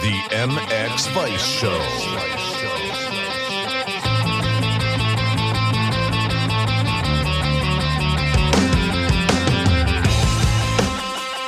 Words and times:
The 0.00 0.16
MX 0.30 1.12
Vice 1.12 1.44
Show. 1.44 1.68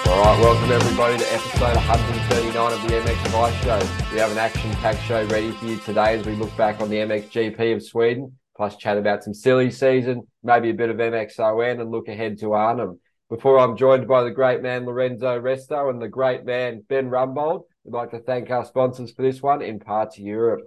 All 0.07 0.21
right, 0.21 0.39
welcome 0.39 0.71
everybody 0.71 1.17
to 1.17 1.33
episode 1.33 1.77
139 1.77 2.73
of 2.75 2.83
the 2.83 2.89
MX 2.89 3.29
Vice 3.29 3.65
Show. 3.65 4.13
We 4.13 4.19
have 4.19 4.33
an 4.33 4.37
action-packed 4.37 5.03
show 5.05 5.25
ready 5.29 5.53
for 5.53 5.65
you 5.65 5.79
today 5.79 6.19
as 6.19 6.27
we 6.27 6.35
look 6.35 6.55
back 6.59 6.83
on 6.83 6.91
the 6.91 6.97
MXGP 6.97 7.75
of 7.75 7.83
Sweden, 7.83 8.37
plus 8.55 8.77
chat 8.77 8.99
about 8.99 9.25
some 9.25 9.33
silly 9.33 9.71
season, 9.71 10.29
maybe 10.43 10.69
a 10.69 10.75
bit 10.75 10.91
of 10.91 10.99
MXON, 10.99 11.81
and 11.81 11.91
look 11.91 12.09
ahead 12.09 12.39
to 12.41 12.53
Arnhem. 12.53 13.01
Before 13.31 13.59
I'm 13.59 13.79
joined 13.79 14.07
by 14.07 14.25
the 14.25 14.31
great 14.31 14.61
man 14.61 14.85
Lorenzo 14.85 15.41
Resta 15.41 15.89
and 15.89 16.03
the 16.03 16.09
great 16.09 16.45
man 16.45 16.85
Ben 16.87 17.09
Rumbold, 17.09 17.63
we'd 17.85 17.97
like 17.97 18.11
to 18.11 18.21
thank 18.21 18.51
our 18.51 18.65
sponsors 18.65 19.13
for 19.13 19.23
this 19.23 19.43
one 19.43 19.63
in 19.63 19.79
Parts 19.79 20.19
of 20.19 20.25
Europe. 20.25 20.63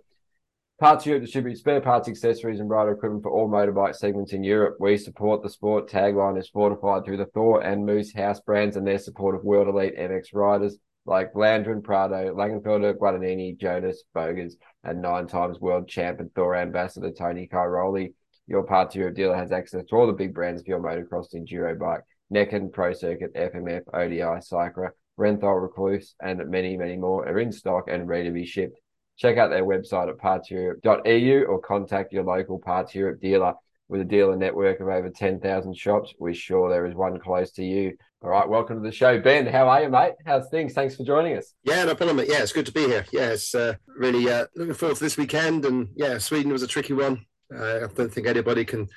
Parts 0.79 1.05
Europe 1.05 1.23
distributes 1.23 1.61
spare 1.61 1.79
parts, 1.79 2.09
accessories, 2.09 2.59
and 2.59 2.69
rider 2.69 2.91
equipment 2.91 3.23
for 3.23 3.31
all 3.31 3.49
motorbike 3.49 3.95
segments 3.95 4.33
in 4.33 4.43
Europe. 4.43 4.75
We 4.79 4.97
support 4.97 5.41
the 5.41 5.49
sport. 5.49 5.89
Tagline 5.89 6.37
is 6.37 6.49
fortified 6.49 7.05
through 7.05 7.17
the 7.17 7.27
Thor 7.27 7.61
and 7.61 7.85
Moose 7.85 8.13
house 8.13 8.41
brands 8.41 8.75
and 8.75 8.85
their 8.85 8.99
support 8.99 9.35
of 9.35 9.45
world 9.45 9.69
elite 9.69 9.97
MX 9.97 10.33
riders 10.33 10.77
like 11.05 11.33
Landrin, 11.33 11.83
Prado, 11.83 12.33
Langenfelder, 12.33 12.97
Guadagnini, 12.97 13.57
Jonass, 13.57 13.97
Bogers, 14.13 14.57
and 14.83 15.01
nine 15.01 15.27
times 15.27 15.59
world 15.59 15.87
champ 15.87 16.19
and 16.19 16.33
Thor 16.33 16.55
ambassador 16.55 17.11
Tony 17.11 17.47
Cairoli. 17.47 18.13
Your 18.47 18.63
Parts 18.63 18.95
Europe 18.95 19.15
dealer 19.15 19.35
has 19.35 19.51
access 19.51 19.85
to 19.85 19.95
all 19.95 20.07
the 20.07 20.13
big 20.13 20.33
brands 20.33 20.61
for 20.61 20.69
your 20.69 20.79
motocross 20.79 21.33
enduro 21.33 21.77
bike. 21.79 22.01
Neken, 22.33 22.71
Pro 22.71 22.91
Circuit, 22.93 23.33
FMF, 23.33 23.81
ODI, 23.93 24.41
Cycra, 24.41 24.89
Renthal, 25.19 25.69
Rekluse, 25.69 26.13
and 26.21 26.49
many, 26.49 26.77
many 26.77 26.97
more 26.97 27.27
are 27.27 27.39
in 27.39 27.51
stock 27.51 27.85
and 27.87 28.07
ready 28.07 28.25
to 28.25 28.31
be 28.31 28.45
shipped. 28.45 28.79
Check 29.17 29.37
out 29.37 29.49
their 29.49 29.63
website 29.63 30.09
at 30.09 30.17
partseurope.eu 30.17 31.43
or 31.45 31.61
contact 31.61 32.11
your 32.11 32.23
local 32.23 32.59
Parts 32.59 32.93
Europe 32.93 33.21
dealer. 33.21 33.53
With 33.87 34.01
a 34.01 34.05
dealer 34.05 34.35
network 34.35 34.79
of 34.79 34.87
over 34.87 35.11
10,000 35.11 35.77
shops, 35.77 36.11
we're 36.17 36.33
sure 36.33 36.71
there 36.71 36.87
is 36.87 36.95
one 36.95 37.19
close 37.19 37.51
to 37.51 37.63
you. 37.63 37.95
All 38.23 38.31
right, 38.31 38.49
welcome 38.49 38.77
to 38.77 38.81
the 38.81 38.91
show. 38.91 39.19
Ben, 39.19 39.45
how 39.45 39.69
are 39.69 39.83
you, 39.83 39.89
mate? 39.89 40.13
How's 40.25 40.49
things? 40.49 40.73
Thanks 40.73 40.95
for 40.95 41.03
joining 41.03 41.37
us. 41.37 41.53
Yeah, 41.63 41.83
no 41.83 41.93
problem. 41.93 42.17
mate. 42.17 42.27
Yeah, 42.27 42.41
it's 42.41 42.51
good 42.51 42.65
to 42.65 42.71
be 42.71 42.87
here. 42.87 43.05
Yeah, 43.13 43.29
it's 43.29 43.53
uh, 43.53 43.75
really 43.85 44.27
uh, 44.27 44.47
looking 44.55 44.73
forward 44.73 44.97
to 44.97 45.03
this 45.03 45.17
weekend. 45.17 45.65
And 45.65 45.89
yeah, 45.95 46.17
Sweden 46.17 46.51
was 46.51 46.63
a 46.63 46.67
tricky 46.67 46.93
one. 46.93 47.23
Uh, 47.55 47.81
I 47.83 47.87
don't 47.93 48.11
think 48.11 48.25
anybody 48.25 48.65
can 48.65 48.87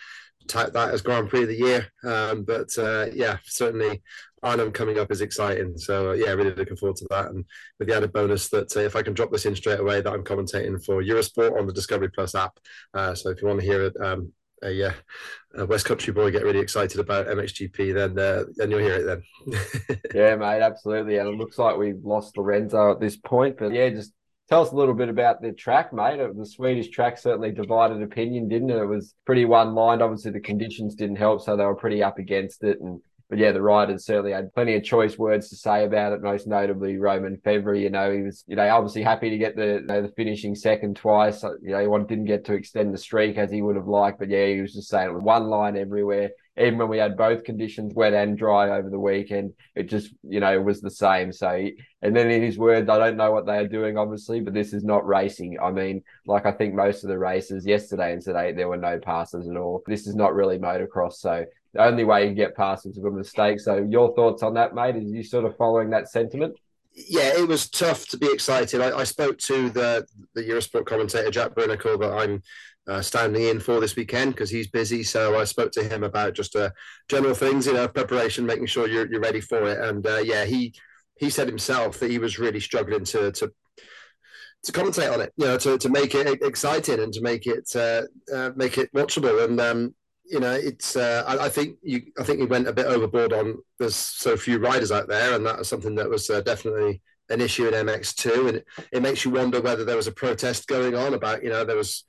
type 0.47 0.73
that 0.73 0.95
as 0.95 1.03
Grand 1.03 1.29
Prix 1.29 1.43
of 1.43 1.49
the 1.49 1.59
year. 1.59 1.93
Um, 2.03 2.45
but 2.45 2.77
uh, 2.79 3.09
yeah, 3.13 3.37
certainly 3.45 4.03
Arnhem 4.43 4.73
coming 4.73 4.99
up 4.99 5.11
is 5.11 5.21
exciting. 5.21 5.77
So 5.79 6.11
uh, 6.11 6.15
yeah, 6.15 6.33
really 6.33 6.55
looking 6.55 6.77
forward 6.77 6.97
to 6.97 7.07
that. 7.11 7.27
And 7.27 7.45
with 7.79 7.89
the 7.89 7.97
added 7.97 8.13
bonus 8.13 8.49
that 8.51 8.77
uh, 8.77 8.81
if 8.81 8.97
I 8.97 9.03
can 9.03 9.15
drop 9.15 9.31
this 9.31 9.47
in 9.47 9.57
straight 9.57 9.81
away, 9.81 10.01
that 10.01 10.13
I'm 10.13 10.25
commentating 10.25 10.85
for 10.85 11.03
Eurosport 11.03 11.59
on 11.59 11.67
the 11.67 11.73
Discovery 11.73 12.11
Plus 12.11 12.35
app. 12.35 12.59
Uh, 12.95 13.15
so 13.15 13.31
if 13.31 13.41
you 13.43 13.49
want 13.49 13.61
to 13.61 13.67
hear 13.67 13.85
it, 13.85 13.97
um, 14.01 14.33
a, 14.63 14.71
yeah, 14.71 14.93
a 15.55 15.67
West 15.67 15.87
Country 15.87 16.13
boy 16.13 16.31
get 16.31 16.45
really 16.45 16.59
excited 16.59 17.01
about 17.01 17.27
MXGP, 17.27 17.95
then 17.95 18.19
uh, 18.19 18.45
then 18.57 18.71
you'll 18.71 18.81
hear 18.81 18.95
it 18.95 19.05
then. 19.05 20.01
yeah, 20.15 20.37
mate, 20.37 20.63
absolutely. 20.63 21.19
And 21.19 21.29
it 21.29 21.37
looks 21.37 21.59
like 21.59 21.77
we've 21.77 22.05
lost 22.05 22.37
Lorenzo 22.37 22.93
at 22.93 23.01
this 23.01 23.17
point. 23.17 23.57
But 23.59 23.73
yeah, 23.73 23.89
just 23.91 24.13
tell 24.49 24.63
us 24.63 24.73
a 24.73 24.77
little 24.77 24.95
bit 24.95 25.09
about 25.09 25.43
the 25.43 25.53
track, 25.53 25.93
mate. 25.93 26.19
The 26.37 26.47
Swedish 26.47 26.89
track 26.89 27.19
certainly 27.19 27.53
divided 27.53 28.03
opinion, 28.03 28.49
didn't 28.49 28.71
it? 28.71 28.79
It 28.79 28.87
was 28.87 29.15
pretty 29.27 29.45
one 29.45 29.75
lined. 29.75 30.03
Obviously, 30.03 30.33
the 30.33 30.41
conditions 30.41 30.95
didn't 30.95 31.17
help, 31.17 31.43
so 31.43 31.57
they 31.57 31.65
were 31.65 31.75
pretty 31.75 32.03
up 32.03 32.19
against 32.19 32.65
it. 32.65 32.81
And 32.81 33.01
but 33.29 33.39
yeah, 33.39 33.53
the 33.53 33.61
riders 33.61 34.07
certainly 34.07 34.33
had 34.33 34.55
plenty 34.55 34.75
of 34.75 34.83
choice 34.83 35.19
words 35.19 35.51
to 35.51 35.57
say 35.57 35.85
about 35.85 36.13
it. 36.13 36.23
Most 36.23 36.47
notably, 36.47 36.97
Romain 36.97 37.39
Febvre. 37.45 37.79
You 37.81 37.91
know, 37.91 38.11
he 38.11 38.23
was 38.23 38.43
you 38.47 38.57
know 38.57 38.67
obviously 38.69 39.03
happy 39.03 39.29
to 39.31 39.39
get 39.39 39.55
the 39.55 39.81
you 39.81 39.87
know, 39.87 40.03
the 40.03 40.13
finishing 40.17 40.55
second 40.55 40.97
twice. 40.97 41.43
You 41.43 41.73
know, 41.73 41.99
he 41.99 42.05
didn't 42.05 42.25
get 42.25 42.47
to 42.47 42.55
extend 42.55 42.95
the 42.95 42.99
streak 42.99 43.37
as 43.37 43.51
he 43.51 43.61
would 43.61 43.77
have 43.77 43.87
liked, 43.87 44.19
but 44.19 44.31
yeah, 44.31 44.47
he 44.47 44.61
was 44.63 44.73
just 44.73 44.89
saying 44.89 45.11
it 45.11 45.15
was 45.15 45.23
one 45.23 45.49
line 45.49 45.77
everywhere. 45.77 46.31
Even 46.59 46.79
when 46.79 46.89
we 46.89 46.99
had 46.99 47.17
both 47.17 47.45
conditions, 47.45 47.95
wet 47.95 48.15
and 48.15 48.37
dry, 48.37 48.71
over 48.71 48.91
the 48.91 48.99
weekend, 48.99 49.53
it 49.75 49.85
just 49.85 50.13
you 50.23 50.41
know 50.41 50.61
was 50.61 50.81
the 50.81 50.91
same. 50.91 51.33
So, 51.33 51.69
and 52.03 52.17
then 52.17 52.31
in 52.31 52.43
his 52.43 52.59
words, 52.59 52.89
I 52.89 52.99
don't 52.99 53.17
know 53.17 53.33
what 53.33 53.47
they 53.47 53.59
are 53.59 53.69
doing, 53.69 53.97
obviously, 53.97 54.41
but 54.41 54.55
this 54.55 54.73
is 54.73 54.85
not 54.85 55.07
racing. 55.07 55.59
I 55.63 55.71
mean, 55.71 56.03
like 56.27 56.47
I 56.47 56.53
think 56.53 56.75
most 56.75 57.05
of 57.05 57.09
the 57.09 57.19
races 57.19 57.67
yesterday 57.67 58.13
and 58.13 58.23
today, 58.23 58.53
there 58.53 58.69
were 58.69 58.77
no 58.77 58.99
passes 58.99 59.49
at 59.49 59.57
all. 59.57 59.83
This 59.87 60.07
is 60.07 60.15
not 60.15 60.35
really 60.35 60.59
motocross, 60.59 61.15
so 61.15 61.45
the 61.75 61.85
only 61.85 62.05
way 62.05 62.29
you 62.29 62.35
get 62.35 62.57
past 62.57 62.87
is 62.87 62.99
a 62.99 63.11
mistake. 63.11 63.61
So 63.61 63.87
your 63.89 64.15
thoughts 64.15 64.43
on 64.43 64.55
that, 64.55 64.75
mate? 64.75 64.97
Is 64.97 65.11
you 65.11 65.23
sort 65.23 65.45
of 65.45 65.57
following 65.57 65.91
that 65.91 66.09
sentiment? 66.09 66.57
Yeah, 66.95 67.39
it 67.39 67.47
was 67.47 67.69
tough 67.69 68.09
to 68.09 68.19
be 68.19 68.33
excited. 68.33 68.81
I, 68.81 68.99
I 68.99 69.05
spoke 69.05 69.39
to 69.39 69.71
the 69.71 70.07
the 70.35 70.43
Eurosport 70.43 70.87
commentator 70.87 71.31
Jack 71.31 71.55
Burnicle 71.55 71.99
that 72.01 72.13
I'm 72.13 72.43
uh, 72.89 73.03
standing 73.03 73.45
in 73.45 73.61
for 73.61 73.81
this 73.81 73.97
weekend 73.97 74.35
because 74.35 74.51
he's 74.51 74.67
busy. 74.67 75.03
So 75.03 75.39
I 75.39 75.45
spoke 75.45 75.73
to 75.73 75.85
him 75.85 76.03
about 76.03 76.35
just 76.35 76.57
uh, 76.57 76.71
general 77.09 77.35
things, 77.35 77.67
you 77.67 77.75
know, 77.75 77.87
preparation, 77.87 78.47
making 78.47 78.67
sure 78.67 78.89
you're 78.89 79.11
you're 79.11 79.21
ready 79.21 79.41
for 79.41 79.69
it. 79.69 79.79
And 79.79 80.07
uh, 80.07 80.19
yeah, 80.19 80.45
he 80.45 80.75
he 81.17 81.31
said 81.31 81.49
himself 81.49 81.99
that 82.01 82.11
he 82.11 82.19
was 82.19 82.39
really 82.39 82.61
struggling 82.61 83.05
to 83.05 83.31
to 83.33 83.53
to 84.65 84.73
commentate 84.73 85.13
on 85.13 85.21
it, 85.21 85.33
you 85.37 85.47
know, 85.47 85.57
to, 85.59 85.79
to 85.79 85.89
make 85.89 86.15
it 86.15 86.43
exciting 86.43 87.01
and 87.01 87.13
to 87.13 87.21
make 87.21 87.47
it 87.47 87.71
uh, 87.77 88.03
uh, 88.35 88.51
make 88.57 88.79
it 88.79 88.93
watchable. 88.95 89.45
And 89.45 89.61
um, 89.61 89.95
you 90.25 90.41
know, 90.41 90.53
it's. 90.53 90.97
Uh, 90.97 91.25
I, 91.27 91.47
I, 91.47 91.49
think 91.49 91.77
you. 91.83 92.03
I 92.19 92.25
think 92.25 92.41
he 92.41 92.47
went 92.47 92.69
a 92.69 92.73
bit 92.73 92.87
overboard 92.87 93.33
on. 93.33 93.59
There's 93.79 93.97
so 93.97 94.37
few 94.37 94.59
riders 94.59 94.93
out 94.93 95.09
there, 95.09 95.35
and 95.35 95.45
that 95.47 95.59
was 95.59 95.69
something 95.69 95.95
that 95.97 96.09
was 96.09 96.27
definitely 96.27 97.03
an 97.31 97.43
issue 97.43 97.69
in 97.69 97.87
MX2, 97.87 98.49
and 98.49 98.57
it, 98.57 98.67
it, 98.91 99.03
makes 99.03 99.23
you 99.23 99.31
wonder 99.31 99.61
whether 99.61 99.85
there 99.85 99.97
was 99.97 100.07
a 100.07 100.13
protest 100.13 100.67
going 100.67 100.95
on 100.95 101.13
about. 101.13 101.43
You 101.43 101.51
know, 101.51 101.65
there 101.65 101.77
was 101.77 102.05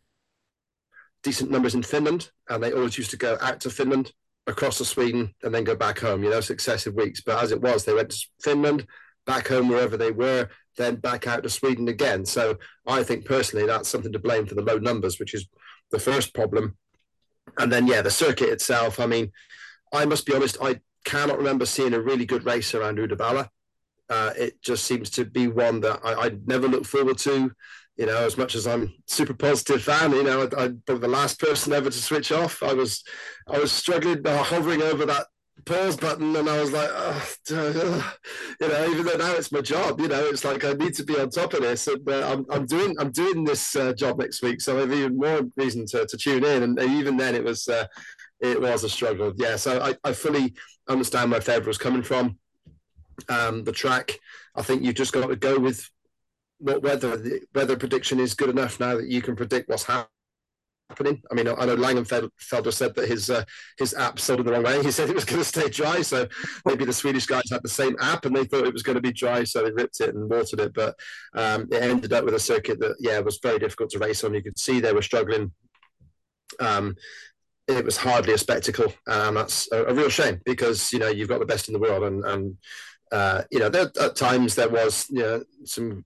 decent 1.24 1.52
numbers 1.52 1.75
in 1.75 1.84
Finland, 1.84 2.31
and 2.50 2.63
they 2.63 2.72
always 2.72 2.97
used 2.97 3.12
to 3.12 3.18
go 3.18 3.38
out 3.41 3.59
to 3.62 3.69
Finland, 3.69 4.13
across 4.47 4.78
to 4.78 4.85
Sweden, 4.85 5.34
and 5.44 5.53
then 5.53 5.63
go 5.63 5.75
back 5.75 6.00
home. 6.00 6.24
You 6.24 6.30
know, 6.30 6.41
successive 6.41 6.96
weeks. 6.96 7.22
But 7.22 7.44
as 7.44 7.52
it 7.52 7.62
was, 7.62 7.85
they 7.85 7.94
went 7.94 8.12
to 8.12 8.28
Finland, 8.41 8.85
back 9.25 9.47
home 9.47 9.69
wherever 9.69 9.97
they 9.97 10.12
were, 10.12 10.50
then 10.78 10.96
back 10.96 11.28
out 11.28 11.44
to 11.44 11.50
Sweden 11.50 11.88
again. 11.88 12.25
So 12.25 12.58
I 12.88 13.03
think 13.03 13.25
personally 13.25 13.66
that's 13.66 13.90
something 13.90 14.13
to 14.13 14.19
blame 14.19 14.46
for 14.46 14.56
the 14.56 14.63
low 14.63 14.78
numbers, 14.78 15.19
which 15.19 15.34
is 15.34 15.47
the 15.91 16.00
first 16.00 16.34
problem 16.34 16.75
and 17.58 17.72
then 17.72 17.88
yeah, 17.88 18.02
the 18.02 18.12
circuit 18.12 18.50
itself. 18.50 19.00
I 19.00 19.06
mean, 19.06 19.31
I 19.94 20.06
must 20.06 20.25
be 20.25 20.35
honest, 20.35 20.58
I 20.62 20.79
cannot 21.06 21.38
remember 21.38 21.66
seeing 21.66 21.94
a 21.94 22.02
really 22.02 22.25
good 22.25 22.46
race 22.46 22.75
around 22.75 22.97
Uddevalla. 22.97 23.50
Uh, 24.09 24.34
it 24.38 24.62
just 24.62 24.85
seems 24.85 25.09
to 25.12 25.25
be 25.25 25.47
one 25.47 25.81
that 25.81 26.00
I, 26.03 26.13
I 26.13 26.31
never 26.46 26.68
look 26.68 26.85
forward 26.85 27.18
to. 27.19 27.52
You 27.99 28.05
know, 28.05 28.25
as 28.25 28.37
much 28.37 28.55
as 28.55 28.65
I'm 28.65 28.93
super 29.07 29.33
positive 29.33 29.83
fan, 29.83 30.13
you 30.13 30.23
know, 30.23 30.47
I, 30.57 30.63
I 30.63 30.67
the 30.85 31.07
last 31.07 31.37
person 31.37 31.73
ever 31.73 31.89
to 31.89 31.97
switch 31.97 32.31
off. 32.31 32.63
I 32.63 32.73
was, 32.73 33.03
I 33.45 33.59
was 33.59 33.73
struggling, 33.73 34.25
uh, 34.25 34.41
hovering 34.41 34.81
over 34.81 35.05
that 35.05 35.27
pause 35.65 35.97
button 35.97 36.33
and 36.35 36.49
I 36.49 36.61
was 36.61 36.71
like, 36.71 36.89
oh, 36.91 38.15
you 38.61 38.67
know, 38.67 38.87
even 38.89 39.05
though 39.05 39.17
now 39.17 39.33
it's 39.33 39.51
my 39.51 39.61
job, 39.61 39.99
you 39.99 40.07
know, 40.07 40.25
it's 40.27 40.45
like 40.45 40.63
I 40.63 40.73
need 40.73 40.93
to 40.95 41.03
be 41.03 41.19
on 41.19 41.29
top 41.29 41.53
of 41.53 41.61
this. 41.61 41.87
And 41.87 42.09
uh, 42.09 42.31
I'm, 42.31 42.45
I'm 42.49 42.65
doing 42.65 42.95
I'm 42.99 43.11
doing 43.11 43.43
this 43.43 43.75
uh, 43.75 43.93
job 43.93 44.19
next 44.19 44.41
week, 44.41 44.61
so 44.61 44.77
I 44.77 44.81
have 44.81 44.93
even 44.93 45.17
more 45.17 45.41
reason 45.57 45.85
to, 45.87 46.05
to 46.05 46.17
tune 46.17 46.45
in. 46.45 46.63
And 46.63 46.79
even 46.79 47.17
then, 47.17 47.35
it 47.35 47.43
was 47.43 47.67
uh, 47.67 47.87
it 48.39 48.61
was 48.61 48.83
a 48.83 48.89
struggle. 48.89 49.33
Yeah, 49.35 49.57
so 49.57 49.81
I, 49.81 49.95
I 50.09 50.13
fully 50.13 50.53
understand 50.87 51.31
where 51.31 51.41
Febvre 51.41 51.67
was 51.67 51.77
coming 51.77 52.03
from. 52.03 52.37
Um, 53.27 53.66
the 53.66 53.73
track, 53.73 54.17
I 54.55 54.61
think 54.61 54.83
you've 54.83 54.95
just 54.95 55.11
got 55.11 55.27
to 55.27 55.35
go 55.35 55.59
with 55.59 55.89
what 56.59 56.84
weather 56.84 57.18
the 57.18 57.42
weather 57.56 57.78
prediction 57.78 58.20
is 58.20 58.34
good 58.34 58.50
enough 58.50 58.80
now 58.80 58.96
that 58.96 59.08
you 59.08 59.22
can 59.22 59.36
predict 59.36 59.70
what's 59.70 59.84
happening 59.84 60.09
happening. 60.90 61.22
I 61.31 61.36
mean, 61.36 61.47
I 61.47 61.66
know 61.66 61.75
Langenfelder 61.75 62.74
said 62.74 62.96
that 62.96 63.08
his 63.08 63.30
uh, 63.30 63.44
his 63.78 63.94
app 63.94 64.20
sold 64.20 64.40
in 64.40 64.46
the 64.46 64.52
wrong 64.52 64.64
way. 64.64 64.81
He 64.84 64.92
said 64.92 65.09
it 65.09 65.16
was 65.16 65.25
going 65.25 65.42
to 65.42 65.47
stay 65.47 65.70
dry, 65.70 66.02
so 66.02 66.28
maybe 66.66 66.86
the 66.86 66.94
Swedish 66.94 67.25
guys 67.25 67.44
had 67.52 67.64
the 67.64 67.70
same 67.70 67.96
app 68.02 68.25
and 68.25 68.36
they 68.36 68.46
thought 68.46 68.66
it 68.66 68.74
was 68.74 68.84
going 68.84 68.96
to 68.96 69.02
be 69.02 69.14
dry, 69.14 69.44
so 69.44 69.64
they 69.64 69.72
ripped 69.72 70.02
it 70.02 70.16
and 70.16 70.30
watered 70.30 70.59
it. 70.59 70.74
But 70.74 70.96
um, 71.34 71.67
it 71.72 71.84
ended 71.84 72.14
up 72.14 72.26
with 72.26 72.34
a 72.34 72.40
circuit 72.40 72.79
that, 72.79 72.96
yeah, 73.00 73.20
was 73.20 73.40
very 73.41 73.59
difficult 73.59 73.91
to 73.91 74.00
race 74.00 74.23
on. 74.23 74.34
You 74.34 74.44
could 74.44 74.59
see 74.59 74.79
they 74.79 74.94
were 74.94 75.02
struggling. 75.02 75.52
Um, 76.59 76.96
it 77.67 77.85
was 77.85 77.97
hardly 77.97 78.34
a 78.34 78.38
spectacle, 78.38 78.91
and 79.05 79.38
that's 79.38 79.72
a, 79.72 79.85
a, 79.85 79.94
real 79.94 80.09
shame 80.09 80.41
because 80.44 80.91
you 80.91 80.97
know 80.97 81.08
you've 81.08 81.29
got 81.29 81.40
the 81.40 81.46
best 81.46 81.67
in 81.67 81.73
the 81.73 81.79
world, 81.79 82.03
and 82.03 82.26
and 82.26 82.58
uh, 83.12 83.44
you 83.52 83.59
know 83.59 83.70
there, 83.70 83.91
at 84.02 84.16
times 84.16 84.55
there 84.55 84.70
was 84.70 85.05
you 85.12 85.22
know 85.22 85.44
some 85.66 86.03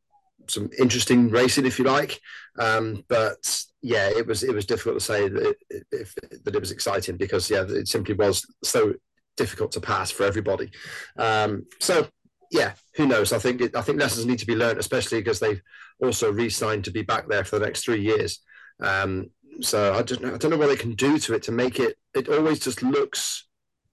some 0.48 0.69
interesting 0.78 1.30
racing, 1.30 1.66
if 1.66 1.80
you 1.80 1.86
like. 1.86 2.19
Um, 2.60 3.04
but 3.07 3.66
yeah, 3.81 4.10
it 4.10 4.25
was 4.25 4.44
it 4.44 4.54
was 4.54 4.66
difficult 4.66 5.00
to 5.00 5.06
say 5.06 5.28
that 5.28 5.56
it, 5.69 5.88
if, 5.92 6.16
that 6.44 6.56
it 6.56 6.60
was 6.60 6.72
exciting 6.72 7.18
because 7.18 7.50
yeah, 7.50 7.66
it 7.68 7.88
simply 7.88 8.13
was 8.13 8.45
so 8.63 8.94
difficult 9.36 9.72
to 9.74 9.81
pass 9.81 10.12
for 10.12 10.24
everybody. 10.24 10.72
Um, 11.18 11.66
so 11.80 12.07
yeah, 12.51 12.74
who 12.95 13.07
knows? 13.07 13.34
I 13.34 13.40
think 13.40 13.75
I 13.75 13.81
think 13.81 14.00
lessons 14.00 14.25
need 14.25 14.40
to 14.40 14.45
be 14.45 14.56
learned, 14.56 14.80
especially 14.80 15.19
because 15.19 15.40
they've 15.40 15.62
also 16.01 16.31
re-signed 16.31 16.86
to 16.86 16.92
be 16.92 17.01
back 17.01 17.28
there 17.28 17.44
for 17.44 17.57
the 17.57 17.66
next 17.66 17.84
three 17.84 18.01
years. 18.01 18.39
Um, 18.80 19.31
so 19.62 19.94
I 19.94 20.01
don't 20.01 20.22
know, 20.22 20.34
I 20.36 20.38
don't 20.38 20.51
know 20.51 20.57
what 20.57 20.68
they 20.68 20.75
can 20.75 20.96
do 20.96 21.18
to 21.19 21.34
it 21.34 21.44
to 21.44 21.51
make 21.51 21.80
it. 21.80 21.98
It 22.13 22.30
always 22.30 22.60
just 22.60 22.84
looks 22.84 23.48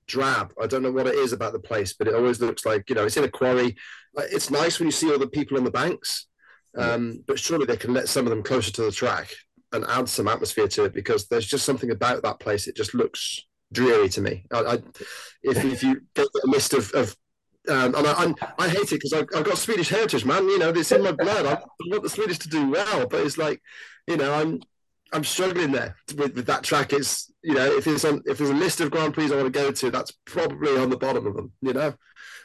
drab. 0.07 0.53
I 0.61 0.67
don't 0.67 0.83
know 0.83 0.93
what 0.93 1.07
it 1.07 1.15
is 1.15 1.33
about 1.33 1.53
the 1.53 1.61
place, 1.61 1.95
but 1.95 2.09
it 2.09 2.15
always 2.15 2.41
looks 2.41 2.67
like 2.67 2.89
you 2.89 2.95
know 2.95 3.07
it's 3.07 3.17
in 3.17 3.25
a 3.25 3.29
quarry. 3.29 3.77
It's 4.17 4.51
nice 4.51 4.79
when 4.79 4.89
you 4.89 4.93
see 4.93 5.11
all 5.11 5.19
the 5.19 5.27
people 5.27 5.57
in 5.57 5.65
the 5.65 5.71
banks 5.71 6.27
Um, 6.77 7.25
but 7.27 7.39
surely 7.39 7.67
they 7.67 7.77
can 7.77 7.93
let 7.93 8.09
some 8.09 8.27
of 8.27 8.31
them 8.31 8.43
closer 8.43 8.71
to 8.73 8.83
the 8.83 8.93
track 8.93 9.33
and 9.73 9.85
add 9.89 10.09
some 10.09 10.29
atmosphere 10.29 10.69
to 10.69 10.85
it 10.85 10.95
because 10.95 11.27
there's 11.27 11.47
just 11.47 11.65
something 11.65 11.91
about 11.91 12.23
that 12.23 12.41
place. 12.41 12.67
It 12.67 12.77
just 12.77 12.95
looks 12.95 13.45
dreary 13.73 14.09
to 14.11 14.21
me. 14.21 14.45
I, 14.53 14.61
I 14.61 14.75
if, 15.43 15.65
if 15.65 15.83
you 15.83 16.01
get 16.15 16.27
a 16.27 16.47
list 16.47 16.75
of, 16.75 16.93
of 16.93 17.17
um, 17.69 17.95
and 17.95 18.07
I, 18.07 18.35
I, 18.59 18.69
hate 18.69 18.91
it 18.91 18.91
because 18.91 19.13
I've, 19.13 19.27
I've, 19.37 19.45
got 19.45 19.59
Swedish 19.59 19.91
heritage, 19.91 20.25
man. 20.25 20.49
You 20.49 20.59
know, 20.59 20.71
it's 20.71 20.93
in 20.93 21.03
my 21.03 21.13
blood. 21.13 21.47
I 21.47 21.63
want 21.87 22.03
the 22.03 22.09
Swedish 22.09 22.39
to 22.39 22.49
do 22.49 22.71
well, 22.71 23.07
but 23.07 23.21
it's 23.21 23.37
like, 23.37 23.61
you 24.07 24.17
know, 24.17 24.33
I'm 24.33 24.61
I'm 25.13 25.25
struggling 25.25 25.73
there 25.73 25.97
with, 26.17 26.35
with 26.35 26.47
that 26.47 26.63
track. 26.63 26.93
It's 26.93 27.33
you 27.43 27.55
know, 27.55 27.67
if 27.67 27.85
there's 27.85 28.05
on 28.05 28.23
if 28.27 28.39
there's 28.39 28.51
a 28.51 28.55
list 28.55 28.81
of 28.81 28.91
Grand 28.91 29.15
Prix 29.15 29.27
I 29.27 29.37
want 29.37 29.45
to 29.45 29.51
go 29.51 29.71
to, 29.71 29.91
that's 29.91 30.13
probably 30.25 30.77
on 30.77 30.91
the 30.91 30.97
bottom 30.97 31.27
of 31.27 31.35
them. 31.35 31.53
You 31.61 31.73
know. 31.73 31.95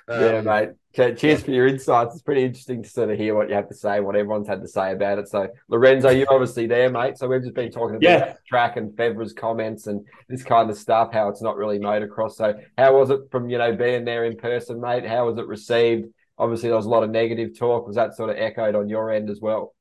Um, 0.08 0.22
yeah, 0.22 0.42
mate. 0.42 0.70
Cheers 0.94 1.22
yeah. 1.24 1.38
for 1.38 1.52
your 1.52 1.68
insights. 1.68 2.14
It's 2.14 2.22
pretty 2.22 2.44
interesting 2.44 2.84
to 2.84 2.90
sort 2.90 3.10
of 3.10 3.18
hear 3.18 3.36
what 3.36 3.50
you 3.50 3.56
have 3.56 3.68
to 3.70 3.76
say, 3.76 4.00
what 4.00 4.16
everyone's 4.16 4.48
had 4.48 4.62
to 4.62 4.68
say 4.68 4.94
about 4.94 5.18
it. 5.18 5.28
So, 5.28 5.50
Lorenzo, 5.68 6.10
you're 6.10 6.32
obviously 6.32 6.68
there, 6.68 6.90
mate. 6.90 7.18
So 7.18 7.28
we've 7.28 7.42
just 7.42 7.56
been 7.56 7.72
talking 7.72 7.96
about 7.96 8.04
yeah. 8.04 8.34
track 8.48 8.78
and 8.78 8.92
Febvre's 8.92 9.34
comments 9.34 9.88
and 9.88 10.06
this 10.30 10.44
kind 10.44 10.70
of 10.70 10.78
stuff. 10.78 11.12
How 11.12 11.30
it's 11.30 11.42
not 11.42 11.58
really 11.58 11.80
motocross. 11.80 12.34
So, 12.34 12.54
how 12.78 12.98
was 12.98 13.10
it 13.10 13.22
from 13.32 13.50
you 13.50 13.58
know 13.58 13.76
being 13.76 14.06
there 14.06 14.26
in 14.26 14.38
person, 14.38 14.80
mate? 14.80 15.06
How 15.06 15.26
was 15.26 15.38
it 15.38 15.48
received? 15.48 16.08
Obviously, 16.38 16.70
there 16.70 16.78
was 16.78 16.86
a 16.86 16.90
lot 16.90 17.04
of 17.04 17.10
negative 17.10 17.58
talk. 17.58 17.88
Was 17.88 17.96
that 17.96 18.16
sort 18.16 18.30
of 18.30 18.38
echoed 18.38 18.76
on 18.76 18.88
your 18.88 19.12
end 19.12 19.30
as 19.30 19.42
well? 19.42 19.74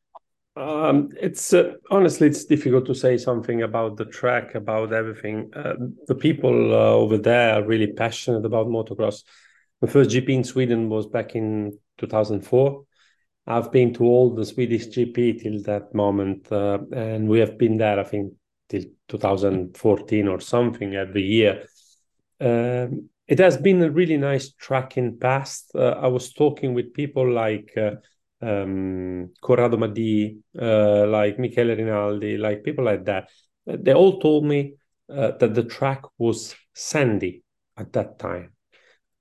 Um, 0.56 1.11
it's 1.21 1.53
uh, 1.53 1.75
honestly 1.91 2.29
it's 2.29 2.45
difficult 2.45 2.87
to 2.87 2.95
say 2.95 3.19
something 3.19 3.62
about 3.62 3.97
the 3.97 4.05
track, 4.05 4.55
about 4.55 4.93
everything. 4.93 5.51
Uh, 5.55 5.75
the 6.06 6.15
people 6.15 6.73
uh, 6.73 6.91
over 6.91 7.19
there 7.19 7.55
are 7.55 7.67
really 7.67 7.93
passionate 7.93 8.45
about 8.45 8.69
motocross. 8.69 9.25
The 9.81 9.89
first 9.89 10.11
GP 10.11 10.33
in 10.33 10.45
Sweden 10.45 10.89
was 10.89 11.06
back 11.06 11.35
in 11.35 11.77
2004. 11.99 12.85
I've 13.47 13.73
been 13.73 13.93
to 13.95 14.05
all 14.05 14.35
the 14.35 14.47
Swedish 14.47 14.87
GP 14.87 15.43
till 15.43 15.61
that 15.65 15.93
moment, 15.93 16.51
uh, 16.51 16.79
and 16.93 17.29
we 17.29 17.41
have 17.41 17.59
been 17.59 17.77
there, 17.77 17.99
I 17.99 18.05
think, 18.05 18.33
till 18.69 18.85
2014 19.09 20.29
or 20.29 20.41
something 20.41 20.95
every 20.95 21.23
year. 21.23 21.67
Um, 22.41 23.11
it 23.27 23.39
has 23.41 23.56
been 23.56 23.83
a 23.83 23.91
really 23.91 24.17
nice 24.17 24.53
track 24.53 24.97
in 24.97 25.19
past. 25.19 25.73
Uh, 25.75 25.97
I 26.01 26.06
was 26.06 26.33
talking 26.33 26.75
with 26.75 26.95
people 26.95 27.29
like 27.31 27.73
uh, 27.77 27.97
um, 28.44 29.31
Corrado 29.41 29.76
Maddii, 29.76 30.38
uh, 30.61 31.06
like 31.06 31.38
Michele 31.38 31.76
Rinaldi, 31.76 32.37
like 32.37 32.62
people 32.62 32.85
like 32.85 33.05
that. 33.05 33.31
They 33.67 33.94
all 33.94 34.20
told 34.20 34.44
me 34.44 34.75
uh, 35.08 35.32
that 35.38 35.55
the 35.55 35.64
track 35.64 36.02
was 36.19 36.55
sandy 36.75 37.43
at 37.76 37.93
that 37.93 38.19
time. 38.19 38.52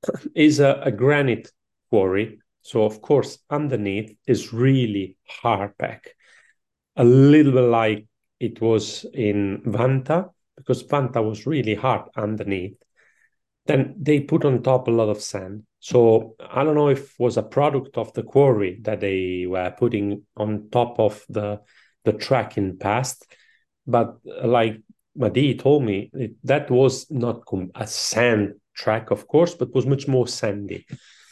is 0.36 0.60
a, 0.60 0.82
a, 0.84 0.92
granite 0.92 1.52
quarry, 1.90 2.40
so 2.62 2.84
of 2.84 3.02
course 3.02 3.40
underneath 3.50 4.16
is 4.28 4.54
really 4.54 5.18
hard 5.28 5.78
pack, 5.78 6.16
a 6.98 7.04
little 7.04 7.54
bit 7.54 7.62
like 7.62 8.08
it 8.40 8.60
was 8.62 9.06
in 9.14 9.62
Vanta 9.66 10.30
because 10.58 10.84
Vanta 10.84 11.24
was 11.24 11.46
really 11.46 11.76
hard 11.76 12.10
underneath. 12.16 12.76
Then 13.66 13.96
they 13.98 14.20
put 14.20 14.46
on 14.46 14.62
top 14.62 14.88
a 14.88 14.92
lot 14.92 15.10
of 15.10 15.22
sand 15.22 15.64
so 15.84 16.38
I 16.40 16.64
don't 16.64 16.76
know 16.76 16.88
if 16.88 17.12
it 17.12 17.20
was 17.20 17.36
a 17.36 17.44
product 17.44 17.98
of 17.98 18.14
the 18.14 18.24
quarry 18.24 18.80
that 18.84 19.02
they 19.02 19.46
were 19.46 19.70
putting 19.78 20.24
on 20.38 20.70
top 20.72 20.98
of 20.98 21.26
the 21.28 21.60
the 22.06 22.14
track 22.14 22.58
in 22.58 22.78
past, 22.78 23.26
but 23.86 24.16
uh, 24.26 24.48
like 24.48 24.82
Maddii 25.18 25.60
told 25.60 25.84
me, 25.84 26.10
it, 26.14 26.36
that 26.46 26.72
was 26.72 27.12
not 27.12 27.42
a 27.76 27.86
sand 27.86 28.54
track, 28.74 29.12
of 29.12 29.28
course, 29.28 29.56
but 29.56 29.76
was 29.76 29.86
much 29.86 30.08
more 30.08 30.26
sandy. 30.26 30.86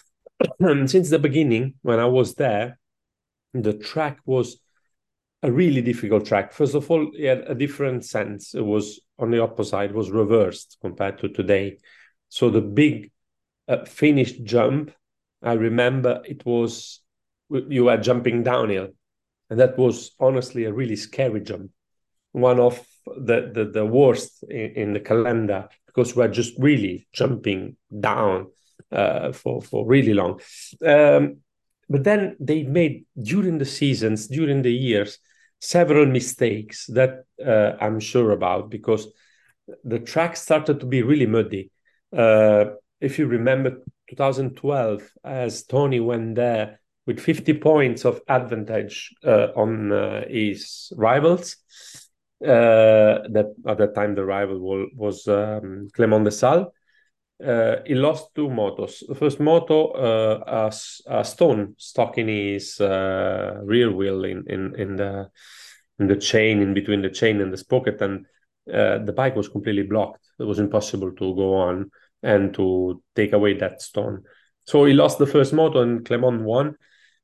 and 0.59 0.91
since 0.91 1.09
the 1.09 1.19
beginning, 1.19 1.75
when 1.81 1.99
I 1.99 2.05
was 2.07 2.35
there, 2.35 2.77
the 3.53 3.73
track 3.73 4.19
was 4.25 4.57
a 5.43 5.51
really 5.51 5.81
difficult 5.81 6.25
track. 6.25 6.51
First 6.51 6.75
of 6.75 6.91
all, 6.91 7.09
it 7.17 7.25
had 7.25 7.43
a 7.47 7.55
different 7.55 8.03
sense. 8.03 8.53
It 8.53 8.65
was 8.65 8.99
on 9.17 9.31
the 9.31 9.41
opposite, 9.41 9.93
was 9.93 10.11
reversed 10.11 10.77
compared 10.81 11.19
to 11.19 11.29
today. 11.29 11.77
So 12.31 12.49
the 12.49 12.61
big 12.61 13.11
uh, 13.67 13.83
finished 13.83 14.43
jump, 14.45 14.91
I 15.43 15.53
remember 15.53 16.21
it 16.23 16.45
was 16.45 17.01
you 17.49 17.83
were 17.85 17.97
jumping 17.97 18.41
downhill, 18.43 18.87
and 19.49 19.59
that 19.59 19.77
was 19.77 20.11
honestly 20.17 20.63
a 20.63 20.71
really 20.71 20.95
scary 20.95 21.41
jump, 21.41 21.71
one 22.31 22.57
of 22.57 22.79
the 23.05 23.51
the, 23.53 23.65
the 23.65 23.85
worst 23.85 24.43
in, 24.49 24.71
in 24.81 24.93
the 24.93 25.01
calendar 25.01 25.67
because 25.85 26.15
we're 26.15 26.29
just 26.29 26.53
really 26.57 27.05
jumping 27.11 27.75
down 27.99 28.47
uh, 28.93 29.33
for 29.33 29.61
for 29.61 29.85
really 29.85 30.13
long. 30.13 30.39
Um, 30.85 31.41
but 31.89 32.05
then 32.05 32.37
they 32.39 32.63
made 32.63 33.03
during 33.21 33.57
the 33.57 33.65
seasons, 33.65 34.27
during 34.27 34.61
the 34.61 34.71
years, 34.73 35.19
several 35.59 36.05
mistakes 36.05 36.85
that 36.85 37.25
uh, 37.45 37.73
I'm 37.81 37.99
sure 37.99 38.31
about 38.31 38.69
because 38.69 39.11
the 39.83 39.99
track 39.99 40.37
started 40.37 40.79
to 40.79 40.85
be 40.85 41.01
really 41.01 41.25
muddy. 41.25 41.71
Uh, 42.15 42.65
if 42.99 43.17
you 43.17 43.27
remember 43.27 43.81
2012, 44.09 45.09
as 45.23 45.63
Tony 45.63 45.99
went 45.99 46.35
there 46.35 46.79
with 47.07 47.19
50 47.19 47.53
points 47.55 48.05
of 48.05 48.21
advantage 48.27 49.13
uh, 49.25 49.47
on 49.55 49.91
uh, 49.91 50.23
his 50.27 50.91
rivals. 50.95 51.57
That 52.39 53.53
at 53.67 53.77
that 53.77 53.95
time 53.95 54.15
the 54.15 54.25
rival 54.25 54.87
was, 54.95 55.27
um, 55.27 55.89
Clément 55.95 56.25
Desalle. 56.25 56.71
Uh, 57.43 57.77
he 57.85 57.95
lost 57.95 58.35
two 58.35 58.47
motos. 58.47 59.03
The 59.07 59.15
first 59.15 59.39
moto, 59.39 59.87
uh, 59.91 60.69
a, 61.07 61.19
a, 61.19 61.25
stone 61.25 61.73
stuck 61.77 62.17
in 62.17 62.27
his 62.27 62.79
uh, 62.79 63.59
rear 63.63 63.91
wheel 63.91 64.25
in, 64.25 64.43
in, 64.47 64.75
in 64.75 64.95
the 64.95 65.29
in 65.99 66.07
the 66.07 66.15
chain, 66.15 66.61
in 66.61 66.73
between 66.73 67.01
the 67.01 67.09
chain 67.09 67.41
and 67.41 67.53
the 67.53 67.57
sprocket, 67.57 68.01
and 68.01 68.25
the 68.65 69.13
bike 69.15 69.35
was 69.35 69.49
completely 69.49 69.83
blocked. 69.83 70.23
It 70.39 70.43
was 70.43 70.59
impossible 70.59 71.11
to 71.11 71.35
go 71.35 71.55
on 71.55 71.91
and 72.23 72.53
to 72.53 73.01
take 73.15 73.33
away 73.33 73.55
that 73.55 73.81
stone. 73.81 74.23
So 74.65 74.85
he 74.85 74.93
lost 74.93 75.17
the 75.17 75.27
first 75.27 75.53
moto 75.53 75.81
and 75.81 76.05
Clément 76.05 76.41
won. 76.41 76.75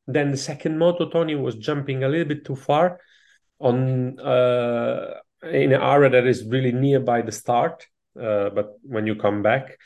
Then 0.08 0.32
the 0.32 0.38
second 0.38 0.78
moto, 0.78 1.10
Tony 1.10 1.36
was 1.36 1.56
jumping 1.56 2.04
a 2.04 2.10
little 2.10 2.28
bit 2.28 2.46
too 2.46 2.56
far 2.56 3.00
on 3.60 4.20
uh, 4.20 5.16
in 5.44 5.74
an 5.74 5.82
area 5.82 6.10
that 6.10 6.26
is 6.26 6.46
really 6.48 6.72
nearby 6.72 7.22
the 7.22 7.32
start. 7.32 7.86
Uh, 8.20 8.50
but 8.50 8.74
when 8.82 9.06
you 9.06 9.16
come 9.16 9.44
back, 9.44 9.78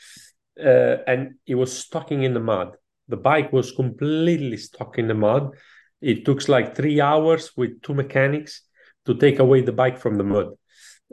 uh, 0.58 0.96
and 1.06 1.34
he 1.44 1.54
was 1.54 1.76
stuck 1.76 2.10
in 2.12 2.34
the 2.34 2.40
mud. 2.40 2.76
The 3.08 3.16
bike 3.16 3.52
was 3.52 3.72
completely 3.72 4.56
stuck 4.56 4.98
in 4.98 5.08
the 5.08 5.14
mud. 5.14 5.54
It 6.00 6.24
took 6.24 6.48
like 6.48 6.74
three 6.74 7.00
hours 7.00 7.52
with 7.56 7.82
two 7.82 7.94
mechanics 7.94 8.62
to 9.06 9.14
take 9.14 9.38
away 9.38 9.62
the 9.62 9.72
bike 9.72 9.98
from 9.98 10.16
the 10.16 10.24
mud. 10.24 10.48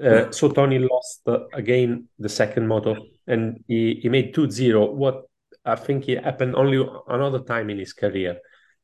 Uh, 0.01 0.31
so 0.31 0.49
Tony 0.49 0.79
lost 0.79 1.21
uh, 1.27 1.45
again 1.53 2.07
the 2.19 2.29
second 2.29 2.67
moto 2.67 2.95
and 3.29 3.63
he, 3.67 3.99
he 4.01 4.09
made 4.09 4.33
2-0 4.33 4.93
what 4.93 5.23
i 5.65 5.75
think 5.75 6.09
it 6.09 6.23
happened 6.23 6.55
only 6.55 6.85
another 7.07 7.39
time 7.39 7.69
in 7.69 7.77
his 7.77 7.93
career 7.93 8.37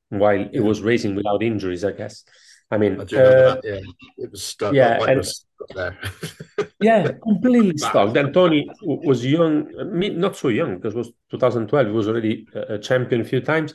while 0.10 0.38
yeah. 0.38 0.48
he 0.54 0.60
was 0.60 0.82
racing 0.82 1.16
without 1.16 1.44
injuries 1.44 1.84
i 1.84 1.92
guess. 1.92 2.24
I 2.72 2.78
mean 2.78 2.94
I 3.00 3.04
uh, 3.04 3.62
yeah. 3.64 3.80
It 4.18 4.32
was 4.32 4.44
stuck. 4.44 4.74
yeah 4.74 5.04
and, 5.04 5.26
stuck 5.26 5.70
there. 5.76 5.98
Yeah 6.82 7.12
completely 7.24 7.78
stuck. 7.78 8.14
Then 8.14 8.34
tony 8.34 8.68
was 8.82 9.26
young 9.26 9.56
not 10.26 10.36
so 10.36 10.50
young 10.50 10.76
because 10.76 10.94
it 10.96 10.98
was 10.98 11.12
2012 11.32 11.88
he 11.88 11.94
was 11.94 12.08
already 12.08 12.48
a 12.56 12.78
champion 12.80 13.22
a 13.22 13.24
few 13.24 13.42
times. 13.42 13.74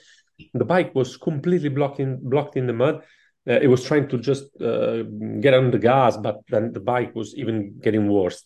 The 0.54 0.64
bike 0.64 0.94
was 0.94 1.16
completely 1.16 1.68
blocked 1.68 2.00
in 2.00 2.10
blocked 2.28 2.56
in 2.56 2.66
the 2.66 2.72
mud 2.72 3.02
uh, 3.48 3.58
it 3.60 3.68
was 3.68 3.84
trying 3.84 4.08
to 4.08 4.18
just 4.18 4.44
uh, 4.60 5.02
get 5.40 5.54
on 5.54 5.70
the 5.70 5.78
gas 5.78 6.16
but 6.16 6.40
then 6.48 6.72
the 6.72 6.80
bike 6.80 7.14
was 7.14 7.34
even 7.36 7.78
getting 7.80 8.08
worse 8.08 8.44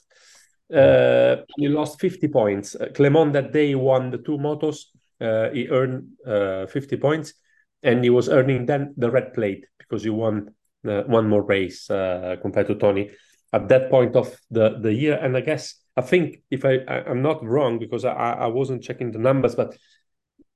uh, 0.72 1.36
he 1.56 1.68
lost 1.68 2.00
50 2.00 2.28
points. 2.28 2.74
Uh, 2.74 2.86
Clément 2.86 3.32
that 3.32 3.52
day 3.52 3.74
won 3.74 4.10
the 4.10 4.18
two 4.18 4.38
motos. 4.38 4.86
Uh, 5.20 5.50
he 5.50 5.68
earned 5.68 6.08
uh, 6.26 6.66
50 6.66 6.96
points, 6.96 7.34
and 7.82 8.02
he 8.02 8.10
was 8.10 8.28
earning 8.28 8.66
then 8.66 8.94
the 8.96 9.10
red 9.10 9.32
plate 9.34 9.66
because 9.78 10.02
he 10.02 10.10
won 10.10 10.54
uh, 10.88 11.02
one 11.02 11.28
more 11.28 11.42
race 11.42 11.88
uh, 11.90 12.36
compared 12.40 12.66
to 12.66 12.74
Tony 12.74 13.10
at 13.52 13.68
that 13.68 13.90
point 13.90 14.16
of 14.16 14.36
the, 14.50 14.78
the 14.80 14.92
year. 14.92 15.18
And 15.20 15.36
I 15.36 15.40
guess 15.40 15.76
I 15.96 16.00
think 16.00 16.42
if 16.50 16.64
I, 16.64 16.78
I 16.88 17.10
am 17.10 17.22
not 17.22 17.44
wrong 17.44 17.78
because 17.78 18.04
I, 18.04 18.12
I 18.12 18.46
wasn't 18.46 18.82
checking 18.82 19.12
the 19.12 19.18
numbers, 19.18 19.54
but 19.54 19.76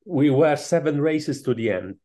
we 0.04 0.30
were 0.30 0.56
seven 0.56 1.00
races 1.00 1.42
to 1.42 1.54
the 1.54 1.70
end. 1.70 1.96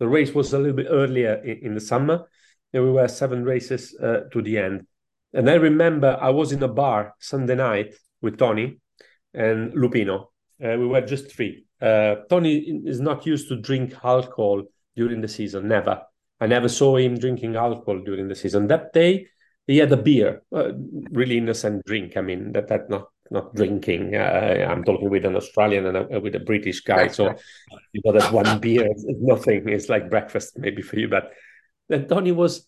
The 0.00 0.08
race 0.08 0.34
was 0.34 0.52
a 0.52 0.58
little 0.58 0.76
bit 0.76 0.88
earlier 0.90 1.34
in, 1.34 1.58
in 1.66 1.74
the 1.74 1.80
summer, 1.80 2.26
and 2.72 2.82
we 2.82 2.90
were 2.90 3.06
seven 3.06 3.44
races 3.44 3.92
to 3.92 4.42
the 4.42 4.58
end. 4.58 4.86
And 5.32 5.48
I 5.48 5.54
remember 5.54 6.18
I 6.20 6.30
was 6.30 6.52
in 6.52 6.62
a 6.62 6.68
bar 6.68 7.14
Sunday 7.20 7.54
night 7.54 7.94
with 8.20 8.38
Tony 8.38 8.80
and 9.32 9.72
Lupino. 9.74 10.26
Uh, 10.62 10.76
we 10.76 10.86
were 10.86 11.00
just 11.00 11.30
three. 11.32 11.64
Uh, 11.80 12.16
Tony 12.28 12.82
is 12.84 13.00
not 13.00 13.24
used 13.26 13.48
to 13.48 13.60
drink 13.60 13.94
alcohol 14.02 14.62
during 14.96 15.20
the 15.20 15.28
season. 15.28 15.68
Never. 15.68 16.02
I 16.40 16.46
never 16.46 16.68
saw 16.68 16.96
him 16.96 17.18
drinking 17.18 17.56
alcohol 17.56 18.00
during 18.04 18.28
the 18.28 18.34
season. 18.34 18.66
That 18.66 18.92
day, 18.92 19.28
he 19.66 19.78
had 19.78 19.92
a 19.92 19.96
beer, 19.96 20.42
uh, 20.52 20.72
really 21.10 21.38
innocent 21.38 21.84
drink. 21.86 22.16
I 22.16 22.22
mean, 22.22 22.52
that 22.52 22.68
that 22.68 22.90
not 22.90 23.08
not 23.30 23.54
drinking. 23.54 24.14
Uh, 24.14 24.66
I'm 24.68 24.84
talking 24.84 25.08
with 25.08 25.24
an 25.24 25.36
Australian 25.36 25.86
and 25.86 25.96
a, 25.96 26.20
with 26.20 26.34
a 26.34 26.40
British 26.40 26.80
guy. 26.80 27.08
So 27.08 27.34
you 27.92 28.02
know 28.04 28.12
that 28.12 28.32
one 28.32 28.58
beer 28.58 28.88
is 28.94 29.04
nothing. 29.20 29.68
It's 29.68 29.88
like 29.88 30.10
breakfast 30.10 30.58
maybe 30.58 30.82
for 30.82 30.98
you. 30.98 31.08
But 31.08 31.32
then 31.88 32.06
Tony 32.06 32.32
was 32.32 32.66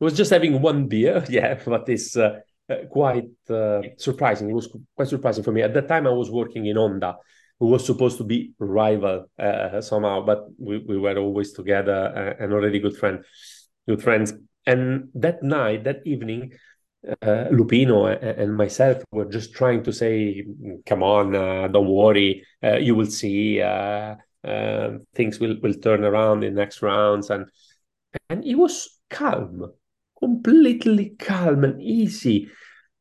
was 0.00 0.16
just 0.16 0.30
having 0.30 0.60
one 0.60 0.88
beer. 0.88 1.24
Yeah, 1.28 1.58
but 1.64 1.88
it's 1.88 2.16
uh, 2.16 2.40
uh, 2.68 2.86
quite 2.90 3.30
uh, 3.50 3.82
surprising. 3.96 4.50
It 4.50 4.54
was 4.54 4.68
quite 4.96 5.08
surprising 5.08 5.44
for 5.44 5.52
me. 5.52 5.62
At 5.62 5.74
that 5.74 5.88
time, 5.88 6.06
I 6.06 6.10
was 6.10 6.30
working 6.30 6.66
in 6.66 6.76
Honda, 6.76 7.16
who 7.58 7.66
was 7.68 7.84
supposed 7.84 8.18
to 8.18 8.24
be 8.24 8.52
rival 8.58 9.26
uh, 9.38 9.80
somehow, 9.80 10.24
but 10.24 10.46
we, 10.58 10.78
we 10.78 10.98
were 10.98 11.16
always 11.18 11.52
together 11.52 12.36
uh, 12.38 12.42
and 12.42 12.52
already 12.52 12.80
good 12.80 12.96
friend, 12.96 13.24
good 13.88 14.02
friends. 14.02 14.32
And 14.66 15.08
that 15.14 15.42
night, 15.42 15.84
that 15.84 16.00
evening, 16.06 16.52
uh, 17.22 17.48
Lupino 17.50 18.06
and 18.06 18.56
myself 18.56 19.02
were 19.12 19.26
just 19.26 19.52
trying 19.52 19.82
to 19.84 19.92
say, 19.92 20.44
"Come 20.86 21.02
on, 21.02 21.34
uh, 21.34 21.68
don't 21.68 21.88
worry, 21.88 22.44
uh, 22.62 22.76
you 22.76 22.94
will 22.94 23.10
see. 23.10 23.60
Uh, 23.60 24.16
uh, 24.42 24.98
things 25.14 25.40
will 25.40 25.56
will 25.62 25.74
turn 25.74 26.04
around 26.04 26.44
in 26.44 26.54
next 26.54 26.82
rounds." 26.82 27.30
And 27.30 27.46
and 28.30 28.44
he 28.44 28.54
was 28.54 29.00
calm, 29.10 29.72
completely 30.18 31.10
calm 31.18 31.64
and 31.64 31.82
easy. 31.82 32.48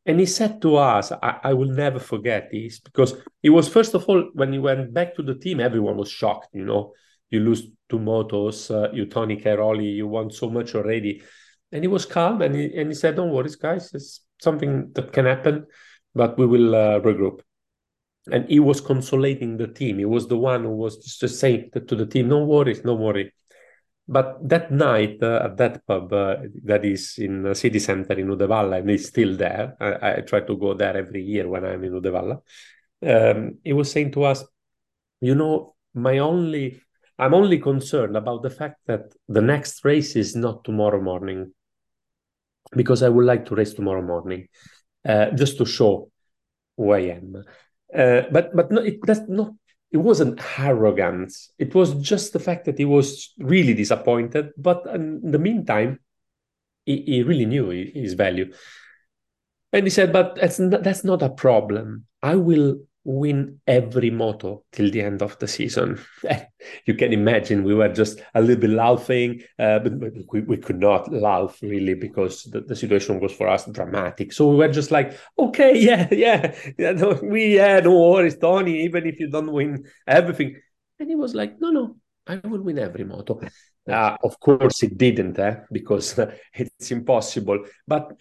And 0.05 0.19
he 0.19 0.25
said 0.25 0.61
to 0.63 0.75
us, 0.75 1.13
I, 1.13 1.39
I, 1.43 1.53
will 1.53 1.69
never 1.69 1.97
forget 1.97 2.49
this 2.51 2.81
because 2.81 3.15
it 3.41 3.51
was 3.51 3.69
first 3.69 3.93
of 3.93 4.03
all 4.09 4.31
when 4.33 4.51
he 4.51 4.59
went 4.59 4.93
back 4.93 5.15
to 5.15 5.23
the 5.23 5.35
team, 5.35 5.61
everyone 5.61 5.95
was 5.95 6.11
shocked. 6.11 6.49
You 6.53 6.65
know, 6.65 6.91
you 7.29 7.39
lose 7.39 7.67
two 7.89 7.99
motos, 7.99 8.69
uh, 8.69 8.91
you 8.91 9.05
Tony 9.05 9.37
Cairoli, 9.37 9.95
you 9.95 10.07
won 10.07 10.29
so 10.29 10.49
much 10.49 10.75
already 10.75 11.21
and 11.73 11.83
he 11.83 11.87
was 11.87 12.05
calm 12.05 12.41
and 12.41 12.55
he, 12.55 12.65
and 12.77 12.89
he 12.89 12.95
said 12.95 13.15
don't 13.17 13.31
worry 13.31 13.49
guys 13.59 13.93
it's 13.93 14.21
something 14.39 14.91
that 14.93 15.11
can 15.11 15.25
happen 15.25 15.65
but 16.15 16.37
we 16.37 16.45
will 16.45 16.75
uh, 16.75 16.99
regroup. 16.99 17.41
And 18.31 18.47
he 18.47 18.59
was 18.59 18.79
consolating 18.79 19.57
the 19.57 19.67
team. 19.67 19.97
He 19.99 20.05
was 20.05 20.27
the 20.27 20.37
one 20.37 20.63
who 20.63 20.75
was 20.75 20.97
just 20.97 21.39
saying 21.39 21.71
to 21.73 21.95
the 21.95 22.05
team 22.05 22.29
no 22.29 22.43
worries 22.43 22.83
no 22.85 22.95
worry. 22.95 23.33
But 24.07 24.37
that 24.47 24.71
night 24.71 25.21
uh, 25.21 25.41
at 25.45 25.57
that 25.57 25.85
pub 25.87 26.11
uh, 26.13 26.37
that 26.65 26.85
is 26.85 27.15
in 27.17 27.43
the 27.43 27.55
city 27.55 27.79
center 27.79 28.13
in 28.13 28.27
Uddevalla 28.27 28.79
and 28.79 28.89
he's 28.89 29.07
still 29.07 29.35
there. 29.35 29.75
I, 29.79 30.17
I, 30.17 30.21
try 30.21 30.41
to 30.41 30.57
go 30.57 30.73
there 30.73 30.95
every 30.95 31.23
year 31.23 31.47
when 31.47 31.65
i'm 31.65 31.83
in 31.85 31.93
Uddevalla 31.93 32.41
um, 33.05 33.59
he 33.63 33.71
was 33.71 33.89
saying 33.89 34.11
to 34.11 34.23
us 34.23 34.43
you 35.21 35.35
know 35.35 35.75
my 35.93 36.17
only 36.17 36.81
i'm 37.17 37.33
only 37.33 37.59
concerned 37.59 38.17
about 38.17 38.43
the 38.43 38.49
fact 38.49 38.79
that 38.87 39.13
the 39.29 39.41
next 39.41 39.85
race 39.85 40.17
is 40.17 40.35
not 40.35 40.65
tomorrow 40.65 41.01
morning 41.01 41.53
because 42.75 43.03
I 43.03 43.09
would 43.09 43.25
like 43.25 43.45
to 43.45 43.55
race 43.55 43.73
tomorrow 43.73 44.01
morning, 44.01 44.47
uh, 45.07 45.31
just 45.31 45.57
to 45.57 45.65
show 45.65 46.11
who 46.77 46.91
I 46.91 46.99
am. 46.99 47.43
Uh, 47.95 48.21
but 48.31 48.55
but 48.55 48.71
no, 48.71 48.81
it, 48.81 48.99
that's 49.05 49.21
not. 49.27 49.53
It 49.91 49.97
wasn't 49.97 50.41
arrogance. 50.57 51.51
It 51.59 51.75
was 51.75 51.93
just 51.95 52.33
the 52.33 52.39
fact 52.39 52.65
that 52.65 52.79
he 52.79 52.85
was 52.85 53.33
really 53.37 53.75
disappointed. 53.75 54.49
But 54.57 54.87
in 54.87 55.31
the 55.31 55.37
meantime, 55.37 55.99
he, 56.85 57.03
he 57.05 57.23
really 57.23 57.45
knew 57.45 57.69
his 57.69 58.13
value, 58.13 58.51
and 59.71 59.85
he 59.85 59.89
said, 59.89 60.11
"But 60.11 60.35
that's 60.35 60.57
that's 60.57 61.03
not 61.03 61.21
a 61.21 61.29
problem. 61.29 62.05
I 62.21 62.35
will 62.35 62.81
win 63.05 63.59
every 63.67 64.09
moto 64.09 64.63
till 64.71 64.89
the 64.89 65.01
end 65.01 65.21
of 65.21 65.37
the 65.39 65.47
season. 65.47 65.99
you 66.85 66.93
can 66.93 67.11
imagine 67.11 67.63
we 67.63 67.75
were 67.75 67.89
just 67.89 68.21
a 68.33 68.41
little 68.41 68.61
bit 68.61 68.69
laughing, 68.69 69.41
uh, 69.59 69.79
but 69.79 69.93
we, 70.31 70.41
we 70.41 70.57
could 70.57 70.79
not 70.79 71.11
laugh 71.11 71.57
really 71.61 71.93
because 71.93 72.43
the, 72.43 72.61
the 72.61 72.75
situation 72.75 73.19
was 73.19 73.33
for 73.33 73.49
us 73.49 73.65
dramatic. 73.65 74.31
So 74.31 74.49
we 74.49 74.55
were 74.57 74.69
just 74.69 74.91
like, 74.91 75.17
okay, 75.37 75.77
yeah, 75.79 76.07
yeah, 76.11 76.55
yeah 76.77 76.91
no, 76.93 77.19
we, 77.21 77.55
yeah, 77.55 77.79
no 77.81 78.11
worries, 78.11 78.37
Tony, 78.37 78.83
even 78.83 79.05
if 79.05 79.19
you 79.19 79.29
don't 79.29 79.51
win 79.51 79.85
everything. 80.07 80.61
And 80.99 81.09
he 81.09 81.15
was 81.15 81.35
like, 81.35 81.59
no, 81.59 81.71
no, 81.71 81.97
I 82.25 82.35
will 82.37 82.61
win 82.61 82.79
every 82.79 83.03
moto. 83.03 83.41
Uh, 83.89 84.15
of 84.23 84.39
course, 84.39 84.83
it 84.83 84.97
didn't, 84.97 85.37
eh? 85.39 85.57
because 85.71 86.17
it's 86.53 86.91
impossible. 86.91 87.65
But 87.85 88.13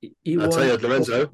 he 0.00 0.38
I'll 0.38 0.48
tell 0.48 0.66
you, 0.66 0.76
Lorenzo, 0.76 1.32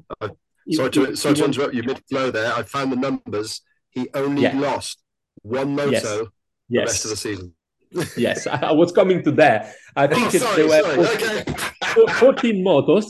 Sorry 0.71 0.91
to, 0.91 1.15
sorry 1.15 1.35
to 1.35 1.45
interrupt 1.45 1.73
you 1.73 1.83
mid 1.83 2.01
flow 2.09 2.31
there. 2.31 2.53
I 2.53 2.63
found 2.63 2.91
the 2.91 2.97
numbers. 2.97 3.61
He 3.89 4.09
only 4.13 4.43
yeah. 4.43 4.59
lost 4.59 4.99
one 5.41 5.75
moto 5.75 5.91
yes. 5.91 6.03
the 6.03 6.27
yes. 6.69 6.87
rest 6.87 7.05
of 7.05 7.11
the 7.11 7.17
season. 7.17 7.53
yes, 8.17 8.47
I, 8.47 8.71
was 8.73 8.91
coming 8.91 9.23
to 9.23 9.31
that. 9.33 9.73
I 9.95 10.07
think 10.07 10.27
oh, 10.27 10.37
sorry, 10.37 10.67
there 10.67 10.83
were 10.83 11.05
14, 11.05 11.39
okay. 11.39 12.13
14 12.13 12.65
motos. 12.65 13.05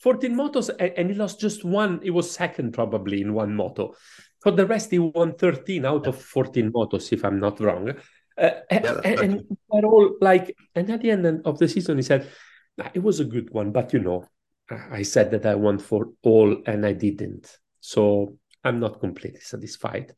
14 0.00 0.34
motos, 0.34 0.70
and, 0.78 0.92
and, 0.96 1.10
he 1.10 1.16
lost 1.16 1.40
just 1.40 1.64
one. 1.64 2.00
He 2.02 2.10
was 2.10 2.30
second 2.30 2.72
probably 2.72 3.22
in 3.22 3.34
one 3.34 3.54
moto. 3.54 3.94
For 4.42 4.50
the 4.52 4.66
rest, 4.66 4.90
he 4.90 4.98
won 4.98 5.34
13 5.34 5.84
out 5.84 6.06
of 6.06 6.20
14 6.20 6.70
motos, 6.72 7.12
if 7.12 7.24
I'm 7.24 7.40
not 7.40 7.60
wrong. 7.60 7.90
Uh, 8.38 8.50
yeah, 8.70 9.00
and, 9.04 9.18
and 9.20 9.56
they're 9.70 9.86
all 9.86 10.16
like, 10.20 10.54
and 10.74 10.90
at 10.90 11.00
the 11.00 11.10
end 11.10 11.42
of 11.44 11.58
the 11.58 11.68
season, 11.68 11.96
he 11.96 12.02
said, 12.02 12.28
nah, 12.76 12.88
it 12.92 13.02
was 13.02 13.20
a 13.20 13.24
good 13.24 13.50
one, 13.50 13.72
but 13.72 13.92
you 13.92 14.00
know, 14.00 14.26
I 14.70 15.02
said 15.02 15.30
that 15.30 15.46
I 15.46 15.54
want 15.54 15.82
for 15.82 16.10
all 16.22 16.62
and 16.66 16.84
I 16.84 16.92
didn't. 16.92 17.58
So 17.80 18.36
I'm 18.64 18.80
not 18.80 19.00
completely 19.00 19.40
satisfied. 19.40 20.14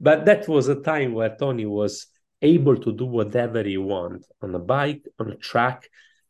But 0.00 0.24
that 0.26 0.46
was 0.46 0.68
a 0.68 0.80
time 0.80 1.14
where 1.14 1.36
Tony 1.36 1.66
was 1.66 2.06
able 2.40 2.76
to 2.76 2.92
do 2.92 3.06
whatever 3.06 3.62
he 3.62 3.76
want 3.76 4.24
on 4.40 4.54
a 4.54 4.60
bike, 4.60 5.04
on 5.18 5.32
a 5.32 5.36
track. 5.36 5.88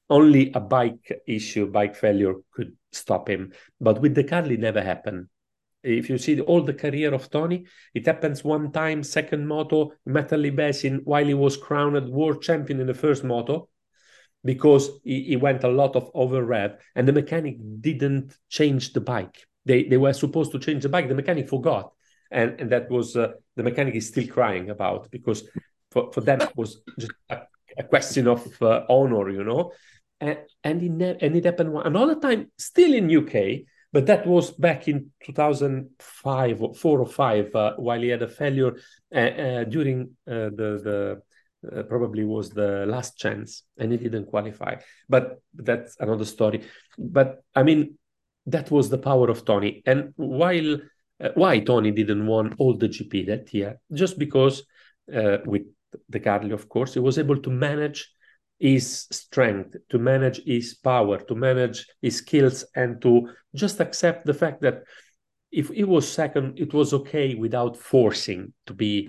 Only 0.08 0.50
a 0.54 0.60
bike 0.60 1.20
issue, 1.26 1.70
bike 1.70 1.94
failure 1.94 2.34
could 2.52 2.74
stop 2.92 3.28
him. 3.28 3.52
But 3.78 4.00
with 4.00 4.14
the 4.14 4.24
Carly, 4.24 4.56
never 4.56 4.82
happened. 4.82 5.26
If 5.82 6.08
you 6.08 6.16
see 6.16 6.40
all 6.40 6.62
the 6.62 6.72
career 6.72 7.12
of 7.12 7.30
Tony, 7.30 7.66
it 7.94 8.06
happens 8.06 8.42
one 8.42 8.72
time, 8.72 9.02
second 9.02 9.46
moto, 9.46 9.92
Matterley 10.08 10.54
Basin, 10.54 11.02
while 11.04 11.26
he 11.26 11.34
was 11.34 11.58
crowned 11.58 12.08
world 12.08 12.42
champion 12.42 12.80
in 12.80 12.86
the 12.86 12.94
first 12.94 13.22
moto 13.22 13.68
because 14.48 14.88
he, 15.04 15.24
he 15.24 15.36
went 15.36 15.62
a 15.62 15.68
lot 15.68 15.94
of 15.94 16.10
over 16.14 16.42
rev 16.42 16.78
and 16.94 17.06
the 17.06 17.12
mechanic 17.12 17.56
didn't 17.82 18.34
change 18.48 18.94
the 18.94 19.00
bike. 19.14 19.46
They, 19.66 19.84
they 19.84 19.98
were 19.98 20.14
supposed 20.14 20.52
to 20.52 20.58
change 20.58 20.84
the 20.84 20.88
bike. 20.88 21.06
The 21.06 21.14
mechanic 21.14 21.50
forgot. 21.50 21.92
And, 22.30 22.58
and 22.58 22.72
that 22.72 22.90
was 22.90 23.14
uh, 23.14 23.32
the 23.56 23.62
mechanic 23.62 23.94
is 23.94 24.08
still 24.08 24.26
crying 24.26 24.70
about 24.70 25.10
because 25.10 25.46
for, 25.90 26.10
for 26.14 26.22
them 26.22 26.40
it 26.40 26.56
was 26.56 26.80
just 26.98 27.12
a, 27.28 27.40
a 27.76 27.84
question 27.84 28.26
of 28.26 28.40
uh, 28.62 28.84
honor, 28.88 29.28
you 29.28 29.44
know. 29.44 29.72
And, 30.18 30.38
and, 30.64 30.82
it 30.82 30.92
ne- 30.92 31.18
and 31.20 31.36
it 31.36 31.44
happened 31.44 31.74
one, 31.74 31.86
another 31.86 32.18
time, 32.18 32.50
still 32.56 32.94
in 32.94 33.10
UK, 33.10 33.66
but 33.92 34.06
that 34.06 34.26
was 34.26 34.50
back 34.50 34.88
in 34.88 35.10
2005 35.24 36.62
or 36.62 36.74
four 36.74 37.00
or 37.00 37.06
five, 37.06 37.54
uh, 37.54 37.74
while 37.76 38.00
he 38.00 38.08
had 38.08 38.22
a 38.22 38.28
failure 38.28 38.76
uh, 39.14 39.18
uh, 39.18 39.64
during 39.64 40.16
uh, 40.26 40.48
the 40.58 40.70
the 40.88 41.22
uh, 41.76 41.82
probably 41.82 42.24
was 42.24 42.50
the 42.50 42.86
last 42.86 43.18
chance 43.18 43.64
and 43.78 43.92
he 43.92 43.98
didn't 43.98 44.26
qualify. 44.26 44.76
But 45.08 45.40
that's 45.54 45.96
another 46.00 46.24
story. 46.24 46.62
But 46.98 47.42
i 47.54 47.62
mean 47.62 47.98
that 48.46 48.70
was 48.70 48.88
the 48.88 48.98
power 48.98 49.28
of 49.28 49.44
tony. 49.44 49.82
And 49.86 50.12
while 50.16 50.74
uh, 51.20 51.30
why 51.34 51.60
tony 51.60 51.90
didn't 51.90 52.26
won 52.26 52.54
all 52.58 52.76
the 52.76 52.88
gp 52.88 53.26
that 53.26 53.52
year? 53.52 53.80
Just 53.92 54.18
because 54.18 54.62
uh, 55.14 55.38
with 55.44 55.62
the 56.08 56.20
Carly, 56.20 56.50
of 56.50 56.68
course 56.68 56.94
he 56.94 57.00
was 57.00 57.18
able 57.18 57.38
to 57.38 57.50
manage 57.50 58.10
his 58.58 59.06
strength 59.10 59.76
to 59.88 59.98
manage 59.98 60.42
his 60.44 60.74
power 60.74 61.18
to 61.18 61.34
manage 61.34 61.86
his 62.02 62.16
skills 62.16 62.64
and 62.74 63.00
to 63.00 63.28
just 63.54 63.80
accept 63.80 64.26
the 64.26 64.34
fact 64.34 64.60
that 64.60 64.82
if 65.52 65.68
he 65.68 65.84
was 65.84 66.10
second 66.10 66.58
it 66.58 66.74
was 66.74 66.92
okay 66.92 67.34
without 67.34 67.76
forcing 67.76 68.52
to 68.66 68.74
be 68.74 69.08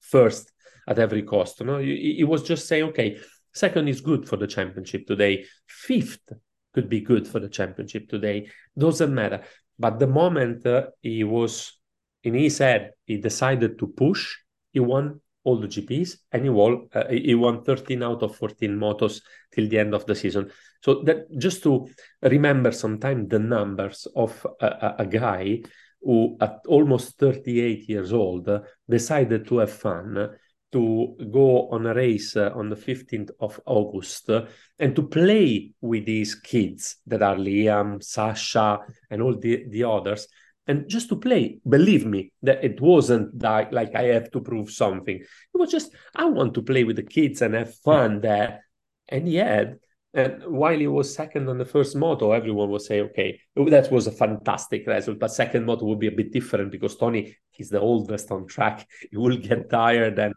first 0.00 0.51
at 0.88 0.98
every 0.98 1.22
cost. 1.22 1.60
You 1.60 1.66
know, 1.66 1.78
he, 1.78 2.14
he 2.18 2.24
was 2.24 2.42
just 2.42 2.68
saying, 2.68 2.84
okay, 2.84 3.18
second 3.52 3.88
is 3.88 4.00
good 4.00 4.28
for 4.28 4.36
the 4.36 4.46
championship 4.46 5.06
today. 5.06 5.44
Fifth 5.66 6.32
could 6.74 6.88
be 6.88 7.00
good 7.00 7.26
for 7.28 7.40
the 7.40 7.48
championship 7.48 8.08
today. 8.08 8.48
Doesn't 8.76 9.14
matter. 9.14 9.42
But 9.78 9.98
the 9.98 10.06
moment 10.06 10.66
uh, 10.66 10.86
he 11.00 11.24
was 11.24 11.78
in 12.22 12.34
his 12.34 12.58
head, 12.58 12.92
he 13.04 13.18
decided 13.18 13.78
to 13.78 13.86
push. 13.86 14.36
He 14.72 14.80
won 14.80 15.20
all 15.44 15.58
the 15.58 15.66
GPs 15.66 16.16
and 16.30 16.44
he 16.44 16.50
won. 16.50 16.88
Uh, 16.94 17.08
he 17.08 17.34
won 17.34 17.62
13 17.62 18.02
out 18.02 18.22
of 18.22 18.36
14 18.36 18.70
motos 18.78 19.20
till 19.52 19.68
the 19.68 19.78
end 19.78 19.94
of 19.94 20.06
the 20.06 20.14
season. 20.14 20.50
So 20.82 21.02
that 21.02 21.26
just 21.38 21.62
to 21.64 21.88
remember 22.22 22.72
sometime 22.72 23.28
the 23.28 23.38
numbers 23.38 24.06
of 24.14 24.46
a, 24.60 24.66
a, 24.66 24.94
a 25.00 25.06
guy 25.06 25.62
who 26.00 26.36
at 26.40 26.60
almost 26.66 27.18
38 27.18 27.88
years 27.88 28.12
old 28.12 28.48
decided 28.88 29.46
to 29.46 29.58
have 29.58 29.72
fun 29.72 30.30
to 30.72 31.16
go 31.30 31.68
on 31.68 31.86
a 31.86 31.94
race 31.94 32.36
uh, 32.36 32.50
on 32.54 32.70
the 32.70 32.76
15th 32.76 33.30
of 33.40 33.60
August 33.66 34.30
and 34.78 34.96
to 34.96 35.02
play 35.02 35.72
with 35.80 36.06
these 36.06 36.34
kids 36.34 36.96
that 37.06 37.22
are 37.22 37.36
Liam, 37.36 38.02
Sacha, 38.02 38.80
and 39.10 39.22
all 39.22 39.38
the, 39.38 39.64
the 39.68 39.84
others. 39.84 40.26
And 40.66 40.88
just 40.88 41.08
to 41.08 41.16
play, 41.16 41.58
believe 41.68 42.06
me, 42.06 42.32
that 42.42 42.64
it 42.64 42.80
wasn't 42.80 43.38
that, 43.40 43.72
like 43.72 43.94
I 43.94 44.04
have 44.04 44.30
to 44.30 44.40
prove 44.40 44.70
something. 44.70 45.16
It 45.16 45.28
was 45.54 45.70
just, 45.70 45.92
I 46.14 46.24
want 46.24 46.54
to 46.54 46.62
play 46.62 46.84
with 46.84 46.96
the 46.96 47.02
kids 47.02 47.42
and 47.42 47.54
have 47.54 47.74
fun 47.76 48.20
there. 48.20 48.64
And 49.08 49.28
had 49.28 49.78
And 50.14 50.42
while 50.46 50.78
he 50.78 50.86
was 50.86 51.14
second 51.14 51.48
on 51.48 51.56
the 51.56 51.64
first 51.64 51.96
moto, 51.96 52.32
everyone 52.32 52.68
was 52.68 52.86
saying, 52.86 53.04
okay, 53.10 53.40
that 53.56 53.90
was 53.90 54.06
a 54.06 54.12
fantastic 54.12 54.86
result. 54.86 55.18
But 55.18 55.32
second 55.32 55.64
moto 55.64 55.86
would 55.86 56.00
be 56.00 56.08
a 56.08 56.12
bit 56.12 56.32
different 56.32 56.70
because 56.70 56.96
Tony, 56.96 57.34
he's 57.50 57.70
the 57.70 57.80
oldest 57.80 58.30
on 58.30 58.46
track. 58.46 58.86
He 59.10 59.16
will 59.16 59.38
get 59.38 59.70
tired. 59.70 60.18
And 60.18 60.34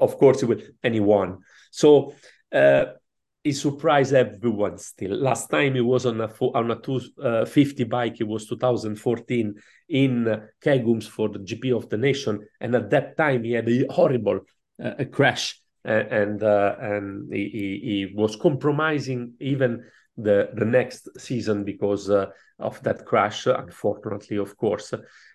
of 0.00 0.16
course, 0.16 0.40
he 0.40 0.46
will. 0.46 0.60
Won. 0.82 1.38
So 1.70 2.14
uh, 2.52 2.86
he 3.44 3.52
surprised 3.52 4.14
everyone 4.14 4.78
still. 4.78 5.14
Last 5.16 5.50
time 5.50 5.74
he 5.74 5.82
was 5.82 6.06
on 6.06 6.20
a, 6.22 6.28
on 6.54 6.70
a 6.70 6.76
250 6.76 7.82
uh, 7.82 7.86
bike, 7.86 8.20
it 8.20 8.26
was 8.26 8.46
2014 8.46 9.54
in 9.90 10.42
Kegums 10.64 11.04
for 11.06 11.28
the 11.28 11.38
GP 11.38 11.76
of 11.76 11.88
the 11.90 11.98
Nation. 11.98 12.46
And 12.60 12.74
at 12.74 12.90
that 12.90 13.16
time, 13.16 13.44
he 13.44 13.52
had 13.52 13.68
a 13.68 13.86
horrible 13.90 14.40
uh, 14.82 15.04
crash 15.12 15.60
and 15.88 16.42
uh, 16.42 16.74
and 16.80 17.32
he, 17.32 17.80
he, 17.82 18.12
was 18.14 18.36
compromising 18.36 19.32
even 19.40 19.84
the 20.16 20.50
the 20.54 20.64
next 20.64 21.08
season 21.18 21.64
because 21.64 22.08
uh, 22.10 22.26
of 22.58 22.82
that 22.82 23.04
crash, 23.06 23.46
unfortunately, 23.46 24.36
of 24.36 24.56
course. 24.56 24.92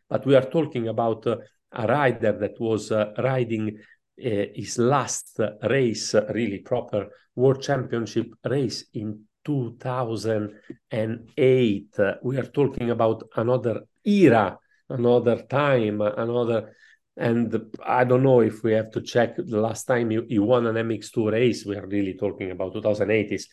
But 0.09 0.25
we 0.25 0.35
are 0.35 0.49
talking 0.49 0.89
about 0.89 1.25
uh, 1.25 1.37
a 1.71 1.87
rider 1.87 2.33
that 2.33 2.59
was 2.59 2.91
uh, 2.91 3.13
riding 3.17 3.77
uh, 4.23 4.45
his 4.53 4.77
last 4.77 5.39
race, 5.63 6.13
really 6.33 6.59
proper 6.59 7.07
World 7.35 7.61
Championship 7.61 8.27
race 8.45 8.85
in 8.93 9.21
2008. 9.43 11.99
we 12.21 12.37
are 12.37 12.51
talking 12.53 12.91
about 12.91 13.23
another 13.35 13.81
era, 14.05 14.55
another 14.89 15.41
time, 15.49 16.01
another 16.01 16.71
and 17.15 17.55
I 17.85 18.03
don't 18.05 18.23
know 18.23 18.41
if 18.41 18.63
we 18.63 18.73
have 18.73 18.91
to 18.91 19.01
check 19.01 19.35
the 19.37 19.61
last 19.61 19.85
time 19.85 20.09
you, 20.11 20.25
you 20.27 20.43
won 20.43 20.65
an 20.65 20.75
MX2 20.75 21.31
race. 21.31 21.65
We 21.65 21.75
are 21.75 21.85
really 21.85 22.15
talking 22.15 22.51
about 22.51 22.73
2008 22.73 23.31
is 23.31 23.47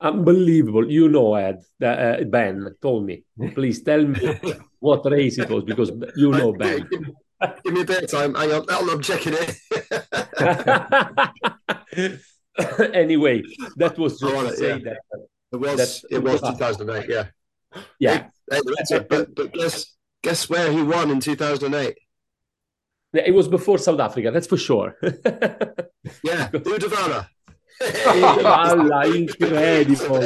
unbelievable. 0.00 0.88
You 0.90 1.08
know, 1.08 1.34
Ed, 1.34 1.58
uh, 1.82 2.22
Ben 2.24 2.68
told 2.80 3.06
me. 3.06 3.24
Please 3.54 3.82
tell 3.82 4.04
me 4.04 4.38
what 4.78 5.04
race 5.10 5.38
it 5.38 5.50
was 5.50 5.64
because 5.64 5.90
you 6.16 6.30
know 6.30 6.52
Ben. 6.58 6.88
Give 7.64 7.74
me 7.74 7.80
a 7.80 7.84
bit 7.84 8.04
of 8.04 8.10
time. 8.10 8.34
Hang 8.34 8.52
on, 8.52 8.64
I'm 8.70 9.02
checking 9.02 9.34
it. 9.34 9.56
anyway, 12.94 13.42
that 13.76 13.98
was 13.98 14.20
just 14.20 14.34
to 14.34 14.56
say 14.56 14.68
yeah. 14.68 14.78
that. 14.84 14.98
It 15.52 15.56
was. 15.56 15.76
That, 15.76 16.16
it 16.16 16.22
was 16.22 16.40
2008. 16.40 17.10
Yeah. 17.10 17.26
Yeah. 17.98 18.28
Hey, 18.48 18.60
hey, 18.88 19.00
but, 19.08 19.34
but 19.34 19.52
guess 19.52 19.96
Guess 20.22 20.48
where 20.48 20.70
he 20.70 20.82
won 20.82 21.10
in 21.10 21.20
2008? 21.20 21.98
It 23.14 23.34
was 23.34 23.48
before 23.48 23.78
South 23.78 24.00
Africa, 24.00 24.30
that's 24.30 24.46
for 24.46 24.56
sure. 24.56 24.96
yeah. 25.02 26.48
Uddevalla, 26.50 27.26
incredible. 29.14 30.24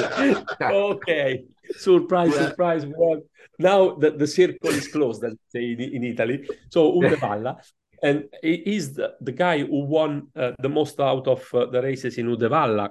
okay, 0.63 1.45
surprise, 1.79 2.33
yeah. 2.35 2.49
surprise. 2.49 2.87
Well, 2.87 3.23
now 3.59 3.95
the, 3.95 4.11
the 4.13 4.27
circle 4.27 4.71
is 4.71 4.87
closed, 4.89 5.23
let's 5.23 5.37
say, 5.49 5.73
in, 5.73 5.81
in 5.81 6.05
Italy. 6.05 6.49
So 6.71 6.93
Uddevalla. 6.93 7.57
and 8.03 8.25
he 8.43 8.55
is 8.55 8.95
the, 8.95 9.15
the 9.21 9.33
guy 9.33 9.61
who 9.61 9.81
won 9.85 10.29
uh, 10.37 10.53
the 10.59 10.69
most 10.69 11.01
out 11.01 11.27
of 11.27 11.49
uh, 11.55 11.67
the 11.67 11.83
races 11.83 12.19
in 12.19 12.27
Uddevalla, 12.29 12.91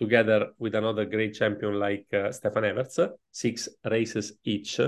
together 0.00 0.48
with 0.58 0.74
another 0.74 1.04
great 1.04 1.34
champion 1.34 1.78
like 1.78 2.06
uh, 2.12 2.32
Stefan 2.32 2.64
Everts, 2.64 2.98
six 3.30 3.68
races 3.84 4.32
each 4.44 4.80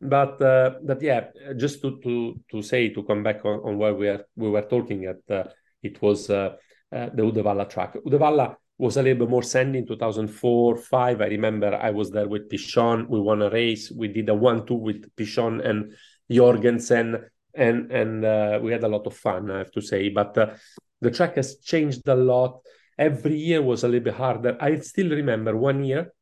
but 0.00 0.40
uh, 0.40 0.74
but 0.82 1.02
yeah, 1.02 1.28
just 1.56 1.82
to 1.82 2.00
to 2.02 2.40
to 2.50 2.62
say 2.62 2.88
to 2.88 3.02
come 3.02 3.22
back 3.22 3.44
on, 3.44 3.60
on 3.60 3.78
where 3.78 3.94
we 3.94 4.08
are 4.08 4.24
we 4.36 4.48
were 4.48 4.62
talking 4.62 5.04
at, 5.04 5.18
uh, 5.30 5.48
it 5.82 6.00
was 6.00 6.30
uh, 6.30 6.56
uh 6.92 7.08
the 7.14 7.22
Uddevalla 7.22 7.68
track. 7.68 7.96
Uddevalla 8.06 8.56
was 8.78 8.96
a 8.96 9.02
little 9.02 9.26
bit 9.26 9.30
more 9.30 9.42
sandy 9.42 9.78
in 9.78 9.86
2004 9.86 10.78
5 10.78 11.20
i 11.20 11.26
remember 11.26 11.74
i 11.74 11.90
was 11.90 12.10
there 12.10 12.26
with 12.26 12.48
pichon. 12.48 13.06
We 13.08 13.20
won 13.20 13.42
a 13.42 13.50
race. 13.50 13.90
We 13.90 14.08
did 14.08 14.30
a 14.30 14.34
one-two 14.34 14.74
with 14.74 15.14
pichon 15.16 15.60
and 15.68 15.92
jorgensen 16.30 17.26
and 17.54 17.92
and 17.92 18.24
uh, 18.24 18.58
we 18.62 18.72
had 18.72 18.84
a 18.84 18.88
lot 18.88 19.06
of 19.06 19.14
fun 19.14 19.50
i 19.50 19.58
have 19.58 19.70
to 19.72 19.82
say. 19.82 20.08
But 20.08 20.38
uh, 20.38 20.54
the 21.02 21.10
track 21.10 21.36
has 21.36 21.58
changed 21.58 22.08
a 22.08 22.14
lot. 22.14 22.60
Every 22.98 23.36
year 23.36 23.60
was 23.62 23.84
a 23.84 23.88
little 23.88 24.04
bit 24.04 24.14
harder. 24.14 24.56
I 24.60 24.78
still 24.78 25.10
remember 25.10 25.56
one 25.56 25.84
year 25.84 26.12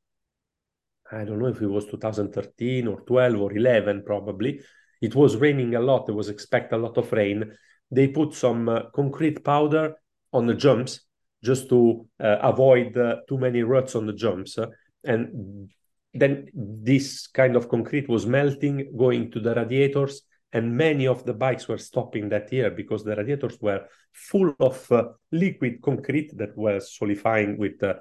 I 1.10 1.24
don't 1.24 1.38
know 1.38 1.46
if 1.46 1.60
it 1.62 1.66
was 1.66 1.86
2013 1.86 2.86
or 2.86 3.00
12 3.00 3.40
or 3.40 3.56
11, 3.56 4.02
probably. 4.04 4.60
It 5.00 5.14
was 5.14 5.36
raining 5.36 5.74
a 5.74 5.80
lot. 5.80 6.06
There 6.06 6.14
was 6.14 6.28
expect 6.28 6.72
a 6.72 6.76
lot 6.76 6.98
of 6.98 7.12
rain. 7.12 7.52
They 7.90 8.08
put 8.08 8.34
some 8.34 8.68
uh, 8.68 8.90
concrete 8.94 9.44
powder 9.44 9.94
on 10.32 10.46
the 10.46 10.54
jumps 10.54 11.00
just 11.42 11.68
to 11.70 12.06
uh, 12.20 12.38
avoid 12.42 12.96
uh, 12.96 13.16
too 13.28 13.38
many 13.38 13.62
ruts 13.62 13.94
on 13.94 14.06
the 14.06 14.12
jumps. 14.12 14.58
and 15.04 15.70
then 16.14 16.48
this 16.54 17.26
kind 17.28 17.54
of 17.54 17.68
concrete 17.68 18.08
was 18.08 18.26
melting, 18.26 18.92
going 18.96 19.30
to 19.30 19.40
the 19.40 19.54
radiators, 19.54 20.22
and 20.52 20.76
many 20.76 21.06
of 21.06 21.24
the 21.24 21.34
bikes 21.34 21.68
were 21.68 21.78
stopping 21.78 22.28
that 22.30 22.52
year 22.52 22.70
because 22.70 23.04
the 23.04 23.14
radiators 23.14 23.58
were 23.60 23.84
full 24.12 24.54
of 24.58 24.90
uh, 24.90 25.04
liquid 25.30 25.80
concrete 25.82 26.36
that 26.36 26.56
was 26.56 26.96
solidifying 26.96 27.58
with 27.58 27.78
the 27.78 28.00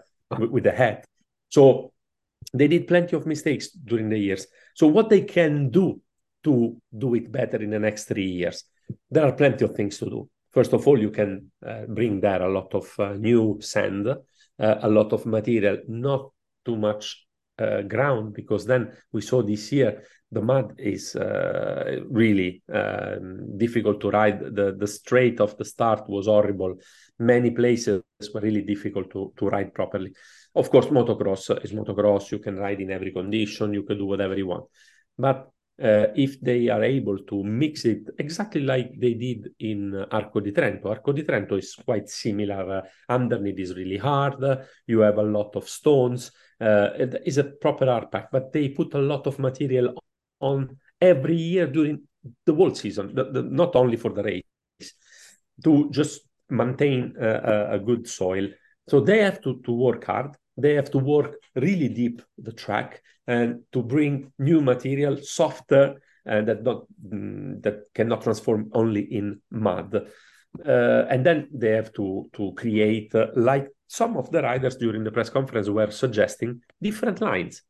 with 0.50 0.64
the 0.64 0.72
head. 0.72 1.04
So 1.50 1.92
they 2.54 2.68
did 2.68 2.88
plenty 2.88 3.16
of 3.16 3.26
mistakes 3.26 3.72
during 3.72 4.10
the 4.10 4.18
years. 4.18 4.48
So 4.74 4.88
what 4.88 5.10
they 5.10 5.22
can 5.22 5.70
do 5.70 6.02
to 6.44 6.78
do 6.98 7.16
it 7.16 7.32
better 7.32 7.58
in 7.58 7.72
the 7.72 7.80
next 7.80 8.06
three 8.06 8.28
years, 8.28 8.64
there 9.12 9.26
are 9.26 9.34
plenty 9.34 9.66
of 9.66 9.76
things 9.76 9.98
to 10.00 10.06
do. 10.06 10.30
First 10.52 10.74
of 10.74 10.88
all, 10.88 11.00
you 11.00 11.12
can 11.12 11.52
uh, 11.66 11.86
bring 11.88 12.22
there 12.22 12.42
a 12.42 12.52
lot 12.52 12.74
of 12.74 12.92
uh, 13.00 13.14
new 13.14 13.60
sand, 13.62 14.08
uh, 14.08 14.16
a 14.60 14.90
lot 14.90 15.14
of 15.14 15.26
material, 15.26 15.78
not 15.88 16.32
too 16.66 16.78
much 16.78 17.26
uh, 17.60 17.82
ground, 17.82 18.34
because 18.34 18.66
then 18.66 18.92
we 19.12 19.22
saw 19.22 19.42
this 19.42 19.72
year 19.72 20.04
the 20.32 20.42
mud 20.42 20.74
is 20.78 21.16
uh, 21.16 22.02
really 22.10 22.62
um, 22.74 23.58
difficult 23.58 24.02
to 24.02 24.10
ride. 24.10 24.40
The 24.40 24.76
the 24.78 24.88
straight 24.88 25.40
of 25.40 25.58
the 25.58 25.66
start 25.66 26.10
was 26.10 26.26
horrible. 26.26 26.76
Many 27.20 27.52
places 27.52 28.04
were 28.34 28.42
really 28.42 28.62
difficult 28.62 29.10
to 29.12 29.34
to 29.38 29.48
ride 29.48 29.74
properly. 29.74 30.14
Of 30.58 30.72
course, 30.72 30.88
motocross 30.88 31.64
is 31.64 31.72
motocross. 31.72 32.32
You 32.32 32.40
can 32.40 32.58
ride 32.58 32.82
in 32.82 32.90
every 32.90 33.12
condition. 33.12 33.76
You 33.76 33.84
can 33.84 34.00
do 34.00 34.08
whatever 34.08 34.36
you 34.36 34.48
want. 34.48 34.66
But 35.16 35.52
uh, 35.80 36.08
if 36.16 36.42
they 36.42 36.68
are 36.70 36.84
able 36.84 37.20
to 37.20 37.44
mix 37.44 37.86
it 37.86 38.10
exactly 38.18 38.62
like 38.62 39.00
they 39.00 39.14
did 39.14 39.54
in 39.60 39.94
Arco 40.10 40.40
di 40.40 40.52
Trento, 40.52 40.90
Arco 40.90 41.12
di 41.12 41.22
Trento 41.22 41.58
is 41.58 41.76
quite 41.76 42.10
similar. 42.10 42.78
Uh, 42.78 42.82
underneath 43.14 43.60
is 43.60 43.76
really 43.76 43.98
hard. 43.98 44.68
You 44.88 45.02
have 45.02 45.20
a 45.20 45.22
lot 45.22 45.56
of 45.56 45.70
stones. 45.70 46.32
Uh, 46.60 46.90
it 46.98 47.22
is 47.24 47.38
a 47.38 47.44
proper 47.44 47.88
art 47.88 48.12
pack, 48.12 48.32
but 48.32 48.52
they 48.52 48.70
put 48.70 48.96
a 48.96 49.00
lot 49.00 49.28
of 49.28 49.38
material 49.38 49.94
on 50.40 50.76
every 51.00 51.36
year 51.36 51.68
during 51.68 52.02
the 52.48 52.56
whole 52.56 52.74
season, 52.74 53.14
the, 53.14 53.26
the, 53.26 53.44
not 53.44 53.76
only 53.76 53.96
for 53.96 54.12
the 54.12 54.24
race, 54.24 54.94
to 55.64 55.92
just 55.92 56.22
maintain 56.50 57.14
uh, 57.22 57.68
a 57.70 57.78
good 57.78 58.08
soil. 58.08 58.48
So 58.90 59.02
they 59.02 59.20
have 59.20 59.40
to, 59.42 59.62
to 59.64 59.72
work 59.72 60.06
hard 60.06 60.36
they 60.58 60.74
have 60.74 60.92
to 60.92 60.98
work 60.98 61.36
really 61.56 61.90
deep 61.90 62.22
the 62.38 62.52
track 62.52 63.02
and 63.28 63.62
to 63.72 63.82
bring 63.82 64.32
new 64.40 64.62
material 64.62 65.18
softer 65.22 66.02
and 66.26 66.48
that 66.48 66.64
not 66.64 66.86
mm, 67.08 67.62
that 67.62 67.84
cannot 67.94 68.22
transform 68.24 68.70
only 68.74 69.02
in 69.02 69.40
mud. 69.52 69.96
Uh, 70.66 71.06
and 71.10 71.26
then 71.26 71.48
they 71.54 71.72
have 71.72 71.94
to 71.94 72.30
to 72.34 72.54
create 72.54 73.14
uh, 73.14 73.28
like 73.36 73.68
some 73.88 74.18
of 74.18 74.32
the 74.32 74.42
riders 74.42 74.76
during 74.76 75.04
the 75.04 75.12
press 75.12 75.30
conference 75.30 75.70
were 75.70 75.92
suggesting 75.92 76.62
different 76.82 77.22
lines. 77.22 77.62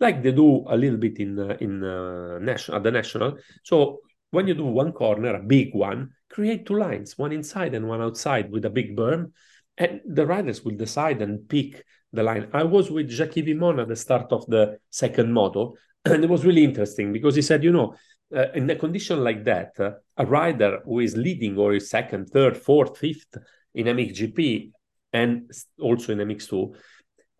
Like 0.00 0.22
they 0.22 0.32
do 0.32 0.66
a 0.68 0.76
little 0.76 0.98
bit 0.98 1.18
in 1.18 1.38
uh, 1.38 1.56
in 1.60 1.84
uh, 1.84 2.38
national 2.40 2.78
at 2.78 2.82
the 2.82 2.90
national. 2.90 3.38
So 3.62 4.00
when 4.34 4.48
you 4.48 4.54
do 4.54 4.66
one 4.66 4.92
corner 4.92 5.36
a 5.36 5.42
big 5.42 5.74
one 5.74 6.10
create 6.28 6.66
two 6.66 6.76
lines 6.76 7.16
one 7.16 7.32
inside 7.32 7.72
and 7.74 7.88
one 7.88 8.02
outside 8.02 8.50
with 8.50 8.64
a 8.64 8.70
big 8.70 8.96
berm 8.96 9.30
and 9.78 10.00
the 10.04 10.26
riders 10.26 10.64
will 10.64 10.76
decide 10.76 11.22
and 11.22 11.48
pick 11.48 11.84
the 12.14 12.22
line. 12.22 12.48
I 12.52 12.62
was 12.62 12.90
with 12.90 13.08
Jacky 13.08 13.42
Vimond 13.42 13.80
at 13.80 13.88
the 13.88 13.96
start 13.96 14.32
of 14.32 14.46
the 14.46 14.78
second 14.90 15.32
moto, 15.32 15.74
and 16.04 16.24
it 16.24 16.30
was 16.30 16.44
really 16.44 16.64
interesting 16.64 17.12
because 17.12 17.34
he 17.34 17.42
said, 17.42 17.64
you 17.64 17.72
know, 17.72 17.94
uh, 18.34 18.50
in 18.54 18.68
a 18.70 18.76
condition 18.76 19.22
like 19.22 19.44
that, 19.44 19.72
uh, 19.78 19.92
a 20.16 20.26
rider 20.26 20.80
who 20.84 21.00
is 21.00 21.16
leading 21.16 21.58
or 21.58 21.74
is 21.74 21.90
second, 21.90 22.26
third, 22.26 22.56
fourth, 22.56 22.98
fifth 22.98 23.36
in 23.74 23.86
MXGP 23.86 24.70
and 25.12 25.50
also 25.80 26.12
in 26.12 26.18
MX2 26.18 26.74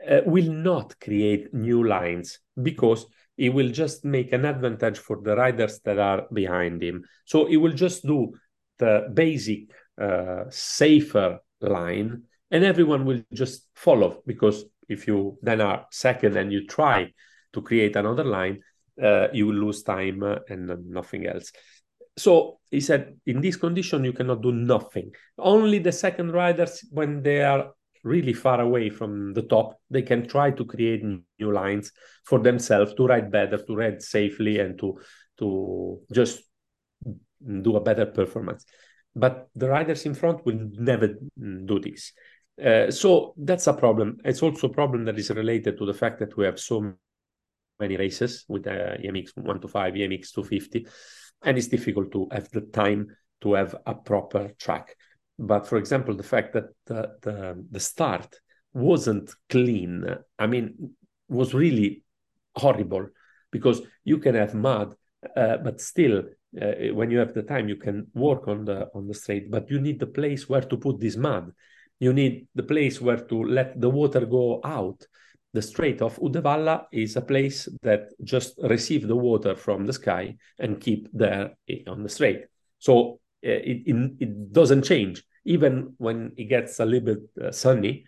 uh, 0.08 0.20
will 0.26 0.52
not 0.52 0.98
create 1.00 1.52
new 1.52 1.86
lines 1.86 2.38
because 2.62 3.06
it 3.36 3.48
will 3.48 3.70
just 3.70 4.04
make 4.04 4.32
an 4.32 4.44
advantage 4.44 4.98
for 4.98 5.20
the 5.20 5.34
riders 5.34 5.80
that 5.84 5.98
are 5.98 6.26
behind 6.32 6.82
him. 6.82 7.02
So 7.24 7.46
he 7.46 7.56
will 7.56 7.72
just 7.72 8.06
do 8.06 8.32
the 8.78 9.08
basic, 9.12 9.70
uh, 10.00 10.44
safer 10.50 11.40
line 11.60 12.22
and 12.50 12.64
everyone 12.64 13.04
will 13.04 13.22
just 13.32 13.66
follow 13.74 14.22
because 14.26 14.64
if 14.88 15.06
you 15.06 15.38
then 15.42 15.60
are 15.60 15.86
second 15.90 16.36
and 16.36 16.52
you 16.52 16.66
try 16.66 17.10
to 17.52 17.62
create 17.62 17.96
another 17.96 18.24
line 18.24 18.60
uh, 19.02 19.28
you 19.32 19.46
will 19.46 19.54
lose 19.54 19.82
time 19.82 20.22
and 20.48 20.88
nothing 20.88 21.26
else 21.26 21.50
so 22.16 22.60
he 22.70 22.80
said 22.80 23.16
in 23.26 23.40
this 23.40 23.56
condition 23.56 24.04
you 24.04 24.12
cannot 24.12 24.42
do 24.42 24.52
nothing 24.52 25.10
only 25.38 25.78
the 25.78 25.92
second 25.92 26.32
riders 26.32 26.84
when 26.90 27.22
they 27.22 27.42
are 27.42 27.72
really 28.04 28.34
far 28.34 28.60
away 28.60 28.90
from 28.90 29.32
the 29.32 29.42
top, 29.42 29.80
they 29.90 30.02
can 30.02 30.28
try 30.28 30.50
to 30.50 30.64
create 30.64 31.02
new 31.02 31.52
lines 31.52 31.90
for 32.24 32.38
themselves 32.38 32.94
to 32.94 33.06
ride 33.06 33.32
better, 33.32 33.56
to 33.56 33.74
ride 33.74 34.00
safely, 34.00 34.60
and 34.60 34.78
to 34.78 34.98
to 35.38 36.00
just 36.12 36.44
do 37.62 37.76
a 37.76 37.80
better 37.80 38.06
performance. 38.06 38.64
But 39.16 39.48
the 39.54 39.68
riders 39.68 40.06
in 40.06 40.14
front 40.14 40.44
will 40.44 40.68
never 40.72 41.14
do 41.36 41.80
this. 41.80 42.12
Uh, 42.62 42.90
so 42.90 43.34
that's 43.36 43.66
a 43.66 43.72
problem. 43.72 44.18
It's 44.24 44.42
also 44.42 44.68
a 44.68 44.72
problem 44.72 45.04
that 45.06 45.18
is 45.18 45.30
related 45.30 45.78
to 45.78 45.86
the 45.86 45.94
fact 45.94 46.20
that 46.20 46.36
we 46.36 46.44
have 46.44 46.60
so 46.60 46.94
many 47.80 47.96
races 47.96 48.44
with 48.48 48.64
the 48.64 48.98
EMX 49.04 49.36
125, 49.36 49.94
EMX 49.94 50.32
250, 50.32 50.86
and 51.42 51.58
it's 51.58 51.68
difficult 51.68 52.12
to 52.12 52.28
have 52.30 52.48
the 52.50 52.60
time 52.60 53.08
to 53.40 53.54
have 53.54 53.74
a 53.86 53.94
proper 53.94 54.52
track. 54.58 54.96
But 55.38 55.66
for 55.66 55.78
example, 55.78 56.14
the 56.14 56.22
fact 56.22 56.52
that 56.52 56.66
the, 56.86 57.10
the, 57.22 57.64
the 57.70 57.80
start 57.80 58.36
wasn't 58.72 59.32
clean, 59.48 60.04
I 60.38 60.46
mean, 60.46 60.94
was 61.28 61.54
really 61.54 62.04
horrible 62.54 63.08
because 63.50 63.82
you 64.04 64.18
can 64.18 64.34
have 64.34 64.54
mud, 64.54 64.94
uh, 65.36 65.56
but 65.58 65.80
still, 65.80 66.24
uh, 66.60 66.72
when 66.92 67.10
you 67.10 67.18
have 67.18 67.34
the 67.34 67.42
time, 67.42 67.68
you 67.68 67.76
can 67.76 68.06
work 68.14 68.46
on 68.46 68.64
the 68.64 68.88
on 68.94 69.08
the 69.08 69.14
straight. 69.14 69.50
But 69.50 69.70
you 69.70 69.80
need 69.80 69.98
the 69.98 70.06
place 70.06 70.48
where 70.48 70.60
to 70.60 70.76
put 70.76 71.00
this 71.00 71.16
mud. 71.16 71.50
You 72.00 72.12
need 72.12 72.48
the 72.54 72.62
place 72.62 73.00
where 73.00 73.16
to 73.16 73.42
let 73.44 73.80
the 73.80 73.90
water 73.90 74.26
go 74.26 74.60
out. 74.64 75.06
The 75.52 75.62
straight 75.62 76.02
of 76.02 76.16
Uddevalla 76.18 76.86
is 76.92 77.16
a 77.16 77.20
place 77.20 77.68
that 77.82 78.08
just 78.24 78.58
receive 78.62 79.06
the 79.06 79.16
water 79.16 79.54
from 79.54 79.86
the 79.86 79.92
sky 79.92 80.36
and 80.58 80.80
keep 80.80 81.08
there 81.12 81.54
on 81.86 82.02
the 82.02 82.08
straight. 82.08 82.46
So 82.78 83.20
uh, 83.46 83.50
it, 83.50 83.82
it, 83.86 84.12
it 84.20 84.52
doesn't 84.52 84.82
change. 84.82 85.22
Even 85.44 85.94
when 85.98 86.32
it 86.36 86.44
gets 86.46 86.80
a 86.80 86.84
little 86.84 87.14
bit 87.14 87.46
uh, 87.46 87.52
sunny, 87.52 88.04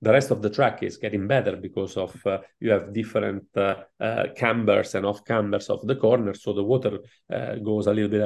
the 0.00 0.12
rest 0.12 0.30
of 0.30 0.42
the 0.42 0.50
track 0.50 0.82
is 0.82 0.96
getting 0.96 1.26
better 1.26 1.56
because 1.56 1.96
of 1.96 2.14
uh, 2.26 2.38
you 2.60 2.70
have 2.70 2.92
different 2.92 3.44
uh, 3.56 3.76
uh, 4.00 4.24
cambers 4.36 4.94
and 4.94 5.04
off 5.04 5.24
cambers 5.24 5.68
of 5.70 5.84
the 5.86 5.96
corner 5.96 6.34
so 6.34 6.52
the 6.52 6.62
water 6.62 6.98
goes 7.64 7.88
a 7.88 7.92
little 7.92 8.10
bit 8.10 8.22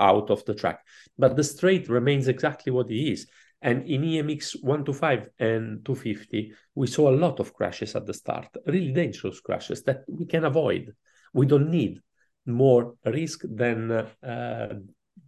out 0.00 0.30
of 0.30 0.44
the 0.44 0.54
track 0.54 0.80
but 1.16 1.36
the 1.36 1.44
straight 1.44 1.88
remains 1.88 2.26
exactly 2.26 2.72
what 2.72 2.90
it 2.90 2.96
is 2.96 3.28
and 3.60 3.86
in 3.86 4.04
emx 4.04 4.54
125 4.62 5.28
and 5.38 5.84
250 5.84 6.52
we 6.74 6.86
saw 6.86 7.10
a 7.10 7.18
lot 7.24 7.40
of 7.40 7.52
crashes 7.52 7.94
at 7.96 8.06
the 8.06 8.14
start 8.14 8.48
really 8.66 8.92
dangerous 8.92 9.40
crashes 9.40 9.82
that 9.82 10.02
we 10.08 10.26
can 10.26 10.44
avoid 10.44 10.92
we 11.32 11.46
don't 11.46 11.70
need 11.70 12.00
more 12.46 12.94
risk 13.04 13.42
than 13.44 13.90
uh, 13.90 14.74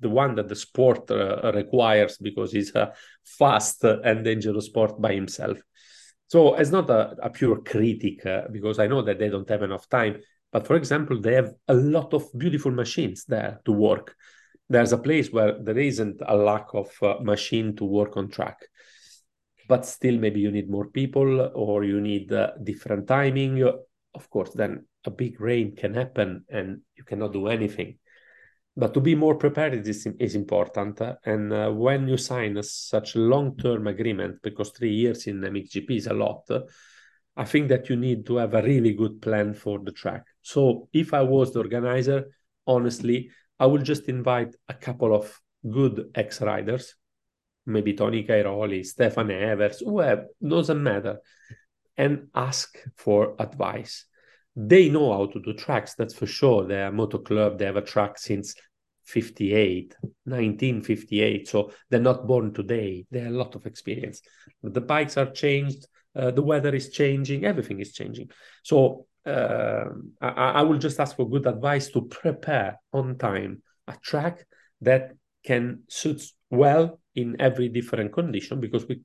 the 0.00 0.08
one 0.08 0.34
that 0.36 0.48
the 0.48 0.56
sport 0.56 1.10
uh, 1.10 1.52
requires 1.54 2.18
because 2.18 2.54
it's 2.54 2.74
a 2.74 2.92
fast 3.24 3.84
and 3.84 4.24
dangerous 4.24 4.66
sport 4.66 5.00
by 5.00 5.12
himself. 5.12 5.58
So 6.28 6.54
it's 6.54 6.70
not 6.70 6.88
a, 6.90 7.16
a 7.22 7.30
pure 7.30 7.60
critic 7.60 8.24
uh, 8.24 8.42
because 8.50 8.78
I 8.78 8.86
know 8.86 9.02
that 9.02 9.18
they 9.18 9.28
don't 9.28 9.48
have 9.48 9.62
enough 9.62 9.88
time. 9.88 10.20
But 10.52 10.66
for 10.66 10.76
example, 10.76 11.20
they 11.20 11.34
have 11.34 11.52
a 11.68 11.74
lot 11.74 12.14
of 12.14 12.26
beautiful 12.36 12.72
machines 12.72 13.24
there 13.24 13.60
to 13.64 13.72
work. 13.72 14.16
There's 14.70 14.92
a 14.92 14.98
place 14.98 15.30
where 15.30 15.62
there 15.62 15.78
isn't 15.78 16.22
a 16.26 16.34
lack 16.34 16.68
of 16.72 16.90
uh, 17.02 17.16
machine 17.20 17.76
to 17.76 17.84
work 17.84 18.16
on 18.16 18.30
track. 18.30 18.56
But 19.68 19.84
still, 19.84 20.18
maybe 20.18 20.40
you 20.40 20.50
need 20.50 20.70
more 20.70 20.86
people 20.86 21.50
or 21.54 21.84
you 21.84 22.00
need 22.00 22.32
uh, 22.32 22.52
different 22.64 23.06
timing. 23.06 23.62
Of 23.62 24.30
course, 24.30 24.52
then 24.54 24.86
a 25.04 25.10
big 25.10 25.40
rain 25.40 25.76
can 25.76 25.94
happen 25.94 26.44
and 26.48 26.80
you 26.96 27.04
cannot 27.04 27.34
do 27.34 27.48
anything 27.48 27.98
but 28.76 28.94
to 28.94 29.00
be 29.00 29.14
more 29.14 29.34
prepared 29.34 29.74
is, 29.74 30.06
is 30.18 30.34
important. 30.34 31.00
And 31.24 31.52
uh, 31.52 31.70
when 31.70 32.08
you 32.08 32.16
sign 32.16 32.56
a, 32.56 32.62
such 32.62 33.14
a 33.14 33.18
long-term 33.18 33.86
agreement, 33.86 34.40
because 34.42 34.70
three 34.70 34.92
years 34.92 35.26
in 35.26 35.40
MXGP 35.40 35.90
is 35.96 36.06
a 36.06 36.14
lot, 36.14 36.48
I 37.36 37.44
think 37.44 37.68
that 37.68 37.88
you 37.88 37.96
need 37.96 38.26
to 38.26 38.36
have 38.36 38.54
a 38.54 38.62
really 38.62 38.94
good 38.94 39.20
plan 39.20 39.54
for 39.54 39.80
the 39.80 39.92
track. 39.92 40.24
So 40.42 40.88
if 40.92 41.12
I 41.12 41.22
was 41.22 41.52
the 41.52 41.60
organizer, 41.60 42.26
honestly, 42.66 43.30
I 43.60 43.66
will 43.66 43.82
just 43.82 44.08
invite 44.08 44.56
a 44.68 44.74
couple 44.74 45.14
of 45.14 45.38
good 45.70 46.10
ex-riders, 46.14 46.94
maybe 47.66 47.92
Tony 47.92 48.24
Cairoli, 48.24 48.84
Stefan 48.84 49.30
Everts, 49.30 49.80
whoever, 49.80 50.26
doesn't 50.42 50.82
matter, 50.82 51.18
and 51.96 52.28
ask 52.34 52.78
for 52.96 53.36
advice. 53.38 54.06
They 54.56 54.88
know 54.88 55.12
how 55.12 55.26
to 55.26 55.40
do 55.40 55.52
tracks 55.52 55.94
that's 55.94 56.14
for 56.14 56.26
sure. 56.26 56.66
They're 56.66 56.88
a 56.88 56.92
moto 56.92 57.18
club 57.18 57.58
they 57.58 57.66
have 57.66 57.76
a 57.76 57.82
track 57.82 58.18
since 58.18 58.54
58 59.04 59.94
1958 60.24 61.48
so 61.48 61.72
they're 61.90 62.00
not 62.00 62.26
born 62.26 62.54
today. 62.54 63.06
They 63.10 63.20
have 63.20 63.32
a 63.32 63.36
lot 63.36 63.54
of 63.54 63.66
experience. 63.66 64.22
But 64.62 64.74
the 64.74 64.80
bikes 64.80 65.16
are 65.18 65.30
changed 65.30 65.86
uh, 66.16 66.30
the 66.30 66.42
weather 66.42 66.74
is 66.74 66.90
changing 66.90 67.44
everything 67.44 67.80
is 67.80 67.92
changing. 67.92 68.30
So 68.62 69.06
uh, 69.30 69.84
I, 70.20 70.60
I 70.60 70.62
will 70.62 70.78
just 70.78 70.98
ask 70.98 71.16
for 71.16 71.28
good 71.28 71.46
advice 71.46 71.88
to 71.90 72.02
prepare 72.02 72.80
on 72.92 73.16
time 73.18 73.62
a 73.86 73.96
track 74.02 74.46
that 74.80 75.12
can 75.44 75.82
suit 75.88 76.22
well 76.50 77.00
in 77.14 77.36
every 77.40 77.68
different 77.68 78.12
condition 78.12 78.60
because 78.60 78.86
we 78.86 79.00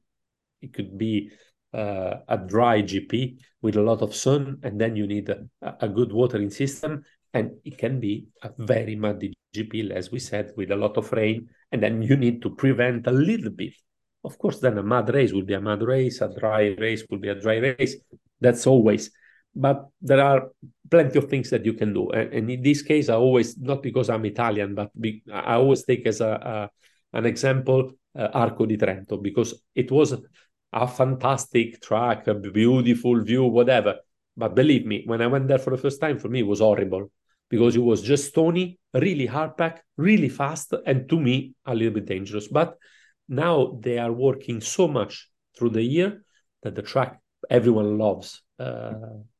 it 0.62 0.74
could 0.74 0.98
be 0.98 1.32
uh, 1.74 2.20
a 2.28 2.38
dry 2.38 2.82
GP 2.82 3.38
with 3.62 3.76
a 3.76 3.82
lot 3.82 4.02
of 4.02 4.16
sun, 4.16 4.60
and 4.64 4.80
then 4.80 4.96
you 4.96 5.06
need 5.06 5.30
a, 5.30 5.46
a, 5.82 5.90
good 5.90 6.12
watering 6.12 6.50
system, 6.50 7.04
and 7.34 7.52
it 7.66 7.78
can 7.78 8.00
be 8.00 8.28
a 8.44 8.52
very 8.58 8.96
muddy 8.96 9.34
GP, 9.54 9.92
as 9.92 10.12
we 10.12 10.20
said, 10.20 10.54
with 10.56 10.72
a 10.72 10.76
lot 10.76 10.98
of 10.98 11.12
rain, 11.12 11.50
and 11.72 11.84
then 11.84 12.02
you 12.02 12.16
need 12.16 12.42
to 12.42 12.50
prevent 12.56 13.08
a 13.08 13.12
little 13.12 13.52
bit. 13.52 13.74
Of 14.24 14.38
course, 14.38 14.60
then 14.60 14.78
a 14.78 14.84
mud 14.84 15.14
race 15.14 15.34
will 15.34 15.44
be 15.44 15.54
a 15.54 15.62
mud 15.62 15.82
race, 15.84 16.22
a 16.22 16.34
dry 16.40 16.76
race 16.80 17.04
will 17.10 17.20
be 17.20 17.30
a 17.30 17.40
dry 17.40 17.58
race. 17.58 17.98
That's 18.40 18.66
always. 18.66 19.12
But 19.56 19.88
there 20.02 20.22
are 20.22 20.50
plenty 20.92 21.18
of 21.18 21.30
things 21.30 21.50
that 21.50 21.66
you 21.66 21.74
can 21.74 21.94
do, 21.94 22.10
and, 22.10 22.50
in 22.52 22.62
this 22.62 22.82
case, 22.82 23.08
I 23.10 23.16
always 23.16 23.58
not 23.58 23.82
because 23.82 24.10
I'm 24.10 24.26
Italian, 24.26 24.76
but 24.76 24.92
be, 25.00 25.24
I 25.32 25.56
always 25.56 25.84
take 25.84 26.06
as 26.06 26.20
a, 26.20 26.70
a 27.14 27.18
an 27.18 27.26
example 27.26 27.94
uh, 28.18 28.28
Arco 28.34 28.66
di 28.66 28.76
Trento 28.76 29.22
because 29.22 29.64
it 29.74 29.90
was 29.92 30.14
a 30.74 30.88
fantastic 30.88 31.82
track, 31.82 32.28
a 32.28 32.34
beautiful 32.34 33.22
view, 33.22 33.46
whatever. 33.46 33.96
But 34.36 34.56
believe 34.56 34.86
me, 34.86 35.04
when 35.06 35.22
I 35.22 35.28
went 35.28 35.48
there 35.48 35.60
for 35.60 35.70
the 35.70 35.82
first 35.82 36.02
time, 36.02 36.20
for 36.20 36.28
me 36.28 36.40
it 36.40 36.48
was 36.48 36.60
horrible 36.60 37.10
because 37.50 37.78
it 37.78 37.84
was 37.84 38.02
just 38.02 38.28
stony, 38.30 38.78
really 38.94 39.26
hard 39.26 39.56
pack, 39.56 39.86
really 39.96 40.28
fast, 40.28 40.74
and 40.86 41.08
to 41.08 41.20
me 41.20 41.54
a 41.66 41.74
little 41.74 41.94
bit 41.94 42.06
dangerous. 42.06 42.50
But 42.50 42.76
now 43.30 43.80
they 43.80 43.98
are 43.98 44.12
working 44.12 44.60
so 44.60 44.90
much 44.90 45.30
through 45.58 45.70
the 45.70 45.84
year 45.84 46.26
that 46.64 46.76
the 46.76 46.82
track 46.82 47.22
everyone 47.50 47.98
loves 47.98 48.42
uh, 48.60 48.92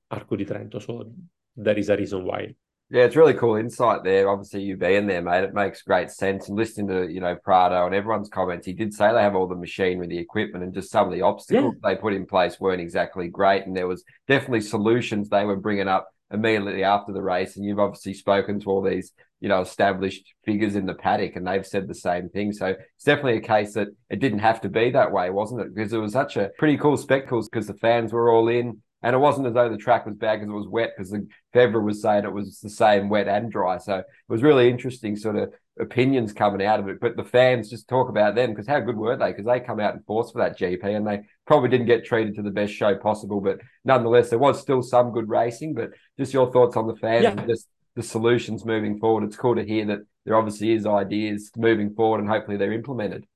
Arco 0.10 0.36
di 0.36 0.46
Trento. 0.46 0.82
So 0.82 1.12
there 1.56 1.78
is 1.78 1.90
a 1.90 1.98
reason 1.98 2.24
why. 2.24 2.56
Yeah, 2.92 3.06
it's 3.06 3.16
really 3.16 3.34
cool 3.34 3.56
insight 3.56 4.04
there. 4.04 4.30
Obviously, 4.30 4.62
you 4.62 4.78
being 4.78 5.08
there, 5.08 5.22
mate, 5.22 5.44
it 5.44 5.56
makes 5.56 5.82
great 5.82 6.12
sense. 6.12 6.48
And 6.50 6.58
listening 6.58 6.88
to 6.90 7.12
you 7.12 7.20
know 7.20 7.36
Prado 7.36 7.86
and 7.86 7.96
everyone's 7.96 8.30
comments, 8.30 8.68
he 8.68 8.74
did 8.74 8.94
say 8.94 9.12
they 9.12 9.24
have 9.24 9.36
all 9.36 9.48
the 9.48 9.56
machinery, 9.56 10.08
the 10.08 10.20
equipment, 10.20 10.64
and 10.64 10.74
just 10.74 10.92
some 10.92 11.08
of 11.08 11.14
the 11.14 11.24
obstacles 11.24 11.76
yeah. 11.82 11.90
they 11.90 12.00
put 12.00 12.14
in 12.14 12.28
place 12.28 12.60
weren't 12.60 12.82
exactly 12.82 13.28
great. 13.28 13.66
And 13.66 13.76
there 13.76 13.88
was 13.88 14.04
definitely 14.28 14.62
solutions 14.62 15.30
they 15.30 15.46
were 15.46 15.56
bringing 15.56 15.88
up 15.88 16.08
immediately 16.32 16.84
after 16.84 17.12
the 17.12 17.24
race. 17.24 17.56
And 17.56 17.66
you've 17.66 17.80
obviously 17.80 18.14
spoken 18.14 18.60
to 18.60 18.70
all 18.70 18.84
these 18.84 19.14
you 19.40 19.50
know 19.50 19.62
established 19.62 20.36
figures 20.44 20.76
in 20.76 20.86
the 20.86 20.94
paddock, 20.94 21.36
and 21.36 21.48
they've 21.48 21.66
said 21.66 21.88
the 21.88 21.96
same 21.96 22.30
thing. 22.30 22.54
So 22.54 22.68
it's 22.68 23.04
definitely 23.04 23.38
a 23.38 23.42
case 23.42 23.74
that 23.74 23.88
it 24.12 24.20
didn't 24.20 24.40
have 24.40 24.62
to 24.62 24.70
be 24.70 24.92
that 24.92 25.12
way, 25.12 25.32
wasn't 25.32 25.62
it? 25.62 25.74
Because 25.74 25.92
it 25.92 25.98
was 25.98 26.14
such 26.14 26.38
a 26.38 26.52
pretty 26.60 26.78
cool 26.78 26.98
spectacle 26.98 27.42
because 27.42 27.66
the 27.66 27.74
fans 27.74 28.14
were 28.14 28.32
all 28.32 28.48
in 28.48 28.84
and 29.06 29.16
it 29.16 29.20
wasn't 29.20 29.46
as 29.46 29.54
though 29.54 29.70
the 29.70 29.78
track 29.78 30.08
was 30.08 30.16
bad 30.16 30.38
because 30.38 30.50
it 30.50 30.58
was 30.58 30.68
wet, 30.68 30.94
because 30.98 31.12
the 31.12 31.28
Febvre 31.54 31.84
was 31.84 32.02
saying 32.02 32.24
it 32.24 32.34
was 32.34 32.60
the 32.60 32.72
same 32.72 33.08
wet 33.08 33.28
and 33.28 33.52
dry. 33.52 33.78
So 33.78 33.98
it 33.98 34.06
was 34.28 34.42
really 34.42 34.68
interesting 34.68 35.16
sort 35.16 35.36
of 35.36 35.54
opinions 35.80 36.34
coming 36.34 36.66
out 36.66 36.80
of 36.80 36.90
it. 36.90 37.00
But 37.00 37.16
the 37.16 37.24
fans 37.24 37.70
just 37.70 37.88
talk 37.88 38.10
about 38.10 38.34
them 38.34 38.50
because 38.50 38.68
how 38.68 38.80
good 38.80 38.98
were 38.98 39.16
they? 39.16 39.28
Because 39.28 39.46
they 39.46 39.60
come 39.60 39.80
out 39.80 39.94
in 39.94 40.02
force 40.02 40.32
for 40.32 40.40
that 40.40 40.58
GP 40.58 40.84
and 40.84 41.06
they 41.06 41.22
probably 41.46 41.70
didn't 41.70 41.86
get 41.86 42.04
treated 42.04 42.34
to 42.34 42.42
the 42.42 42.50
best 42.50 42.74
show 42.74 42.96
possible. 42.96 43.42
But 43.42 43.60
nonetheless, 43.84 44.32
there 44.32 44.40
was 44.40 44.60
still 44.60 44.82
some 44.82 45.12
good 45.12 45.30
racing. 45.30 45.76
But 45.76 45.92
just 46.18 46.34
your 46.34 46.52
thoughts 46.52 46.76
on 46.76 46.88
the 46.88 46.96
fans 46.96 47.26
yeah. 47.26 47.36
and 47.38 47.48
just 47.48 47.68
the 47.96 48.02
solutions 48.02 48.66
moving 48.66 48.98
forward. 48.98 49.24
It's 49.24 49.38
cool 49.38 49.56
to 49.56 49.64
hear 49.64 49.86
that 49.86 50.00
there 50.26 50.36
obviously 50.36 50.72
is 50.72 50.88
ideas 50.88 51.52
moving 51.56 51.94
forward 51.94 52.22
and 52.22 52.28
hopefully 52.28 52.58
they're 52.58 52.74
implemented 52.74 53.28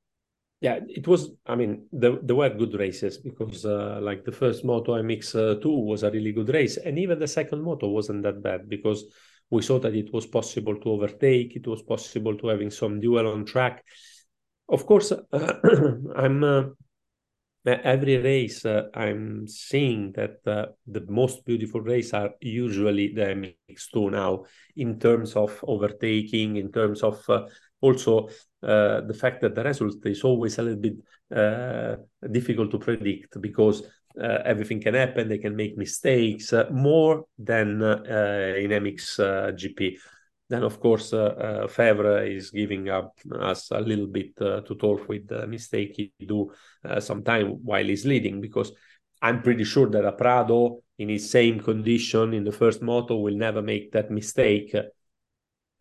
yeah, 0.62 0.80
it 0.88 1.08
was. 1.08 1.32
I 1.45 1.56
mean, 1.56 1.88
there, 1.91 2.17
there 2.22 2.36
were 2.36 2.50
good 2.50 2.74
races 2.74 3.17
because, 3.17 3.65
uh, 3.65 4.00
like 4.02 4.26
the 4.26 4.32
first 4.32 4.65
Moto 4.65 4.93
MX 5.02 5.36
uh, 5.36 5.60
two 5.62 5.72
was 5.72 6.04
a 6.04 6.12
really 6.12 6.34
good 6.34 6.50
race, 6.50 6.78
and 6.78 7.00
even 7.00 7.17
the 7.17 7.28
second 7.28 7.62
Moto 7.62 7.88
wasn't 7.88 8.24
that 8.24 8.43
bad 8.43 8.67
because 8.67 9.06
we 9.50 9.62
saw 9.62 9.80
that 9.80 9.95
it 9.95 10.13
was 10.13 10.28
possible 10.28 10.76
to 10.80 10.89
overtake. 10.89 11.56
It 11.56 11.65
was 11.65 11.82
possible 11.82 12.38
to 12.38 12.48
having 12.48 12.72
some 12.72 13.00
duel 13.00 13.32
on 13.32 13.45
track. 13.45 13.86
Of 14.67 14.86
course, 14.86 15.13
uh, 15.13 15.17
I'm 16.15 16.43
uh, 16.43 16.63
every 17.65 18.17
race. 18.17 18.65
Uh, 18.65 18.89
I'm 18.93 19.48
seeing 19.48 20.12
that 20.13 20.45
uh, 20.45 20.74
the 20.86 21.06
most 21.08 21.45
beautiful 21.45 21.80
race 21.80 22.13
are 22.13 22.32
usually 22.41 23.13
the 23.13 23.22
MX 23.22 23.91
two 23.93 24.10
now 24.10 24.43
in 24.76 25.00
terms 25.00 25.38
of 25.38 25.58
overtaking, 25.63 26.58
in 26.58 26.69
terms 26.69 27.02
of 27.02 27.24
also 27.82 28.30
uh, 28.62 29.02
the 29.02 29.13
fact 29.13 29.42
that 29.42 29.56
the 29.56 29.63
result 29.63 30.06
is 30.06 30.24
always 30.24 30.58
a 30.58 30.63
little 30.63 30.80
bit 30.80 30.96
uh, 31.36 31.96
difficult 32.32 32.72
to 32.72 32.80
predict 32.80 33.39
because 33.42 33.84
uh, 34.20 34.39
everything 34.44 34.82
can 34.82 34.96
happen. 34.96 35.30
They 35.30 35.38
can 35.38 35.56
make 35.56 35.78
mistakes 35.78 36.52
uh, 36.52 36.65
more 36.72 37.26
than 37.38 37.82
uh, 37.82 38.54
in 38.58 38.72
MX 38.72 39.20
GP. 39.56 39.98
Then, 40.50 40.63
of 40.63 40.80
course, 40.80 41.12
Febvre 41.12 42.36
is 42.36 42.50
giving 42.50 42.89
up 42.89 43.13
us 43.39 43.70
a 43.70 43.80
little 43.80 44.08
bit 44.08 44.36
to 44.38 44.76
talk 44.80 45.08
with 45.08 45.28
the 45.28 45.46
mistake 45.46 45.94
he 45.96 46.12
do 46.26 46.52
sometime 47.00 47.50
while 47.63 47.86
he's 47.86 48.04
leading 48.04 48.42
because 48.42 48.72
I'm 49.22 49.44
pretty 49.44 49.63
sure 49.63 49.88
that 49.92 50.06
a 50.06 50.12
Prado 50.12 50.82
in 50.98 51.10
his 51.10 51.30
same 51.30 51.60
condition 51.60 52.34
in 52.34 52.44
the 52.44 52.52
first 52.52 52.82
moto 52.82 53.18
will 53.18 53.36
never 53.36 53.62
make 53.62 53.92
that 53.92 54.10
mistake. 54.10 54.76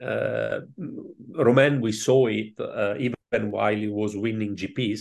Uh, 0.01 0.61
Romain, 1.35 1.81
we 1.81 1.93
saw 1.93 2.27
it 2.27 2.55
uh, 2.59 2.95
even 2.99 3.51
while 3.51 3.75
he 3.75 3.89
was 3.89 4.17
winning 4.17 4.57
GPs. 4.57 5.01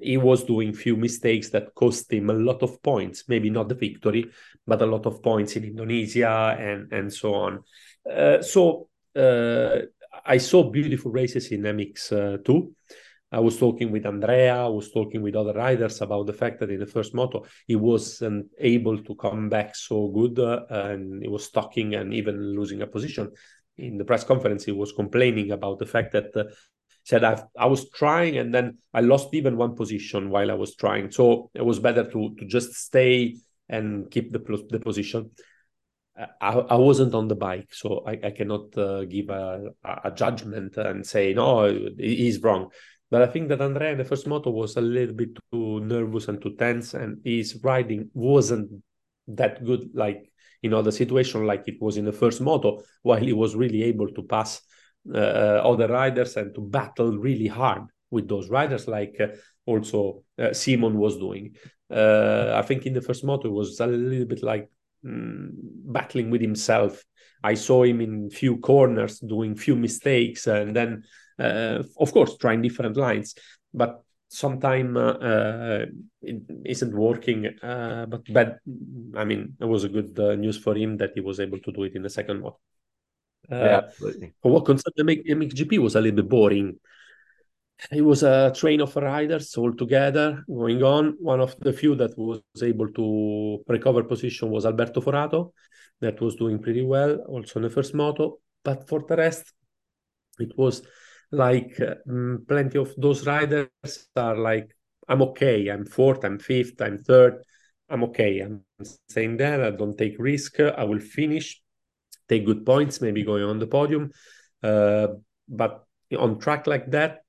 He 0.00 0.16
was 0.16 0.44
doing 0.44 0.72
few 0.72 0.96
mistakes 0.96 1.50
that 1.50 1.74
cost 1.74 2.12
him 2.12 2.30
a 2.30 2.34
lot 2.34 2.62
of 2.62 2.82
points. 2.82 3.24
Maybe 3.28 3.50
not 3.50 3.68
the 3.68 3.74
victory, 3.74 4.30
but 4.66 4.82
a 4.82 4.86
lot 4.86 5.06
of 5.06 5.22
points 5.22 5.56
in 5.56 5.64
Indonesia 5.64 6.56
and 6.58 6.92
and 6.92 7.12
so 7.12 7.34
on. 7.34 7.62
Uh, 8.10 8.42
so 8.42 8.88
uh, 9.14 9.78
I 10.24 10.38
saw 10.38 10.70
beautiful 10.70 11.12
races 11.12 11.52
in 11.52 11.62
MX 11.62 12.12
uh, 12.12 12.38
too. 12.42 12.74
I 13.32 13.40
was 13.40 13.56
talking 13.56 13.90
with 13.90 14.04
Andrea, 14.04 14.56
I 14.56 14.68
was 14.68 14.90
talking 14.90 15.22
with 15.22 15.34
other 15.36 15.54
riders 15.54 16.02
about 16.02 16.26
the 16.26 16.34
fact 16.34 16.60
that 16.60 16.70
in 16.70 16.80
the 16.80 16.86
first 16.86 17.14
moto 17.14 17.46
he 17.66 17.76
wasn't 17.76 18.46
able 18.58 19.02
to 19.02 19.14
come 19.14 19.48
back 19.48 19.74
so 19.74 20.08
good 20.08 20.38
uh, 20.38 20.66
and 20.68 21.22
he 21.22 21.28
was 21.28 21.44
stocking 21.44 21.94
and 21.94 22.12
even 22.12 22.54
losing 22.54 22.82
a 22.82 22.86
position. 22.86 23.30
In 23.78 23.96
the 23.98 24.04
press 24.04 24.24
conference, 24.24 24.64
he 24.64 24.72
was 24.72 24.92
complaining 24.92 25.50
about 25.50 25.78
the 25.78 25.86
fact 25.86 26.12
that 26.12 26.36
uh, 26.36 26.44
said 27.04 27.24
i 27.24 27.42
I 27.58 27.66
was 27.66 27.90
trying 27.90 28.36
and 28.38 28.54
then 28.54 28.78
I 28.94 29.00
lost 29.00 29.34
even 29.34 29.56
one 29.56 29.74
position 29.74 30.30
while 30.30 30.50
I 30.50 30.54
was 30.54 30.74
trying. 30.76 31.10
So 31.10 31.50
it 31.54 31.64
was 31.64 31.78
better 31.78 32.04
to 32.10 32.34
to 32.38 32.44
just 32.46 32.74
stay 32.74 33.36
and 33.68 34.10
keep 34.10 34.32
the 34.32 34.40
the 34.70 34.80
position. 34.80 35.30
I, 36.40 36.52
I 36.52 36.76
wasn't 36.76 37.14
on 37.14 37.28
the 37.28 37.34
bike, 37.34 37.72
so 37.72 38.04
I, 38.06 38.20
I 38.22 38.30
cannot 38.32 38.76
uh, 38.76 39.06
give 39.06 39.30
a, 39.30 39.70
a 40.04 40.10
judgment 40.10 40.76
and 40.76 41.06
say 41.06 41.32
no, 41.32 41.88
he's 41.98 42.42
wrong. 42.42 42.68
But 43.10 43.22
I 43.22 43.26
think 43.26 43.48
that 43.48 43.62
Andrea 43.62 43.92
in 43.92 43.98
the 43.98 44.04
first 44.04 44.26
moto 44.26 44.50
was 44.50 44.76
a 44.76 44.80
little 44.80 45.14
bit 45.14 45.30
too 45.50 45.80
nervous 45.80 46.28
and 46.28 46.40
too 46.40 46.54
tense, 46.56 46.94
and 46.94 47.20
his 47.24 47.58
riding 47.62 48.10
wasn't 48.12 48.82
that 49.28 49.64
good, 49.64 49.90
like 49.94 50.30
in 50.62 50.74
other 50.74 50.90
situation, 50.90 51.46
like 51.46 51.64
it 51.66 51.80
was 51.80 51.96
in 51.96 52.04
the 52.04 52.12
first 52.12 52.40
moto, 52.40 52.82
while 53.02 53.18
he 53.20 53.32
was 53.32 53.54
really 53.54 53.82
able 53.84 54.08
to 54.08 54.22
pass 54.22 54.60
uh, 55.12 55.60
other 55.64 55.88
riders 55.88 56.36
and 56.36 56.54
to 56.54 56.60
battle 56.60 57.18
really 57.18 57.48
hard 57.48 57.82
with 58.10 58.28
those 58.28 58.48
riders, 58.48 58.86
like 58.86 59.16
uh, 59.20 59.28
also 59.66 60.22
uh, 60.38 60.52
Simon 60.52 60.98
was 60.98 61.16
doing. 61.16 61.56
Uh, 61.90 62.52
I 62.54 62.62
think 62.62 62.86
in 62.86 62.94
the 62.94 63.02
first 63.02 63.24
moto 63.24 63.48
it 63.48 63.52
was 63.52 63.80
a 63.80 63.86
little 63.86 64.26
bit 64.26 64.42
like 64.42 64.70
mm, 65.04 65.50
battling 65.52 66.30
with 66.30 66.40
himself. 66.40 67.02
I 67.44 67.54
saw 67.54 67.82
him 67.82 68.00
in 68.00 68.30
few 68.30 68.58
corners 68.58 69.18
doing 69.18 69.56
few 69.56 69.74
mistakes, 69.74 70.46
and 70.46 70.76
then 70.76 71.02
uh, 71.38 71.82
of 71.98 72.12
course 72.12 72.36
trying 72.36 72.62
different 72.62 72.96
lines 72.96 73.34
but 73.74 74.02
sometimes 74.32 74.96
uh, 74.96 75.18
uh, 75.30 75.86
it 76.22 76.42
isn't 76.64 76.94
working 76.94 77.46
uh, 77.62 78.06
but 78.06 78.24
bad 78.32 78.58
i 79.16 79.24
mean 79.24 79.54
it 79.60 79.66
was 79.66 79.84
a 79.84 79.88
good 79.88 80.18
uh, 80.18 80.34
news 80.34 80.56
for 80.56 80.74
him 80.74 80.96
that 80.96 81.10
he 81.14 81.20
was 81.20 81.38
able 81.38 81.58
to 81.58 81.72
do 81.72 81.82
it 81.84 81.94
in 81.94 82.02
the 82.02 82.10
second 82.10 82.42
one 82.42 82.54
uh, 83.50 83.56
yeah, 83.56 83.78
absolutely. 83.78 84.32
For 84.40 84.52
what 84.52 84.64
concerned 84.64 84.94
the 84.96 85.02
MXGP 85.02 85.78
was 85.78 85.96
a 85.96 86.00
little 86.00 86.16
bit 86.16 86.28
boring. 86.28 86.78
It 87.90 88.02
was 88.02 88.22
a 88.22 88.52
train 88.54 88.80
of 88.80 88.94
riders 88.94 89.56
all 89.56 89.72
together 89.74 90.44
going 90.46 90.82
on. 90.84 91.16
One 91.18 91.40
of 91.40 91.58
the 91.58 91.72
few 91.72 91.96
that 91.96 92.16
was 92.16 92.40
able 92.62 92.92
to 92.92 93.64
recover 93.66 94.04
position 94.04 94.50
was 94.50 94.64
Alberto 94.64 95.00
Forato, 95.00 95.52
that 96.00 96.20
was 96.20 96.36
doing 96.36 96.60
pretty 96.60 96.84
well 96.84 97.16
also 97.28 97.58
in 97.58 97.64
the 97.64 97.70
first 97.70 97.94
moto. 97.94 98.38
But 98.62 98.88
for 98.88 99.04
the 99.08 99.16
rest, 99.16 99.52
it 100.38 100.56
was 100.56 100.82
like 101.32 101.80
um, 102.08 102.44
plenty 102.46 102.78
of 102.78 102.94
those 102.98 103.26
riders 103.26 103.68
are 104.16 104.36
like 104.36 104.76
i'm 105.08 105.22
okay 105.22 105.68
i'm 105.68 105.84
fourth 105.84 106.24
i'm 106.24 106.38
fifth 106.38 106.80
i'm 106.80 106.98
third 106.98 107.42
i'm 107.88 108.04
okay 108.04 108.40
i'm 108.40 108.62
staying 109.08 109.36
there 109.36 109.64
i 109.64 109.70
don't 109.70 109.96
take 109.96 110.14
risk 110.18 110.60
i 110.60 110.84
will 110.84 111.00
finish 111.00 111.62
take 112.28 112.46
good 112.46 112.64
points 112.64 113.00
maybe 113.00 113.22
going 113.24 113.44
on 113.44 113.58
the 113.58 113.66
podium. 113.66 114.10
Uh, 114.62 115.08
but 115.48 115.84
on 116.18 116.38
track 116.38 116.66
like 116.66 116.90
that 116.90 117.22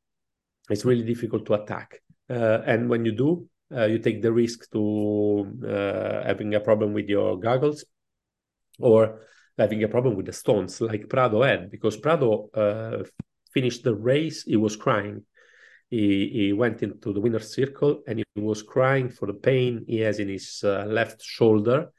it's 0.70 0.86
really 0.86 1.04
difficult 1.04 1.46
to 1.46 1.54
attack. 1.56 2.00
Uh, 2.30 2.60
and 2.66 2.90
when 2.90 3.06
you 3.06 3.12
do 3.12 3.48
uh, 3.76 3.86
you 3.86 4.00
take 4.00 4.22
the 4.22 4.32
risk 4.32 4.70
to 4.72 5.48
uh, 5.68 6.26
having 6.26 6.54
a 6.54 6.60
problem 6.60 6.94
with 6.94 7.08
your 7.10 7.40
goggles 7.40 7.86
or 8.80 9.22
having 9.58 9.84
a 9.84 9.88
problem 9.88 10.16
with 10.16 10.26
the 10.26 10.34
stones 10.34 10.80
like 10.82 11.10
prado 11.10 11.42
had 11.42 11.70
because 11.70 11.98
prado 11.98 12.50
uh, 12.54 13.04
finished 13.54 13.84
the 13.84 13.96
race, 13.96 14.44
he 14.44 14.58
was 14.58 14.76
crying. 14.76 15.24
He, 15.90 16.30
he 16.34 16.54
went 16.54 16.82
into 16.82 17.14
the 17.14 17.22
winner's 17.22 17.54
circle 17.54 18.02
and 18.08 18.20
he 18.20 18.42
was 18.42 18.64
crying 18.64 19.10
for 19.10 19.28
the 19.28 19.34
pain 19.34 19.86
he 19.88 20.00
has 20.00 20.20
in 20.20 20.28
his 20.28 20.62
uh, 20.64 20.86
left 20.88 21.22
shoulder 21.22 21.90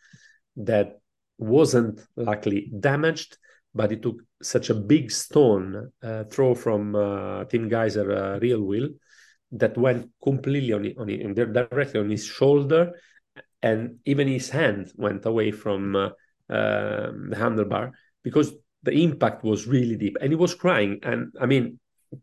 that 0.57 0.99
wasn't 1.39 2.01
luckily 2.17 2.73
damaged, 2.81 3.39
but 3.75 3.91
he 3.91 3.97
took 3.97 4.21
such 4.43 4.71
a 4.71 4.75
big 4.75 5.11
stone 5.11 5.93
uh, 6.03 6.25
throw 6.25 6.55
from 6.55 6.95
uh, 6.95 7.45
Tim 7.45 7.71
Gajser 7.71 8.37
uh, 8.37 8.41
real 8.41 8.63
wheel 8.63 8.89
that 9.53 9.79
went 9.79 10.11
completely 10.23 10.73
on, 10.73 10.85
on, 10.99 11.37
on 11.39 11.53
directly 11.53 12.01
on 12.01 12.11
his 12.11 12.25
shoulder, 12.25 12.93
and 13.63 13.99
even 14.05 14.27
his 14.29 14.51
hand 14.51 14.93
went 14.97 15.25
away 15.25 15.51
from 15.51 15.97
uh, 15.97 16.07
um, 16.51 17.31
the 17.31 17.37
handlebar 17.37 17.93
because 18.23 18.53
the 18.85 18.93
impact 19.03 19.43
was 19.45 19.67
really 19.67 19.97
deep 19.97 20.17
and 20.21 20.31
he 20.31 20.37
was 20.37 20.55
crying 20.55 20.99
and 21.03 21.33
i 21.41 21.47
mean 21.47 21.79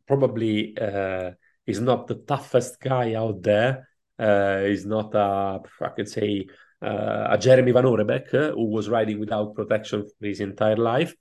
probably 0.08 0.78
uh, 0.78 1.32
he's 1.66 1.82
not 1.82 2.08
the 2.08 2.16
toughest 2.16 2.80
guy 2.80 3.14
out 3.14 3.42
there. 3.44 3.88
Uh, 4.18 4.62
he's 4.62 4.86
not 4.86 5.14
a 5.16 5.60
i 5.82 5.90
could 5.96 6.08
say 6.08 6.46
uh, 6.82 7.28
a 7.32 7.38
jeremy 7.38 7.72
van 7.72 7.86
Horebeek, 7.86 8.34
uh, 8.34 8.52
who 8.52 8.68
was 8.78 8.88
riding 8.88 9.20
without 9.20 9.56
protection 9.56 10.04
for 10.04 10.26
his 10.26 10.40
entire 10.40 10.78
life 10.78 11.14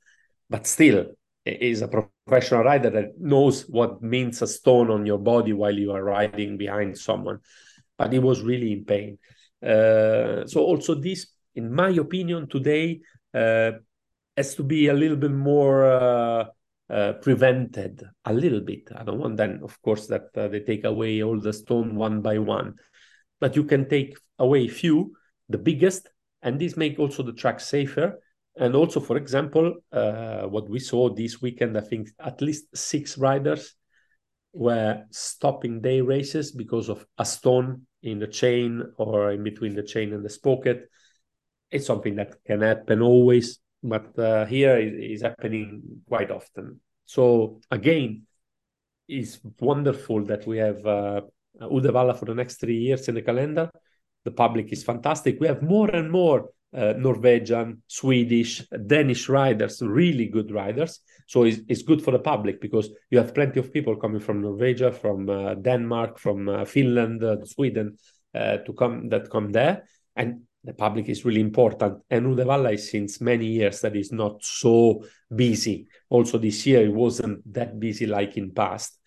but 0.50 0.66
still 0.66 1.07
is 1.46 1.81
a 1.81 1.88
professional 1.88 2.64
rider 2.64 2.90
that 2.90 3.18
knows 3.18 3.62
what 3.62 4.03
means 4.03 4.42
a 4.42 4.46
stone 4.46 4.90
on 4.90 5.07
your 5.07 5.18
body 5.18 5.53
while 5.53 5.76
you 5.76 5.92
are 5.92 6.05
riding 6.05 6.59
behind 6.59 6.98
someone. 6.98 7.38
But 7.96 8.12
he 8.12 8.18
was 8.18 8.42
really 8.42 8.72
in 8.72 8.85
pain. 8.85 9.18
Uh, 9.62 10.46
so 10.46 10.61
also 10.61 10.94
this 10.94 11.26
in 11.55 11.72
my 11.72 11.90
opinion 11.90 12.48
today 12.48 13.00
uh, 13.35 13.72
has 14.36 14.54
to 14.54 14.62
be 14.62 14.88
a 14.88 14.94
little 14.94 15.16
bit 15.16 15.30
more 15.30 15.84
uh, 15.84 16.44
uh, 16.90 17.12
prevented 17.14 18.02
a 18.24 18.32
little 18.32 18.60
bit. 18.60 18.88
I 18.94 19.04
don't 19.04 19.18
want 19.18 19.36
then, 19.36 19.60
of 19.62 19.80
course, 19.82 20.06
that 20.08 20.28
uh, 20.36 20.48
they 20.48 20.60
take 20.60 20.84
away 20.84 21.22
all 21.22 21.38
the 21.38 21.52
stone 21.52 21.94
one 21.94 22.20
by 22.20 22.38
one, 22.38 22.74
but 23.40 23.56
you 23.56 23.64
can 23.64 23.88
take 23.88 24.16
away 24.38 24.68
few, 24.68 25.12
the 25.48 25.58
biggest, 25.58 26.08
and 26.42 26.58
this 26.58 26.76
make 26.76 26.98
also 26.98 27.22
the 27.22 27.32
track 27.32 27.60
safer. 27.60 28.20
And 28.56 28.74
also, 28.74 29.00
for 29.00 29.16
example, 29.16 29.76
uh, 29.92 30.42
what 30.42 30.68
we 30.68 30.80
saw 30.80 31.08
this 31.08 31.40
weekend, 31.40 31.78
I 31.78 31.82
think 31.82 32.08
at 32.18 32.42
least 32.42 32.76
six 32.76 33.16
riders 33.16 33.74
were 34.52 35.04
stopping 35.10 35.80
their 35.80 36.02
races 36.02 36.50
because 36.50 36.88
of 36.88 37.06
a 37.18 37.24
stone 37.24 37.86
in 38.02 38.18
the 38.18 38.26
chain 38.26 38.82
or 38.96 39.30
in 39.30 39.44
between 39.44 39.74
the 39.74 39.82
chain 39.82 40.12
and 40.12 40.24
the 40.24 40.28
sprocket. 40.28 40.90
It's 41.70 41.86
something 41.86 42.16
that 42.16 42.42
can 42.44 42.62
happen 42.62 43.00
always 43.00 43.60
but 43.82 44.18
uh, 44.18 44.46
here 44.46 44.76
is 44.78 45.22
happening 45.22 45.82
quite 46.08 46.30
often. 46.30 46.80
So 47.06 47.60
again, 47.70 48.26
it's 49.08 49.40
wonderful 49.58 50.24
that 50.26 50.46
we 50.46 50.58
have 50.58 50.86
uh, 50.86 51.22
for 51.58 52.24
the 52.24 52.34
next 52.34 52.60
three 52.60 52.78
years 52.78 53.08
in 53.08 53.14
the 53.14 53.22
calendar. 53.22 53.70
The 54.24 54.30
public 54.30 54.72
is 54.72 54.84
fantastic. 54.84 55.40
We 55.40 55.46
have 55.48 55.62
more 55.62 55.90
and 55.90 56.10
more 56.10 56.50
uh, 56.72 56.94
Norwegian, 56.96 57.82
Swedish, 57.88 58.62
Danish 58.86 59.28
riders, 59.28 59.82
really 59.82 60.26
good 60.26 60.52
riders. 60.52 61.00
So 61.26 61.44
it's, 61.44 61.60
it's 61.68 61.82
good 61.82 62.02
for 62.02 62.12
the 62.12 62.18
public 62.18 62.60
because 62.60 62.90
you 63.10 63.18
have 63.18 63.34
plenty 63.34 63.60
of 63.60 63.72
people 63.72 63.96
coming 63.96 64.20
from 64.20 64.42
Norwegia, 64.42 64.94
from 64.94 65.28
uh, 65.28 65.54
Denmark, 65.54 66.18
from 66.18 66.48
uh, 66.48 66.64
Finland, 66.64 67.24
uh, 67.24 67.44
Sweden 67.44 67.96
uh, 68.34 68.58
to 68.58 68.72
come 68.72 69.08
that 69.08 69.30
come 69.30 69.50
there, 69.50 69.84
and 70.14 70.42
the 70.62 70.75
public 70.75 71.09
is 71.09 71.25
really 71.25 71.40
important. 71.40 72.03
And 72.11 72.27
Uddevalla 72.27 72.75
is 72.75 72.90
since 72.90 73.20
many 73.20 73.46
years 73.46 73.81
that 73.81 73.96
is 73.96 74.12
not 74.12 74.44
so 74.44 75.05
busy. 75.35 75.87
Also 76.09 76.38
this 76.38 76.66
year 76.66 76.85
it 76.85 76.92
wasn't 76.92 77.40
that 77.53 77.79
busy 77.81 78.07
like 78.07 78.37
in 78.37 78.53
past. 78.53 78.99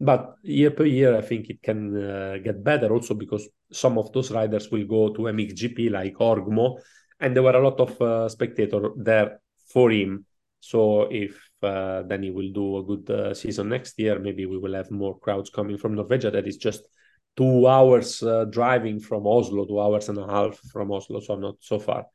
But 0.00 0.36
year 0.42 0.70
per 0.70 0.84
year, 0.84 1.16
I 1.16 1.22
think 1.22 1.48
it 1.50 1.62
can 1.62 1.96
uh, 1.96 2.38
get 2.42 2.62
better 2.62 2.92
also 2.92 3.14
because 3.14 3.48
some 3.72 3.98
of 3.98 4.12
those 4.12 4.30
riders 4.30 4.70
will 4.70 4.86
go 4.86 5.12
to 5.12 5.22
MXGP 5.22 5.90
like 5.90 6.14
Horgmo, 6.14 6.78
and 7.18 7.34
there 7.34 7.42
were 7.42 7.56
a 7.56 7.64
lot 7.64 7.80
of 7.80 8.00
uh, 8.00 8.28
spectators 8.28 8.92
there 8.96 9.40
for 9.66 9.90
him. 9.90 10.24
So 10.60 11.08
if 11.10 11.36
uh, 11.62 12.02
then 12.02 12.22
he 12.22 12.30
will 12.30 12.52
do 12.52 12.78
a 12.78 12.84
good 12.84 13.10
uh, 13.10 13.34
season 13.34 13.70
next 13.70 13.98
year, 13.98 14.20
maybe 14.20 14.46
we 14.46 14.58
will 14.58 14.74
have 14.74 14.90
more 14.92 15.18
crowds 15.18 15.50
coming 15.50 15.78
from 15.78 15.96
Norvegia. 15.96 16.32
That 16.32 16.46
is 16.46 16.58
just 16.58 16.88
two 17.38 17.68
hours 17.68 18.20
uh, 18.24 18.44
driving 18.46 18.98
from 18.98 19.24
Oslo, 19.24 19.64
two 19.64 19.80
hours 19.80 20.08
and 20.08 20.18
a 20.18 20.26
half 20.26 20.58
from 20.72 20.90
Oslo, 20.90 21.20
so 21.20 21.36
not 21.36 21.54
so 21.60 21.78
far. 21.78 22.06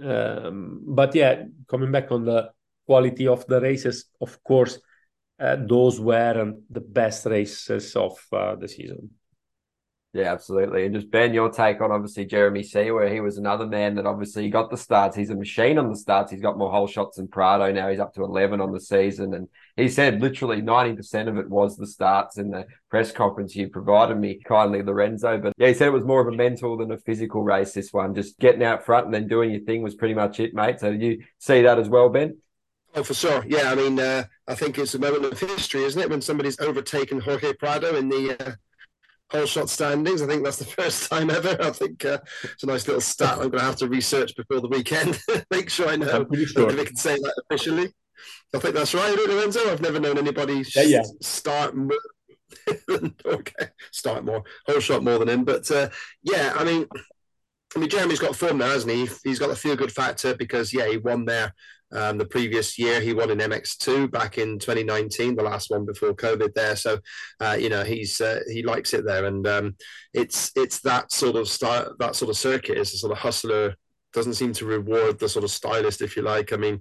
Um, 0.00 0.82
but 0.86 1.14
yeah, 1.14 1.44
coming 1.66 1.90
back 1.90 2.12
on 2.12 2.26
the 2.26 2.50
quality 2.84 3.26
of 3.26 3.46
the 3.46 3.60
races, 3.60 4.04
of 4.20 4.44
course, 4.44 4.78
uh, 5.40 5.56
those 5.56 5.98
were 5.98 6.52
the 6.68 6.80
best 6.82 7.24
races 7.24 7.96
of 7.96 8.18
uh, 8.30 8.54
the 8.56 8.68
season. 8.68 9.10
Yeah, 10.14 10.30
absolutely. 10.30 10.84
And 10.84 10.94
just 10.94 11.10
Ben, 11.10 11.32
your 11.32 11.50
take 11.50 11.80
on 11.80 11.90
obviously 11.90 12.26
Jeremy 12.26 12.62
Seewer 12.62 13.08
He 13.08 13.20
was 13.20 13.38
another 13.38 13.66
man 13.66 13.94
that 13.94 14.04
obviously 14.04 14.50
got 14.50 14.68
the 14.68 14.76
starts. 14.76 15.16
He's 15.16 15.30
a 15.30 15.34
machine 15.34 15.78
on 15.78 15.88
the 15.88 15.96
starts. 15.96 16.30
He's 16.30 16.42
got 16.42 16.58
more 16.58 16.70
whole 16.70 16.86
shots 16.86 17.16
than 17.16 17.28
Prado 17.28 17.72
now. 17.72 17.88
He's 17.88 17.98
up 17.98 18.12
to 18.14 18.24
11 18.24 18.60
on 18.60 18.72
the 18.72 18.80
season. 18.80 19.32
And 19.32 19.48
he 19.74 19.88
said 19.88 20.20
literally 20.20 20.60
90% 20.60 21.28
of 21.28 21.38
it 21.38 21.48
was 21.48 21.78
the 21.78 21.86
starts 21.86 22.36
in 22.36 22.50
the 22.50 22.66
press 22.90 23.10
conference 23.10 23.56
you 23.56 23.70
provided 23.70 24.18
me 24.18 24.38
kindly, 24.44 24.82
Lorenzo. 24.82 25.38
But 25.38 25.54
yeah, 25.56 25.68
he 25.68 25.74
said 25.74 25.88
it 25.88 25.92
was 25.92 26.04
more 26.04 26.20
of 26.20 26.28
a 26.28 26.36
mental 26.36 26.76
than 26.76 26.92
a 26.92 26.98
physical 26.98 27.42
race, 27.42 27.72
this 27.72 27.90
one. 27.90 28.14
Just 28.14 28.38
getting 28.38 28.62
out 28.62 28.84
front 28.84 29.06
and 29.06 29.14
then 29.14 29.28
doing 29.28 29.50
your 29.50 29.60
thing 29.60 29.80
was 29.80 29.94
pretty 29.94 30.14
much 30.14 30.40
it, 30.40 30.52
mate. 30.52 30.78
So 30.78 30.90
you 30.90 31.22
see 31.38 31.62
that 31.62 31.78
as 31.78 31.88
well, 31.88 32.10
Ben? 32.10 32.36
Oh, 32.94 33.02
for 33.02 33.14
sure. 33.14 33.42
Yeah, 33.48 33.72
I 33.72 33.74
mean, 33.74 33.98
uh, 33.98 34.24
I 34.46 34.54
think 34.56 34.76
it's 34.76 34.94
a 34.94 34.98
moment 34.98 35.24
of 35.24 35.40
history, 35.40 35.84
isn't 35.84 36.02
it, 36.02 36.10
when 36.10 36.20
somebody's 36.20 36.60
overtaken 36.60 37.18
Jorge 37.18 37.54
Prado 37.54 37.96
in 37.96 38.10
the 38.10 38.36
uh, 38.38 38.52
whole 39.32 39.46
shot 39.46 39.70
standings. 39.70 40.22
I 40.22 40.26
think 40.26 40.44
that's 40.44 40.58
the 40.58 40.64
first 40.82 41.10
time 41.10 41.30
ever. 41.30 41.56
I 41.60 41.70
think 41.70 42.04
uh, 42.04 42.18
it's 42.44 42.62
a 42.62 42.66
nice 42.66 42.86
little 42.86 43.00
stat. 43.00 43.32
I'm 43.34 43.48
going 43.48 43.58
to 43.58 43.64
have 43.64 43.76
to 43.76 43.88
research 43.88 44.36
before 44.36 44.60
the 44.60 44.68
weekend. 44.68 45.18
Make 45.50 45.70
sure 45.70 45.88
I 45.88 45.96
know 45.96 46.26
sure. 46.44 46.70
if 46.70 46.76
we 46.76 46.84
can 46.84 46.96
say 46.96 47.16
that 47.16 47.42
officially. 47.50 47.92
I 48.54 48.58
think 48.58 48.74
that's 48.74 48.94
right, 48.94 49.16
Lorenzo. 49.16 49.60
I've 49.70 49.80
never 49.80 49.98
known 49.98 50.18
anybody 50.18 50.62
yeah, 50.76 50.82
yeah. 50.82 51.02
start 51.20 51.74
more. 51.74 51.98
okay, 53.24 53.68
start 53.90 54.24
more 54.26 54.44
whole 54.66 54.78
shot 54.78 55.02
more 55.02 55.18
than 55.18 55.28
him. 55.28 55.44
But 55.44 55.68
uh, 55.70 55.88
yeah, 56.22 56.52
I 56.54 56.62
mean, 56.62 56.86
I 57.74 57.78
mean, 57.78 57.88
Jeremy's 57.88 58.20
got 58.20 58.36
form 58.36 58.58
now, 58.58 58.66
hasn't 58.66 58.92
he? 58.92 59.08
He's 59.24 59.38
got 59.38 59.48
the 59.48 59.56
feel 59.56 59.74
good 59.74 59.90
factor 59.90 60.34
because 60.34 60.72
yeah, 60.72 60.86
he 60.86 60.98
won 60.98 61.24
there 61.24 61.54
um, 61.92 62.18
the 62.18 62.24
previous 62.24 62.78
year, 62.78 63.00
he 63.00 63.12
won 63.12 63.30
an 63.30 63.38
MX2 63.38 64.10
back 64.10 64.38
in 64.38 64.58
2019, 64.58 65.36
the 65.36 65.42
last 65.42 65.70
one 65.70 65.84
before 65.84 66.14
COVID. 66.14 66.54
There, 66.54 66.76
so 66.76 66.98
uh, 67.40 67.56
you 67.58 67.68
know 67.68 67.84
he's 67.84 68.20
uh, 68.20 68.40
he 68.50 68.62
likes 68.62 68.94
it 68.94 69.04
there, 69.04 69.26
and 69.26 69.46
um, 69.46 69.76
it's 70.14 70.50
it's 70.56 70.80
that 70.80 71.12
sort 71.12 71.36
of 71.36 71.48
style, 71.48 71.94
that 71.98 72.16
sort 72.16 72.30
of 72.30 72.36
circuit 72.36 72.78
is 72.78 72.94
a 72.94 72.98
sort 72.98 73.12
of 73.12 73.18
hustler 73.18 73.76
doesn't 74.12 74.34
seem 74.34 74.52
to 74.52 74.66
reward 74.66 75.18
the 75.18 75.28
sort 75.28 75.44
of 75.44 75.50
stylist, 75.50 76.02
if 76.02 76.16
you 76.16 76.22
like. 76.22 76.52
I 76.52 76.56
mean, 76.56 76.80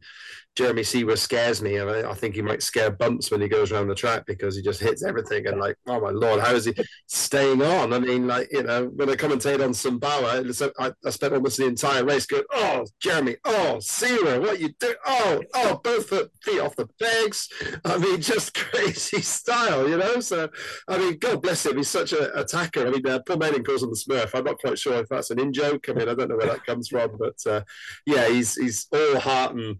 Jeremy 0.55 0.83
Seewer 0.83 1.15
scares 1.15 1.61
me. 1.61 1.79
I, 1.79 2.09
I 2.09 2.13
think 2.13 2.35
he 2.35 2.41
might 2.41 2.61
scare 2.61 2.91
bumps 2.91 3.31
when 3.31 3.39
he 3.39 3.47
goes 3.47 3.71
around 3.71 3.87
the 3.87 3.95
track 3.95 4.25
because 4.25 4.55
he 4.55 4.61
just 4.61 4.81
hits 4.81 5.03
everything. 5.03 5.47
And 5.47 5.59
like, 5.59 5.77
oh 5.87 6.01
my 6.01 6.09
lord, 6.09 6.41
how 6.41 6.53
is 6.53 6.65
he 6.65 6.73
staying 7.07 7.61
on? 7.61 7.93
I 7.93 7.99
mean, 7.99 8.27
like 8.27 8.49
you 8.51 8.63
know, 8.63 8.85
when 8.95 9.09
I 9.09 9.15
commentate 9.15 9.63
on 9.63 9.71
Sumbawa, 9.71 10.73
I, 10.79 10.91
I 11.05 11.09
spent 11.09 11.33
almost 11.33 11.57
the 11.57 11.67
entire 11.67 12.03
race 12.03 12.25
going, 12.25 12.43
oh 12.51 12.85
Jeremy, 12.99 13.37
oh 13.45 13.79
Seewer, 13.79 14.41
what 14.41 14.59
you 14.59 14.69
do? 14.79 14.93
Oh, 15.05 15.41
oh, 15.53 15.79
both 15.83 16.09
feet 16.09 16.59
off 16.59 16.75
the 16.75 16.87
pegs. 17.01 17.47
I 17.85 17.97
mean, 17.97 18.21
just 18.31 18.53
crazy 18.53 19.21
style, 19.21 19.87
you 19.87 19.97
know. 19.97 20.19
So, 20.19 20.49
I 20.87 20.97
mean, 20.97 21.17
God 21.17 21.41
bless 21.41 21.65
him. 21.65 21.77
He's 21.77 21.89
such 21.89 22.11
an 22.11 22.29
attacker. 22.35 22.85
I 22.85 22.91
mean, 22.91 23.07
uh, 23.07 23.19
Paul 23.25 23.37
Malin 23.37 23.63
calls 23.63 23.83
him 23.83 23.89
the 23.89 23.95
Smurf. 23.95 24.37
I'm 24.37 24.43
not 24.43 24.59
quite 24.59 24.77
sure 24.77 24.99
if 24.99 25.07
that's 25.07 25.31
an 25.31 25.39
in 25.39 25.53
joke. 25.53 25.87
I 25.87 25.93
mean, 25.93 26.09
I 26.09 26.13
don't 26.13 26.29
know 26.29 26.37
where 26.37 26.47
that 26.47 26.65
comes 26.65 26.89
from, 26.89 27.17
but 27.17 27.37
uh, 27.49 27.61
yeah, 28.05 28.27
he's 28.27 28.55
he's 28.55 28.87
all 28.93 29.19
heart 29.19 29.55
and 29.55 29.77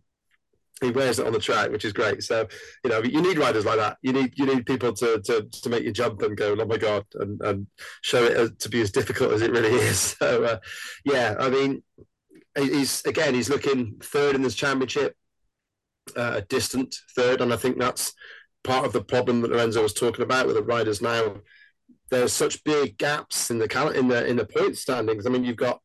he 0.82 0.92
wears 0.92 1.20
it 1.20 1.28
on 1.28 1.34
the 1.34 1.40
track, 1.40 1.70
which 1.72 1.86
is 1.86 1.94
great. 1.94 2.24
So, 2.24 2.48
you 2.84 2.90
know, 2.90 3.02
you 3.02 3.22
need 3.22 3.38
riders 3.38 3.66
like 3.66 3.78
that. 3.78 3.98
You 4.02 4.14
need 4.14 4.34
you 4.36 4.46
need 4.46 4.66
people 4.66 4.92
to 4.94 5.22
to 5.22 5.44
to 5.44 5.70
make 5.70 5.84
you 5.84 5.92
jump 5.92 6.22
and 6.24 6.36
go, 6.36 6.56
oh 6.60 6.66
my 6.66 6.78
god, 6.78 7.06
and 7.16 7.40
and 7.42 7.68
show 8.02 8.24
it 8.24 8.60
to 8.60 8.70
be 8.70 8.82
as 8.82 8.92
difficult 8.92 9.32
as 9.32 9.42
it 9.42 9.52
really 9.52 9.70
is. 9.76 10.00
So, 10.00 10.44
uh, 10.44 10.60
yeah, 11.06 11.36
I 11.40 11.50
mean, 11.50 11.84
he's 12.58 13.06
again 13.06 13.34
he's 13.34 13.50
looking 13.50 13.98
third 14.04 14.36
in 14.36 14.42
this 14.42 14.56
championship, 14.56 15.16
uh, 16.18 16.34
a 16.38 16.42
distant 16.42 16.96
third, 17.16 17.42
and 17.42 17.54
I 17.54 17.58
think 17.58 17.78
that's 17.78 18.14
part 18.64 18.86
of 18.86 18.94
the 18.94 19.04
problem 19.04 19.42
that 19.42 19.52
Lorenzo 19.52 19.84
was 19.84 19.94
talking 19.94 20.24
about 20.24 20.48
with 20.48 20.56
the 20.56 20.64
riders 20.64 21.02
now. 21.02 21.38
There's 22.10 22.34
such 22.34 22.64
big 22.64 22.98
gaps 22.98 23.52
in 23.52 23.60
the 23.60 23.94
in 23.96 24.08
the 24.08 24.26
in 24.26 24.36
the 24.36 24.46
point 24.46 24.78
standings. 24.78 25.26
I 25.26 25.30
mean, 25.30 25.46
you've 25.46 25.56
got 25.56 25.80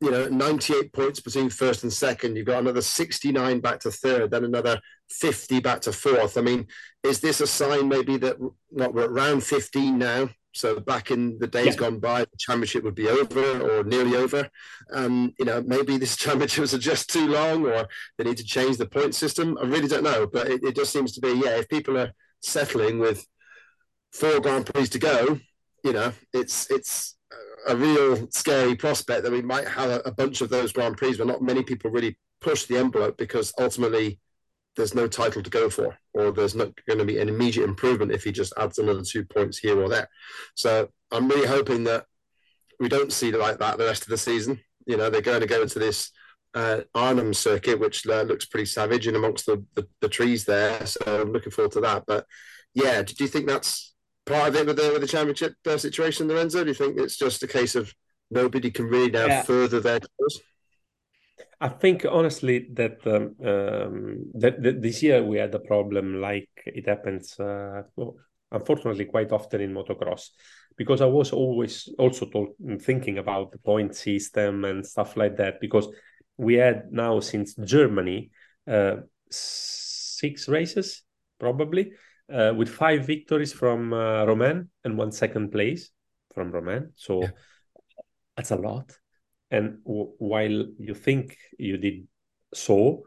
you 0.00 0.10
know 0.10 0.28
98 0.28 0.92
points 0.92 1.20
between 1.20 1.50
first 1.50 1.82
and 1.82 1.92
second. 1.92 2.36
You've 2.36 2.46
got 2.46 2.60
another 2.60 2.80
69 2.80 3.60
back 3.60 3.80
to 3.80 3.90
third 3.90 4.30
then 4.30 4.44
another 4.44 4.80
50 5.10 5.60
back 5.60 5.80
to 5.82 5.92
fourth. 5.92 6.38
I 6.38 6.40
mean 6.40 6.66
is 7.02 7.20
this 7.20 7.40
a 7.40 7.46
sign 7.46 7.88
maybe 7.88 8.16
that 8.18 8.36
what 8.68 8.94
we're 8.94 9.04
at 9.04 9.10
round 9.10 9.44
15 9.44 9.98
now? 9.98 10.30
So 10.52 10.80
back 10.80 11.10
in 11.10 11.38
the 11.38 11.46
days 11.46 11.66
yeah. 11.66 11.74
gone 11.74 12.00
by 12.00 12.20
the 12.20 12.36
championship 12.38 12.82
would 12.82 12.94
be 12.94 13.08
over 13.08 13.60
or 13.60 13.84
nearly 13.84 14.16
over. 14.16 14.48
Um 14.92 15.34
you 15.38 15.44
know 15.44 15.62
maybe 15.66 15.98
this 15.98 16.16
championships 16.24 16.74
are 16.74 16.78
just 16.78 17.10
too 17.10 17.28
long 17.28 17.66
or 17.66 17.86
they 18.16 18.24
need 18.24 18.38
to 18.38 18.44
change 18.44 18.78
the 18.78 18.86
point 18.86 19.14
system. 19.14 19.58
I 19.60 19.66
really 19.66 19.88
don't 19.88 20.04
know 20.04 20.26
but 20.26 20.48
it, 20.48 20.64
it 20.64 20.76
just 20.76 20.92
seems 20.92 21.12
to 21.12 21.20
be 21.20 21.40
yeah 21.44 21.56
if 21.56 21.68
people 21.68 21.98
are 21.98 22.12
settling 22.40 22.98
with 22.98 23.26
four 24.12 24.40
grand 24.40 24.66
prix 24.66 24.86
to 24.86 24.98
go 24.98 25.38
you 25.84 25.92
know 25.92 26.12
it's 26.32 26.70
it's 26.70 27.16
a 27.68 27.76
real 27.76 28.28
scary 28.30 28.74
prospect 28.74 29.22
that 29.22 29.32
we 29.32 29.42
might 29.42 29.68
have 29.68 29.90
a, 29.90 30.00
a 30.00 30.12
bunch 30.12 30.40
of 30.40 30.48
those 30.48 30.72
Grand 30.72 30.96
Prix 30.96 31.16
where 31.16 31.26
not 31.26 31.42
many 31.42 31.62
people 31.62 31.90
really 31.90 32.16
push 32.40 32.64
the 32.64 32.78
envelope 32.78 33.16
because 33.16 33.52
ultimately 33.58 34.18
there's 34.76 34.94
no 34.94 35.06
title 35.06 35.42
to 35.42 35.50
go 35.50 35.68
for, 35.68 35.98
or 36.14 36.30
there's 36.30 36.54
not 36.54 36.72
going 36.86 36.98
to 36.98 37.04
be 37.04 37.18
an 37.18 37.28
immediate 37.28 37.64
improvement 37.64 38.12
if 38.12 38.24
he 38.24 38.32
just 38.32 38.52
adds 38.56 38.78
another 38.78 39.02
two 39.02 39.24
points 39.24 39.58
here 39.58 39.80
or 39.80 39.88
there. 39.88 40.08
So 40.54 40.88
I'm 41.10 41.28
really 41.28 41.46
hoping 41.46 41.84
that 41.84 42.06
we 42.78 42.88
don't 42.88 43.12
see 43.12 43.32
like 43.32 43.58
that 43.58 43.78
the 43.78 43.84
rest 43.84 44.02
of 44.02 44.08
the 44.08 44.16
season. 44.16 44.60
You 44.86 44.96
know, 44.96 45.10
they're 45.10 45.20
going 45.20 45.40
to 45.40 45.46
go 45.46 45.62
into 45.62 45.78
this 45.78 46.10
uh, 46.54 46.80
Arnhem 46.94 47.34
circuit, 47.34 47.78
which 47.78 48.06
uh, 48.06 48.22
looks 48.22 48.46
pretty 48.46 48.66
savage 48.66 49.06
in 49.06 49.16
amongst 49.16 49.46
the, 49.46 49.64
the, 49.74 49.86
the 50.00 50.08
trees 50.08 50.44
there. 50.44 50.84
So 50.86 51.22
I'm 51.22 51.32
looking 51.32 51.52
forward 51.52 51.72
to 51.72 51.80
that. 51.80 52.04
But 52.06 52.26
yeah, 52.74 53.02
do 53.02 53.14
you 53.18 53.28
think 53.28 53.46
that's 53.46 53.89
part 54.30 54.48
of 54.48 54.56
it 54.56 54.66
with 54.66 54.76
the 54.76 54.90
with 54.92 55.02
the 55.02 55.08
championship 55.08 55.54
uh, 55.66 55.76
situation, 55.76 56.28
Lorenzo? 56.28 56.62
Do 56.62 56.70
you 56.70 56.74
think 56.74 56.98
it's 56.98 57.16
just 57.16 57.42
a 57.42 57.46
case 57.46 57.74
of 57.74 57.92
nobody 58.30 58.70
can 58.70 58.86
really 58.86 59.10
now 59.10 59.26
yeah. 59.26 59.42
further 59.42 59.80
their 59.80 60.00
goals? 60.00 60.40
I 61.60 61.68
think 61.68 62.06
honestly 62.10 62.68
that 62.72 62.98
um, 63.06 63.34
um, 63.46 64.30
that, 64.34 64.62
that, 64.62 64.80
this 64.80 65.02
year 65.02 65.22
we 65.22 65.36
had 65.38 65.54
a 65.54 65.58
problem 65.58 66.20
like 66.20 66.48
it 66.64 66.88
happens, 66.88 67.38
uh, 67.38 67.82
well, 67.96 68.16
unfortunately, 68.50 69.04
quite 69.04 69.32
often 69.32 69.60
in 69.60 69.74
motocross, 69.74 70.28
because 70.76 71.02
I 71.02 71.06
was 71.06 71.32
always 71.32 71.88
also 71.98 72.26
told, 72.26 72.54
thinking 72.80 73.18
about 73.18 73.52
the 73.52 73.58
point 73.58 73.94
system 73.94 74.64
and 74.64 74.86
stuff 74.86 75.16
like 75.16 75.36
that. 75.36 75.60
Because 75.60 75.88
we 76.38 76.54
had 76.54 76.90
now 76.90 77.20
since 77.20 77.54
Germany 77.54 78.30
uh, 78.66 78.96
six 79.30 80.48
races 80.48 81.02
probably 81.38 81.92
uh, 82.32 82.52
with 82.56 82.68
five 82.68 83.06
victories 83.06 83.52
from 83.52 83.92
uh, 83.92 84.24
Romain 84.24 84.68
and 84.84 84.96
one 84.96 85.12
second 85.12 85.50
place 85.50 85.90
from 86.34 86.50
Romain. 86.50 86.92
So 86.94 87.22
yeah. 87.22 87.30
that's 88.36 88.50
a 88.50 88.56
lot. 88.56 88.92
And 89.50 89.78
w- 89.84 90.12
while 90.18 90.66
you 90.78 90.94
think 90.94 91.36
you 91.58 91.76
did 91.76 92.06
so, 92.54 93.04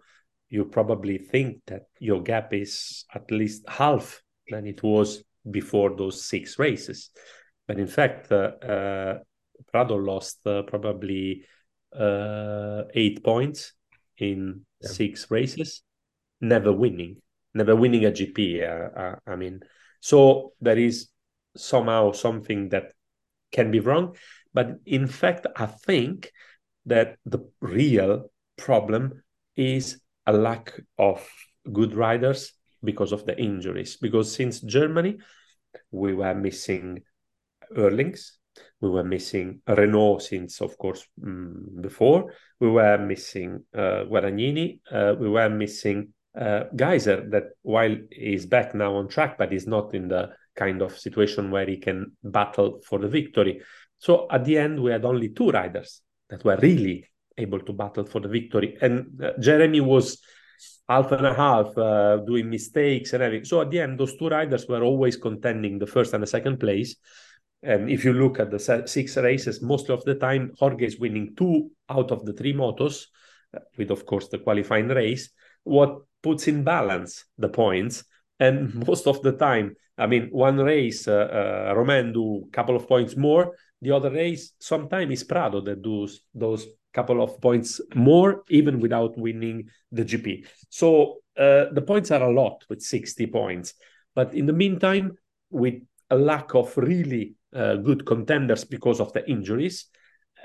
you 0.49 0.65
probably 0.65 1.17
think 1.17 1.61
that 1.67 1.83
your 1.99 2.21
gap 2.21 2.53
is 2.53 3.05
at 3.13 3.31
least 3.31 3.67
half 3.67 4.21
than 4.49 4.67
it 4.67 4.83
was 4.83 5.23
before 5.49 5.95
those 5.95 6.25
six 6.25 6.59
races. 6.59 7.09
But 7.67 7.79
in 7.79 7.87
fact, 7.87 8.31
uh, 8.31 8.51
uh 8.61 9.19
Prado 9.71 9.95
lost 9.95 10.45
uh, 10.45 10.63
probably 10.63 11.45
uh, 11.97 12.83
eight 12.93 13.23
points 13.23 13.73
in 14.17 14.65
yeah. 14.81 14.89
six 14.89 15.31
races, 15.31 15.81
never 16.41 16.73
winning 16.73 17.21
never 17.53 17.75
winning 17.75 18.05
a 18.05 18.11
GP. 18.11 18.63
Uh, 18.63 18.99
uh, 18.99 19.15
I 19.27 19.35
mean, 19.35 19.61
so 19.99 20.53
there 20.61 20.77
is 20.77 21.09
somehow 21.55 22.11
something 22.11 22.69
that 22.69 22.93
can 23.51 23.71
be 23.71 23.79
wrong. 23.79 24.15
But 24.53 24.79
in 24.85 25.07
fact, 25.07 25.47
I 25.55 25.65
think 25.65 26.31
that 26.85 27.17
the 27.25 27.39
real 27.61 28.31
problem 28.57 29.23
is 29.55 30.01
a 30.25 30.33
lack 30.33 30.73
of 30.97 31.27
good 31.71 31.95
riders 31.95 32.53
because 32.83 33.11
of 33.11 33.25
the 33.25 33.37
injuries. 33.39 33.97
Because 33.97 34.33
since 34.33 34.59
Germany, 34.59 35.17
we 35.91 36.13
were 36.13 36.35
missing 36.35 37.03
Herlings, 37.75 38.33
we 38.81 38.89
were 38.89 39.03
missing 39.03 39.61
Renaux 39.67 40.21
since, 40.21 40.61
of 40.61 40.77
course, 40.77 41.05
um, 41.23 41.65
before. 41.81 42.33
We 42.59 42.69
were 42.69 42.97
missing 42.97 43.63
uh, 43.73 44.03
Guadagnini. 44.05 44.81
Uh, 44.91 45.15
we 45.17 45.29
were 45.29 45.49
missing 45.49 46.13
uh, 46.39 46.65
Gajser 46.75 47.29
that 47.31 47.51
while 47.61 47.95
he's 48.11 48.45
back 48.45 48.73
now 48.73 48.95
on 48.95 49.07
track, 49.07 49.37
but 49.37 49.51
he's 49.51 49.67
not 49.67 49.93
in 49.93 50.07
the 50.07 50.31
kind 50.55 50.81
of 50.81 50.97
situation 50.97 51.51
where 51.51 51.65
he 51.65 51.77
can 51.77 52.11
battle 52.23 52.81
for 52.85 52.99
the 52.99 53.07
victory. 53.07 53.61
So 53.97 54.27
at 54.29 54.45
the 54.45 54.57
end, 54.57 54.81
we 54.81 54.91
had 54.91 55.05
only 55.05 55.29
two 55.29 55.49
riders 55.49 56.01
that 56.29 56.43
were 56.43 56.57
really 56.57 57.09
able 57.37 57.59
to 57.59 57.73
battle 57.73 58.05
for 58.05 58.19
the 58.19 58.27
victory. 58.27 58.77
And 58.81 59.19
uh, 59.21 59.31
Jeremy 59.39 59.81
was 59.81 60.21
half 60.87 61.11
and 61.11 61.25
a 61.25 61.33
half, 61.33 61.77
uh, 61.77 62.17
doing 62.17 62.49
mistakes 62.49 63.13
and 63.13 63.23
everything. 63.23 63.45
So 63.45 63.61
at 63.61 63.71
the 63.71 63.79
end, 63.79 63.99
those 63.99 64.15
two 64.17 64.29
riders 64.29 64.67
were 64.67 64.83
always 64.83 65.17
contending 65.17 65.79
the 65.79 65.87
first 65.87 66.13
and 66.13 66.21
the 66.21 66.27
second 66.27 66.59
place. 66.59 66.95
And 67.61 67.89
if 67.89 68.03
you 68.03 68.13
look 68.13 68.39
at 68.39 68.51
the 68.51 68.59
six 68.85 69.15
races, 69.17 69.61
most 69.61 69.89
of 69.89 70.03
the 70.03 70.15
time, 70.15 70.51
Jorge 70.59 70.85
is 70.85 70.99
winning 70.99 71.33
two 71.35 71.71
out 71.89 72.11
of 72.11 72.25
the 72.25 72.33
three 72.33 72.53
motos, 72.53 73.05
uh, 73.55 73.59
with 73.77 73.89
of 73.89 74.05
course 74.05 74.27
the 74.27 74.39
qualifying 74.39 74.89
race. 74.89 75.29
What 75.63 76.01
puts 76.21 76.47
in 76.47 76.63
balance 76.63 77.25
the 77.37 77.49
points, 77.49 78.03
and 78.39 78.73
most 78.87 79.07
of 79.07 79.21
the 79.21 79.33
time, 79.33 79.75
I 79.97 80.07
mean, 80.07 80.29
one 80.31 80.57
race, 80.57 81.07
uh, 81.07 81.73
uh, 81.75 82.01
do 82.11 82.45
a 82.47 82.51
couple 82.51 82.75
of 82.75 82.87
points 82.87 83.15
more. 83.15 83.55
The 83.81 83.91
other 83.91 84.09
race, 84.09 84.53
sometimes 84.59 85.13
is 85.13 85.23
Prado 85.23 85.61
that 85.61 85.81
does 85.81 86.21
those 86.33 86.65
couple 86.93 87.21
of 87.21 87.41
points 87.41 87.81
more, 87.95 88.43
even 88.49 88.79
without 88.79 89.17
winning 89.17 89.67
the 89.91 90.05
GP. 90.05 90.45
So 90.69 91.21
uh, 91.37 91.65
the 91.71 91.83
points 91.85 92.11
are 92.11 92.23
a 92.23 92.31
lot 92.31 92.63
with 92.69 92.81
60 92.81 93.27
points. 93.27 93.73
But 94.15 94.33
in 94.33 94.45
the 94.45 94.53
meantime, 94.53 95.17
with 95.49 95.75
a 96.09 96.15
lack 96.15 96.53
of 96.53 96.75
really 96.77 97.35
uh, 97.53 97.75
good 97.77 98.05
contenders 98.05 98.63
because 98.63 98.99
of 98.99 99.11
the 99.13 99.27
injuries, 99.29 99.87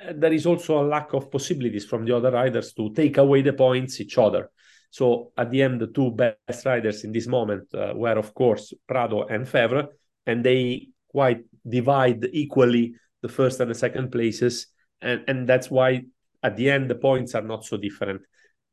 uh, 0.03 0.15
there 0.17 0.33
is 0.33 0.47
also 0.47 0.83
a 0.83 0.87
lack 0.87 1.13
of 1.13 1.31
possibilities 1.31 1.85
from 1.85 2.05
the 2.05 2.17
other 2.17 2.31
riders 2.31 2.73
to 2.75 2.93
take 2.95 3.19
away 3.19 3.43
the 3.43 3.53
points 3.53 4.01
each 4.01 4.17
other. 4.17 4.51
So 4.91 5.33
at 5.37 5.51
the 5.51 5.63
end, 5.63 5.81
the 5.81 5.89
two 5.89 6.11
best 6.11 6.65
riders 6.65 7.05
in 7.05 7.13
this 7.13 7.27
moment 7.27 7.73
uh, 7.75 7.93
were, 7.95 8.19
of 8.19 8.35
course, 8.35 8.73
Prado 8.87 9.25
and 9.25 9.47
Febvre, 9.47 9.89
and 10.27 10.45
they 10.45 10.89
quite 11.09 11.45
divide 11.69 12.27
equally 12.33 12.95
the 13.23 13.29
first 13.29 13.61
and 13.61 13.71
the 13.71 13.75
second 13.75 14.11
places. 14.11 14.69
And, 15.01 15.25
and 15.29 15.49
that's 15.49 15.71
why 15.71 16.05
at 16.43 16.57
the 16.57 16.71
end 16.71 16.91
the 16.91 16.95
points 16.95 17.35
are 17.35 17.43
not 17.43 17.65
so 17.65 17.77
different 17.77 18.23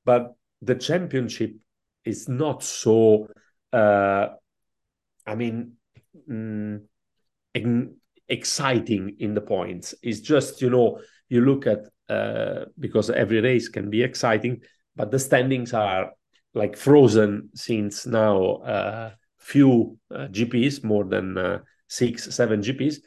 but 0.04 0.36
the 0.62 0.76
championship 0.76 1.54
is 2.04 2.30
not 2.30 2.64
so 2.64 3.28
uh, 3.74 4.28
i 5.26 5.36
mean 5.36 5.74
mm, 6.30 6.82
exciting 8.28 9.16
in 9.20 9.34
the 9.34 9.42
points 9.42 9.96
it's 10.02 10.20
just 10.20 10.62
you 10.62 10.70
know 10.70 11.00
you 11.30 11.42
look 11.42 11.68
at 11.68 11.80
uh, 12.10 12.66
because 12.78 13.10
every 13.10 13.42
race 13.42 13.68
can 13.68 13.90
be 13.90 14.04
exciting 14.04 14.62
but 14.96 15.12
the 15.12 15.20
standings 15.20 15.74
are 15.74 16.12
like 16.54 16.76
frozen 16.78 17.50
since 17.54 18.06
now 18.06 18.56
uh, 18.58 19.12
few 19.38 19.98
uh, 20.14 20.28
gps 20.28 20.84
more 20.84 21.06
than 21.06 21.38
uh, 21.38 21.60
six 21.88 22.34
seven 22.36 22.62
gps 22.62 22.98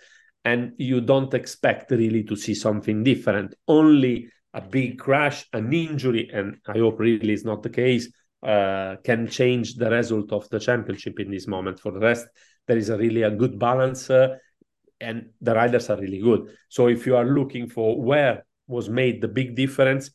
and 0.45 0.73
you 0.79 1.01
don't 1.01 1.35
expect 1.35 1.91
really 1.91 2.23
to 2.23 2.37
see 2.37 2.55
something 2.55 3.03
different 3.03 3.55
only 3.67 4.29
a 4.55 4.61
big 4.61 4.99
crash, 4.99 5.47
an 5.53 5.73
injury, 5.73 6.31
and 6.33 6.57
I 6.67 6.79
hope 6.79 6.99
really 6.99 7.33
is 7.33 7.45
not 7.45 7.63
the 7.63 7.71
case, 7.71 8.11
uh, 8.43 8.97
can 9.05 9.29
change 9.29 9.75
the 9.75 9.91
result 9.91 10.33
of 10.33 10.49
the 10.49 10.59
championship 10.59 11.21
in 11.21 11.31
this 11.31 11.47
moment. 11.47 11.81
For 11.81 11.93
the 11.93 12.01
rest, 12.01 12.27
there 12.67 12.77
is 12.77 12.89
a 12.89 12.97
really 12.97 13.23
a 13.23 13.31
good 13.31 13.59
balance, 13.59 14.11
uh, 14.11 14.37
and 15.01 15.31
the 15.41 15.55
riders 15.55 15.91
are 15.91 16.01
really 16.01 16.21
good. 16.21 16.57
So 16.69 16.89
if 16.89 17.07
you 17.07 17.17
are 17.17 17.27
looking 17.27 17.69
for 17.69 18.03
where 18.03 18.45
was 18.67 18.89
made 18.89 19.21
the 19.21 19.29
big 19.29 19.55
difference, 19.55 20.11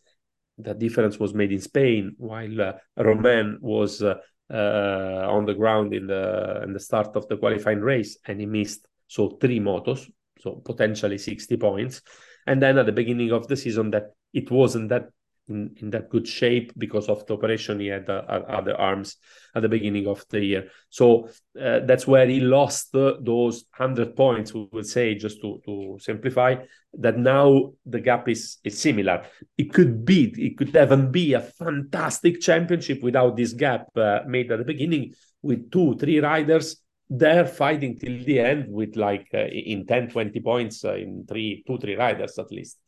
the 0.58 0.74
difference 0.74 1.20
was 1.20 1.34
made 1.34 1.52
in 1.52 1.62
Spain, 1.62 2.16
while 2.18 2.62
uh, 2.62 2.74
Romain 2.98 3.58
was 3.62 4.02
uh, 4.02 4.16
uh, 4.52 5.28
on 5.30 5.46
the 5.46 5.54
ground 5.54 5.94
in 5.94 6.08
the 6.08 6.62
in 6.64 6.74
the 6.74 6.80
start 6.80 7.16
of 7.16 7.28
the 7.28 7.38
qualifying 7.38 7.82
race, 7.82 8.18
and 8.28 8.40
he 8.40 8.46
missed 8.46 8.88
so 9.08 9.30
three 9.42 9.60
motos, 9.60 10.10
so 10.40 10.62
potentially 10.64 11.18
sixty 11.18 11.58
points. 11.58 12.02
And 12.46 12.62
then 12.62 12.78
at 12.78 12.86
the 12.86 12.92
beginning 12.92 13.32
of 13.32 13.48
the 13.48 13.56
season, 13.56 13.92
that 13.92 14.12
it 14.34 14.52
wasn't 14.52 14.90
that 14.90 15.10
in, 15.48 15.76
in 15.82 15.90
that 15.92 16.10
good 16.10 16.28
shape 16.28 16.72
because 16.78 17.10
of 17.10 17.26
the 17.26 17.34
operation 17.34 17.80
he 17.80 17.88
had 17.88 18.10
uh, 18.10 18.44
at 18.48 18.68
arms 18.80 19.18
at 19.56 19.62
the 19.62 19.70
beginning 19.70 20.08
of 20.08 20.24
the 20.30 20.44
year. 20.44 20.70
So 20.90 21.30
uh, 21.60 21.80
that's 21.86 22.08
where 22.08 22.28
he 22.28 22.40
lost 22.40 22.92
those 22.92 23.66
100 23.78 24.16
points, 24.16 24.54
we 24.54 24.68
would 24.72 24.88
say, 24.88 25.16
just 25.16 25.42
to, 25.42 25.62
to 25.66 25.98
simplify, 26.00 26.56
that 26.94 27.18
now 27.18 27.74
the 27.86 28.00
gap 28.00 28.30
is, 28.30 28.58
is 28.64 28.80
similar. 28.80 29.26
It 29.58 29.74
could 29.74 30.06
be, 30.06 30.34
it 30.38 30.58
could 30.58 30.76
even 30.76 31.12
be 31.12 31.34
a 31.34 31.42
fantastic 31.42 32.42
championship 32.42 33.04
without 33.04 33.36
this 33.36 33.54
gap 33.54 33.88
uh, 33.96 34.20
made 34.28 34.52
at 34.52 34.60
the 34.60 34.66
beginning 34.66 35.14
with 35.42 35.72
two, 35.72 35.98
three 35.98 36.20
riders 36.20 36.78
there 37.10 37.46
fighting 37.46 38.00
till 38.00 38.24
the 38.24 38.40
end 38.40 38.66
with 38.70 38.96
like 38.96 39.28
uh, 39.34 39.46
in 39.46 39.86
10, 39.86 40.10
20 40.10 40.40
points 40.40 40.84
uh, 40.84 40.96
in 40.96 41.26
three, 41.28 41.64
two, 41.68 41.78
three 41.78 41.96
riders 41.96 42.40
at 42.40 42.52
least. 42.52 42.80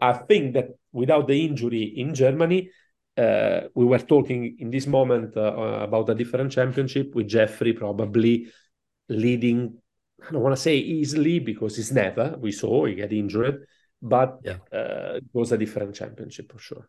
I 0.00 0.12
think 0.12 0.54
that 0.54 0.70
without 0.92 1.26
the 1.28 1.44
injury 1.44 1.82
in 1.82 2.14
Germany, 2.14 2.70
uh, 3.16 3.62
we 3.74 3.84
were 3.84 3.98
talking 3.98 4.56
in 4.58 4.70
this 4.70 4.86
moment 4.86 5.36
uh, 5.36 5.52
about 5.82 6.08
a 6.08 6.14
different 6.14 6.52
championship 6.52 7.14
with 7.14 7.28
Jeffrey 7.28 7.72
probably 7.72 8.48
leading. 9.08 9.78
I 10.26 10.32
don't 10.32 10.42
want 10.42 10.56
to 10.56 10.60
say 10.60 10.76
easily 10.76 11.38
because 11.38 11.78
it's 11.78 11.92
never. 11.92 12.36
We 12.38 12.50
saw 12.50 12.86
he 12.86 12.94
got 12.94 13.12
injured, 13.12 13.66
but 14.02 14.40
yeah. 14.42 14.56
uh, 14.72 15.16
it 15.16 15.24
was 15.32 15.52
a 15.52 15.58
different 15.58 15.94
championship 15.94 16.50
for 16.50 16.58
sure. 16.58 16.88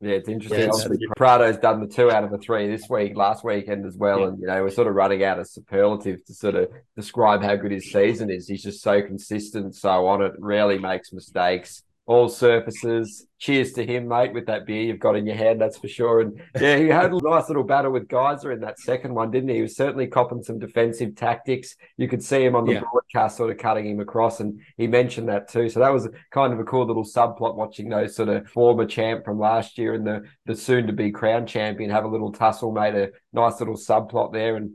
Yeah, 0.00 0.16
it's 0.16 0.28
interesting. 0.28 0.60
Yeah, 0.60 0.70
Obviously, 0.70 1.06
Prado's 1.16 1.56
done 1.58 1.80
the 1.80 1.86
two 1.86 2.10
out 2.10 2.24
of 2.24 2.30
the 2.30 2.38
three 2.38 2.68
this 2.68 2.88
week, 2.90 3.16
last 3.16 3.44
weekend 3.44 3.86
as 3.86 3.96
well. 3.96 4.20
Yeah. 4.20 4.26
And, 4.26 4.38
you 4.40 4.46
know, 4.48 4.62
we're 4.62 4.70
sort 4.70 4.88
of 4.88 4.94
running 4.94 5.22
out 5.24 5.38
of 5.38 5.48
superlative 5.48 6.24
to 6.26 6.34
sort 6.34 6.56
of 6.56 6.68
describe 6.96 7.42
how 7.42 7.54
good 7.56 7.70
his 7.70 7.92
season 7.92 8.28
is. 8.28 8.48
He's 8.48 8.62
just 8.62 8.82
so 8.82 9.00
consistent, 9.02 9.76
so 9.76 10.06
on 10.06 10.20
it, 10.20 10.32
rarely 10.38 10.78
makes 10.78 11.12
mistakes 11.12 11.83
all 12.06 12.28
surfaces. 12.28 13.26
Cheers 13.38 13.72
to 13.72 13.84
him, 13.84 14.08
mate, 14.08 14.32
with 14.32 14.46
that 14.46 14.66
beer 14.66 14.82
you've 14.82 14.98
got 14.98 15.16
in 15.16 15.26
your 15.26 15.36
hand, 15.36 15.60
that's 15.60 15.76
for 15.76 15.88
sure. 15.88 16.20
And 16.20 16.40
yeah, 16.58 16.76
he 16.76 16.88
had 16.88 17.12
a 17.12 17.20
nice 17.22 17.48
little 17.48 17.62
battle 17.62 17.92
with 17.92 18.08
Gajser 18.08 18.52
in 18.52 18.60
that 18.60 18.78
second 18.78 19.14
one, 19.14 19.30
didn't 19.30 19.50
he? 19.50 19.56
He 19.56 19.62
was 19.62 19.76
certainly 19.76 20.06
copping 20.06 20.42
some 20.42 20.58
defensive 20.58 21.14
tactics. 21.14 21.76
You 21.96 22.08
could 22.08 22.22
see 22.22 22.42
him 22.42 22.56
on 22.56 22.64
the 22.64 22.74
yeah. 22.74 22.82
broadcast 22.90 23.36
sort 23.36 23.50
of 23.50 23.58
cutting 23.58 23.86
him 23.86 24.00
across, 24.00 24.40
and 24.40 24.60
he 24.76 24.86
mentioned 24.86 25.28
that 25.28 25.48
too. 25.48 25.68
So 25.68 25.80
that 25.80 25.92
was 25.92 26.08
kind 26.30 26.52
of 26.52 26.58
a 26.58 26.64
cool 26.64 26.86
little 26.86 27.04
subplot 27.04 27.56
watching 27.56 27.88
those 27.88 28.16
sort 28.16 28.28
of 28.30 28.48
former 28.48 28.86
champ 28.86 29.24
from 29.24 29.38
last 29.38 29.76
year 29.76 29.94
and 29.94 30.06
the, 30.06 30.22
the 30.46 30.56
soon 30.56 30.86
to 30.86 30.92
be 30.92 31.10
crown 31.10 31.46
champion 31.46 31.90
have 31.90 32.04
a 32.04 32.08
little 32.08 32.32
tussle, 32.32 32.72
made 32.72 32.94
a 32.94 33.10
nice 33.32 33.60
little 33.60 33.76
subplot 33.76 34.32
there. 34.32 34.56
And 34.56 34.72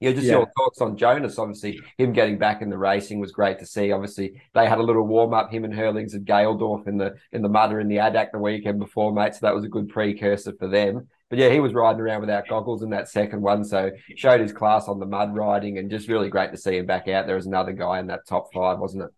yeah, 0.00 0.12
just 0.12 0.26
yeah. 0.26 0.34
your 0.34 0.50
thoughts 0.56 0.80
on 0.80 0.96
Jonass. 0.96 1.38
Obviously, 1.38 1.80
him 1.96 2.12
getting 2.12 2.38
back 2.38 2.62
in 2.62 2.70
the 2.70 2.78
racing 2.78 3.18
was 3.18 3.32
great 3.32 3.58
to 3.58 3.66
see. 3.66 3.90
Obviously, 3.90 4.40
they 4.54 4.66
had 4.68 4.78
a 4.78 4.82
little 4.82 5.06
warm 5.06 5.34
up. 5.34 5.50
Him 5.50 5.64
and 5.64 5.74
Herlings 5.74 6.14
at 6.14 6.24
Gaildorf 6.24 6.86
in 6.86 6.98
the 6.98 7.16
in 7.32 7.42
the 7.42 7.48
mudder 7.48 7.80
in 7.80 7.88
the 7.88 7.96
ADAC 7.96 8.32
the 8.32 8.38
weekend 8.38 8.78
before, 8.78 9.12
mate. 9.12 9.34
So 9.34 9.40
that 9.42 9.54
was 9.54 9.64
a 9.64 9.68
good 9.68 9.88
precursor 9.88 10.52
for 10.58 10.68
them. 10.68 11.08
But 11.30 11.38
yeah, 11.38 11.50
he 11.50 11.60
was 11.60 11.74
riding 11.74 12.00
around 12.00 12.20
without 12.20 12.48
goggles 12.48 12.82
in 12.82 12.90
that 12.90 13.08
second 13.08 13.42
one, 13.42 13.62
so 13.64 13.90
showed 14.16 14.40
his 14.40 14.52
class 14.52 14.88
on 14.88 14.98
the 14.98 15.06
mud 15.06 15.34
riding, 15.34 15.78
and 15.78 15.90
just 15.90 16.08
really 16.08 16.30
great 16.30 16.52
to 16.52 16.56
see 16.56 16.78
him 16.78 16.86
back 16.86 17.06
out 17.08 17.26
there 17.26 17.36
as 17.36 17.46
another 17.46 17.72
guy 17.72 17.98
in 17.98 18.06
that 18.06 18.26
top 18.26 18.52
five, 18.54 18.78
wasn't 18.78 19.02
it? 19.02 19.10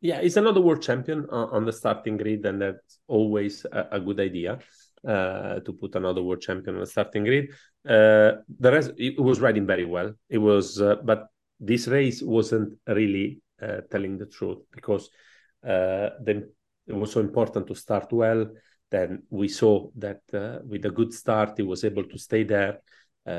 Yeah, 0.00 0.20
he's 0.20 0.36
another 0.36 0.60
world 0.60 0.82
champion 0.82 1.26
uh, 1.30 1.46
on 1.46 1.64
the 1.64 1.72
starting 1.72 2.16
grid, 2.16 2.44
and 2.44 2.60
that's 2.60 2.98
always 3.06 3.64
a 3.72 4.00
good 4.00 4.18
idea 4.18 4.58
uh, 5.06 5.60
to 5.60 5.72
put 5.72 5.94
another 5.96 6.22
world 6.22 6.40
champion 6.40 6.76
on 6.76 6.80
the 6.80 6.86
starting 6.86 7.24
grid. 7.24 7.50
Uh, 7.86 8.40
the 8.58 8.72
rest, 8.72 8.92
it 8.96 9.20
was 9.20 9.40
riding 9.40 9.66
very 9.66 9.84
well. 9.84 10.14
It 10.28 10.38
was, 10.38 10.80
uh, 10.80 10.96
but 11.04 11.26
this 11.60 11.86
race 11.88 12.22
wasn't 12.22 12.78
really 12.86 13.40
uh, 13.60 13.82
telling 13.90 14.16
the 14.16 14.26
truth 14.26 14.58
because 14.72 15.10
uh, 15.62 16.10
then 16.22 16.48
it 16.86 16.94
was 16.94 17.12
so 17.12 17.20
important 17.20 17.66
to 17.66 17.74
start 17.74 18.12
well. 18.12 18.46
Then 18.90 19.24
we 19.30 19.48
saw 19.48 19.90
that 19.96 20.20
with 20.66 20.84
a 20.84 20.90
good 20.90 21.12
start, 21.12 21.54
he 21.56 21.62
was 21.62 21.84
able 21.84 22.04
to 22.04 22.18
stay 22.18 22.44
there. 22.44 22.80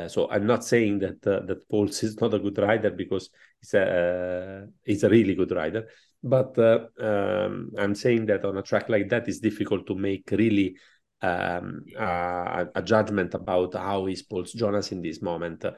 so 0.08 0.30
I'm 0.30 0.46
not 0.46 0.66
saying 0.66 1.00
that 1.00 1.22
that 1.22 1.70
Pauls 1.70 2.04
is 2.08 2.20
not 2.20 2.34
a 2.34 2.40
good 2.40 2.58
rider 2.58 2.92
because 2.92 3.30
he's 3.62 3.74
a 3.74 4.68
he's 4.84 5.04
a 5.04 5.10
really 5.10 5.36
good 5.36 5.52
rider, 5.52 5.88
but 6.24 6.58
um, 7.00 7.72
I'm 7.78 7.96
saying 7.96 8.26
that 8.26 8.44
on 8.44 8.58
a 8.58 8.64
track 8.64 8.90
like 8.90 9.10
that, 9.10 9.28
it's 9.28 9.40
difficult 9.40 9.86
to 9.88 9.96
make 9.96 10.30
really 10.32 10.76
um, 11.22 11.86
a, 11.98 12.68
a, 12.76 12.82
judgment 12.82 13.34
about 13.34 13.74
how 13.74 14.08
is 14.08 14.22
Pauls 14.22 14.54
Jonass 14.54 14.92
in 14.92 15.02
this 15.02 15.22
moment. 15.22 15.66
Uh, 15.66 15.72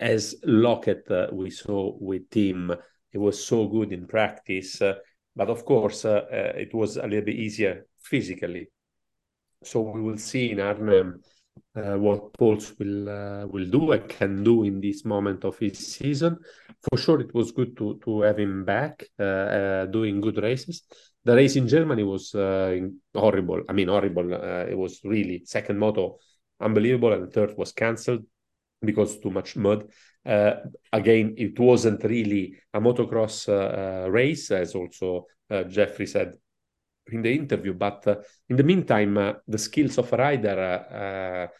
as 0.00 0.36
Loket, 0.44 1.10
uh, 1.10 1.28
we 1.32 1.50
saw 1.50 1.96
with 1.98 2.28
Tim, 2.30 2.72
it 3.12 3.18
was 3.18 3.44
so 3.44 3.66
good 3.66 3.92
in 3.92 4.06
practice, 4.06 4.82
uh, 4.82 4.94
but 5.34 5.48
of 5.48 5.64
course, 5.64 6.04
uh, 6.04 6.22
uh, 6.30 6.52
it 6.56 6.74
was 6.74 6.96
a 6.96 7.06
little 7.06 7.24
bit 7.24 7.36
easier 7.36 7.86
physically. 8.02 8.68
So 9.64 9.80
we 9.80 10.00
will 10.00 10.18
see 10.18 10.50
in 10.50 10.60
Arnhem 10.60 11.20
uh, 11.74 11.96
what 11.96 12.32
Pauls 12.34 12.74
will 12.78 13.48
will 13.48 13.70
do 13.70 13.92
and 13.92 14.08
can 14.08 14.44
do 14.44 14.64
in 14.64 14.80
this 14.80 15.04
moment 15.04 15.44
of 15.44 15.58
his 15.58 15.78
season. 15.78 16.36
For 16.88 16.98
sure, 16.98 17.20
it 17.20 17.34
was 17.34 17.52
good 17.52 17.76
to 17.78 17.98
to 18.04 18.22
have 18.22 18.38
him 18.38 18.64
back 18.64 19.04
doing 19.18 20.20
good 20.20 20.42
races 20.42 20.82
the 21.26 21.34
race 21.34 21.56
in 21.56 21.66
Germany 21.66 22.04
was 22.04 22.32
uh, 22.36 22.78
horrible. 23.12 23.62
I 23.68 23.72
mean, 23.72 23.88
horrible. 23.88 24.32
Uh, 24.32 24.66
it 24.70 24.78
was 24.78 25.00
really 25.02 25.42
second 25.44 25.76
moto, 25.76 26.18
unbelievable, 26.60 27.12
and 27.12 27.32
third 27.32 27.56
was 27.58 27.72
cancelled 27.72 28.22
because 28.80 29.18
too 29.18 29.30
much 29.30 29.56
mud. 29.56 29.90
Uh, 30.24 30.54
again, 30.92 31.34
it 31.36 31.58
wasn't 31.58 32.04
really 32.04 32.56
a 32.72 32.80
motocross 32.80 33.48
uh, 33.48 34.04
uh, 34.04 34.08
race, 34.08 34.52
as 34.52 34.76
also 34.76 35.26
uh, 35.50 35.64
Jeffrey 35.64 36.06
said 36.06 36.34
in 37.10 37.22
the 37.22 37.34
interview. 37.34 37.74
But 37.74 38.06
in 38.48 38.54
the 38.54 38.62
meantime, 38.62 39.14
the 39.48 39.58
skills 39.58 39.98
of 39.98 40.12
a 40.12 40.16
rider 40.16 41.50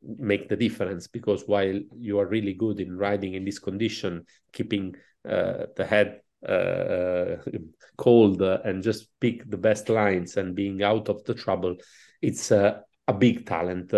make 0.00 0.48
the 0.48 0.56
difference 0.56 1.08
because 1.08 1.42
while 1.48 1.80
you 1.98 2.20
are 2.20 2.26
really 2.26 2.54
good 2.54 2.78
in 2.78 2.96
riding 2.96 3.34
in 3.34 3.44
this 3.44 3.58
condition, 3.58 4.24
keeping 4.52 4.94
the 5.24 5.86
head 5.88 6.20
uh, 6.46 7.36
cold 7.96 8.42
and 8.42 8.82
just 8.82 9.08
pick 9.20 9.48
the 9.48 9.56
best 9.56 9.88
lines 9.88 10.36
and 10.36 10.54
being 10.54 10.82
out 10.82 11.08
of 11.08 11.24
the 11.24 11.34
trouble, 11.34 11.76
it's 12.20 12.50
a 12.50 12.82
big 13.18 13.46
talent. 13.46 13.92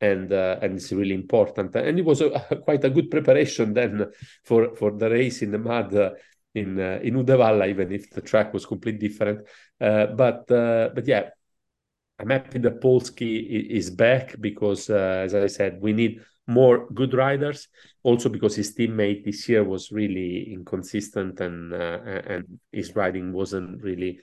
And 0.00 0.32
uh, 0.32 0.60
and 0.62 0.74
it's 0.76 0.92
really 0.92 1.14
important. 1.14 1.74
And 1.74 1.98
it 1.98 2.04
was 2.04 2.20
a, 2.20 2.30
quite 2.64 2.84
a 2.84 2.90
good 2.90 3.10
preparation 3.10 3.74
then 3.74 4.12
for 4.44 4.76
for 4.76 4.92
the 4.92 5.10
race 5.10 5.42
in 5.42 5.50
the 5.50 5.58
mud 5.58 5.92
uh, 5.92 6.10
in 6.54 6.78
uh, 6.78 7.00
in 7.02 7.14
Uddevalla, 7.14 7.68
even 7.68 7.92
if 7.92 8.10
the 8.10 8.20
track 8.20 8.52
was 8.52 8.66
completely 8.66 9.08
different. 9.08 9.46
Uh, 9.80 10.06
but 10.06 10.50
uh, 10.52 10.90
but 10.94 11.06
yeah, 11.06 11.30
I'm 12.18 12.30
happy 12.30 12.58
that 12.58 12.80
Polsky 12.80 13.70
is 13.70 13.90
back 13.90 14.34
because, 14.40 14.90
uh, 14.90 15.22
as 15.24 15.34
I 15.34 15.46
said, 15.46 15.80
we 15.80 15.92
need 15.92 16.20
more 16.48 16.88
good 16.90 17.14
riders. 17.14 17.68
Also 18.02 18.28
because 18.28 18.56
his 18.56 18.74
teammate 18.74 19.24
this 19.24 19.48
year 19.48 19.62
was 19.62 19.92
really 19.92 20.52
inconsistent 20.52 21.40
and 21.40 21.72
uh, 21.72 22.00
and 22.26 22.58
his 22.72 22.96
riding 22.96 23.32
wasn't 23.32 23.82
really 23.82 24.18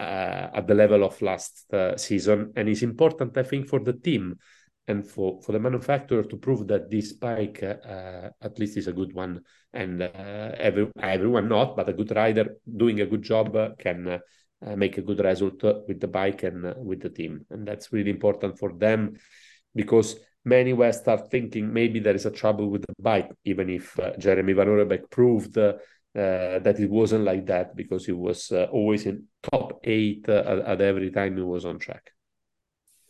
uh, 0.00 0.48
at 0.54 0.66
the 0.66 0.74
level 0.74 1.04
of 1.04 1.20
last 1.22 1.72
uh, 1.72 1.96
season. 1.96 2.52
And 2.56 2.68
it's 2.68 2.82
important, 2.82 3.36
I 3.36 3.42
think, 3.42 3.68
for 3.68 3.80
the 3.80 3.92
team 3.92 4.38
and 4.88 5.06
for, 5.06 5.40
for 5.42 5.52
the 5.52 5.58
manufacturer 5.58 6.22
to 6.22 6.36
prove 6.36 6.66
that 6.68 6.90
this 6.90 7.12
bike 7.12 7.62
uh, 7.62 8.30
at 8.40 8.58
least 8.58 8.76
is 8.76 8.88
a 8.88 8.92
good 8.92 9.12
one. 9.14 9.42
And 9.72 10.02
uh, 10.02 10.52
every, 10.58 10.90
everyone 11.00 11.48
not, 11.48 11.76
but 11.76 11.88
a 11.88 11.92
good 11.92 12.14
rider 12.14 12.56
doing 12.76 13.00
a 13.00 13.06
good 13.06 13.22
job 13.22 13.78
can 13.78 14.08
uh, 14.08 14.76
make 14.76 14.96
a 14.98 15.02
good 15.02 15.20
result 15.20 15.62
with 15.88 16.00
the 16.00 16.08
bike 16.08 16.42
and 16.42 16.66
uh, 16.66 16.74
with 16.76 17.00
the 17.00 17.10
team. 17.10 17.44
And 17.50 17.66
that's 17.66 17.92
really 17.92 18.10
important 18.10 18.58
for 18.58 18.72
them 18.72 19.16
because 19.74 20.16
many 20.46 20.72
were 20.72 20.92
start 20.92 21.30
thinking 21.30 21.72
maybe 21.72 22.00
there 22.00 22.14
is 22.14 22.26
a 22.26 22.30
trouble 22.30 22.70
with 22.70 22.82
the 22.86 22.94
bike, 22.98 23.30
even 23.44 23.68
if 23.68 23.98
uh, 23.98 24.16
Jeremy 24.16 24.52
Van 24.52 24.68
Horebeek 24.68 25.10
proved 25.10 25.58
uh, 25.58 25.74
that 26.14 26.76
it 26.78 26.88
wasn't 26.88 27.24
like 27.24 27.46
that 27.46 27.76
because 27.76 28.06
he 28.06 28.12
was 28.12 28.50
uh, 28.52 28.66
always 28.72 29.04
in 29.04 29.24
top 29.42 29.80
eight 29.84 30.24
uh, 30.28 30.42
at, 30.46 30.58
at, 30.60 30.80
every 30.80 31.10
time 31.10 31.36
he 31.36 31.42
was 31.42 31.66
on 31.66 31.78
track. 31.78 32.12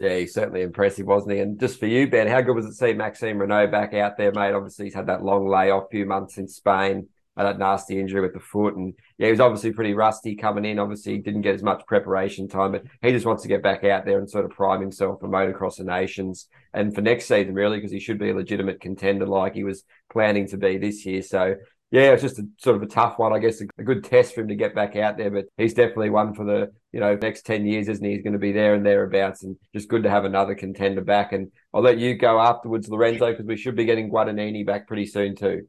Yeah, 0.01 0.17
he's 0.19 0.35
certainly 0.35 0.63
impressive, 0.63 1.07
wasn't 1.07 1.33
he? 1.33 1.39
And 1.39 1.59
just 1.59 1.79
for 1.79 1.87
you, 1.87 2.09
Ben, 2.09 2.27
how 2.27 2.41
good 2.41 2.57
was 2.57 2.67
it 2.67 2.71
to 2.71 2.75
see 2.75 2.93
Maxime 2.93 3.39
Renaux 3.39 3.71
back 3.71 3.95
out 3.95 4.17
there, 4.17 4.33
mate? 4.33 4.53
Obviously, 4.53 4.87
he's 4.87 4.95
had 4.95 5.07
that 5.07 5.23
long 5.23 5.47
layoff, 5.47 5.91
few 5.91 6.05
months 6.05 6.37
in 6.37 6.49
Spain 6.49 7.09
that 7.45 7.59
nasty 7.59 8.01
injury 8.01 8.23
with 8.23 8.33
the 8.33 8.41
foot. 8.41 8.77
And 8.77 8.95
yeah, 9.19 9.27
he 9.27 9.31
was 9.31 9.41
obviously 9.41 9.73
pretty 9.73 9.95
rusty 9.95 10.37
coming 10.37 10.65
in. 10.65 10.79
Obviously, 10.79 11.19
didn't 11.19 11.43
get 11.43 11.55
as 11.55 11.63
much 11.63 11.87
preparation 11.87 12.49
time, 12.49 12.73
but 12.73 12.85
he 13.01 13.13
just 13.13 13.25
wants 13.25 13.43
to 13.43 13.49
get 13.49 13.63
back 13.63 13.83
out 13.85 14.05
there 14.05 14.19
and 14.19 14.29
sort 14.29 14.45
of 14.45 14.51
prime 14.51 14.81
himself 14.81 15.21
for 15.21 15.29
motocross 15.29 15.77
the 15.77 15.85
nations 15.85 16.49
and 16.75 16.95
for 16.95 17.01
next 17.01 17.27
season, 17.27 17.55
really, 17.55 17.79
because 17.79 17.93
he 17.93 18.01
should 18.01 18.19
be 18.19 18.31
a 18.31 18.35
legitimate 18.35 18.81
contender 18.81 19.27
like 19.27 19.55
he 19.55 19.65
was 19.65 19.85
planning 20.13 20.47
to 20.49 20.59
be 20.59 20.77
this 20.77 21.07
year. 21.07 21.23
So 21.23 21.55
yeah, 21.91 22.13
it's 22.13 22.23
just 22.23 22.39
a 22.39 22.47
sort 22.59 22.77
of 22.77 22.83
a 22.83 22.87
tough 22.87 23.19
one, 23.19 23.33
I 23.33 23.39
guess, 23.39 23.61
a, 23.61 23.67
a 23.79 23.85
good 23.85 24.05
test 24.05 24.35
for 24.35 24.41
him 24.43 24.49
to 24.49 24.57
get 24.57 24.75
back 24.75 24.97
out 24.97 25.17
there. 25.17 25.31
But 25.31 25.47
he's 25.57 25.73
definitely 25.73 26.11
one 26.11 26.35
for 26.35 26.45
the 26.45 26.73
you 26.93 27.01
know 27.01 27.15
next 27.15 27.47
ten 27.47 27.65
years, 27.65 27.89
isn't 27.89 28.05
he? 28.05 28.13
He's 28.13 28.23
going 28.23 28.33
to 28.33 28.39
be 28.39 28.53
there 28.53 28.75
and 28.75 28.85
thereabouts, 28.85 29.45
and 29.45 29.57
just 29.73 29.89
good 29.89 30.03
to 30.03 30.11
have 30.11 30.25
another 30.25 30.55
contender 30.55 31.03
back. 31.03 31.33
And 31.33 31.53
I'll 31.73 31.83
let 31.83 31.99
you 31.99 32.17
go 32.17 32.41
afterwards, 32.41 32.89
Lorenzo, 32.89 33.31
because 33.31 33.47
we 33.47 33.57
should 33.57 33.77
be 33.77 33.85
getting 33.85 34.11
Guadagnini 34.11 34.67
back 34.67 34.89
pretty 34.89 35.07
soon 35.07 35.37
too. 35.37 35.69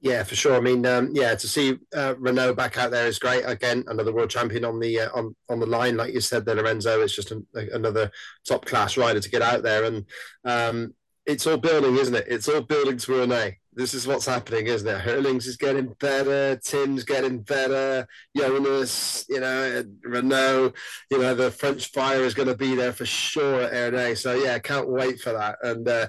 Yeah, 0.00 0.22
for 0.22 0.36
sure. 0.36 0.54
I 0.54 0.60
mean, 0.60 0.86
um, 0.86 1.10
yeah, 1.12 1.34
to 1.34 1.48
see 1.48 1.72
uh, 1.94 2.14
Renaux 2.14 2.54
back 2.54 2.78
out 2.78 2.92
there 2.92 3.08
is 3.08 3.18
great. 3.18 3.42
Again, 3.44 3.82
another 3.88 4.12
world 4.12 4.30
champion 4.30 4.64
on 4.64 4.78
the 4.78 5.00
uh, 5.00 5.08
on 5.12 5.34
on 5.48 5.58
the 5.58 5.66
line, 5.66 5.96
like 5.96 6.14
you 6.14 6.20
said, 6.20 6.46
there, 6.46 6.54
Lorenzo. 6.54 7.00
It's 7.00 7.16
just 7.16 7.32
a, 7.32 7.42
another 7.74 8.10
top 8.46 8.64
class 8.64 8.96
rider 8.96 9.18
to 9.20 9.30
get 9.30 9.42
out 9.42 9.64
there, 9.64 9.84
and 9.84 10.04
um, 10.44 10.94
it's 11.26 11.48
all 11.48 11.56
building, 11.56 11.96
isn't 11.96 12.14
it? 12.14 12.26
It's 12.28 12.48
all 12.48 12.60
building 12.60 12.96
to 12.96 13.12
Renaux. 13.12 13.54
This 13.72 13.92
is 13.94 14.06
what's 14.08 14.26
happening, 14.26 14.66
isn't 14.66 14.88
it? 14.88 15.00
Herlings 15.00 15.46
is 15.46 15.56
getting 15.56 15.94
better, 16.00 16.56
Tim's 16.64 17.04
getting 17.04 17.42
better, 17.42 18.08
Jonass, 18.36 19.24
you 19.28 19.38
know, 19.38 19.84
Renaux, 20.04 20.74
you 21.12 21.18
know, 21.18 21.34
the 21.36 21.52
French 21.52 21.92
fire 21.92 22.24
is 22.24 22.34
going 22.34 22.48
to 22.48 22.56
be 22.56 22.74
there 22.74 22.92
for 22.92 23.06
sure 23.06 23.62
at 23.62 23.72
Ernée. 23.92 24.16
So 24.18 24.34
yeah, 24.34 24.58
can't 24.58 24.88
wait 24.88 25.20
for 25.20 25.32
that. 25.32 25.58
And 25.62 25.86
uh, 25.88 26.08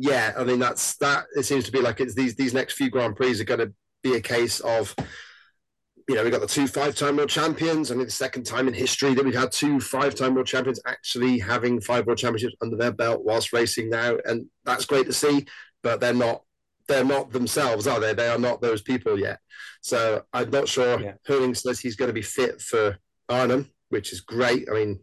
yeah, 0.00 0.32
I 0.36 0.44
mean 0.44 0.58
that's 0.58 0.96
that. 0.96 1.26
It 1.36 1.44
seems 1.44 1.64
to 1.66 1.72
be 1.72 1.80
like 1.80 2.00
it's 2.00 2.14
these 2.14 2.34
these 2.34 2.54
next 2.54 2.74
few 2.74 2.88
Grand 2.88 3.16
Prix 3.16 3.40
are 3.40 3.44
going 3.44 3.60
to 3.60 3.72
be 4.02 4.14
a 4.14 4.20
case 4.20 4.60
of 4.60 4.94
you 6.08 6.16
know, 6.16 6.24
we 6.24 6.30
got 6.30 6.40
the 6.40 6.46
two 6.46 6.66
five-time 6.66 7.16
world 7.16 7.28
champions. 7.28 7.90
I 7.90 7.94
mean, 7.94 8.06
the 8.06 8.10
second 8.10 8.44
time 8.44 8.66
in 8.66 8.74
history 8.74 9.14
that 9.14 9.24
we've 9.24 9.32
had 9.32 9.52
two 9.52 9.78
five-time 9.78 10.34
world 10.34 10.48
champions 10.48 10.80
actually 10.84 11.38
having 11.38 11.80
five 11.80 12.04
world 12.04 12.18
championships 12.18 12.56
under 12.60 12.76
their 12.76 12.90
belt 12.90 13.22
whilst 13.24 13.52
racing 13.52 13.90
now, 13.90 14.16
and 14.24 14.46
that's 14.64 14.86
great 14.86 15.06
to 15.06 15.12
see. 15.12 15.46
But 15.84 16.00
they're 16.00 16.12
not, 16.12 16.42
they're 16.88 17.04
not 17.04 17.30
themselves, 17.30 17.86
are 17.86 18.00
they? 18.00 18.12
They 18.12 18.28
are 18.28 18.38
not 18.38 18.60
those 18.60 18.82
people 18.82 19.20
yet. 19.20 19.38
So 19.82 20.24
I'm 20.32 20.50
not 20.50 20.66
sure. 20.66 21.00
Yeah. 21.00 21.12
Herling 21.28 21.56
says 21.56 21.78
he's 21.78 21.96
going 21.96 22.08
to 22.08 22.14
be 22.14 22.22
fit 22.22 22.60
for 22.60 22.98
Arnhem, 23.28 23.70
which 23.90 24.12
is 24.12 24.20
great. 24.20 24.68
I 24.68 24.74
mean, 24.74 25.00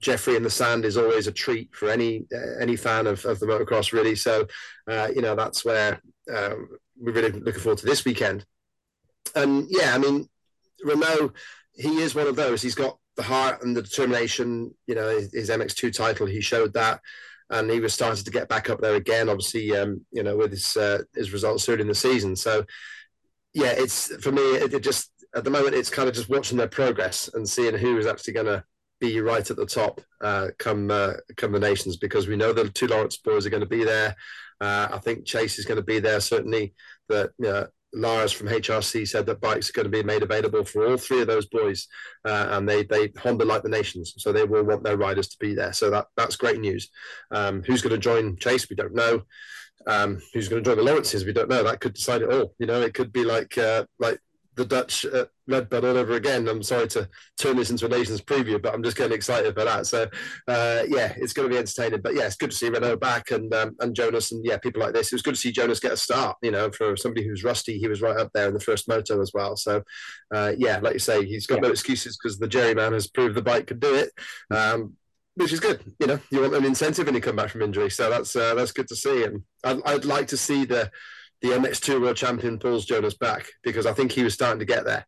Jeffrey 0.00 0.36
in 0.36 0.42
the 0.42 0.50
sand 0.50 0.84
is 0.84 0.96
always 0.96 1.26
a 1.26 1.32
treat 1.32 1.74
for 1.74 1.90
any 1.90 2.26
uh, 2.34 2.60
any 2.60 2.76
fan 2.76 3.06
of, 3.06 3.24
of 3.24 3.40
the 3.40 3.46
motocross, 3.46 3.92
really. 3.92 4.14
So, 4.14 4.46
uh, 4.88 5.08
you 5.14 5.22
know, 5.22 5.34
that's 5.34 5.64
where 5.64 6.00
um, 6.32 6.68
we're 6.96 7.12
really 7.12 7.32
looking 7.32 7.60
forward 7.60 7.78
to 7.78 7.86
this 7.86 8.04
weekend. 8.04 8.44
And 9.34 9.66
yeah, 9.68 9.94
I 9.94 9.98
mean, 9.98 10.28
Renaux, 10.84 11.34
he 11.74 11.98
is 11.98 12.14
one 12.14 12.28
of 12.28 12.36
those. 12.36 12.62
He's 12.62 12.74
got 12.74 12.98
the 13.16 13.22
heart 13.22 13.62
and 13.62 13.76
the 13.76 13.82
determination. 13.82 14.74
You 14.86 14.94
know, 14.94 15.08
his, 15.08 15.32
his 15.32 15.50
MX2 15.50 15.92
title, 15.92 16.26
he 16.26 16.40
showed 16.40 16.74
that, 16.74 17.00
and 17.50 17.70
he 17.70 17.80
was 17.80 17.92
starting 17.92 18.24
to 18.24 18.30
get 18.30 18.48
back 18.48 18.70
up 18.70 18.80
there 18.80 18.94
again. 18.94 19.28
Obviously, 19.28 19.76
um, 19.76 20.04
you 20.12 20.22
know, 20.22 20.36
with 20.36 20.52
his 20.52 20.76
uh, 20.76 21.02
his 21.14 21.32
results 21.32 21.68
early 21.68 21.82
in 21.82 21.88
the 21.88 21.94
season. 21.94 22.36
So, 22.36 22.64
yeah, 23.52 23.72
it's 23.76 24.14
for 24.22 24.30
me. 24.30 24.42
It, 24.42 24.74
it 24.74 24.82
just 24.82 25.10
at 25.34 25.42
the 25.42 25.50
moment, 25.50 25.74
it's 25.74 25.90
kind 25.90 26.08
of 26.08 26.14
just 26.14 26.30
watching 26.30 26.56
their 26.56 26.68
progress 26.68 27.28
and 27.34 27.48
seeing 27.48 27.76
who 27.76 27.98
is 27.98 28.06
actually 28.06 28.34
going 28.34 28.46
to 28.46 28.64
be 29.00 29.20
right 29.20 29.48
at 29.48 29.56
the 29.56 29.66
top 29.66 30.00
uh, 30.20 30.48
come 30.58 30.90
uh, 30.90 31.14
come 31.36 31.52
the 31.52 31.60
nations 31.60 31.96
because 31.96 32.26
we 32.26 32.36
know 32.36 32.52
the 32.52 32.68
two 32.68 32.86
Lawrence 32.86 33.16
boys 33.16 33.46
are 33.46 33.50
going 33.50 33.62
to 33.62 33.66
be 33.66 33.84
there. 33.84 34.16
Uh, 34.60 34.88
I 34.92 34.98
think 34.98 35.24
Chase 35.24 35.58
is 35.58 35.64
going 35.64 35.76
to 35.76 35.84
be 35.84 36.00
there. 36.00 36.20
Certainly, 36.20 36.74
that 37.08 37.30
uh, 37.46 37.66
Lars 37.94 38.32
from 38.32 38.48
HRC 38.48 39.06
said 39.06 39.26
that 39.26 39.40
bikes 39.40 39.70
are 39.70 39.72
going 39.72 39.84
to 39.84 39.90
be 39.90 40.02
made 40.02 40.22
available 40.22 40.64
for 40.64 40.86
all 40.86 40.96
three 40.96 41.20
of 41.20 41.26
those 41.26 41.46
boys, 41.46 41.86
uh, 42.26 42.48
and 42.50 42.68
they 42.68 42.84
they 42.84 43.12
Honda 43.18 43.44
like 43.44 43.62
the 43.62 43.68
nations, 43.68 44.14
so 44.18 44.32
they 44.32 44.44
will 44.44 44.64
want 44.64 44.82
their 44.82 44.96
riders 44.96 45.28
to 45.28 45.38
be 45.38 45.54
there. 45.54 45.72
So 45.72 45.90
that 45.90 46.06
that's 46.16 46.36
great 46.36 46.60
news. 46.60 46.90
Um, 47.30 47.62
who's 47.62 47.82
going 47.82 47.94
to 47.94 47.98
join 47.98 48.36
Chase? 48.36 48.68
We 48.68 48.76
don't 48.76 48.94
know. 48.94 49.22
Um, 49.86 50.20
who's 50.34 50.48
going 50.48 50.62
to 50.62 50.68
join 50.68 50.76
the 50.76 50.90
Lawrences? 50.90 51.24
We 51.24 51.32
don't 51.32 51.48
know. 51.48 51.62
That 51.62 51.80
could 51.80 51.94
decide 51.94 52.22
it 52.22 52.32
all. 52.32 52.54
You 52.58 52.66
know, 52.66 52.82
it 52.82 52.94
could 52.94 53.12
be 53.12 53.24
like 53.24 53.56
uh, 53.56 53.84
like 53.98 54.20
the 54.58 54.66
Dutch 54.66 55.06
uh, 55.06 55.26
Red 55.46 55.70
Bull 55.70 55.86
all 55.86 55.96
over 55.96 56.14
again. 56.14 56.48
I'm 56.48 56.62
sorry 56.62 56.88
to 56.88 57.08
turn 57.38 57.56
this 57.56 57.70
into 57.70 57.86
a 57.86 57.88
Nations 57.88 58.20
preview, 58.20 58.60
but 58.60 58.74
I'm 58.74 58.82
just 58.82 58.96
getting 58.96 59.14
excited 59.14 59.54
for 59.54 59.64
that. 59.64 59.86
So, 59.86 60.02
uh, 60.48 60.82
yeah, 60.88 61.14
it's 61.16 61.32
going 61.32 61.48
to 61.48 61.54
be 61.54 61.58
entertaining. 61.58 62.00
But 62.00 62.14
yeah, 62.14 62.24
it's 62.26 62.36
good 62.36 62.50
to 62.50 62.56
see 62.56 62.68
Renaux 62.68 63.00
back 63.00 63.30
and 63.30 63.54
um, 63.54 63.76
and 63.80 63.96
Jonass 63.96 64.32
and 64.32 64.44
yeah, 64.44 64.58
people 64.58 64.82
like 64.82 64.92
this. 64.92 65.12
It 65.12 65.14
was 65.14 65.22
good 65.22 65.36
to 65.36 65.40
see 65.40 65.52
Jonass 65.52 65.80
get 65.80 65.92
a 65.92 65.96
start. 65.96 66.36
You 66.42 66.50
know, 66.50 66.70
for 66.70 66.96
somebody 66.96 67.26
who's 67.26 67.44
rusty, 67.44 67.78
he 67.78 67.88
was 67.88 68.02
right 68.02 68.16
up 68.16 68.30
there 68.34 68.48
in 68.48 68.54
the 68.54 68.60
first 68.60 68.88
moto 68.88 69.22
as 69.22 69.30
well. 69.32 69.56
So, 69.56 69.82
uh, 70.34 70.52
yeah, 70.58 70.80
like 70.82 70.94
you 70.94 70.98
say, 70.98 71.24
he's 71.24 71.46
got 71.46 71.56
yeah. 71.56 71.62
no 71.62 71.70
excuses 71.70 72.18
because 72.18 72.38
the 72.38 72.48
Jerry 72.48 72.74
man 72.74 72.92
has 72.92 73.06
proved 73.06 73.36
the 73.36 73.42
bike 73.42 73.68
could 73.68 73.80
do 73.80 73.94
it. 73.94 74.10
Um, 74.50 74.96
which 75.36 75.52
is 75.52 75.60
good. 75.60 75.80
You 76.00 76.08
know, 76.08 76.18
you 76.30 76.40
want 76.40 76.54
an 76.54 76.64
incentive 76.64 77.06
when 77.06 77.14
you 77.14 77.20
come 77.20 77.36
back 77.36 77.50
from 77.50 77.62
injury, 77.62 77.90
so 77.90 78.10
that's 78.10 78.34
uh, 78.34 78.54
that's 78.54 78.72
good 78.72 78.88
to 78.88 78.96
see. 78.96 79.22
And 79.22 79.44
I'd, 79.62 79.80
I'd 79.84 80.04
like 80.04 80.26
to 80.28 80.36
see 80.36 80.64
the 80.64 80.90
the 81.40 81.48
MX2 81.48 82.00
world 82.00 82.16
champion 82.16 82.58
pulls 82.58 82.86
Jonass 82.86 83.18
back 83.18 83.46
because 83.62 83.86
I 83.86 83.92
think 83.92 84.12
he 84.12 84.24
was 84.24 84.34
starting 84.34 84.58
to 84.58 84.64
get 84.64 84.84
there. 84.84 85.06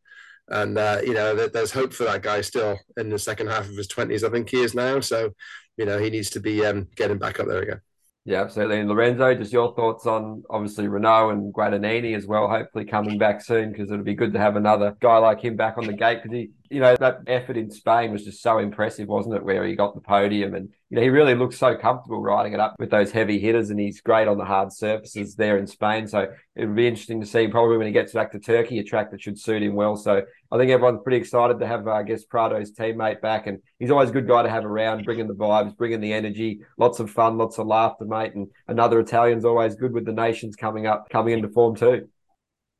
And, 0.48 0.76
uh, 0.78 0.98
you 1.04 1.14
know, 1.14 1.48
there's 1.48 1.70
hope 1.70 1.92
for 1.92 2.04
that 2.04 2.22
guy 2.22 2.40
still 2.40 2.78
in 2.96 3.08
the 3.08 3.18
second 3.18 3.48
half 3.48 3.68
of 3.68 3.76
his 3.76 3.88
20s. 3.88 4.24
I 4.24 4.30
think 4.30 4.50
he 4.50 4.60
is 4.60 4.74
now. 4.74 5.00
So, 5.00 5.30
you 5.76 5.84
know, 5.84 5.98
he 5.98 6.10
needs 6.10 6.30
to 6.30 6.40
be 6.40 6.64
um, 6.66 6.88
getting 6.96 7.18
back 7.18 7.38
up 7.38 7.46
there 7.46 7.62
again. 7.62 7.80
Yeah, 8.24 8.42
absolutely. 8.42 8.80
And 8.80 8.88
Lorenzo, 8.88 9.34
just 9.34 9.52
your 9.52 9.74
thoughts 9.74 10.06
on 10.06 10.42
obviously 10.50 10.86
Renaux 10.86 11.32
and 11.32 11.54
Guadagnini 11.54 12.16
as 12.16 12.26
well, 12.26 12.48
hopefully 12.48 12.84
coming 12.84 13.16
back 13.16 13.42
soon 13.42 13.72
because 13.72 13.90
it'll 13.90 14.04
be 14.04 14.14
good 14.14 14.32
to 14.34 14.38
have 14.38 14.56
another 14.56 14.96
guy 15.00 15.16
like 15.18 15.40
him 15.40 15.56
back 15.56 15.78
on 15.78 15.86
the 15.86 15.92
gate 15.92 16.22
because 16.22 16.36
he, 16.36 16.50
you 16.70 16.78
know, 16.78 16.94
that 16.96 17.22
effort 17.26 17.56
in 17.56 17.68
Spain 17.68 18.12
was 18.12 18.24
just 18.24 18.40
so 18.40 18.58
impressive, 18.58 19.08
wasn't 19.08 19.34
it? 19.34 19.42
Where 19.42 19.66
he 19.66 19.74
got 19.74 19.94
the 19.96 20.00
podium 20.00 20.54
and, 20.54 20.68
you 20.88 20.96
know, 20.96 21.02
he 21.02 21.08
really 21.08 21.34
looks 21.34 21.58
so 21.58 21.76
comfortable 21.76 22.22
riding 22.22 22.52
it 22.52 22.60
up 22.60 22.76
with 22.78 22.90
those 22.90 23.10
heavy 23.10 23.40
hitters 23.40 23.70
and 23.70 23.80
he's 23.80 24.00
great 24.00 24.28
on 24.28 24.38
the 24.38 24.44
hard 24.44 24.72
surfaces 24.72 25.34
there 25.34 25.58
in 25.58 25.66
Spain. 25.66 26.06
So 26.06 26.28
it 26.54 26.66
would 26.66 26.76
be 26.76 26.86
interesting 26.86 27.20
to 27.20 27.26
see 27.26 27.48
probably 27.48 27.76
when 27.76 27.88
he 27.88 27.92
gets 27.92 28.12
back 28.12 28.30
to 28.32 28.38
Turkey, 28.38 28.78
a 28.78 28.84
track 28.84 29.10
that 29.10 29.20
should 29.20 29.36
suit 29.36 29.64
him 29.64 29.74
well. 29.74 29.96
So 29.96 30.22
I 30.52 30.58
think 30.58 30.70
everyone's 30.70 31.02
pretty 31.02 31.18
excited 31.18 31.58
to 31.58 31.66
have, 31.66 31.88
uh, 31.88 31.92
I 31.92 32.04
guess, 32.04 32.24
Prado's 32.24 32.72
teammate 32.72 33.20
back. 33.20 33.48
And 33.48 33.58
he's 33.80 33.90
always 33.90 34.10
a 34.10 34.12
good 34.12 34.28
guy 34.28 34.44
to 34.44 34.50
have 34.50 34.64
around, 34.64 35.04
bringing 35.04 35.26
the 35.26 35.34
vibes, 35.34 35.76
bringing 35.76 36.00
the 36.00 36.12
energy, 36.12 36.60
lots 36.78 37.00
of 37.00 37.10
fun, 37.10 37.36
lots 37.36 37.58
of 37.58 37.66
laughter, 37.66 38.04
mate. 38.04 38.34
And 38.36 38.46
another 38.68 39.00
Italian's 39.00 39.44
always 39.44 39.74
good 39.74 39.92
with 39.92 40.04
the 40.04 40.12
nations 40.12 40.54
coming 40.54 40.86
up, 40.86 41.08
coming 41.10 41.34
into 41.34 41.48
form 41.48 41.74
too. 41.74 42.08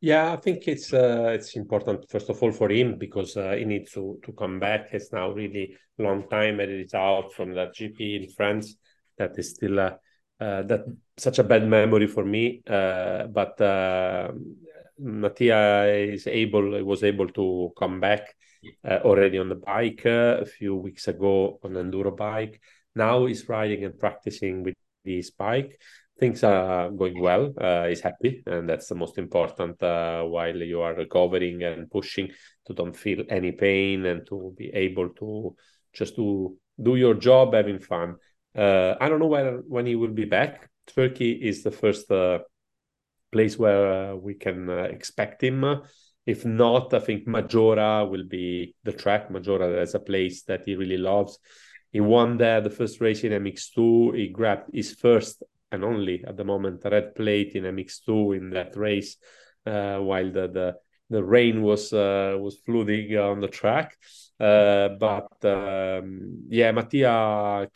Yeah, 0.00 0.32
I 0.32 0.36
think 0.36 0.66
it's 0.66 0.94
uh, 0.94 1.30
it's 1.34 1.56
important 1.56 2.08
first 2.08 2.30
of 2.30 2.42
all 2.42 2.52
for 2.52 2.70
him 2.70 2.96
because 2.96 3.36
uh, 3.36 3.52
he 3.52 3.64
needs 3.66 3.92
to 3.92 4.18
to 4.24 4.32
come 4.32 4.58
back. 4.58 4.88
It's 4.92 5.12
now 5.12 5.30
really 5.30 5.76
long 5.98 6.26
time 6.28 6.60
and 6.60 6.72
it's 6.72 6.94
out 6.94 7.34
from 7.34 7.54
that 7.54 7.74
GP 7.74 8.16
in 8.16 8.30
France 8.30 8.76
that 9.18 9.38
is 9.38 9.50
still 9.50 9.78
uh, 9.78 9.92
uh, 10.40 10.62
that 10.62 10.84
such 11.18 11.38
a 11.38 11.44
bad 11.44 11.68
memory 11.68 12.06
for 12.06 12.24
me. 12.24 12.62
Uh, 12.66 13.26
but 13.26 13.60
uh, 13.60 14.32
Mattia 14.98 15.84
is 15.92 16.26
able 16.26 16.82
was 16.82 17.04
able 17.04 17.28
to 17.28 17.70
come 17.78 18.00
back 18.00 18.34
uh, 18.88 19.00
already 19.04 19.38
on 19.38 19.50
the 19.50 19.54
bike 19.54 20.06
a 20.06 20.46
few 20.46 20.76
weeks 20.76 21.08
ago 21.08 21.58
on 21.62 21.72
enduro 21.72 22.16
bike. 22.16 22.58
Now 22.94 23.26
he's 23.26 23.46
riding 23.50 23.84
and 23.84 23.98
practicing 23.98 24.62
with 24.62 24.74
his 25.04 25.30
bike. 25.30 25.78
Things 26.20 26.44
are 26.44 26.90
going 26.90 27.18
well. 27.18 27.54
Uh, 27.58 27.86
he's 27.86 28.02
happy, 28.02 28.42
and 28.46 28.68
that's 28.68 28.88
the 28.88 28.94
most 28.94 29.16
important. 29.16 29.82
Uh, 29.82 30.22
while 30.24 30.54
you 30.54 30.82
are 30.82 30.94
recovering 30.94 31.62
and 31.62 31.90
pushing 31.90 32.30
to 32.66 32.74
don't 32.74 32.94
feel 32.94 33.24
any 33.30 33.52
pain 33.52 34.04
and 34.04 34.26
to 34.26 34.54
be 34.54 34.68
able 34.68 35.08
to 35.20 35.56
just 35.94 36.16
to 36.16 36.54
do 36.80 36.96
your 36.96 37.14
job, 37.14 37.54
having 37.54 37.78
fun. 37.78 38.16
Uh, 38.54 38.96
I 39.00 39.08
don't 39.08 39.18
know 39.18 39.28
when 39.28 39.62
when 39.66 39.86
he 39.86 39.96
will 39.96 40.12
be 40.12 40.26
back. 40.26 40.68
Turkey 40.86 41.32
is 41.32 41.62
the 41.62 41.70
first 41.70 42.10
uh, 42.10 42.40
place 43.32 43.58
where 43.58 44.12
uh, 44.12 44.14
we 44.14 44.34
can 44.34 44.68
uh, 44.68 44.82
expect 44.82 45.42
him. 45.42 45.64
If 46.26 46.44
not, 46.44 46.92
I 46.92 46.98
think 46.98 47.26
Maggiora 47.26 48.08
will 48.08 48.24
be 48.24 48.74
the 48.84 48.92
track. 48.92 49.30
Maggiora 49.30 49.80
is 49.82 49.94
a 49.94 50.00
place 50.00 50.42
that 50.42 50.64
he 50.66 50.76
really 50.76 50.98
loves. 50.98 51.38
He 51.92 52.00
won 52.00 52.36
there 52.36 52.60
the 52.60 52.70
first 52.70 53.00
race 53.00 53.24
in 53.24 53.32
MX2. 53.32 54.16
He 54.16 54.28
grabbed 54.28 54.74
his 54.74 54.92
first 54.92 55.42
and 55.72 55.84
only 55.84 56.24
at 56.26 56.36
the 56.36 56.44
moment 56.44 56.82
red 56.84 57.14
plate 57.14 57.52
in 57.54 57.64
MX2 57.64 58.36
in 58.36 58.50
that 58.50 58.76
race, 58.76 59.16
uh, 59.66 59.98
while 59.98 60.30
the, 60.30 60.48
the 60.48 60.76
the 61.10 61.22
rain 61.22 61.62
was 61.62 61.92
uh, 61.92 62.36
was 62.38 62.60
flooding 62.64 63.16
on 63.16 63.40
the 63.40 63.48
track. 63.48 63.96
Uh, 64.38 64.90
but 64.98 65.44
um, 65.44 66.44
yeah, 66.48 66.70
Mattia 66.72 67.68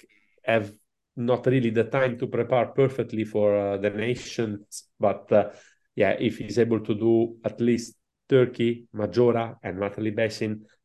have 0.44 0.72
not 1.16 1.46
really 1.46 1.70
the 1.70 1.84
time 1.84 2.16
to 2.18 2.26
prepare 2.26 2.66
perfectly 2.66 3.24
for 3.24 3.56
uh, 3.56 3.76
the 3.76 3.90
nations, 3.90 4.84
but 4.98 5.30
uh, 5.32 5.50
yeah, 5.94 6.10
if 6.18 6.38
he's 6.38 6.58
able 6.58 6.80
to 6.80 6.94
do 6.94 7.36
at 7.44 7.60
least 7.60 7.96
Turkey, 8.28 8.86
Maggiora, 8.94 9.56
and 9.62 9.78
Natalie 9.78 10.14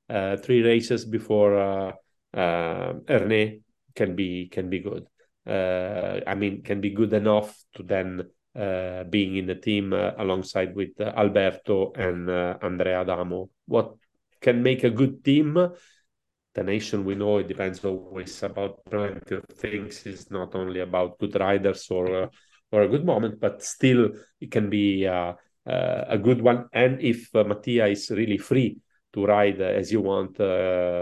uh, 0.09 0.37
three 0.37 0.61
races 0.61 1.05
before 1.05 1.57
uh, 1.57 1.91
Ernée 2.35 3.61
can 3.95 4.15
be 4.15 4.47
can 4.47 4.69
be 4.69 4.79
good. 4.79 5.05
Uh, 5.49 6.21
I 6.27 6.35
mean, 6.35 6.61
can 6.61 6.81
be 6.81 6.91
good 6.91 7.13
enough 7.13 7.57
to 7.75 7.83
then 7.83 8.23
uh, 8.55 9.03
being 9.05 9.35
in 9.37 9.47
the 9.47 9.55
team 9.55 9.93
uh, 9.93 10.11
alongside 10.17 10.75
with 10.75 10.99
Alberto 11.01 11.91
and 11.95 12.29
Andrea 12.61 13.01
Adamo. 13.01 13.49
What 13.65 13.95
can 14.41 14.61
make 14.61 14.83
a 14.83 14.89
good 14.89 15.23
team? 15.23 15.57
The 16.53 16.63
nation 16.63 17.05
we 17.05 17.15
know 17.15 17.37
it 17.37 17.47
depends 17.47 17.83
always 17.85 18.43
about 18.43 18.83
plenty 18.85 19.35
of 19.35 19.45
things. 19.53 20.05
It's 20.05 20.31
not 20.31 20.55
only 20.55 20.81
about 20.81 21.19
good 21.19 21.39
riders 21.39 21.87
or 21.89 22.23
uh, 22.23 22.27
or 22.71 22.83
a 22.83 22.87
good 22.87 23.05
moment, 23.05 23.39
but 23.39 23.63
still 23.63 24.11
it 24.39 24.51
can 24.51 24.69
be 24.69 25.07
uh, 25.07 25.33
uh, 25.65 26.05
a 26.07 26.17
good 26.17 26.41
one. 26.41 26.67
And 26.73 27.01
if 27.01 27.33
uh, 27.35 27.43
Mattia 27.43 27.87
is 27.87 28.09
really 28.11 28.37
free 28.37 28.77
to 29.13 29.25
ride 29.25 29.59
as 29.61 29.91
you 29.91 30.01
want 30.01 30.37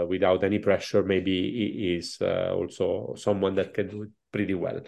without 0.08 0.44
any 0.44 0.58
pressure, 0.58 1.02
maybe 1.02 1.72
he 1.78 1.94
is 1.96 2.18
also 2.20 3.14
someone 3.16 3.54
that 3.56 3.74
can 3.74 3.88
do 3.88 4.02
it 4.02 4.10
pretty 4.32 4.54
well. 4.54 4.80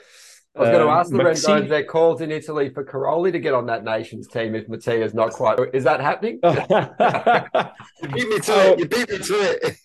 I 0.57 0.61
was 0.61 0.69
going 0.71 0.87
to 0.87 0.93
ask 0.93 1.11
the 1.11 1.17
Lorenzo 1.17 1.57
if 1.59 1.69
there 1.69 1.85
calls 1.85 2.21
in 2.21 2.33
Italy 2.33 2.71
for 2.71 2.85
Cairoli 2.85 3.31
to 3.31 3.39
get 3.39 3.55
on 3.55 3.67
that 3.67 3.85
nation's 3.85 4.27
team 4.27 4.57
if 4.57 4.67
Mattia's 4.67 5.15
not 5.15 5.31
quite. 5.31 5.61
Is 5.73 5.85
that 5.85 6.01
happening? 6.01 6.41
you 6.43 8.09
beat 8.09 8.29
me 8.29 8.41
to 8.41 8.73
it. 8.73 8.79
You 8.81 8.89
beat 8.89 9.11
me 9.11 9.19
to 9.19 9.35
it. 9.35 9.77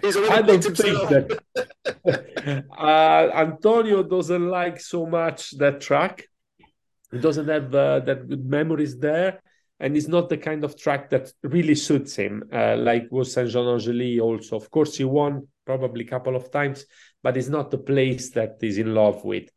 He's 0.02 0.16
I 0.16 0.40
don't 0.40 0.62
think 0.62 1.08
that. 1.10 2.64
uh, 2.78 3.30
Antonio 3.34 4.02
doesn't 4.02 4.48
like 4.48 4.80
so 4.80 5.04
much 5.04 5.50
that 5.58 5.82
track. 5.82 6.24
He 7.12 7.18
doesn't 7.18 7.48
have 7.48 7.74
uh, 7.74 8.00
that 8.00 8.26
good 8.26 8.46
memories 8.46 8.98
there, 8.98 9.42
and 9.80 9.96
it's 9.96 10.08
not 10.08 10.28
the 10.28 10.36
kind 10.36 10.64
of 10.64 10.76
track 10.76 11.10
that 11.10 11.32
really 11.42 11.74
suits 11.74 12.16
him. 12.16 12.42
Uh, 12.52 12.76
like 12.76 13.06
was 13.10 13.32
Saint 13.32 13.50
Jean 13.50 13.64
Angely 13.64 14.20
also. 14.20 14.56
Of 14.56 14.70
course, 14.70 14.96
he 14.96 15.04
won 15.04 15.46
probably 15.64 16.04
a 16.04 16.08
couple 16.08 16.34
of 16.36 16.50
times, 16.50 16.84
but 17.22 17.36
it's 17.36 17.48
not 17.48 17.70
the 17.70 17.78
place 17.78 18.30
that 18.30 18.56
he's 18.60 18.78
in 18.78 18.94
love 18.94 19.24
with 19.24 19.50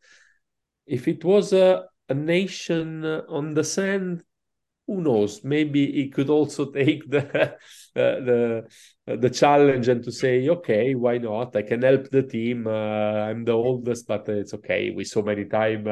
if 0.86 1.08
it 1.08 1.24
was 1.24 1.54
a, 1.54 1.86
a 2.10 2.14
nation 2.14 3.06
on 3.06 3.54
the 3.54 3.64
sand, 3.64 4.24
who 4.88 5.02
knows? 5.02 5.44
Maybe 5.44 5.92
he 5.92 6.10
could 6.10 6.30
also 6.30 6.72
take 6.80 7.10
the 7.10 7.24
uh, 7.24 7.56
the 7.96 8.68
the 9.06 9.30
challenge 9.30 9.88
and 9.88 10.04
to 10.04 10.12
say, 10.12 10.50
okay, 10.50 10.96
why 10.96 11.18
not? 11.18 11.56
I 11.56 11.62
can 11.62 11.82
help 11.82 12.10
the 12.10 12.24
team. 12.24 12.68
Uh, 12.68 13.28
I'm 13.28 13.46
the 13.46 13.54
oldest, 13.54 14.08
but 14.08 14.28
it's 14.28 14.54
okay. 14.56 14.92
We 14.92 15.06
so 15.06 15.22
many 15.22 15.46
time 15.46 15.88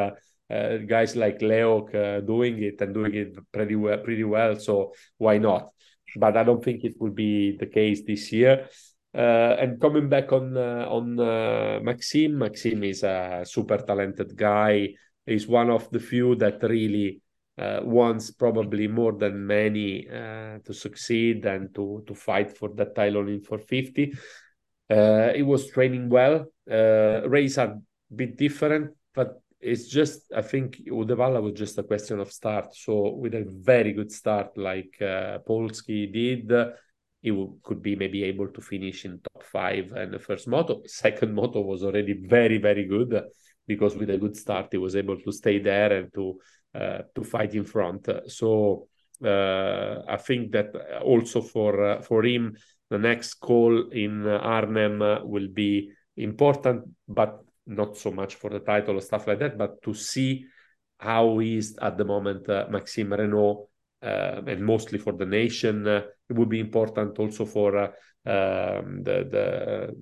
uh, 0.50 0.54
uh 0.54 0.78
guys 0.78 1.16
like 1.16 1.42
Leo 1.42 1.88
uh, 1.88 2.22
doing 2.22 2.62
it 2.64 2.82
and 2.82 2.94
doing 2.94 3.14
it 3.16 3.38
pretty 3.52 3.76
well, 3.76 3.98
pretty 4.00 4.24
well. 4.24 4.56
So 4.60 4.94
why 5.18 5.38
not? 5.38 5.70
But 6.16 6.38
I 6.38 6.44
don't 6.44 6.64
think 6.64 6.84
it 6.84 6.96
will 7.00 7.12
be 7.12 7.58
the 7.58 7.68
case 7.68 8.02
this 8.06 8.32
year. 8.32 8.68
Uh, 9.14 9.56
and 9.60 9.82
coming 9.82 10.08
back 10.08 10.32
on 10.32 10.56
uh, 10.56 10.86
on 10.88 11.20
uh, 11.20 11.80
Maxime, 11.82 12.38
Maxime 12.38 12.84
is 12.84 13.04
a 13.04 13.44
super 13.46 13.78
talented 13.78 14.36
guy. 14.36 14.90
He's 15.26 15.48
one 15.48 15.70
of 15.70 15.90
the 15.92 16.00
few 16.00 16.36
that 16.36 16.62
really 16.64 17.22
uh, 17.58 17.82
wants 17.84 18.32
probably 18.32 18.88
more 18.88 19.14
than 19.14 19.46
many 19.46 20.08
uh, 20.08 20.60
to 20.64 20.74
succeed 20.74 21.46
and 21.46 21.74
to 21.76 22.04
to 22.08 22.16
fight 22.16 22.58
for 22.58 22.70
that 22.76 22.96
title 22.96 23.28
in 23.28 23.42
450. 23.42 24.14
Uh, 24.90 25.34
he 25.34 25.42
was 25.42 25.70
training 25.70 26.10
well. 26.10 26.46
Uh, 26.70 27.28
race 27.28 27.58
are 27.58 27.74
a 27.74 27.82
bit 28.16 28.38
different, 28.38 28.92
but 29.14 29.42
it's 29.60 29.88
just 29.88 30.32
I 30.36 30.42
think 30.42 30.82
Uddevalla 30.88 31.42
was 31.42 31.54
just 31.54 31.78
a 31.78 31.84
question 31.84 32.20
of 32.20 32.32
start. 32.32 32.76
So 32.76 33.16
with 33.16 33.34
a 33.36 33.46
very 33.46 33.94
good 33.94 34.12
start 34.12 34.58
like 34.58 34.96
Polski 35.00 36.12
did 36.12 36.52
he 37.22 37.48
could 37.64 37.82
be 37.82 37.96
maybe 37.96 38.24
able 38.24 38.48
to 38.48 38.62
finish 38.62 39.06
in 39.06 39.20
top 39.20 39.44
five 39.44 39.92
and 39.92 40.14
the 40.14 40.20
first 40.20 40.48
moto. 40.48 40.82
Second 40.86 41.34
moto 41.34 41.62
was 41.62 41.84
already 41.84 42.14
very, 42.14 42.58
very 42.58 42.86
good 42.86 43.24
because 43.68 43.96
with 43.96 44.10
a 44.10 44.18
good 44.18 44.36
start 44.36 44.70
he 44.72 44.78
was 44.78 44.96
able 44.96 45.20
to 45.20 45.32
stay 45.32 45.60
there 45.60 45.92
and 45.94 46.14
to 46.14 46.40
uh, 46.74 47.00
to 47.16 47.24
fight 47.24 47.56
in 47.56 47.66
front. 47.66 48.08
So 48.28 48.88
uh, 49.24 50.02
I 50.08 50.18
think 50.18 50.52
that 50.52 50.74
also 51.04 51.42
for 51.42 51.84
uh, 51.84 52.02
for 52.02 52.24
him 52.24 52.56
the 52.90 52.98
next 52.98 53.36
call 53.36 53.90
in 53.90 54.26
Arnhem 54.28 55.00
will 55.24 55.48
be 55.48 55.92
important, 56.16 56.84
but 57.08 57.40
not 57.70 57.98
so 57.98 58.12
much 58.12 58.36
for 58.36 58.50
the 58.50 58.60
title 58.60 58.98
or 58.98 59.02
stuff 59.02 59.28
like 59.28 59.40
that, 59.40 59.58
but 59.58 59.82
to 59.84 59.94
see 59.94 60.46
how 60.98 61.40
is 61.40 61.78
at 61.82 61.98
the 61.98 62.06
moment 62.06 62.50
uh, 62.50 62.66
Maxime 62.70 63.12
Renaux 63.12 63.68
uh, 64.02 64.42
and 64.48 64.64
mostly 64.66 64.98
for 64.98 65.14
the 65.14 65.26
nation. 65.26 65.88
Uh, 65.88 66.02
it 66.30 66.36
would 66.36 66.50
be 66.50 66.60
important 66.60 67.18
also 67.20 67.46
for 67.46 67.78
uh, 67.78 67.88
um, 68.26 69.02
the, 69.04 69.28
the 69.32 69.96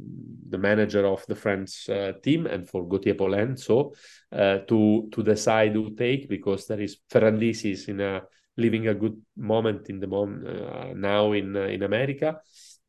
the 0.49 0.57
manager 0.57 1.05
of 1.05 1.25
the 1.27 1.35
French 1.35 1.89
team 2.23 2.47
and 2.47 2.67
for 2.67 2.87
Gauthier 2.87 3.15
Paulin, 3.15 3.57
so 3.57 3.93
to 4.31 5.09
to 5.11 5.23
decide 5.23 5.73
who 5.73 5.95
take 5.95 6.27
because 6.27 6.67
there 6.67 6.81
is 6.81 6.97
Ferrandis 7.09 7.71
is 7.71 7.87
in 7.87 8.01
a 8.01 8.23
living 8.57 8.87
a 8.87 8.95
good 8.95 9.21
moment 9.37 9.89
in 9.89 9.99
the 9.99 10.07
moment 10.07 10.47
uh, 10.47 10.93
now 10.95 11.31
in 11.31 11.55
uh, 11.55 11.61
in 11.61 11.83
America. 11.83 12.41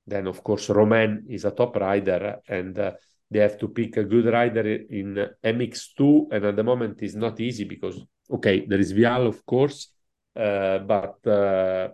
Then 0.07 0.27
of 0.27 0.43
course 0.43 0.71
Romain 0.71 1.27
is 1.29 1.45
a 1.45 1.51
top 1.51 1.77
rider 1.77 2.41
and 2.49 2.79
uh, 2.79 2.93
they 3.31 3.41
have 3.41 3.59
to 3.59 3.69
pick 3.69 3.97
a 3.97 4.05
good 4.05 4.27
rider 4.27 4.67
in 4.67 5.15
MX2 5.45 6.29
and 6.33 6.45
at 6.45 6.57
the 6.57 6.65
moment 6.65 7.03
it's 7.03 7.15
not 7.15 7.41
easy 7.41 7.65
because 7.65 8.01
okay 8.31 8.67
there 8.67 8.81
is 8.81 8.93
Vialle 8.93 9.27
of 9.27 9.45
course 9.45 9.93
uh, 10.37 10.79
but 10.79 11.27
uh, 11.27 11.89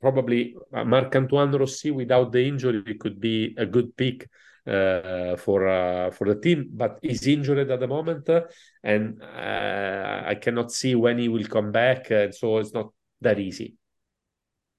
probably 0.00 0.56
Marc-Antoine 0.72 1.52
Rossi 1.52 1.90
without 1.90 2.32
the 2.32 2.46
injury 2.46 2.94
could 2.94 3.20
be 3.20 3.54
a 3.56 3.66
good 3.66 3.96
pick 3.96 4.28
uh, 4.66 5.36
for 5.36 5.68
uh, 5.68 6.10
for 6.10 6.26
the 6.26 6.40
team, 6.40 6.68
but 6.72 6.98
he's 7.00 7.26
injured 7.26 7.70
at 7.70 7.78
the 7.78 7.86
moment, 7.86 8.28
uh, 8.28 8.42
and 8.82 9.22
uh, 9.22 10.22
I 10.26 10.34
cannot 10.34 10.72
see 10.72 10.96
when 10.96 11.18
he 11.18 11.28
will 11.28 11.44
come 11.44 11.70
back, 11.70 12.10
and 12.10 12.34
so 12.34 12.58
it's 12.58 12.74
not 12.74 12.92
that 13.20 13.38
easy. 13.38 13.76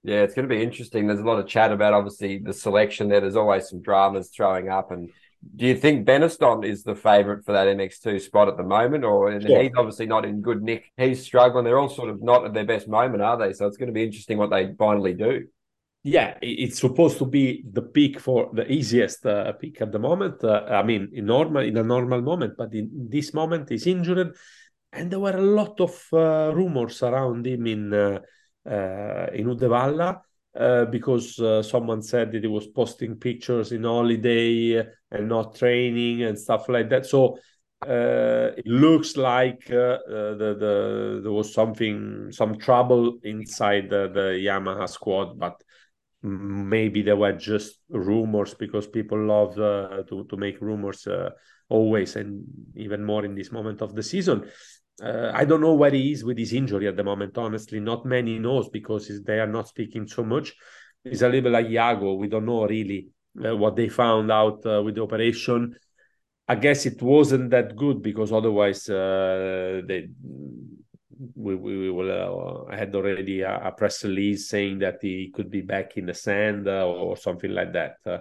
Yeah, 0.04 0.24
it's 0.24 0.34
going 0.34 0.48
to 0.48 0.54
be 0.54 0.62
interesting. 0.62 1.08
There's 1.08 1.22
a 1.22 1.24
lot 1.24 1.40
of 1.40 1.48
chat 1.48 1.72
about 1.72 1.94
obviously 1.94 2.40
the 2.40 2.54
selection 2.54 3.08
there. 3.08 3.22
There's 3.22 3.36
always 3.36 3.70
some 3.70 3.82
dramas 3.82 4.30
throwing 4.36 4.68
up, 4.68 4.92
and 4.92 5.10
do 5.56 5.66
you 5.66 5.76
think 5.76 6.08
Benistant 6.08 6.66
is 6.66 6.84
the 6.84 6.96
favourite 6.96 7.44
for 7.44 7.52
that 7.52 7.68
MX2 7.68 8.22
spot 8.22 8.48
at 8.48 8.58
the 8.58 8.64
moment? 8.64 9.04
Or 9.04 9.40
sure. 9.40 9.62
he's 9.62 9.72
obviously 9.78 10.06
not 10.06 10.26
in 10.26 10.42
good 10.42 10.62
nick. 10.62 10.92
He's 10.98 11.24
struggling. 11.24 11.66
They're 11.66 11.80
all 11.80 11.90
sort 11.90 12.10
of 12.10 12.22
not 12.22 12.46
at 12.46 12.54
their 12.54 12.66
best 12.66 12.88
moment, 12.88 13.22
are 13.22 13.38
they? 13.38 13.54
So 13.54 13.68
it's 13.68 13.78
going 13.78 13.88
to 13.88 13.94
be 13.94 14.04
interesting 14.04 14.38
what 14.38 14.50
they 14.50 14.74
finally 14.78 15.14
do. 15.14 15.48
Yeah, 16.04 16.38
it's 16.42 16.80
supposed 16.80 17.18
to 17.18 17.26
be 17.26 17.66
the 17.70 17.82
peak 17.82 18.20
for 18.20 18.50
the 18.54 18.72
easiest 18.72 19.26
uh, 19.26 19.52
peak 19.54 19.82
at 19.82 19.92
the 19.92 20.00
moment. 20.00 20.44
Uh, 20.44 20.64
I 20.70 20.84
mean, 20.84 21.10
in 21.14 21.26
normal 21.26 21.64
in 21.64 21.76
a 21.76 21.84
normal 21.84 22.22
moment, 22.22 22.54
but 22.58 22.74
in 22.74 23.10
this 23.10 23.34
moment 23.34 23.70
he's 23.70 23.88
injured, 23.88 24.34
and 24.94 25.12
there 25.12 25.20
were 25.20 25.36
a 25.36 25.42
lot 25.42 25.82
of 25.82 26.02
uh, 26.14 26.54
rumors 26.56 27.04
around 27.04 27.46
him 27.46 27.68
in 27.68 27.94
uh, 27.94 28.20
uh, 28.66 29.28
in 29.34 29.48
Uddevalla 29.48 30.22
uh, 30.58 30.86
because 30.86 31.40
uh, 31.40 31.62
someone 31.62 32.02
said 32.02 32.32
that 32.32 32.42
he 32.42 32.48
was 32.48 32.68
posting 32.68 33.16
pictures 33.16 33.72
in 33.72 33.84
holiday 33.84 34.84
and 35.12 35.30
not 35.30 35.56
training 35.56 36.24
and 36.24 36.38
stuff 36.38 36.68
like 36.68 36.90
that. 36.90 37.06
So 37.06 37.38
uh, 37.86 38.54
it 38.58 38.66
looks 38.66 39.18
like 39.18 39.70
uh, 39.70 39.76
uh, 39.76 40.34
the, 40.36 40.56
the 40.60 41.20
there 41.22 41.32
was 41.32 41.54
something 41.54 42.32
some 42.32 42.58
trouble 42.58 43.20
inside 43.24 43.90
the, 43.90 44.10
the 44.12 44.40
Yamaha 44.44 44.90
squad, 44.90 45.38
but 45.38 45.62
maybe 46.24 47.04
there 47.04 47.16
were 47.16 47.34
just 47.34 47.78
rumors 47.90 48.56
because 48.56 48.88
people 48.88 49.24
love 49.24 49.56
to 49.56 50.26
to 50.28 50.38
make 50.38 50.60
rumors 50.60 51.08
always 51.70 52.16
and 52.16 52.44
even 52.76 53.04
more 53.04 53.26
in 53.26 53.36
this 53.36 53.52
moment 53.52 53.82
of 53.82 53.94
the 53.94 54.02
season. 54.02 54.50
Uh, 55.02 55.32
I 55.34 55.46
don't 55.46 55.62
know 55.62 55.74
where 55.74 55.92
he 55.92 56.12
is 56.12 56.24
with 56.24 56.38
his 56.38 56.54
injury 56.54 56.88
at 56.88 56.96
the 56.96 57.04
moment. 57.04 57.38
Honestly, 57.38 57.80
not 57.80 58.06
many 58.06 58.40
knows 58.40 58.70
because 58.70 59.12
they 59.26 59.40
are 59.40 59.48
not 59.48 59.68
speaking 59.68 60.08
so 60.08 60.24
much. 60.24 60.54
It's 61.06 61.22
a 61.22 61.30
little 61.30 61.52
like 61.52 61.70
Jago. 61.70 62.16
We 62.16 62.28
don't 62.28 62.46
know 62.46 62.66
really 62.68 63.10
what 63.34 63.76
they 63.76 63.88
found 63.88 64.32
out 64.32 64.64
with 64.84 64.96
the 64.96 65.04
operation 65.04 65.76
I 66.48 66.56
guess 66.56 66.86
it 66.86 67.02
wasn't 67.02 67.50
that 67.50 67.76
good 67.76 68.02
because 68.02 68.32
otherwise 68.32 68.90
uh, 68.90 69.82
they 69.86 70.08
we 71.36 71.56
we 71.56 71.92
will 71.92 72.68
uh, 72.70 72.76
had 72.76 72.96
already 72.96 73.42
a, 73.42 73.68
a, 73.68 73.72
press 73.72 74.04
release 74.06 74.48
saying 74.48 74.80
that 74.80 75.00
he 75.02 75.30
could 75.34 75.50
be 75.50 75.62
back 75.62 75.98
in 75.98 76.06
the 76.06 76.14
sand 76.14 76.68
uh, 76.68 76.88
or 76.88 77.18
something 77.18 77.52
like 77.52 77.74
that. 77.74 77.96
Uh, 78.06 78.20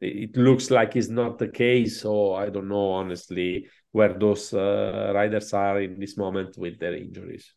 it 0.00 0.36
looks 0.36 0.70
like 0.70 0.96
it's 0.96 1.10
not 1.10 1.38
the 1.38 1.48
case, 1.48 2.00
so 2.00 2.34
I 2.34 2.48
don't 2.48 2.68
know 2.68 2.90
honestly 2.92 3.68
where 3.92 4.12
those 4.12 4.52
uh, 4.54 5.12
riders 5.14 5.52
are 5.52 5.80
in 5.80 5.98
this 5.98 6.16
moment 6.16 6.56
with 6.56 6.78
their 6.78 6.94
injuries. 6.94 7.52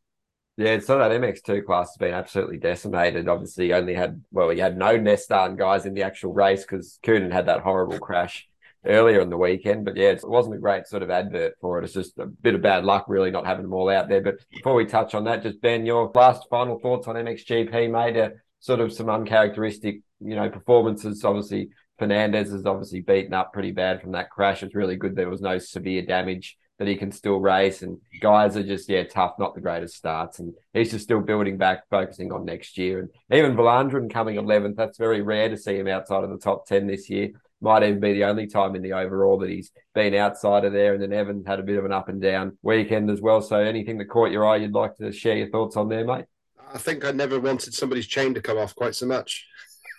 Yeah, 0.55 0.79
so 0.79 0.99
that 0.99 1.11
MX2 1.11 1.65
class 1.65 1.89
has 1.89 1.97
been 1.97 2.13
absolutely 2.13 2.57
decimated. 2.57 3.27
Obviously, 3.27 3.73
only 3.73 3.95
had 3.95 4.23
well, 4.31 4.49
we 4.49 4.59
had 4.59 4.77
no 4.77 4.97
Nestaan 4.99 5.57
guys 5.57 5.85
in 5.85 5.95
the 5.95 6.03
actual 6.03 6.33
race 6.33 6.61
because 6.61 6.99
Coenen 7.03 7.31
had 7.31 7.47
that 7.47 7.61
horrible 7.61 7.97
crash 7.97 8.47
earlier 8.85 9.21
in 9.21 9.29
the 9.29 9.37
weekend. 9.37 9.85
But 9.85 9.97
yeah, 9.97 10.09
it 10.09 10.21
wasn't 10.23 10.55
a 10.55 10.59
great 10.59 10.87
sort 10.87 11.03
of 11.03 11.09
advert 11.09 11.55
for 11.59 11.79
it. 11.79 11.85
It's 11.85 11.93
just 11.93 12.19
a 12.19 12.27
bit 12.27 12.53
of 12.53 12.61
bad 12.61 12.85
luck, 12.85 13.05
really, 13.07 13.31
not 13.31 13.47
having 13.47 13.63
them 13.63 13.73
all 13.73 13.89
out 13.89 14.09
there. 14.09 14.21
But 14.21 14.45
before 14.51 14.75
we 14.75 14.85
touch 14.85 15.15
on 15.15 15.23
that, 15.23 15.43
just 15.43 15.61
Ben, 15.61 15.85
your 15.85 16.11
last 16.13 16.47
final 16.49 16.79
thoughts 16.79 17.07
on 17.07 17.15
MXGP 17.15 17.89
made 17.89 18.17
a 18.17 18.33
sort 18.59 18.79
of 18.79 18.93
some 18.93 19.09
uncharacteristic, 19.09 20.01
you 20.19 20.35
know, 20.35 20.49
performances. 20.49 21.23
Obviously, 21.23 21.69
Fernandez 21.99 22.51
is 22.51 22.65
obviously 22.65 23.01
beaten 23.01 23.33
up 23.33 23.53
pretty 23.53 23.71
bad 23.71 24.01
from 24.01 24.11
that 24.11 24.29
crash. 24.29 24.63
It's 24.63 24.75
really 24.75 24.95
good 24.95 25.15
there 25.15 25.29
was 25.29 25.41
no 25.41 25.57
severe 25.57 26.01
damage 26.01 26.57
that 26.79 26.87
he 26.87 26.95
can 26.95 27.11
still 27.11 27.39
race. 27.39 27.81
And 27.81 27.99
guys 28.19 28.57
are 28.57 28.63
just, 28.63 28.89
yeah, 28.89 29.03
tough, 29.03 29.33
not 29.37 29.55
the 29.55 29.61
greatest 29.61 29.95
starts. 29.95 30.39
And 30.39 30.53
he's 30.73 30.91
just 30.91 31.03
still 31.03 31.21
building 31.21 31.57
back, 31.57 31.83
focusing 31.89 32.31
on 32.31 32.45
next 32.45 32.77
year. 32.77 32.99
And 32.99 33.09
even 33.31 33.55
Vlaanderen 33.55 34.11
coming 34.11 34.37
11th, 34.37 34.75
that's 34.75 34.97
very 34.97 35.21
rare 35.21 35.49
to 35.49 35.57
see 35.57 35.77
him 35.77 35.87
outside 35.87 36.23
of 36.23 36.29
the 36.31 36.39
top 36.39 36.65
10 36.65 36.87
this 36.87 37.09
year 37.09 37.29
might 37.61 37.83
even 37.83 37.99
be 37.99 38.11
the 38.13 38.25
only 38.25 38.45
time 38.45 38.75
in 38.75 38.81
the 38.81 38.91
overall 38.91 39.39
that 39.39 39.49
he's 39.49 39.71
been 39.95 40.13
outside 40.13 40.65
of 40.65 40.73
there. 40.73 40.93
And 40.93 41.01
then 41.01 41.13
Evan 41.13 41.45
had 41.47 41.59
a 41.59 41.63
bit 41.63 41.77
of 41.77 41.85
an 41.85 41.93
up 41.93 42.09
and 42.09 42.21
down 42.21 42.57
weekend 42.61 43.09
as 43.09 43.21
well. 43.21 43.41
So 43.41 43.57
anything 43.57 43.97
that 43.99 44.09
caught 44.09 44.31
your 44.31 44.45
eye, 44.45 44.57
you'd 44.57 44.73
like 44.73 44.97
to 44.97 45.13
share 45.13 45.37
your 45.37 45.49
thoughts 45.49 45.77
on 45.77 45.87
there, 45.87 46.05
mate? 46.05 46.25
I 46.73 46.77
think 46.77 47.05
I 47.05 47.11
never 47.11 47.39
wanted 47.39 47.73
somebody's 47.73 48.07
chain 48.07 48.33
to 48.33 48.41
come 48.41 48.57
off 48.57 48.75
quite 48.75 48.95
so 48.95 49.05
much. 49.05 49.47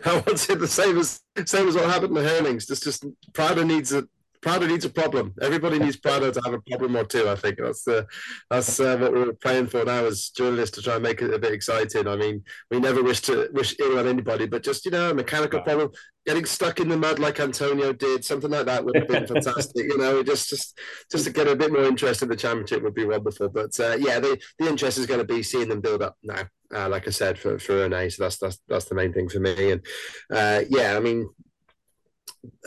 I 0.06 0.24
wanted 0.26 0.60
the 0.60 0.68
same 0.68 0.98
as 0.98 1.22
same 1.46 1.68
as 1.68 1.76
what 1.76 1.86
happened 1.86 2.16
to 2.16 2.22
Herlings. 2.22 2.68
Just 2.68 2.84
just 2.84 3.06
Prado 3.34 3.64
needs 3.64 3.92
a 3.94 4.08
Prado 4.42 4.66
needs 4.66 4.86
a 4.86 4.90
problem. 4.90 5.34
Everybody 5.42 5.78
needs 5.78 5.98
Prado 5.98 6.32
to 6.32 6.42
have 6.44 6.54
a 6.54 6.62
problem 6.62 6.96
or 6.96 7.04
two. 7.04 7.30
I 7.30 7.36
think 7.36 7.60
that's 7.60 7.84
the 7.84 8.08
that's 8.50 8.80
uh, 8.80 8.98
what 8.98 9.14
we're 9.14 9.34
playing 9.34 9.68
for 9.68 9.86
now 9.86 10.06
as 10.06 10.30
journalists 10.30 10.76
to 10.78 10.82
try 10.82 10.96
and 10.96 11.04
make 11.04 11.22
it 11.22 11.34
a 11.34 11.38
bit 11.40 11.54
exciting. 11.54 12.08
I 12.08 12.16
mean, 12.16 12.44
we 12.72 12.80
never 12.80 13.04
wish 13.04 13.22
to 13.22 13.50
wish 13.54 13.76
ill 13.80 14.00
on 14.00 14.08
anybody, 14.08 14.48
but 14.48 14.64
just 14.64 14.86
you 14.86 14.92
know, 14.92 15.12
a 15.12 15.14
mechanical 15.14 15.62
problem, 15.62 15.92
getting 16.26 16.46
stuck 16.46 16.80
in 16.80 16.90
the 16.90 16.98
mud 16.98 17.20
like 17.20 17.40
Antonio 17.40 17.94
did, 17.94 18.26
something 18.26 18.50
like 18.50 18.66
that 18.66 18.84
would 18.84 18.96
have 18.96 19.08
been 19.08 19.28
fantastic. 19.34 19.86
you 19.86 19.98
know, 19.98 20.24
just 20.24 20.50
just 20.50 20.80
just 21.12 21.26
to 21.26 21.32
get 21.32 21.48
a 21.48 21.56
bit 21.56 21.72
more 21.72 21.84
interest 21.84 22.24
in 22.24 22.30
the 22.30 22.36
championship 22.36 22.82
would 22.82 22.96
be 22.96 23.06
wonderful. 23.06 23.50
But 23.50 23.80
uh, 23.80 23.98
yeah, 24.00 24.20
the 24.20 24.40
the 24.58 24.68
interest 24.68 24.98
is 24.98 25.06
going 25.06 25.20
to 25.20 25.34
be 25.34 25.44
seeing 25.44 25.70
them 25.70 25.82
build 25.82 26.02
up 26.02 26.18
now. 26.24 26.44
Uh, 26.74 26.90
like 26.90 27.08
I 27.08 27.12
said, 27.12 27.38
for 27.38 27.60
for 27.60 27.82
Rene, 27.82 28.10
so 28.10 28.24
that's 28.24 28.38
that's 28.38 28.60
that's 28.68 28.86
the 28.86 28.96
main 28.96 29.14
thing 29.14 29.30
for 29.30 29.40
me. 29.40 29.72
And 29.72 29.86
uh, 30.34 30.62
yeah, 30.70 30.96
I 30.96 31.00
mean, 31.00 31.30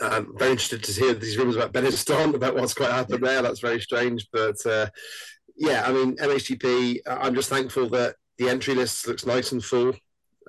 I'm 0.01 0.37
very 0.37 0.51
interested 0.51 0.83
to 0.83 0.91
hear 0.91 1.13
these 1.13 1.37
rumors 1.37 1.55
about 1.55 1.73
Benetton, 1.73 2.33
about 2.33 2.55
what's 2.55 2.73
quite 2.73 2.91
happened 2.91 3.25
there. 3.25 3.41
That's 3.41 3.59
very 3.59 3.81
strange. 3.81 4.27
But 4.31 4.55
uh, 4.65 4.87
yeah, 5.55 5.83
I 5.85 5.91
mean, 5.91 6.15
MXGP, 6.17 6.99
I'm 7.07 7.35
just 7.35 7.49
thankful 7.49 7.89
that 7.89 8.15
the 8.37 8.49
entry 8.49 8.75
list 8.75 9.07
looks 9.07 9.25
nice 9.25 9.51
and 9.51 9.63
full 9.63 9.93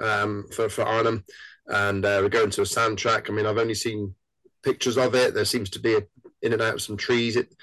um, 0.03 0.47
for, 0.53 0.69
for 0.69 0.83
Arnhem. 0.83 1.25
And 1.69 2.05
uh, 2.05 2.21
we're 2.23 2.29
going 2.29 2.51
to 2.51 2.63
a 2.63 2.67
sand 2.67 2.99
track. 2.99 3.29
I 3.29 3.33
mean, 3.33 3.47
I've 3.47 3.59
only 3.59 3.75
seen 3.75 4.15
pictures 4.63 4.99
of 4.99 5.15
it. 5.15 5.35
There 5.35 5.45
seems 5.45 5.71
to 5.71 5.81
be 5.81 5.95
a, 5.95 6.03
in 6.43 6.53
and 6.53 6.63
out 6.63 6.75
of 6.75 6.83
some 6.83 6.97
trees. 6.97 7.37
It, 7.37 7.55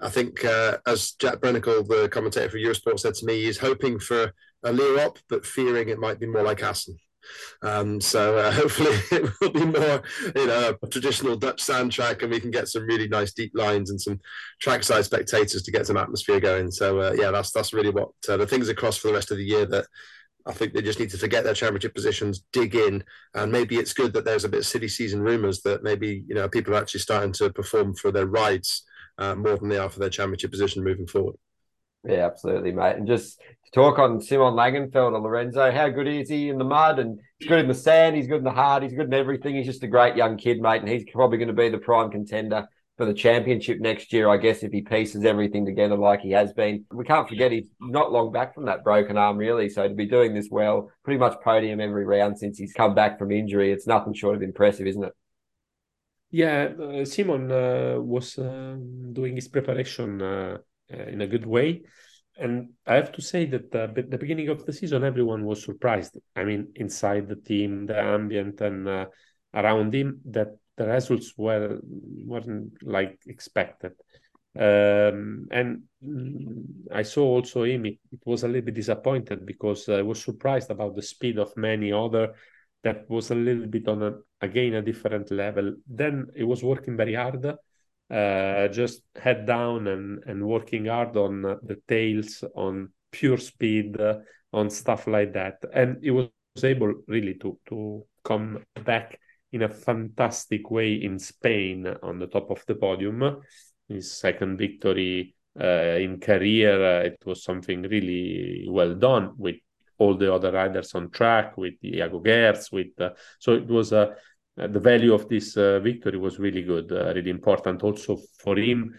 I 0.00 0.08
think, 0.08 0.44
uh, 0.44 0.78
as 0.86 1.12
Jack 1.12 1.40
Burnicle, 1.40 1.86
the 1.86 2.08
commentator 2.08 2.48
for 2.48 2.58
Eurosport, 2.58 3.00
said 3.00 3.14
to 3.14 3.26
me, 3.26 3.42
he's 3.42 3.58
hoping 3.58 3.98
for 3.98 4.32
a 4.62 4.70
Lierop, 4.70 5.18
but 5.28 5.44
fearing 5.44 5.88
it 5.88 5.98
might 5.98 6.20
be 6.20 6.26
more 6.26 6.42
like 6.42 6.62
Assen. 6.62 6.98
Um, 7.62 8.00
so 8.00 8.38
uh, 8.38 8.52
hopefully 8.52 8.96
it 9.12 9.30
will 9.40 9.50
be 9.50 9.66
more, 9.66 10.02
you 10.34 10.46
know, 10.46 10.74
a 10.82 10.86
traditional 10.86 11.36
Dutch 11.36 11.62
soundtrack, 11.64 12.22
and 12.22 12.30
we 12.30 12.40
can 12.40 12.50
get 12.50 12.68
some 12.68 12.84
really 12.84 13.08
nice 13.08 13.32
deep 13.32 13.52
lines 13.54 13.90
and 13.90 14.00
some 14.00 14.20
trackside 14.60 15.04
spectators 15.04 15.62
to 15.62 15.72
get 15.72 15.86
some 15.86 15.96
atmosphere 15.96 16.40
going. 16.40 16.70
So 16.70 17.00
uh, 17.00 17.12
yeah, 17.16 17.30
that's 17.30 17.52
that's 17.52 17.72
really 17.72 17.90
what 17.90 18.10
uh, 18.28 18.36
the 18.36 18.46
things 18.46 18.68
across 18.68 18.96
for 18.96 19.08
the 19.08 19.14
rest 19.14 19.30
of 19.30 19.38
the 19.38 19.44
year 19.44 19.66
that. 19.66 19.86
I 20.46 20.54
think 20.54 20.72
they 20.72 20.80
just 20.80 20.98
need 20.98 21.10
to 21.10 21.18
forget 21.18 21.44
their 21.44 21.52
championship 21.52 21.94
positions, 21.94 22.44
dig 22.50 22.74
in, 22.74 23.04
and 23.34 23.52
maybe 23.52 23.76
it's 23.76 23.92
good 23.92 24.14
that 24.14 24.24
there's 24.24 24.44
a 24.44 24.48
bit 24.48 24.60
of 24.60 24.66
city 24.66 24.88
season 24.88 25.20
rumours 25.20 25.60
that 25.62 25.82
maybe 25.82 26.24
you 26.26 26.34
know 26.34 26.48
people 26.48 26.74
are 26.74 26.78
actually 26.78 27.00
starting 27.00 27.32
to 27.32 27.50
perform 27.50 27.94
for 27.94 28.10
their 28.10 28.26
rides 28.26 28.82
uh, 29.18 29.34
more 29.34 29.58
than 29.58 29.68
they 29.68 29.76
are 29.76 29.90
for 29.90 30.00
their 30.00 30.08
championship 30.08 30.50
position 30.50 30.82
moving 30.82 31.06
forward. 31.06 31.36
Yeah, 32.04 32.26
absolutely, 32.26 32.72
mate. 32.72 32.96
And 32.96 33.06
just 33.06 33.38
to 33.38 33.70
talk 33.72 33.98
on 33.98 34.20
Simon 34.20 34.54
Langenfeld 34.54 35.12
or 35.12 35.20
Lorenzo, 35.20 35.70
how 35.70 35.88
good 35.88 36.08
is 36.08 36.30
he 36.30 36.48
in 36.48 36.58
the 36.58 36.64
mud? 36.64 36.98
And 36.98 37.20
he's 37.38 37.48
good 37.48 37.60
in 37.60 37.68
the 37.68 37.74
sand, 37.74 38.16
he's 38.16 38.26
good 38.26 38.38
in 38.38 38.44
the 38.44 38.50
hard, 38.50 38.82
he's 38.82 38.94
good 38.94 39.06
in 39.06 39.14
everything. 39.14 39.54
He's 39.54 39.66
just 39.66 39.82
a 39.82 39.86
great 39.86 40.16
young 40.16 40.38
kid, 40.38 40.60
mate. 40.60 40.80
And 40.80 40.88
he's 40.88 41.04
probably 41.12 41.38
going 41.38 41.48
to 41.48 41.54
be 41.54 41.68
the 41.68 41.78
prime 41.78 42.10
contender 42.10 42.66
for 42.96 43.04
the 43.04 43.14
championship 43.14 43.80
next 43.80 44.12
year, 44.12 44.28
I 44.28 44.38
guess, 44.38 44.62
if 44.62 44.72
he 44.72 44.82
pieces 44.82 45.24
everything 45.24 45.64
together 45.64 45.96
like 45.96 46.20
he 46.20 46.32
has 46.32 46.52
been. 46.52 46.84
We 46.90 47.04
can't 47.04 47.28
forget 47.28 47.52
he's 47.52 47.70
not 47.80 48.12
long 48.12 48.32
back 48.32 48.54
from 48.54 48.66
that 48.66 48.84
broken 48.84 49.16
arm, 49.16 49.36
really. 49.36 49.68
So 49.68 49.86
to 49.86 49.94
be 49.94 50.06
doing 50.06 50.34
this 50.34 50.48
well, 50.50 50.90
pretty 51.02 51.18
much 51.18 51.40
podium 51.42 51.80
every 51.80 52.04
round 52.04 52.38
since 52.38 52.58
he's 52.58 52.72
come 52.72 52.94
back 52.94 53.18
from 53.18 53.30
injury, 53.30 53.72
it's 53.72 53.86
nothing 53.86 54.14
short 54.14 54.36
of 54.36 54.42
impressive, 54.42 54.86
isn't 54.86 55.04
it? 55.04 55.12
Yeah, 56.30 56.72
uh, 56.78 57.04
Simon 57.04 57.50
uh, 57.50 57.96
was 58.00 58.38
uh, 58.38 58.76
doing 59.12 59.34
his 59.34 59.48
preparation 59.48 60.22
uh, 60.22 60.58
in 60.90 61.20
a 61.20 61.26
good 61.26 61.46
way. 61.46 61.82
And 62.38 62.70
I 62.86 62.94
have 62.94 63.12
to 63.12 63.22
say 63.22 63.44
that 63.46 63.74
uh, 63.74 63.88
the 63.94 64.16
beginning 64.18 64.48
of 64.48 64.64
the 64.64 64.72
season, 64.72 65.04
everyone 65.04 65.44
was 65.44 65.62
surprised. 65.62 66.16
I 66.34 66.44
mean, 66.44 66.72
inside 66.76 67.28
the 67.28 67.36
team, 67.36 67.86
the 67.86 67.98
ambient, 67.98 68.60
and 68.60 68.88
uh, 68.88 69.06
around 69.52 69.94
him, 69.94 70.20
that 70.26 70.48
the 70.76 70.86
results 70.86 71.34
were 71.36 71.78
weren't 71.84 72.82
like 72.82 73.18
expected. 73.26 73.92
Um, 74.58 75.46
and 75.50 75.82
I 76.92 77.02
saw 77.02 77.24
also 77.24 77.64
him. 77.64 77.86
It, 77.86 77.98
it, 78.10 78.20
was 78.24 78.42
a 78.42 78.48
little 78.48 78.62
bit 78.62 78.74
disappointed 78.74 79.44
because 79.44 79.88
I 79.88 80.02
was 80.02 80.22
surprised 80.22 80.70
about 80.70 80.96
the 80.96 81.02
speed 81.02 81.38
of 81.38 81.56
many 81.56 81.92
other. 81.92 82.34
That 82.82 83.08
was 83.10 83.30
a 83.30 83.34
little 83.34 83.66
bit 83.66 83.86
on 83.86 84.02
a 84.02 84.14
again 84.40 84.74
a 84.74 84.82
different 84.82 85.30
level. 85.30 85.74
Then 85.86 86.28
he 86.34 86.44
was 86.44 86.64
working 86.64 86.96
very 86.96 87.14
hard 87.14 87.42
uh, 88.10 88.68
just 88.68 89.02
head 89.20 89.46
down 89.46 89.86
and, 89.86 90.22
and 90.26 90.46
working 90.46 90.86
hard 90.86 91.16
on 91.16 91.42
the 91.42 91.78
tails, 91.86 92.44
on 92.54 92.90
pure 93.12 93.38
speed, 93.38 94.00
uh, 94.00 94.18
on 94.52 94.70
stuff 94.70 95.06
like 95.06 95.32
that. 95.34 95.64
And 95.72 95.98
he 96.02 96.10
was 96.10 96.28
able 96.62 96.92
really 97.06 97.34
to, 97.34 97.58
to 97.68 98.04
come 98.24 98.64
back 98.84 99.18
in 99.52 99.62
a 99.62 99.68
fantastic 99.68 100.70
way 100.70 100.94
in 100.94 101.18
Spain 101.18 101.86
on 102.02 102.18
the 102.18 102.26
top 102.26 102.50
of 102.50 102.64
the 102.66 102.74
podium. 102.74 103.42
His 103.88 104.12
second 104.12 104.58
victory 104.58 105.34
uh, 105.60 105.96
in 105.98 106.20
career, 106.20 107.00
uh, 107.00 107.04
it 107.04 107.18
was 107.26 107.42
something 107.42 107.82
really 107.82 108.66
well 108.68 108.94
done 108.94 109.32
with 109.36 109.56
all 109.98 110.16
the 110.16 110.32
other 110.32 110.52
riders 110.52 110.94
on 110.94 111.10
track, 111.10 111.56
with 111.56 111.74
Jago 111.82 112.20
Geerts, 112.20 112.72
with 112.72 112.98
uh, 113.00 113.10
so 113.38 113.52
it 113.52 113.66
was 113.66 113.92
a 113.92 114.14
the 114.68 114.80
value 114.80 115.14
of 115.14 115.28
this 115.28 115.56
uh, 115.56 115.80
victory 115.80 116.18
was 116.18 116.38
really 116.38 116.62
good, 116.62 116.92
uh, 116.92 117.12
really 117.14 117.30
important 117.30 117.82
also 117.82 118.18
for 118.38 118.56
him 118.56 118.98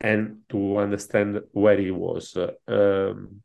and 0.00 0.38
to 0.48 0.78
understand 0.78 1.40
where 1.52 1.78
he 1.78 1.90
was. 1.90 2.36
Um, 2.66 3.42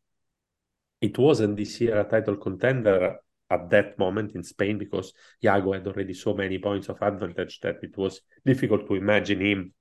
it 1.01 1.17
wasn't 1.17 1.57
this 1.57 1.79
year 1.81 1.99
a 1.99 2.03
title 2.03 2.37
contender 2.37 3.17
at 3.49 3.69
that 3.69 3.99
moment 3.99 4.33
in 4.35 4.43
Spain 4.43 4.77
because 4.77 5.13
Jago 5.41 5.73
had 5.73 5.85
already 5.85 6.13
so 6.13 6.33
many 6.33 6.57
points 6.57 6.89
of 6.89 7.01
advantage 7.01 7.59
that 7.61 7.77
it 7.83 7.95
was 7.97 8.21
difficult 8.45 8.87
to 8.87 8.95
imagine 8.95 9.41
him 9.41 9.73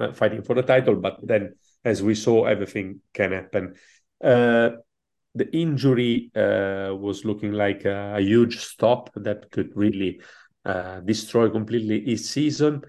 uh, 0.00 0.12
fighting 0.12 0.42
for 0.42 0.54
the 0.54 0.62
title. 0.62 0.96
But 0.96 1.18
then, 1.22 1.54
as 1.84 2.02
we 2.02 2.14
saw, 2.14 2.46
everything 2.46 3.00
can 3.12 3.32
happen. 3.32 3.74
Uh, 4.22 4.70
the 5.34 5.50
injury 5.52 6.30
uh, 6.34 6.94
was 6.94 7.24
looking 7.24 7.52
like 7.52 7.84
a, 7.84 8.14
a, 8.16 8.20
huge 8.20 8.58
stop 8.60 9.10
that 9.16 9.50
could 9.50 9.72
really 9.74 10.20
uh, 10.64 11.00
destroy 11.00 11.50
completely 11.50 12.04
his 12.04 12.30
season. 12.30 12.82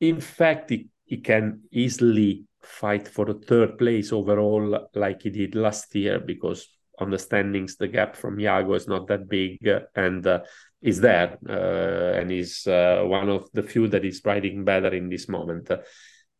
In 0.00 0.20
fact, 0.20 0.70
he, 0.70 0.88
can 1.22 1.60
easily 1.70 2.44
fight 2.60 3.06
for 3.06 3.26
the 3.26 3.34
third 3.34 3.78
place 3.78 4.12
overall 4.12 4.88
like 4.94 5.22
he 5.22 5.30
did 5.30 5.54
last 5.54 5.94
year 5.94 6.18
because 6.18 6.66
on 6.98 7.10
the 7.10 7.18
standings 7.18 7.76
the 7.76 7.86
gap 7.86 8.16
from 8.16 8.40
Jago 8.40 8.74
is 8.74 8.88
not 8.88 9.06
that 9.06 9.28
big 9.28 9.58
and 9.94 10.26
uh, 10.26 10.40
is 10.82 11.00
there 11.00 11.38
uh, 11.48 12.18
and 12.18 12.32
is 12.32 12.66
uh, 12.66 13.02
one 13.04 13.28
of 13.28 13.48
the 13.52 13.62
few 13.62 13.86
that 13.88 14.04
is 14.04 14.20
riding 14.24 14.64
better 14.64 14.92
in 14.94 15.08
this 15.08 15.28
moment. 15.28 15.70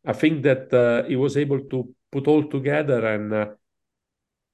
I 0.05 0.13
think 0.13 0.43
that 0.43 0.73
uh, 0.73 1.07
he 1.07 1.15
was 1.15 1.37
able 1.37 1.61
to 1.61 1.95
put 2.11 2.27
all 2.27 2.43
together 2.49 3.05
and 3.07 3.33
uh, 3.33 3.47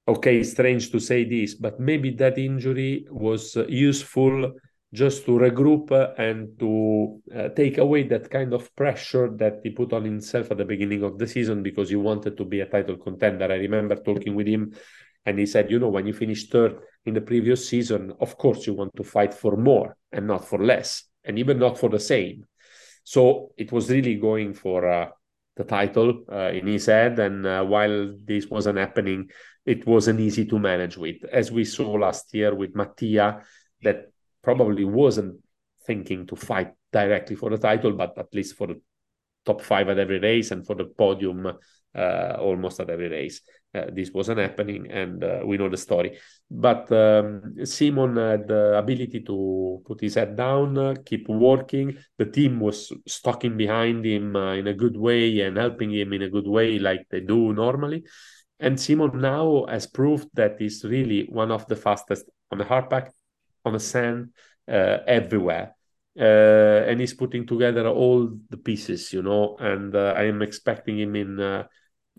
okay, 0.06 0.42
strange 0.42 0.90
to 0.90 1.00
say 1.00 1.24
this, 1.24 1.54
but 1.54 1.78
maybe 1.78 2.10
that 2.10 2.38
injury 2.38 3.06
was 3.10 3.56
useful 3.68 4.52
just 4.92 5.24
to 5.24 5.32
regroup 5.32 5.90
and 6.18 6.58
to 6.58 7.20
uh, 7.34 7.48
take 7.50 7.78
away 7.78 8.02
that 8.02 8.30
kind 8.30 8.52
of 8.52 8.74
pressure 8.76 9.30
that 9.36 9.60
he 9.62 9.70
put 9.70 9.92
on 9.92 10.04
himself 10.04 10.50
at 10.50 10.58
the 10.58 10.64
beginning 10.64 11.02
of 11.02 11.18
the 11.18 11.26
season 11.26 11.62
because 11.62 11.88
he 11.88 11.96
wanted 11.96 12.36
to 12.36 12.44
be 12.44 12.60
a 12.60 12.66
title 12.66 12.96
contender. 12.96 13.46
I 13.50 13.56
remember 13.56 13.96
talking 13.96 14.34
with 14.34 14.46
him 14.46 14.74
and 15.24 15.38
he 15.38 15.46
said, 15.46 15.70
you 15.70 15.78
know, 15.78 15.88
when 15.88 16.06
you 16.06 16.12
finish 16.12 16.48
third 16.48 16.78
in 17.06 17.14
the 17.14 17.20
previous 17.20 17.68
season, 17.68 18.12
of 18.20 18.36
course 18.36 18.66
you 18.66 18.74
want 18.74 18.94
to 18.96 19.04
fight 19.04 19.32
for 19.32 19.56
more 19.56 19.96
and 20.10 20.26
not 20.26 20.46
for 20.46 20.62
less, 20.62 21.04
and 21.24 21.38
even 21.38 21.58
not 21.58 21.78
for 21.78 21.88
the 21.88 22.00
same. 22.00 22.44
So 23.04 23.52
it 23.56 23.72
was 23.72 23.90
really 23.90 24.16
going 24.16 24.52
for 24.52 24.88
uh, 24.88 25.08
the 25.56 25.64
title 25.64 26.24
uh, 26.30 26.50
in 26.50 26.66
his 26.66 26.86
head. 26.86 27.18
And 27.18 27.46
uh, 27.46 27.64
while 27.64 28.14
this 28.24 28.46
wasn't 28.46 28.78
happening, 28.78 29.30
it 29.64 29.86
wasn't 29.86 30.20
easy 30.20 30.44
to 30.46 30.58
manage 30.58 30.96
with. 30.96 31.24
As 31.24 31.50
we 31.50 31.64
saw 31.64 31.92
last 31.92 32.34
year 32.34 32.54
with 32.54 32.74
Mattia, 32.74 33.42
that 33.82 34.11
probably 34.42 34.84
wasn't 34.84 35.36
thinking 35.86 36.26
to 36.26 36.36
fight 36.36 36.72
directly 36.92 37.36
for 37.36 37.50
the 37.50 37.58
title, 37.58 37.92
but 37.92 38.16
at 38.18 38.34
least 38.34 38.56
for 38.56 38.66
the 38.66 38.80
top 39.44 39.60
five 39.60 39.88
at 39.88 39.98
every 39.98 40.18
race 40.18 40.50
and 40.50 40.66
for 40.66 40.76
the 40.76 40.84
podium 40.84 41.52
uh, 41.94 42.36
almost 42.38 42.80
at 42.80 42.90
every 42.90 43.08
race. 43.08 43.40
Uh, 43.74 43.86
this 43.90 44.10
wasn't 44.12 44.38
happening, 44.38 44.90
and 44.90 45.24
uh, 45.24 45.40
we 45.44 45.56
know 45.56 45.68
the 45.68 45.76
story. 45.78 46.18
But 46.50 46.92
um, 46.92 47.54
Simon 47.64 48.16
had 48.16 48.46
the 48.46 48.76
ability 48.76 49.20
to 49.20 49.82
put 49.86 50.00
his 50.00 50.14
head 50.14 50.36
down, 50.36 50.76
uh, 50.76 50.94
keep 51.06 51.26
working. 51.28 51.96
The 52.18 52.26
team 52.26 52.60
was 52.60 52.92
stalking 53.06 53.56
behind 53.56 54.04
him 54.04 54.36
uh, 54.36 54.54
in 54.54 54.66
a 54.66 54.74
good 54.74 54.96
way 54.96 55.40
and 55.40 55.56
helping 55.56 55.90
him 55.90 56.12
in 56.12 56.22
a 56.22 56.28
good 56.28 56.46
way, 56.46 56.78
like 56.78 57.06
they 57.10 57.20
do 57.20 57.54
normally. 57.54 58.04
And 58.60 58.78
Simon 58.78 59.20
now 59.20 59.64
has 59.68 59.86
proved 59.86 60.28
that 60.34 60.56
he's 60.58 60.84
really 60.84 61.26
one 61.30 61.50
of 61.50 61.66
the 61.66 61.76
fastest 61.76 62.26
on 62.50 62.58
the 62.58 62.64
hardpack, 62.64 63.10
on 63.64 63.72
the 63.74 63.80
sand, 63.80 64.30
uh, 64.68 64.98
everywhere. 65.06 65.74
Uh, 66.18 66.84
and 66.86 67.00
he's 67.00 67.14
putting 67.14 67.46
together 67.46 67.86
all 67.88 68.30
the 68.50 68.56
pieces, 68.56 69.12
you 69.12 69.22
know. 69.22 69.56
And 69.58 69.94
uh, 69.94 70.14
I 70.16 70.24
am 70.24 70.42
expecting 70.42 70.98
him 70.98 71.16
in 71.16 71.40
uh, 71.40 71.64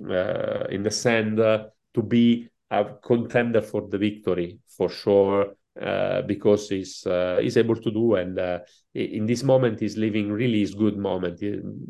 uh 0.10 0.66
in 0.72 0.82
the 0.82 0.90
sand 0.90 1.40
uh, 1.40 1.66
to 1.94 2.02
be 2.02 2.50
a 2.72 2.86
contender 3.04 3.62
for 3.62 3.88
the 3.88 3.98
victory 3.98 4.60
for 4.68 4.90
sure. 4.90 5.56
Uh, 5.82 6.22
because 6.22 6.70
he's 6.70 7.04
uh, 7.08 7.40
he's 7.42 7.58
able 7.58 7.76
to 7.76 7.90
do 7.90 8.14
and 8.14 8.38
uh, 8.38 8.60
in 8.94 9.26
this 9.26 9.42
moment 9.42 9.80
he's 9.80 9.98
living 9.98 10.32
really 10.32 10.60
his 10.60 10.76
good 10.76 11.00
moment 11.00 11.40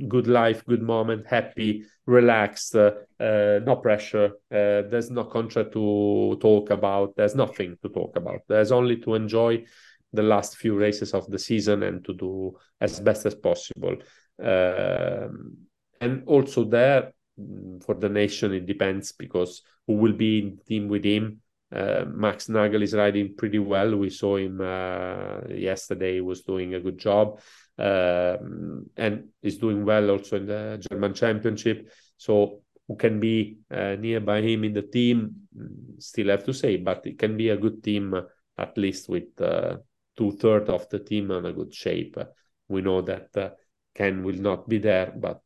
good 0.08 0.26
life 0.26 0.66
good 0.66 0.82
moment 0.82 1.28
happy 1.28 1.84
relaxed 2.06 2.76
no 2.76 3.80
pressure 3.84 4.32
there's 4.50 5.12
no 5.12 5.26
contract 5.26 5.74
to 5.74 6.38
talk 6.40 6.70
about 6.70 7.14
there's 7.18 7.36
nothing 7.36 7.78
to 7.82 7.90
talk 7.90 8.16
about 8.16 8.40
there's 8.48 8.72
only 8.72 8.96
to 8.96 9.16
enjoy 9.16 9.62
the 10.14 10.24
last 10.24 10.58
few 10.58 10.76
races 10.78 11.14
of 11.14 11.30
the 11.30 11.40
season 11.40 11.84
and 11.84 12.06
to 12.06 12.14
do 12.14 12.56
as 12.80 13.00
best 13.00 13.26
as 13.26 13.36
possible. 13.36 13.96
Um, 14.42 15.58
and 16.00 16.24
also 16.28 16.64
there 16.64 17.14
mm, 17.40 17.84
for 17.84 17.96
the 17.96 18.10
nation, 18.10 18.54
it 18.54 18.68
depends 18.68 19.12
because 19.12 19.64
who 19.88 19.96
will 19.96 20.14
be 20.14 20.40
in 20.40 20.60
team 20.68 20.88
with 20.88 21.04
him. 21.04 21.42
Uh, 21.74 22.06
Max 22.08 22.48
Nagl 22.48 22.84
is 22.84 22.94
riding 22.94 23.36
pretty 23.36 23.60
well. 23.60 23.96
We 23.96 24.10
saw 24.10 24.38
him 24.38 24.62
uh, 24.62 25.48
yesterday; 25.50 26.16
he 26.16 26.22
was 26.22 26.42
doing 26.42 26.76
a 26.76 26.80
good 26.80 27.00
job, 27.00 27.40
uh, 27.80 28.38
and 28.98 29.30
is 29.42 29.58
doing 29.58 29.84
well 29.84 30.12
also 30.12 30.38
in 30.38 30.46
the 30.46 30.86
German 30.90 31.14
Championship. 31.14 31.90
So, 32.18 32.62
who 32.88 32.96
can 32.96 33.20
be 33.20 33.58
uh, 33.72 33.96
nearby 33.96 34.42
him 34.42 34.64
in 34.64 34.74
the 34.74 34.84
team? 34.84 35.48
Mm, 35.58 36.02
still 36.02 36.28
have 36.30 36.46
to 36.46 36.54
say, 36.54 36.78
but 36.78 37.08
it 37.08 37.18
can 37.18 37.38
be 37.38 37.50
a 37.50 37.58
good 37.58 37.84
team 37.84 38.14
at 38.58 38.78
least 38.78 39.10
with 39.10 39.42
uh, 39.42 39.78
two 40.16 40.32
thirds 40.34 40.70
of 40.70 40.88
the 40.90 41.00
team 41.00 41.32
in 41.32 41.46
a 41.46 41.54
good 41.54 41.74
shape. 41.74 42.18
We 42.68 42.82
know 42.82 43.02
that 43.02 43.36
uh, 43.36 43.50
Ken 43.96 44.24
will 44.24 44.40
not 44.40 44.70
be 44.70 44.78
there, 44.78 45.12
but 45.16 45.42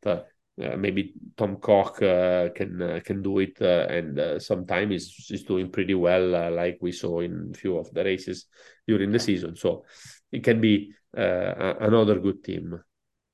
maybe 0.58 1.14
Tom 1.36 1.58
Koch 1.58 2.02
uh, 2.02 2.50
can 2.50 2.82
uh, 2.82 3.00
can 3.04 3.22
do 3.22 3.40
it, 3.40 3.58
uh, 3.62 3.88
and 3.90 4.42
sometimes 4.42 4.92
he's, 4.92 5.26
he's 5.28 5.44
doing 5.44 5.72
pretty 5.72 5.94
well, 5.94 6.52
like 6.52 6.78
we 6.82 6.92
saw 6.92 7.20
in 7.20 7.52
a 7.54 7.58
few 7.58 7.78
of 7.78 7.94
the 7.94 8.04
races 8.04 8.46
during 8.88 9.12
the 9.12 9.20
season. 9.20 9.56
So 9.56 9.86
it 10.32 10.44
can 10.44 10.60
be 10.62 10.94
another 11.14 12.20
good 12.20 12.44
team. 12.44 12.80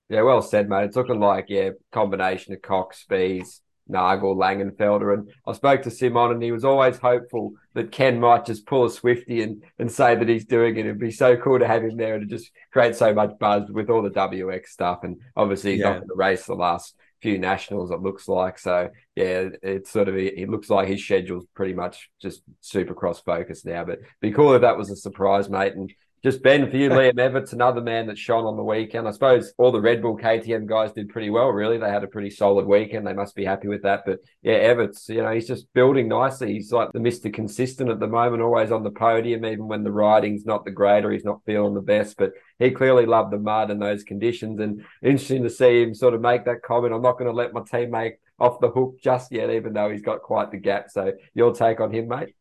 Yeah, 0.09 0.21
well 0.21 0.41
said, 0.41 0.69
mate. 0.69 0.85
It's 0.85 0.95
looking 0.95 1.19
like 1.19 1.45
yeah, 1.47 1.71
combination 1.91 2.53
of 2.53 2.61
Cox, 2.61 2.99
Spies, 2.99 3.61
Nagl, 3.89 4.35
Langenfelder. 4.35 5.13
And 5.13 5.31
I 5.45 5.53
spoke 5.53 5.81
to 5.83 5.91
Simon 5.91 6.31
and 6.31 6.43
he 6.43 6.51
was 6.51 6.65
always 6.65 6.97
hopeful 6.97 7.53
that 7.73 7.91
Ken 7.91 8.19
might 8.19 8.45
just 8.45 8.65
pull 8.65 8.85
a 8.85 8.89
Swifty 8.89 9.41
and, 9.41 9.63
and 9.79 9.91
say 9.91 10.15
that 10.15 10.29
he's 10.29 10.45
doing 10.45 10.77
it. 10.77 10.85
It'd 10.85 10.99
be 10.99 11.11
so 11.11 11.35
cool 11.37 11.59
to 11.59 11.67
have 11.67 11.83
him 11.83 11.97
there 11.97 12.15
and 12.15 12.29
just 12.29 12.51
create 12.71 12.95
so 12.95 13.13
much 13.13 13.31
buzz 13.39 13.69
with 13.69 13.89
all 13.89 14.01
the 14.01 14.09
WX 14.09 14.67
stuff. 14.67 14.99
And 15.03 15.19
obviously 15.35 15.71
he's 15.71 15.81
yeah. 15.81 15.89
not 15.89 15.99
going 15.99 16.09
to 16.09 16.15
race 16.15 16.45
the 16.45 16.55
last 16.55 16.95
few 17.23 17.39
nationals, 17.39 17.89
it 17.89 18.01
looks 18.01 18.27
like. 18.27 18.59
So 18.59 18.89
yeah, 19.15 19.49
it's 19.63 19.89
sort 19.89 20.09
of 20.09 20.15
it 20.17 20.49
looks 20.49 20.69
like 20.69 20.87
his 20.87 21.03
schedule's 21.03 21.45
pretty 21.55 21.73
much 21.73 22.09
just 22.21 22.43
super 22.61 22.93
cross 22.93 23.21
focused 23.21 23.65
now. 23.65 23.85
But 23.85 23.99
be 24.21 24.31
cool 24.31 24.53
if 24.53 24.61
that 24.61 24.77
was 24.77 24.91
a 24.91 24.95
surprise, 24.95 25.49
mate. 25.49 25.73
And 25.73 25.91
just 26.23 26.41
Ben 26.41 26.69
for 26.71 26.77
you, 26.77 26.89
Liam 26.91 27.19
Everts, 27.19 27.53
another 27.53 27.81
man 27.81 28.07
that 28.07 28.17
shone 28.17 28.45
on 28.45 28.55
the 28.55 28.63
weekend. 28.63 29.07
I 29.07 29.11
suppose 29.11 29.53
all 29.57 29.71
the 29.71 29.81
Red 29.81 30.01
Bull 30.01 30.17
KTM 30.17 30.65
guys 30.65 30.93
did 30.93 31.09
pretty 31.09 31.29
well, 31.29 31.49
really. 31.49 31.77
They 31.77 31.89
had 31.89 32.03
a 32.03 32.07
pretty 32.07 32.29
solid 32.29 32.65
weekend. 32.65 33.05
They 33.05 33.13
must 33.13 33.35
be 33.35 33.43
happy 33.43 33.67
with 33.67 33.83
that. 33.83 34.03
But 34.05 34.19
yeah, 34.41 34.53
Everts, 34.53 35.09
you 35.09 35.21
know, 35.21 35.31
he's 35.31 35.47
just 35.47 35.71
building 35.73 36.07
nicely. 36.07 36.53
He's 36.53 36.71
like 36.71 36.91
the 36.93 36.99
Mr. 36.99 37.33
Consistent 37.33 37.89
at 37.89 37.99
the 37.99 38.07
moment, 38.07 38.41
always 38.41 38.71
on 38.71 38.83
the 38.83 38.91
podium, 38.91 39.45
even 39.45 39.67
when 39.67 39.83
the 39.83 39.91
riding's 39.91 40.45
not 40.45 40.63
the 40.63 40.71
great 40.71 41.03
or 41.03 41.11
he's 41.11 41.25
not 41.25 41.43
feeling 41.45 41.73
the 41.73 41.81
best. 41.81 42.15
But 42.17 42.31
he 42.57 42.71
clearly 42.71 43.05
loved 43.05 43.33
the 43.33 43.39
mud 43.39 43.69
and 43.69 43.81
those 43.81 44.03
conditions. 44.03 44.59
And 44.61 44.85
interesting 45.01 45.43
to 45.43 45.49
see 45.49 45.83
him 45.83 45.93
sort 45.93 46.13
of 46.13 46.21
make 46.21 46.45
that 46.45 46.61
comment. 46.63 46.93
I'm 46.93 47.01
not 47.01 47.17
going 47.17 47.29
to 47.29 47.35
let 47.35 47.53
my 47.53 47.61
teammate 47.61 48.13
off 48.39 48.61
the 48.61 48.69
hook 48.69 48.95
just 49.03 49.31
yet, 49.31 49.49
even 49.49 49.73
though 49.73 49.91
he's 49.91 50.01
got 50.01 50.21
quite 50.21 50.51
the 50.51 50.57
gap. 50.57 50.89
So 50.89 51.11
your 51.33 51.53
take 51.53 51.81
on 51.81 51.91
him, 51.91 52.07
mate? 52.07 52.35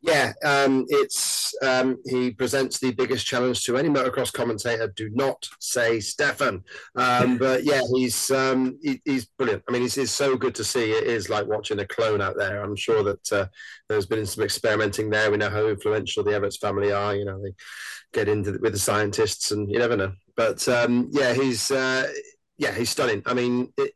Yeah, 0.00 0.32
um, 0.44 0.84
it's 0.88 1.37
um, 1.62 1.98
he 2.04 2.30
presents 2.30 2.78
the 2.78 2.92
biggest 2.92 3.26
challenge 3.26 3.64
to 3.64 3.76
any 3.76 3.88
motocross 3.88 4.32
commentator. 4.32 4.88
Do 4.88 5.10
not 5.10 5.48
say 5.60 6.00
Stefan, 6.00 6.64
um, 6.96 7.38
but 7.38 7.64
yeah, 7.64 7.82
he's 7.94 8.30
um, 8.30 8.78
he, 8.82 9.00
he's 9.04 9.26
brilliant. 9.26 9.62
I 9.68 9.72
mean, 9.72 9.82
it's, 9.82 9.98
it's, 9.98 10.12
so 10.12 10.36
good 10.36 10.54
to 10.56 10.64
see. 10.64 10.92
It 10.92 11.04
is 11.04 11.28
like 11.28 11.46
watching 11.46 11.78
a 11.80 11.86
clone 11.86 12.20
out 12.20 12.36
there. 12.36 12.62
I'm 12.62 12.76
sure 12.76 13.02
that 13.04 13.32
uh, 13.32 13.46
there's 13.88 14.06
been 14.06 14.26
some 14.26 14.44
experimenting 14.44 15.10
there. 15.10 15.30
We 15.30 15.36
know 15.36 15.50
how 15.50 15.66
influential 15.68 16.24
the 16.24 16.34
Everts 16.34 16.56
family 16.56 16.92
are. 16.92 17.14
You 17.14 17.24
know, 17.24 17.40
they 17.42 17.52
get 18.12 18.28
into 18.28 18.52
the, 18.52 18.58
with 18.60 18.72
the 18.72 18.78
scientists, 18.78 19.50
and 19.50 19.70
you 19.70 19.78
never 19.78 19.96
know. 19.96 20.12
But 20.36 20.66
um, 20.68 21.08
yeah, 21.12 21.34
he's 21.34 21.70
uh, 21.70 22.08
yeah, 22.56 22.72
he's 22.72 22.90
stunning. 22.90 23.22
I 23.26 23.34
mean, 23.34 23.72
it, 23.76 23.92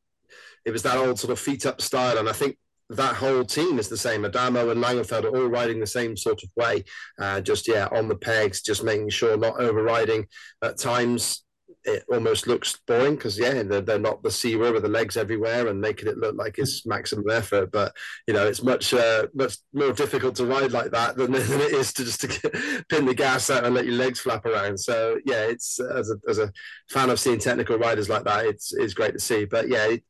it 0.65 0.71
was 0.71 0.83
that 0.83 0.99
old 0.99 1.19
sort 1.19 1.33
of 1.33 1.39
feet 1.39 1.67
up 1.67 1.81
style, 1.81 2.19
and 2.19 2.29
I 2.29 2.33
think 2.33 2.57
that 2.91 3.17
whole 3.17 3.45
team 3.45 3.79
is 3.79 3.89
the 3.89 3.97
same. 3.97 4.25
Adamo 4.25 4.71
and 4.71 4.83
Langenfeld 4.83 5.25
are 5.25 5.37
all 5.37 5.49
riding 5.49 5.81
the 5.81 5.87
same 5.87 6.17
sort 6.17 6.43
of 6.43 6.51
way. 6.57 6.85
Uh, 7.19 7.41
just 7.41 7.69
yeah, 7.69 7.89
on 7.93 8.09
the 8.09 8.17
pegs, 8.17 8.63
just 8.63 8.85
making 8.85 9.11
sure 9.11 9.37
not 9.37 9.61
overriding. 9.61 10.27
At 10.63 10.79
times, 10.79 11.45
it 11.85 12.05
almost 12.13 12.47
looks 12.47 12.79
boring 12.87 13.17
because 13.17 13.39
yeah, 13.39 13.63
they're, 13.63 13.81
they're 13.81 13.99
not 13.99 14.23
the 14.23 14.31
zero 14.31 14.73
with 14.73 14.83
the 14.83 14.89
legs 14.89 15.17
everywhere 15.17 15.67
and 15.67 15.81
making 15.81 16.09
it 16.09 16.19
look 16.19 16.37
like 16.37 16.59
it's 16.59 16.87
maximum 16.87 17.29
effort. 17.31 17.73
But 17.73 17.95
you 18.27 18.35
know, 18.35 18.47
it's 18.47 18.63
much 18.63 18.95
uh, 18.95 19.27
much 19.35 19.57
more 19.73 19.93
difficult 19.93 20.37
to 20.37 20.47
ride 20.47 20.73
like 20.73 20.93
that 20.93 21.17
than, 21.17 21.33
than 21.33 21.61
it 21.61 21.73
is 21.73 21.93
to 21.95 22.05
just 22.05 22.21
to 22.23 22.29
get, 22.29 22.89
pin 22.89 23.07
the 23.07 23.15
gas 23.15 23.51
out 23.51 23.65
and 23.65 23.75
let 23.75 23.87
your 23.87 23.95
legs 23.95 24.21
flap 24.21 24.47
around. 24.47 24.79
So 24.79 25.19
yeah, 25.25 25.45
it's 25.45 25.81
as 25.81 26.11
a 26.11 26.17
as 26.29 26.39
a 26.39 26.53
fan 26.91 27.11
of 27.11 27.19
seeing 27.19 27.39
technical 27.39 27.79
riders 27.79 28.09
like 28.09 28.25
that, 28.25 28.47
it's 28.47 28.73
it's 28.73 28.95
great 28.95 29.15
to 29.15 29.21
see. 29.21 29.45
But 29.45 29.69
yeah. 29.69 29.87
It, 29.87 30.05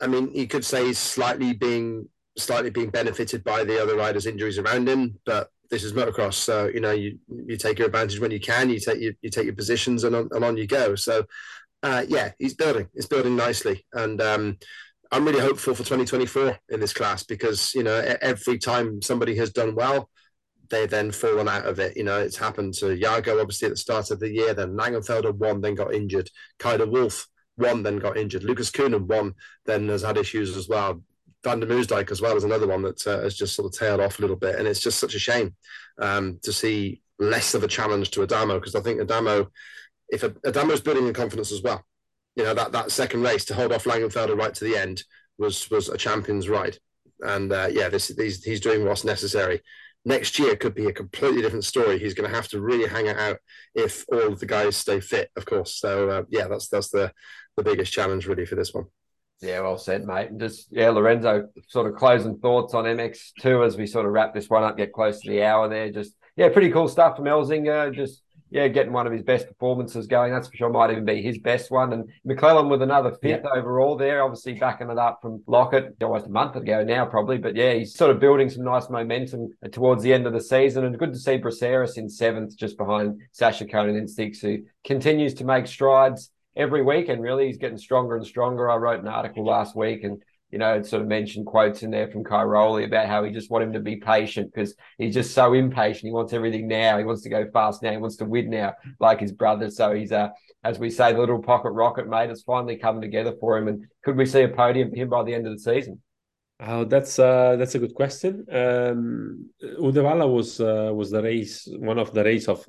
I 0.00 0.06
mean, 0.06 0.34
you 0.34 0.46
could 0.46 0.64
say 0.64 0.86
he's 0.86 0.98
slightly 0.98 1.52
being 1.52 2.08
slightly 2.36 2.70
being 2.70 2.90
benefited 2.90 3.44
by 3.44 3.64
the 3.64 3.80
other 3.80 3.96
riders' 3.96 4.26
injuries 4.26 4.58
around 4.58 4.88
him, 4.88 5.18
but 5.24 5.48
this 5.70 5.84
is 5.84 5.92
motocross, 5.92 6.34
so 6.34 6.66
you 6.66 6.80
know 6.80 6.90
you 6.90 7.18
you 7.28 7.56
take 7.56 7.78
your 7.78 7.86
advantage 7.86 8.20
when 8.20 8.30
you 8.30 8.40
can. 8.40 8.70
You 8.70 8.80
take 8.80 9.00
you, 9.00 9.14
you 9.22 9.30
take 9.30 9.44
your 9.44 9.54
positions 9.54 10.04
and 10.04 10.14
on, 10.14 10.28
and 10.32 10.44
on 10.44 10.56
you 10.56 10.66
go. 10.66 10.94
So 10.94 11.24
uh, 11.82 12.04
yeah, 12.08 12.32
he's 12.38 12.54
building. 12.54 12.88
He's 12.94 13.06
building 13.06 13.36
nicely, 13.36 13.84
and 13.92 14.20
um, 14.20 14.58
I'm 15.10 15.24
really 15.24 15.40
hopeful 15.40 15.74
for 15.74 15.82
2024 15.84 16.58
in 16.70 16.80
this 16.80 16.92
class 16.92 17.24
because 17.24 17.74
you 17.74 17.82
know 17.82 17.94
every 18.20 18.58
time 18.58 19.00
somebody 19.02 19.36
has 19.36 19.50
done 19.50 19.74
well, 19.74 20.10
they 20.70 20.86
then 20.86 21.10
fallen 21.12 21.48
out 21.48 21.66
of 21.66 21.78
it. 21.78 21.96
You 21.96 22.04
know, 22.04 22.20
it's 22.20 22.36
happened 22.36 22.74
to 22.74 22.96
Jago 22.96 23.40
obviously 23.40 23.66
at 23.66 23.72
the 23.72 23.76
start 23.76 24.10
of 24.10 24.20
the 24.20 24.32
year. 24.32 24.54
Then 24.54 24.76
Langenfelder 24.76 25.34
won, 25.34 25.60
then 25.60 25.74
got 25.74 25.94
injured. 25.94 26.30
Kay 26.58 26.78
de 26.78 26.86
Wolf 26.86 27.26
one 27.56 27.82
then 27.82 27.98
got 27.98 28.16
injured. 28.16 28.44
Lucas 28.44 28.70
Coenen, 28.70 29.06
one, 29.06 29.34
then 29.66 29.88
has 29.88 30.02
had 30.02 30.16
issues 30.16 30.56
as 30.56 30.68
well. 30.68 31.02
Van 31.42 31.60
der 31.60 31.66
Moosdijk 31.66 32.10
as 32.10 32.20
well 32.20 32.36
is 32.36 32.44
another 32.44 32.66
one 32.66 32.82
that 32.82 33.06
uh, 33.06 33.20
has 33.20 33.36
just 33.36 33.54
sort 33.54 33.66
of 33.66 33.78
tailed 33.78 34.00
off 34.00 34.18
a 34.18 34.22
little 34.22 34.36
bit. 34.36 34.56
And 34.56 34.66
it's 34.66 34.80
just 34.80 34.98
such 34.98 35.14
a 35.14 35.18
shame 35.18 35.54
um, 35.98 36.38
to 36.42 36.52
see 36.52 37.02
less 37.18 37.54
of 37.54 37.62
a 37.62 37.68
challenge 37.68 38.10
to 38.12 38.22
Adamo 38.22 38.54
because 38.58 38.74
I 38.74 38.80
think 38.80 39.00
Adamo, 39.00 39.50
if 40.08 40.22
Adamo's 40.22 40.80
building 40.80 41.06
in 41.06 41.14
confidence 41.14 41.52
as 41.52 41.62
well, 41.62 41.84
you 42.34 42.44
know, 42.44 42.54
that, 42.54 42.72
that 42.72 42.90
second 42.90 43.22
race 43.22 43.44
to 43.46 43.54
hold 43.54 43.72
off 43.72 43.84
Langenfelder 43.84 44.36
right 44.36 44.54
to 44.54 44.64
the 44.64 44.76
end 44.76 45.04
was 45.38 45.70
was 45.70 45.88
a 45.88 45.96
champion's 45.96 46.48
ride. 46.48 46.78
And 47.20 47.52
uh, 47.52 47.68
yeah, 47.70 47.88
this 47.88 48.08
he's, 48.08 48.42
he's 48.42 48.60
doing 48.60 48.84
what's 48.84 49.04
necessary 49.04 49.60
next 50.04 50.38
year 50.38 50.56
could 50.56 50.74
be 50.74 50.86
a 50.86 50.92
completely 50.92 51.42
different 51.42 51.64
story. 51.64 51.98
He's 51.98 52.14
going 52.14 52.28
to 52.28 52.34
have 52.34 52.48
to 52.48 52.60
really 52.60 52.88
hang 52.88 53.06
it 53.06 53.18
out 53.18 53.38
if 53.74 54.04
all 54.12 54.32
of 54.32 54.40
the 54.40 54.46
guys 54.46 54.76
stay 54.76 55.00
fit, 55.00 55.30
of 55.36 55.46
course. 55.46 55.76
So 55.76 56.08
uh, 56.10 56.22
yeah, 56.28 56.48
that's 56.48 56.68
that's 56.68 56.90
the 56.90 57.12
the 57.56 57.62
biggest 57.62 57.92
challenge 57.92 58.26
really 58.26 58.46
for 58.46 58.54
this 58.54 58.72
one. 58.72 58.86
Yeah, 59.40 59.60
well 59.60 59.78
said, 59.78 60.04
mate. 60.04 60.30
And 60.30 60.40
just 60.40 60.68
yeah, 60.70 60.90
Lorenzo, 60.90 61.48
sort 61.68 61.86
of 61.86 61.96
closing 61.96 62.38
thoughts 62.38 62.74
on 62.74 62.84
MX2 62.84 63.66
as 63.66 63.76
we 63.76 63.86
sort 63.86 64.06
of 64.06 64.12
wrap 64.12 64.34
this 64.34 64.48
one 64.48 64.64
up, 64.64 64.76
get 64.76 64.92
close 64.92 65.20
to 65.20 65.30
the 65.30 65.42
hour 65.42 65.68
there. 65.68 65.90
Just 65.90 66.14
yeah, 66.36 66.48
pretty 66.48 66.70
cool 66.70 66.88
stuff 66.88 67.16
from 67.16 67.26
Elzinga. 67.26 67.94
Just 67.94 68.22
yeah, 68.50 68.68
getting 68.68 68.92
one 68.92 69.06
of 69.06 69.12
his 69.12 69.22
best 69.22 69.48
performances 69.48 70.06
going. 70.06 70.32
That's 70.32 70.46
for 70.46 70.56
sure. 70.56 70.70
Might 70.70 70.92
even 70.92 71.04
be 71.04 71.20
his 71.20 71.38
best 71.38 71.72
one. 71.72 71.92
And 71.92 72.08
McLellan 72.26 72.70
with 72.70 72.82
another 72.82 73.10
fifth 73.10 73.42
yeah. 73.44 73.50
overall 73.58 73.96
there, 73.96 74.22
obviously 74.22 74.54
backing 74.54 74.90
it 74.90 74.98
up 74.98 75.18
from 75.20 75.40
Loket 75.48 76.00
almost 76.00 76.26
a 76.26 76.30
month 76.30 76.54
ago 76.54 76.84
now, 76.84 77.04
probably. 77.04 77.36
But 77.36 77.56
yeah, 77.56 77.74
he's 77.74 77.96
sort 77.96 78.12
of 78.12 78.20
building 78.20 78.48
some 78.48 78.64
nice 78.64 78.88
momentum 78.88 79.48
towards 79.72 80.04
the 80.04 80.12
end 80.12 80.28
of 80.28 80.32
the 80.32 80.40
season. 80.40 80.84
And 80.84 80.96
good 80.96 81.12
to 81.12 81.18
see 81.18 81.38
Braceros 81.38 81.98
in 81.98 82.08
seventh, 82.08 82.56
just 82.56 82.78
behind 82.78 83.20
Sacha 83.32 83.64
Coenen 83.64 83.98
in 83.98 84.06
sixth, 84.06 84.42
who 84.42 84.58
continues 84.84 85.34
to 85.34 85.44
make 85.44 85.66
strides 85.66 86.30
every 86.56 86.82
week. 86.82 87.08
And 87.08 87.22
really, 87.22 87.46
he's 87.46 87.58
getting 87.58 87.78
stronger 87.78 88.16
and 88.16 88.26
stronger. 88.26 88.70
I 88.70 88.76
wrote 88.76 89.00
an 89.00 89.08
article 89.08 89.44
last 89.44 89.76
week 89.76 90.04
and 90.04 90.22
you 90.50 90.58
know, 90.58 90.74
it 90.74 90.86
sort 90.86 91.02
of 91.02 91.08
mentioned 91.08 91.46
quotes 91.46 91.82
in 91.82 91.90
there 91.90 92.08
from 92.08 92.22
Cairoli 92.22 92.84
about 92.84 93.08
how 93.08 93.24
he 93.24 93.32
just 93.32 93.50
want 93.50 93.64
him 93.64 93.72
to 93.72 93.80
be 93.80 93.96
patient 93.96 94.52
because 94.54 94.76
he's 94.98 95.12
just 95.12 95.34
so 95.34 95.52
impatient. 95.52 96.04
He 96.04 96.12
wants 96.12 96.32
everything 96.32 96.68
now. 96.68 96.96
He 96.96 97.02
wants 97.02 97.22
to 97.22 97.28
go 97.28 97.50
fast 97.52 97.82
now. 97.82 97.90
He 97.90 97.96
wants 97.96 98.18
to 98.18 98.24
win 98.24 98.50
now, 98.50 98.74
like 99.00 99.18
his 99.18 99.32
brother. 99.32 99.68
So 99.68 99.92
he's 99.92 100.12
uh, 100.12 100.28
as 100.64 100.78
we 100.78 100.90
say, 100.90 101.12
the 101.12 101.18
little 101.18 101.42
pocket 101.42 101.70
rocket 101.70 102.08
mate. 102.08 102.30
It's 102.30 102.42
finally 102.42 102.76
coming 102.76 103.02
together 103.02 103.34
for 103.40 103.58
him. 103.58 103.68
And 103.68 103.86
could 104.04 104.16
we 104.16 104.26
see 104.26 104.42
a 104.42 104.48
podium 104.48 104.90
for 104.90 104.96
him 104.96 105.08
by 105.10 105.22
the 105.22 105.34
end 105.34 105.46
of 105.46 105.52
the 105.52 105.58
season? 105.58 106.00
Oh, 106.60 106.84
that's 106.84 107.18
uh, 107.18 107.56
that's 107.56 107.74
a 107.74 107.78
good 107.78 107.94
question. 107.94 108.46
Um, 108.50 109.50
was 109.60 110.60
uh, 110.60 110.90
was 110.94 111.10
the 111.10 111.22
race, 111.22 111.68
one 111.78 111.98
of 111.98 112.14
the 112.14 112.24
race 112.24 112.48
of 112.48 112.60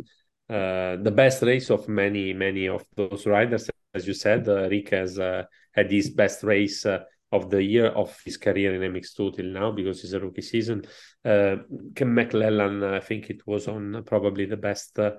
uh, 0.49 0.97
the 0.97 1.13
best 1.15 1.43
race 1.43 1.69
of 1.69 1.87
many 1.87 2.33
many 2.33 2.67
of 2.67 2.83
those 2.95 3.25
riders. 3.25 3.69
As 3.95 4.05
you 4.05 4.13
said, 4.13 4.47
uh, 4.49 4.67
Rick 4.69 4.89
has 4.89 5.17
uh, 5.17 5.43
had 5.71 5.89
his 5.89 6.09
best 6.09 6.43
race 6.43 6.85
uh, 6.85 6.99
of 7.31 7.49
the 7.49 7.63
year 7.63 7.87
of 7.87 8.17
his 8.25 8.35
career 8.37 8.75
in 8.75 8.93
MX2 8.93 9.35
till 9.35 9.45
now 9.45 9.71
because 9.71 10.03
it's 10.03 10.13
a 10.13 10.19
rookie 10.19 10.41
season. 10.41 10.83
Uh, 11.23 11.57
McLellan, 11.95 12.83
I 12.93 12.99
think 12.99 13.29
it 13.29 13.41
was 13.47 13.69
on 13.69 14.03
probably 14.05 14.45
the 14.45 14.57
best 14.57 14.99
uh, 14.99 15.11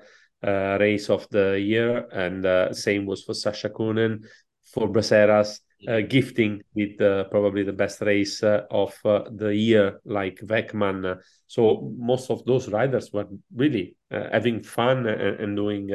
uh, 0.46 0.76
race 0.78 1.08
of 1.08 1.26
the 1.30 1.58
year, 1.58 2.06
and 2.12 2.44
uh, 2.44 2.72
same 2.74 3.06
was 3.06 3.24
for 3.24 3.32
Sacha 3.32 3.70
Coenen, 3.70 4.24
for 4.62 4.88
Braceros, 4.88 5.60
gifting 6.08 6.62
with 6.74 6.98
probably 7.30 7.62
the 7.62 7.72
best 7.72 8.00
race 8.02 8.42
of 8.42 8.94
the 9.02 9.54
year, 9.54 10.00
like 10.04 10.40
Weckman. 10.44 11.18
So 11.46 11.94
most 11.96 12.30
of 12.30 12.44
those 12.44 12.68
riders 12.68 13.12
were 13.12 13.26
really 13.54 13.96
having 14.10 14.62
fun 14.62 15.06
and, 15.06 15.40
and 15.40 15.56
doing 15.56 15.90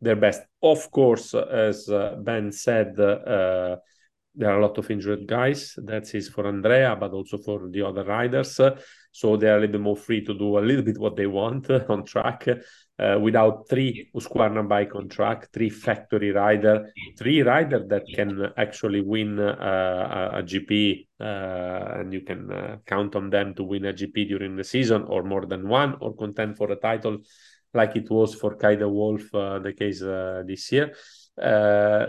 their 0.00 0.16
best. 0.16 0.42
Of 0.62 0.90
course, 0.90 1.34
as 1.34 1.88
Ben 2.18 2.52
said 2.52 2.96
there 4.38 4.50
are 4.50 4.60
a 4.60 4.62
lot 4.62 4.78
of 4.78 4.90
injured 4.90 5.26
guys. 5.26 5.74
That 5.78 6.14
is 6.14 6.28
for 6.28 6.46
Andrea, 6.46 6.96
but 6.96 7.10
also 7.12 7.38
for 7.38 7.68
the 7.68 7.82
other 7.82 8.04
riders. 8.04 8.60
So 9.10 9.36
they 9.36 9.48
are 9.48 9.56
a 9.56 9.60
little 9.60 9.72
bit 9.72 9.80
more 9.80 9.96
free 9.96 10.24
to 10.24 10.32
do 10.32 10.58
a 10.58 10.60
little 10.60 10.84
bit 10.84 10.98
what 10.98 11.16
they 11.16 11.26
want 11.26 11.68
on 11.88 12.04
track 12.04 12.46
uh, 12.98 13.18
without 13.20 13.68
three 13.68 14.10
Husqvarna 14.14 14.68
bike 14.68 14.94
on 14.94 15.08
track, 15.08 15.48
three 15.52 15.70
factory 15.70 16.30
rider, 16.30 16.90
three 17.16 17.42
rider 17.42 17.84
that 17.88 18.02
can 18.14 18.52
actually 18.56 19.00
win 19.00 19.38
uh, 19.38 20.30
a, 20.32 20.38
a, 20.38 20.42
GP, 20.42 21.06
uh, 21.20 22.00
and 22.00 22.12
you 22.12 22.22
can 22.22 22.52
uh, 22.52 22.76
count 22.86 23.14
on 23.14 23.30
them 23.30 23.54
to 23.54 23.62
win 23.62 23.86
a 23.86 23.92
GP 23.92 24.28
during 24.28 24.56
the 24.56 24.64
season, 24.64 25.02
or 25.04 25.22
more 25.22 25.46
than 25.46 25.68
one, 25.68 25.96
or 26.00 26.14
contend 26.16 26.56
for 26.56 26.70
a 26.72 26.76
title, 26.76 27.18
like 27.74 27.96
it 27.96 28.10
was 28.10 28.34
for 28.34 28.56
Kay 28.56 28.76
de 28.76 28.88
Wolf 28.88 29.34
uh, 29.34 29.58
the 29.58 29.72
case 29.72 30.02
uh, 30.02 30.42
this 30.46 30.72
year. 30.72 30.94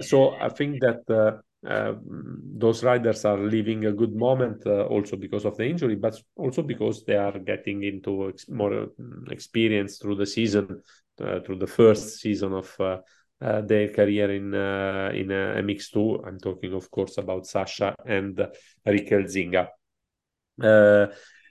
so 0.02 0.36
I 0.40 0.50
think 0.50 0.80
that 0.82 1.42
uh, 1.68 1.94
those 2.02 2.84
riders 2.84 3.26
are 3.26 3.38
living 3.38 3.86
a 3.86 3.92
good 3.92 4.16
moment 4.16 4.66
uh, 4.66 4.86
also 4.86 5.18
because 5.18 5.44
of 5.44 5.58
the 5.58 5.66
injury, 5.66 5.96
but 5.96 6.16
also 6.38 6.62
because 6.62 7.04
they 7.04 7.18
are 7.18 7.38
getting 7.38 7.84
into 7.84 8.30
ex- 8.30 8.48
more 8.48 8.88
mm, 9.00 9.30
experience 9.30 9.98
through 9.98 10.16
the 10.16 10.26
season, 10.26 10.82
uh, 11.22 11.42
through 11.42 11.58
the 11.58 11.68
first 11.68 12.20
season 12.20 12.54
of 12.54 12.74
uh, 12.80 12.98
uh, 13.42 13.62
their 13.62 13.90
career 13.90 14.32
in 14.34 14.54
in 14.54 15.32
MX2. 15.32 16.24
I'm 16.26 16.40
talking, 16.40 16.74
of 16.74 16.90
course, 16.90 17.18
about 17.18 17.46
Sacha 17.46 17.94
and 18.06 18.38
Rick 18.86 19.10
Elzinga. 19.10 19.68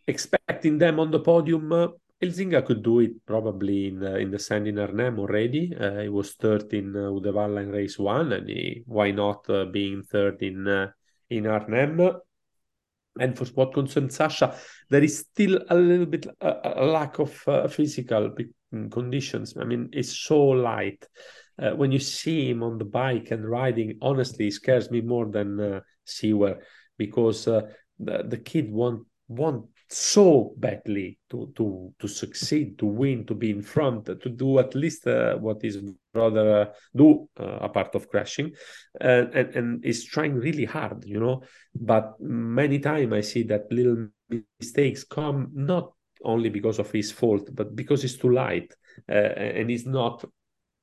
expecting 0.07 0.79
them 0.79 1.01
on 1.01 1.11
the 1.11 1.21
podium 1.21 1.69
Elzinga 2.21 2.67
could 2.67 2.83
do 2.83 2.99
it 2.99 3.25
probably 3.27 3.89
in 3.89 4.03
uh, 4.03 4.17
in 4.17 4.31
the 4.31 4.39
sand 4.39 4.67
in 4.67 4.79
Arnhem 4.79 5.21
already. 5.21 5.73
Uh, 5.75 6.01
he 6.01 6.09
was 6.09 6.35
third 6.35 6.73
in 6.75 6.97
uh, 6.97 7.11
Uddevalla 7.11 7.63
in 7.63 7.71
race 7.71 7.99
one, 7.99 8.33
and 8.33 8.49
he, 8.49 8.83
why 8.87 9.13
not 9.13 9.49
uh, 9.49 9.67
being 9.67 10.03
third 10.03 10.43
in 10.43 10.67
uh, 10.67 10.91
in 11.31 11.47
Arnhem? 11.47 12.11
And 13.21 13.37
for 13.37 13.45
what 13.47 13.73
concerns 13.73 14.17
Sacha, 14.17 14.57
there 14.91 15.03
is 15.03 15.19
still 15.19 15.61
a 15.71 15.75
little 15.77 16.07
bit 16.07 16.27
a, 16.41 16.83
a 16.83 16.85
lack 16.85 17.21
of 17.21 17.41
uh, 17.47 17.69
physical 17.69 18.31
mm, 18.75 18.91
conditions. 18.91 19.57
I 19.57 19.65
mean, 19.65 19.89
it's 19.93 20.19
so 20.19 20.41
light. 20.41 21.05
Uh, 21.61 21.71
when 21.71 21.93
you 21.93 21.99
see 21.99 22.51
him 22.51 22.63
on 22.63 22.79
the 22.79 22.85
bike 22.85 23.31
and 23.31 23.49
riding, 23.49 23.99
honestly, 24.01 24.47
he 24.47 24.51
scares 24.51 24.91
me 24.91 25.01
more 25.01 25.27
than 25.27 25.61
uh, 25.61 25.81
Seewer 26.05 26.63
because 26.97 27.45
the, 27.45 27.73
the 27.99 28.39
kid 28.39 28.73
want 28.73 29.07
want 29.29 29.67
so 29.89 30.55
badly 30.59 31.19
to 31.31 31.53
to 31.57 31.93
to 31.99 32.09
succeed, 32.09 32.79
to 32.79 32.87
win, 32.87 33.25
to 33.27 33.35
be 33.35 33.51
in 33.51 33.63
front, 33.63 34.07
to 34.07 34.29
do 34.29 34.59
at 34.59 34.75
least 34.75 35.07
uh, 35.07 35.37
what 35.37 35.63
his 35.63 35.79
brother 36.13 36.61
uh, 36.61 36.67
do 36.95 37.29
uh, 37.41 37.59
a 37.63 37.69
part 37.69 37.95
of 37.95 38.09
crashing, 38.09 38.53
and, 39.01 39.35
and 39.35 39.55
and 39.57 39.85
is 39.85 40.05
trying 40.05 40.35
really 40.35 40.67
hard, 40.67 41.05
you 41.05 41.19
know. 41.19 41.43
But 41.75 42.21
many 42.21 42.79
times 42.79 43.13
I 43.13 43.23
see 43.23 43.43
that 43.45 43.73
little 43.73 44.09
mistakes 44.61 45.05
come 45.05 45.51
not 45.55 45.93
only 46.23 46.51
because 46.51 46.79
of 46.79 46.91
his 46.91 47.11
fault, 47.11 47.49
but 47.55 47.75
because 47.75 48.03
he's 48.03 48.19
too 48.19 48.31
light 48.31 48.75
uh, 49.09 49.13
and 49.13 49.71
he's 49.71 49.87
not 49.87 50.25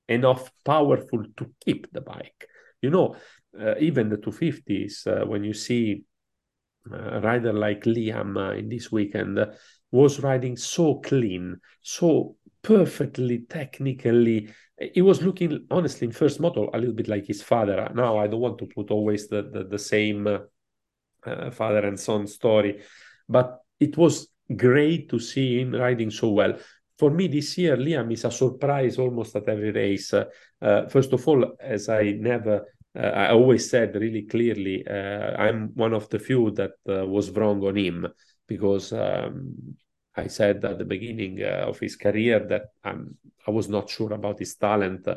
enough 0.07 0.51
powerful 0.63 1.23
to 1.37 1.51
keep 1.63 1.91
the 1.91 2.01
bike. 2.01 2.47
You 2.81 2.89
know, 2.89 3.15
uh, 3.59 3.75
even 3.79 4.09
the 4.09 4.17
250s, 4.17 5.07
uh, 5.07 5.25
when 5.25 5.43
you 5.43 5.53
see 5.53 6.03
a 6.91 7.19
rider 7.21 7.53
like 7.53 7.83
Liam 7.83 8.37
uh, 8.37 8.53
in 8.53 8.69
this 8.69 8.91
weekend 8.91 9.39
uh, 9.39 9.47
was 9.91 10.19
riding 10.19 10.57
so 10.57 10.95
clean, 10.95 11.59
so 11.81 12.35
perfectly 12.61 13.39
technically. 13.49 14.49
He 14.93 15.01
was 15.01 15.21
looking 15.21 15.65
honestly 15.71 16.07
in 16.07 16.11
first 16.11 16.39
moto 16.39 16.69
a 16.73 16.77
little 16.77 16.95
bit 16.95 17.07
like 17.07 17.25
his 17.25 17.41
father. 17.41 17.89
Now 17.95 18.17
I 18.17 18.27
don't 18.27 18.41
want 18.41 18.57
to 18.59 18.67
put 18.67 18.91
always 18.91 19.27
the 19.27 19.43
the, 19.43 19.63
the 19.63 19.79
same 19.79 20.27
uh, 20.27 20.39
uh, 21.25 21.51
father 21.51 21.85
and 21.87 21.99
son 21.99 22.27
story, 22.27 22.81
but 23.27 23.59
it 23.79 23.97
was 23.97 24.27
great 24.55 25.09
to 25.09 25.19
see 25.19 25.59
him 25.59 25.73
riding 25.73 26.11
so 26.11 26.29
well. 26.29 26.57
For 26.97 27.09
me, 27.09 27.27
this 27.27 27.57
year, 27.57 27.75
Liam 27.75 28.13
is 28.13 28.23
a 28.23 28.31
surprise 28.31 28.97
almost 28.97 29.35
at 29.35 29.49
every 29.49 29.71
race. 29.71 30.13
Uh, 30.13 30.25
first 30.87 31.11
of 31.11 31.27
all, 31.27 31.55
as 31.59 31.89
I 31.89 32.11
never 32.11 32.63
I 32.95 33.29
always 33.31 33.69
said 33.69 33.95
really 33.95 34.23
clearly, 34.23 34.85
uh, 34.87 35.35
I'm 35.37 35.71
one 35.75 35.93
of 35.93 36.09
the 36.09 36.19
few 36.19 36.51
that 36.51 36.73
uh, 36.87 37.05
was 37.05 37.29
wrong 37.31 37.61
on 37.65 37.75
him 37.75 38.07
because 38.47 38.93
um, 38.93 39.75
I 40.15 40.27
said 40.27 40.63
at 40.63 40.77
the 40.77 40.85
beginning 40.85 41.43
of 41.43 41.79
his 41.79 41.95
career 41.95 42.45
that 42.47 42.67
I'm, 42.83 43.17
I 43.45 43.51
was 43.51 43.67
not 43.67 43.89
sure 43.89 44.13
about 44.13 44.39
his 44.39 44.55
talent. 44.55 45.07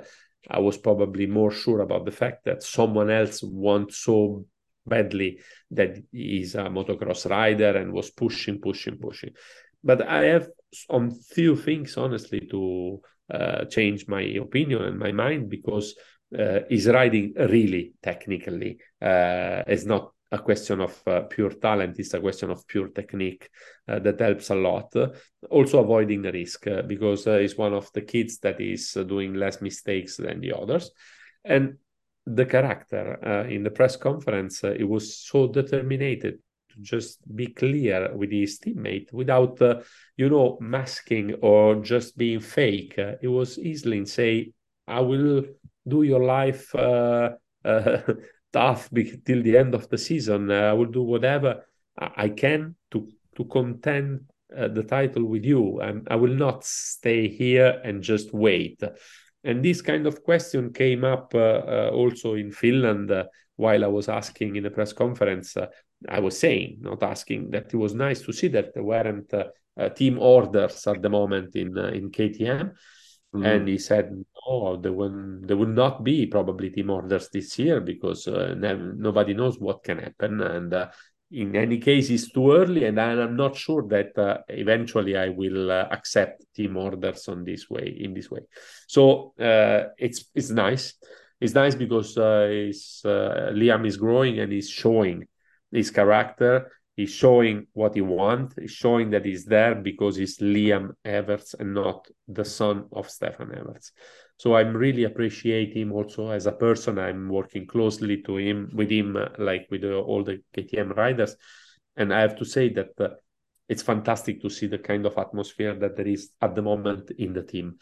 I 0.49 0.59
was 0.59 0.79
probably 0.79 1.27
more 1.27 1.53
sure 1.53 1.81
about 1.81 2.05
the 2.05 2.13
fact 2.13 2.45
that 2.47 2.63
someone 2.63 3.11
else 3.11 3.43
wants 3.43 3.99
so 3.99 4.45
badly 4.87 5.39
that 5.71 5.97
he's 6.11 6.55
a 6.55 6.65
motocross 6.65 7.29
rider 7.31 7.77
and 7.77 7.93
was 7.93 8.11
pushing, 8.11 8.61
pushing, 8.61 8.99
pushing. 8.99 9.35
But 9.85 10.03
I 10.03 10.25
have 10.25 10.49
on 10.89 11.13
few 11.13 11.57
things, 11.57 11.97
honestly, 11.97 12.41
to 12.51 13.01
uh, 13.33 13.65
change 13.67 14.09
my 14.09 14.23
opinion 14.23 14.83
and 14.83 14.99
my 14.99 15.13
mind 15.13 15.49
because 15.49 15.95
uh, 15.97 16.03
is 16.31 16.87
riding 16.87 17.33
really 17.37 17.93
technically. 18.03 18.79
Uh, 19.01 19.63
it's 19.67 19.85
not 19.85 20.13
a 20.31 20.39
question 20.39 20.81
of 20.81 21.01
uh, 21.07 21.23
pure 21.23 21.51
talent, 21.51 21.99
it's 21.99 22.15
a 22.15 22.21
question 22.21 22.51
of 22.51 22.67
pure 22.67 22.89
technique 22.89 23.49
uh, 23.89 23.99
that 23.99 24.21
helps 24.21 24.51
a 24.51 24.55
lot. 24.55 24.93
Also, 25.51 25.83
avoiding 25.83 26.23
the 26.23 26.33
risk 26.33 26.67
uh, 26.67 26.83
because 26.83 27.27
uh, 27.27 27.39
he's 27.39 27.57
one 27.57 27.73
of 27.73 27.91
the 27.93 28.03
kids 28.03 28.39
that 28.39 28.61
is 28.61 28.93
doing 28.93 29.35
less 29.35 29.63
mistakes 29.63 30.17
than 30.19 30.41
the 30.41 30.53
others. 30.53 30.91
And 31.45 31.79
the 32.27 32.45
character 32.45 33.19
uh, 33.25 33.49
in 33.49 33.63
the 33.63 33.71
press 33.71 33.97
conference, 33.97 34.63
uh, 34.65 34.75
he 34.77 34.85
was 34.85 35.17
so 35.17 35.47
determined 35.47 36.21
to 36.21 36.39
just 36.83 37.21
be 37.35 37.47
clear 37.47 38.15
with 38.15 38.31
his 38.31 38.61
teammate 38.61 39.13
without, 39.13 39.61
uh, 39.63 39.81
you 40.17 40.29
know, 40.29 40.59
masking 40.61 41.35
or 41.41 41.77
just 41.77 42.19
being 42.19 42.41
fake. 42.41 42.99
Uh, 42.99 43.15
it 43.23 43.29
was 43.29 43.59
easily 43.59 44.05
say, 44.05 44.53
"I 44.87 45.01
will 45.01 45.45
do 45.89 46.03
your 46.03 46.23
life 46.25 46.75
uh, 46.75 47.31
uh, 47.65 47.99
tough 48.53 48.89
till 49.25 49.43
the 49.43 49.57
end 49.57 49.75
of 49.75 49.89
the 49.89 49.99
season. 49.99 50.51
I 50.51 50.73
will 50.73 50.93
do 50.93 51.03
whatever 51.03 51.65
I 51.97 52.29
can 52.31 52.77
to 52.91 53.09
to 53.37 53.45
contend 53.45 54.21
the 54.51 54.83
title 54.83 55.25
with 55.25 55.45
you, 55.45 55.81
and 55.81 56.09
I 56.11 56.17
will 56.17 56.35
not 56.35 56.65
stay 56.65 57.29
here 57.29 57.81
and 57.85 58.03
just 58.03 58.33
wait." 58.33 58.83
And 59.45 59.65
this 59.65 59.81
kind 59.81 60.07
of 60.07 60.23
question 60.23 60.73
came 60.73 61.05
up 61.05 61.33
uh, 61.35 61.39
uh, 61.39 61.91
also 61.93 62.35
in 62.35 62.51
Finland 62.51 63.11
uh, 63.11 63.25
while 63.57 63.85
I 63.85 63.89
was 63.89 64.09
asking 64.09 64.57
in 64.57 64.67
a 64.67 64.71
press 64.71 64.93
conference. 64.93 65.57
I 66.09 66.21
was 66.21 66.39
saying, 66.39 66.79
not 66.81 67.03
asking, 67.03 67.51
that 67.51 67.73
it 67.73 67.77
was 67.77 67.95
nice 67.95 68.21
to 68.23 68.33
see 68.33 68.49
that 68.49 68.75
there 68.75 68.85
weren't 68.85 69.33
team 69.97 70.19
orders 70.19 70.87
at 70.87 71.03
the 71.03 71.09
moment 71.09 71.55
in 71.57 71.77
in 71.79 72.11
KTM. 72.11 72.73
Mm-hmm. 73.35 73.45
And 73.45 73.69
he 73.69 73.79
said, 73.79 74.25
"No, 74.49 74.77
there 74.77 74.93
will 74.93 75.41
there 75.43 75.57
will 75.57 75.67
not 75.67 76.05
be 76.05 76.27
probably 76.27 76.71
team 76.71 76.91
orders 76.91 77.29
this 77.29 77.59
year 77.59 77.81
because 77.81 78.27
uh, 78.29 78.55
nobody 78.57 79.35
knows 79.35 79.59
what 79.59 79.83
can 79.83 79.99
happen, 79.99 80.41
and 80.41 80.73
uh, 80.73 80.89
in 81.31 81.55
any 81.57 81.79
case 81.79 82.09
it's 82.09 82.31
too 82.33 82.53
early 82.53 82.85
and 82.87 82.99
i'm 82.99 83.37
not 83.37 83.55
sure 83.55 83.87
that 83.87 84.17
uh, 84.17 84.39
eventually 84.49 85.15
i 85.17 85.29
will 85.29 85.71
uh, 85.71 85.87
accept 85.91 86.43
team 86.55 86.77
orders 86.77 87.29
on 87.29 87.45
this 87.45 87.69
way 87.69 87.97
in 88.01 88.15
this 88.15 88.31
way. 88.31 88.41
So 88.87 89.35
uh, 89.39 89.91
it's 89.99 90.25
it's 90.35 90.51
nice. 90.51 90.95
It's 91.41 91.55
nice 91.55 91.75
because 91.75 92.17
uh, 92.17 92.71
liam 93.53 93.87
is 93.87 93.97
growing 93.97 94.41
and 94.41 94.51
he's 94.51 94.71
showing 94.71 95.27
his 95.71 95.91
character. 95.91 96.73
He's 96.97 97.13
showing 97.13 97.69
what 97.75 97.95
he 97.95 98.01
wants. 98.01 98.57
He's 98.59 98.73
showing 98.73 99.11
that 99.11 99.25
he's 99.25 99.45
there 99.45 99.77
because 99.77 100.17
he's 100.17 100.39
liam 100.39 100.95
everts 101.05 101.55
and 101.55 101.75
not 101.75 102.09
the 102.27 102.45
son 102.45 102.87
of 102.93 103.09
stefan 103.09 103.55
everts 103.55 103.93
so 104.39 104.55
I'm 104.55 104.75
really 104.77 105.05
appreciate 105.05 105.77
him 105.77 105.93
also 105.93 106.31
as 106.31 106.47
a 106.47 106.53
person. 106.53 106.99
I'm 106.99 107.29
working 107.29 107.67
closely 107.67 108.23
to 108.23 108.37
him 108.37 108.71
with 108.73 108.91
him, 108.91 109.19
like 109.37 109.67
with 109.71 109.85
uh, 109.85 109.99
all 109.99 110.23
the 110.23 110.43
KTM 110.55 110.93
riders, 110.97 111.37
and 111.97 112.15
I 112.15 112.21
have 112.21 112.37
to 112.37 112.45
say 112.45 112.69
that 112.75 112.91
uh, 113.01 113.09
it's 113.69 113.83
fantastic 113.83 114.41
to 114.43 114.49
see 114.49 114.69
the 114.69 114.79
kind 114.79 115.05
of 115.07 115.19
atmosphere 115.19 115.75
that 115.75 115.97
there 115.97 116.07
is 116.07 116.31
at 116.41 116.55
the 116.55 116.63
moment 116.63 117.11
in 117.19 117.33
the 117.33 117.43
team. 117.43 117.79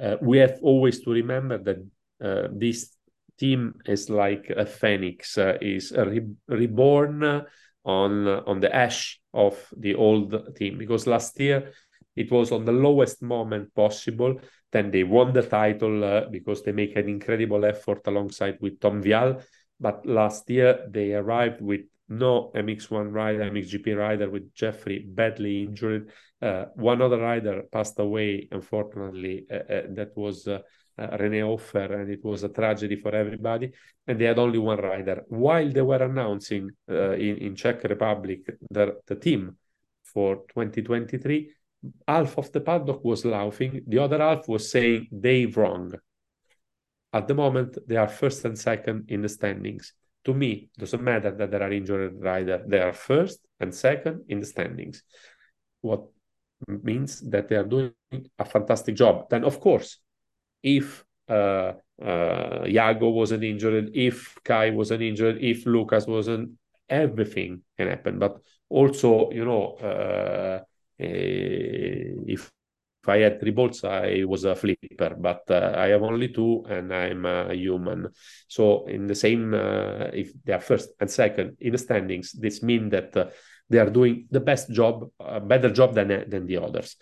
Uh, 0.00 0.16
we 0.22 0.38
have 0.38 0.58
always 0.62 1.00
to 1.00 1.10
remember 1.10 1.58
that 1.58 1.84
uh, 2.24 2.48
this 2.52 2.96
team 3.36 3.74
is 3.86 4.08
like 4.08 4.48
a 4.56 4.64
phoenix, 4.64 5.36
uh, 5.36 5.58
is 5.60 5.92
re- 5.92 6.34
reborn 6.46 7.44
on 7.84 8.26
on 8.26 8.60
the 8.60 8.74
ash 8.74 9.20
of 9.34 9.56
the 9.76 9.94
old 9.94 10.54
team 10.56 10.78
because 10.78 11.06
last 11.06 11.38
year 11.40 11.72
it 12.16 12.30
was 12.30 12.50
on 12.50 12.64
the 12.64 12.72
lowest 12.72 13.22
moment 13.22 13.72
possible 13.74 14.40
then 14.76 14.90
they 14.90 15.04
won 15.04 15.32
the 15.32 15.42
title 15.42 16.04
uh, 16.04 16.28
because 16.30 16.62
they 16.62 16.72
make 16.72 16.96
an 16.96 17.08
incredible 17.08 17.64
effort 17.64 18.06
alongside 18.06 18.58
with 18.60 18.78
Tom 18.78 19.02
Vialle. 19.02 19.42
But 19.80 20.04
last 20.04 20.50
year 20.50 20.86
they 20.90 21.14
arrived 21.14 21.62
with 21.62 21.82
no 22.08 22.52
MX1 22.54 23.10
rider, 23.10 23.50
MXGP 23.50 23.96
rider 23.96 24.28
with 24.28 24.54
Jeffrey 24.54 24.98
badly 25.08 25.64
injured. 25.64 26.10
Uh, 26.42 26.66
one 26.74 27.00
other 27.00 27.18
rider 27.18 27.62
passed 27.72 27.98
away, 27.98 28.48
unfortunately. 28.52 29.46
Uh, 29.50 29.54
uh 29.54 29.82
that 29.98 30.12
was 30.14 30.46
uh, 30.46 30.60
uh, 30.98 31.16
Rene 31.18 31.40
Hofer, 31.40 31.92
and 32.00 32.10
it 32.10 32.22
was 32.22 32.44
a 32.44 32.50
tragedy 32.50 32.96
for 32.96 33.14
everybody. 33.14 33.72
And 34.06 34.20
they 34.20 34.26
had 34.26 34.38
only 34.38 34.58
one 34.58 34.78
rider. 34.78 35.24
While 35.28 35.70
they 35.70 35.82
were 35.82 36.02
announcing 36.02 36.70
in, 36.86 37.36
in 37.46 37.56
Czech 37.56 37.82
Republic 37.84 38.40
the, 38.70 38.98
the 39.06 39.16
team 39.16 39.56
for 40.04 40.36
2023, 40.54 41.55
half 42.06 42.38
of 42.38 42.52
the 42.52 42.60
paddock 42.60 43.04
was 43.04 43.24
laughing, 43.24 43.82
the 43.86 43.98
other 43.98 44.18
half 44.18 44.48
was 44.48 44.70
saying 44.70 45.08
they 45.12 45.46
wrong. 45.46 45.92
At 47.12 47.28
the 47.28 47.34
moment, 47.34 47.78
they 47.86 47.96
are 47.96 48.08
first 48.08 48.44
and 48.44 48.58
second 48.58 49.06
in 49.08 49.22
the 49.22 49.28
standings. 49.28 49.92
To 50.24 50.34
me, 50.34 50.70
doesn't 50.76 51.02
matter 51.02 51.30
that 51.30 51.50
there 51.50 51.62
are 51.62 51.72
injured 51.72 52.20
riders; 52.20 52.62
they 52.66 52.80
are 52.80 52.92
first 52.92 53.40
and 53.60 53.74
second 53.74 54.24
in 54.28 54.40
the 54.40 54.46
standings. 54.46 55.02
What 55.80 56.02
means 56.66 57.20
that 57.30 57.48
they 57.48 57.56
are 57.56 57.64
doing 57.64 57.92
a 58.38 58.44
fantastic 58.44 58.96
job. 58.96 59.28
Then, 59.30 59.44
of 59.44 59.60
course, 59.60 59.98
if 60.62 61.04
uh, 61.28 61.72
uh, 62.02 62.64
Jago 62.66 63.10
wasn't 63.10 63.44
injured, 63.44 63.90
if 63.94 64.36
Kai 64.44 64.70
wasn't 64.70 65.02
injured, 65.02 65.38
if 65.40 65.66
Lucas 65.66 66.06
wasn't, 66.06 66.52
everything 66.88 67.62
can 67.76 67.88
happen. 67.88 68.18
But 68.18 68.38
also, 68.68 69.30
you 69.30 69.44
know, 69.44 69.74
uh, 69.74 70.64
if 70.98 72.50
if 73.06 73.10
I 73.10 73.18
had 73.18 73.38
three 73.38 73.52
bolts, 73.52 73.84
I 73.84 74.24
was 74.26 74.44
a 74.44 74.56
flipper, 74.56 75.14
but 75.16 75.42
uh, 75.48 75.74
I 75.76 75.88
have 75.88 76.02
only 76.02 76.28
two 76.28 76.64
and 76.68 76.92
I'm 76.92 77.24
a 77.24 77.54
human. 77.54 78.08
So, 78.48 78.84
in 78.86 79.06
the 79.06 79.14
same, 79.14 79.54
uh, 79.54 80.10
if 80.12 80.32
they 80.44 80.52
are 80.52 80.60
first 80.60 80.90
and 80.98 81.08
second 81.08 81.56
in 81.60 81.70
the 81.70 81.78
standings, 81.78 82.32
this 82.32 82.64
means 82.64 82.90
that 82.90 83.16
uh, 83.16 83.26
they 83.70 83.78
are 83.78 83.90
doing 83.90 84.26
the 84.32 84.40
best 84.40 84.72
job, 84.72 85.08
a 85.20 85.38
better 85.38 85.70
job 85.70 85.94
than, 85.94 86.08
than 86.28 86.46
the 86.46 86.56
others. 86.56 86.96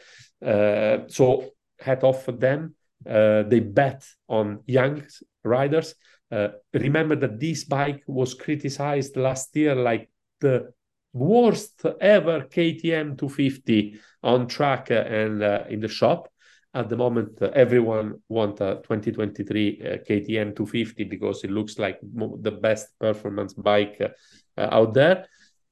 Uh, 0.44 1.08
so, 1.08 1.50
hat 1.80 2.04
off 2.04 2.22
for 2.24 2.32
them. 2.32 2.74
Uh, 3.08 3.44
they 3.44 3.60
bet 3.60 4.04
on 4.28 4.60
young 4.66 5.02
riders. 5.42 5.94
Uh, 6.30 6.48
remember 6.74 7.16
that 7.16 7.40
this 7.40 7.64
bike 7.64 8.02
was 8.06 8.34
criticized 8.34 9.16
last 9.16 9.56
year 9.56 9.74
like 9.74 10.10
the 10.40 10.70
worst 11.14 11.86
ever 12.00 12.40
KTM 12.40 13.16
250 13.16 13.98
on 14.22 14.46
track 14.48 14.90
and 14.90 15.42
uh, 15.42 15.64
in 15.70 15.80
the 15.80 15.88
shop. 15.88 16.28
At 16.74 16.88
the 16.88 16.96
moment, 16.96 17.40
uh, 17.40 17.50
everyone 17.54 18.20
want 18.28 18.60
a 18.60 18.80
2023 18.82 19.80
uh, 19.80 19.86
KTM 19.98 20.56
250 20.56 21.04
because 21.04 21.44
it 21.44 21.52
looks 21.52 21.78
like 21.78 22.00
the 22.02 22.50
best 22.50 22.98
performance 22.98 23.54
bike 23.54 24.00
uh, 24.00 24.60
out 24.60 24.92
there. 24.92 25.26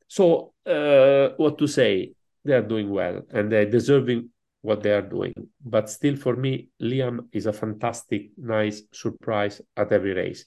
So, 0.07 0.53
uh, 0.65 1.31
what 1.37 1.59
to 1.59 1.67
say? 1.67 2.15
They 2.45 2.55
are 2.55 2.63
doing 2.63 2.91
well 2.91 3.23
and 3.31 3.51
they're 3.51 3.71
deserving 3.71 4.31
what 4.61 4.83
they 4.83 4.93
are 4.93 5.03
doing. 5.03 5.35
But 5.65 5.91
still, 5.91 6.17
for 6.17 6.37
me, 6.37 6.69
Liam 6.81 7.27
is 7.33 7.47
a 7.47 7.53
fantastic, 7.53 8.31
nice 8.37 8.83
surprise 8.93 9.61
at 9.77 9.91
every 9.91 10.13
race. 10.13 10.45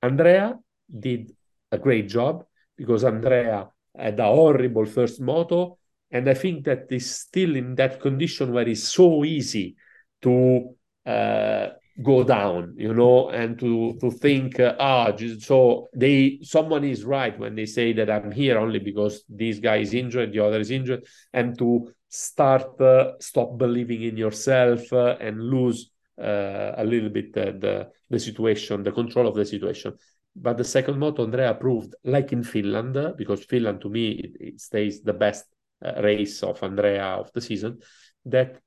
Andrea 0.00 0.58
did 0.88 1.32
a 1.72 1.78
great 1.78 2.08
job 2.08 2.44
because 2.76 3.02
Andrea 3.02 3.68
had 3.96 4.18
a 4.20 4.24
horrible 4.24 4.86
first 4.86 5.20
moto. 5.20 5.78
And 6.10 6.28
I 6.28 6.34
think 6.34 6.64
that 6.64 6.86
is 6.90 7.14
still 7.14 7.54
in 7.56 7.74
that 7.74 8.00
condition 8.00 8.52
where 8.52 8.66
it's 8.66 8.88
so 8.88 9.24
easy 9.24 9.76
to 10.22 10.74
uh, 11.04 11.68
go 12.02 12.22
down, 12.22 12.74
you 12.76 12.94
know, 12.94 13.28
and 13.30 13.58
to 13.58 13.96
to 14.00 14.10
think, 14.10 14.60
uh, 14.60 14.74
ah, 14.78 15.12
so 15.40 15.88
they 15.94 16.38
someone 16.42 16.84
is 16.84 17.04
right 17.04 17.38
when 17.38 17.54
they 17.54 17.66
say 17.66 17.92
that 17.92 18.10
I'm 18.10 18.30
here 18.30 18.58
only 18.58 18.78
because 18.78 19.24
this 19.28 19.58
guy 19.58 19.78
is 19.78 19.94
injured, 19.94 20.32
the 20.32 20.40
other 20.40 20.60
is 20.60 20.70
injured, 20.70 21.04
and 21.32 21.58
to 21.58 21.90
start 22.08 22.80
uh, 22.80 23.12
stop 23.20 23.58
believing 23.58 24.02
in 24.02 24.16
yourself 24.16 24.92
uh, 24.92 25.16
and 25.20 25.40
lose 25.40 25.90
uh, 26.20 26.72
a 26.76 26.84
little 26.84 27.10
bit 27.10 27.36
uh, 27.36 27.52
the 27.58 27.88
the 28.08 28.18
situation, 28.18 28.82
the 28.82 28.92
control 28.92 29.26
of 29.26 29.34
the 29.34 29.44
situation. 29.44 29.94
But 30.40 30.56
the 30.56 30.64
second 30.64 30.98
moto, 30.98 31.24
Andrea 31.24 31.54
proved, 31.54 31.94
like 32.04 32.32
in 32.32 32.42
Finland, 32.42 33.16
because 33.16 33.44
Finland 33.44 33.80
to 33.80 33.88
me 33.88 34.10
it, 34.10 34.32
it 34.40 34.60
stays 34.60 35.02
the 35.02 35.12
best 35.12 35.46
uh, 35.84 36.00
race 36.02 36.42
of 36.42 36.62
Andrea 36.62 37.04
of 37.04 37.32
the 37.32 37.40
season, 37.40 37.78
that 38.24 38.60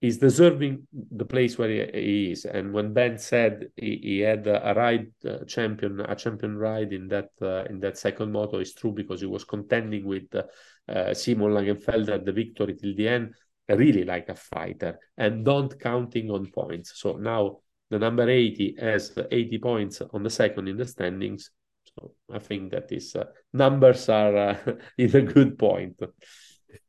is 0.00 0.16
deserving 0.16 0.86
the 0.92 1.26
place 1.26 1.58
where 1.58 1.68
he, 1.68 2.00
he 2.00 2.32
is. 2.32 2.46
And 2.46 2.72
when 2.72 2.94
Ben 2.94 3.18
said 3.18 3.68
he, 3.76 4.00
he 4.02 4.18
had 4.20 4.46
a, 4.46 4.72
ride 4.74 5.12
uh, 5.28 5.44
champion, 5.44 6.00
a 6.00 6.14
champion 6.14 6.56
ride 6.56 6.92
in 6.92 7.08
that 7.08 7.28
uh, 7.42 7.64
in 7.64 7.80
that 7.80 7.98
second 7.98 8.32
moto, 8.32 8.60
is 8.60 8.72
true 8.72 8.92
because 8.92 9.20
he 9.20 9.26
was 9.26 9.44
contending 9.44 10.06
with 10.06 10.34
uh, 10.34 11.14
Simon 11.14 11.52
Langenfelder 11.52 12.14
at 12.14 12.24
the 12.24 12.32
victory 12.32 12.74
till 12.74 12.94
the 12.96 13.08
end, 13.08 13.34
really 13.68 14.04
like 14.04 14.30
a 14.30 14.34
fighter, 14.34 14.98
and 15.18 15.44
don't 15.44 15.78
counting 15.78 16.30
on 16.30 16.50
points. 16.50 16.92
So 16.94 17.16
now 17.16 17.58
the 17.90 17.98
number 17.98 18.28
80 18.28 18.76
has 18.80 19.12
80 19.30 19.58
points 19.58 20.00
on 20.12 20.22
the 20.22 20.30
second 20.30 20.68
in 20.68 20.76
the 20.76 20.86
standings. 20.86 21.50
So 21.98 22.12
I 22.32 22.38
think 22.38 22.70
that 22.70 22.88
these 22.88 23.14
uh, 23.16 23.24
numbers 23.52 24.08
are 24.08 24.36
uh, 24.36 24.56
in 24.98 25.14
a 25.16 25.22
good 25.22 25.58
point. 25.58 26.00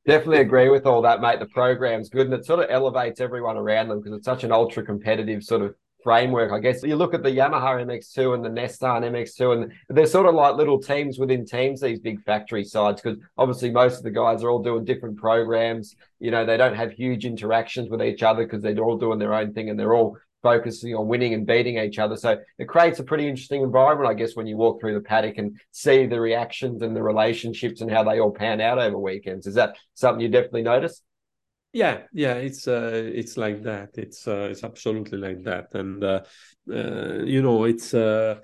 Definitely 0.06 0.42
agree 0.42 0.70
with 0.70 0.86
all 0.86 1.02
that, 1.02 1.22
mate. 1.22 1.40
The 1.40 1.48
program's 1.48 2.10
good 2.10 2.28
and 2.28 2.36
it 2.36 2.46
sort 2.46 2.60
of 2.60 2.70
elevates 2.70 3.20
everyone 3.20 3.58
around 3.58 3.90
them 3.90 4.00
because 4.00 4.18
it's 4.18 4.26
such 4.26 4.44
an 4.44 4.52
ultra 4.52 4.84
competitive 4.84 5.44
sort 5.44 5.64
of 5.64 5.76
framework. 6.04 6.52
I 6.52 6.60
guess 6.60 6.84
you 6.84 6.96
look 6.96 7.14
at 7.14 7.24
the 7.24 7.30
Yamaha 7.30 7.84
MX2 7.86 8.36
and 8.36 8.46
the 8.46 8.50
Nestaan 8.50 9.04
MX2, 9.04 9.54
and 9.54 9.74
they're 9.90 10.06
sort 10.06 10.26
of 10.26 10.36
like 10.36 10.56
little 10.56 10.80
teams 10.80 11.18
within 11.18 11.46
teams, 11.46 11.82
these 11.82 12.00
big 12.00 12.22
factory 12.24 12.64
sides, 12.64 13.02
because 13.02 13.20
obviously 13.38 13.72
most 13.72 13.98
of 13.98 14.04
the 14.04 14.12
guys 14.12 14.44
are 14.44 14.50
all 14.50 14.62
doing 14.62 14.86
different 14.86 15.18
programs. 15.18 15.96
You 16.20 16.32
know, 16.32 16.46
they 16.46 16.58
don't 16.58 16.76
have 16.76 16.92
huge 16.92 17.26
interactions 17.26 17.90
with 17.90 18.02
each 18.02 18.24
other 18.24 18.44
because 18.44 18.62
they're 18.62 18.78
all 18.80 18.98
doing 18.98 19.20
their 19.20 19.34
own 19.34 19.54
thing 19.54 19.70
and 19.70 19.80
they're 19.80 19.96
all 19.96 20.18
focusing 20.42 20.96
on 20.96 21.08
winning 21.08 21.34
and 21.34 21.46
beating 21.46 21.78
each 21.78 22.00
other. 22.00 22.16
So 22.16 22.38
it 22.58 22.68
creates 22.68 23.00
a 23.00 23.04
pretty 23.04 23.28
interesting 23.28 23.62
environment, 23.62 24.10
I 24.10 24.14
guess, 24.14 24.36
when 24.36 24.48
you 24.48 24.58
walk 24.58 24.80
through 24.80 24.96
the 24.96 25.02
paddock 25.02 25.38
and 25.38 25.60
see 25.72 26.06
the 26.06 26.20
reactions 26.20 26.82
and 26.82 26.96
the 26.96 27.04
relationships 27.04 27.82
and 27.82 27.92
how 27.92 28.04
they 28.04 28.20
all 28.20 28.32
pan 28.32 28.62
out 28.62 28.80
over 28.80 28.98
weekends. 28.98 29.48
Is 29.48 29.56
that 29.56 29.78
something 29.94 30.22
you 30.22 30.30
definitely 30.30 30.64
notice? 30.64 31.02
Yeah, 31.74 32.00
yeah, 32.12 32.34
it's 32.34 32.68
uh, 32.68 32.92
it's 32.94 33.38
like 33.38 33.64
that. 33.64 33.92
It's 33.98 34.28
uh, 34.28 34.50
it's 34.52 34.64
absolutely 34.64 35.18
like 35.18 35.42
that, 35.44 35.74
and 35.74 36.04
uh, 36.04 36.20
uh, 36.70 37.24
you 37.24 37.42
know, 37.42 37.64
it's 37.64 37.94
uh, 37.94 38.40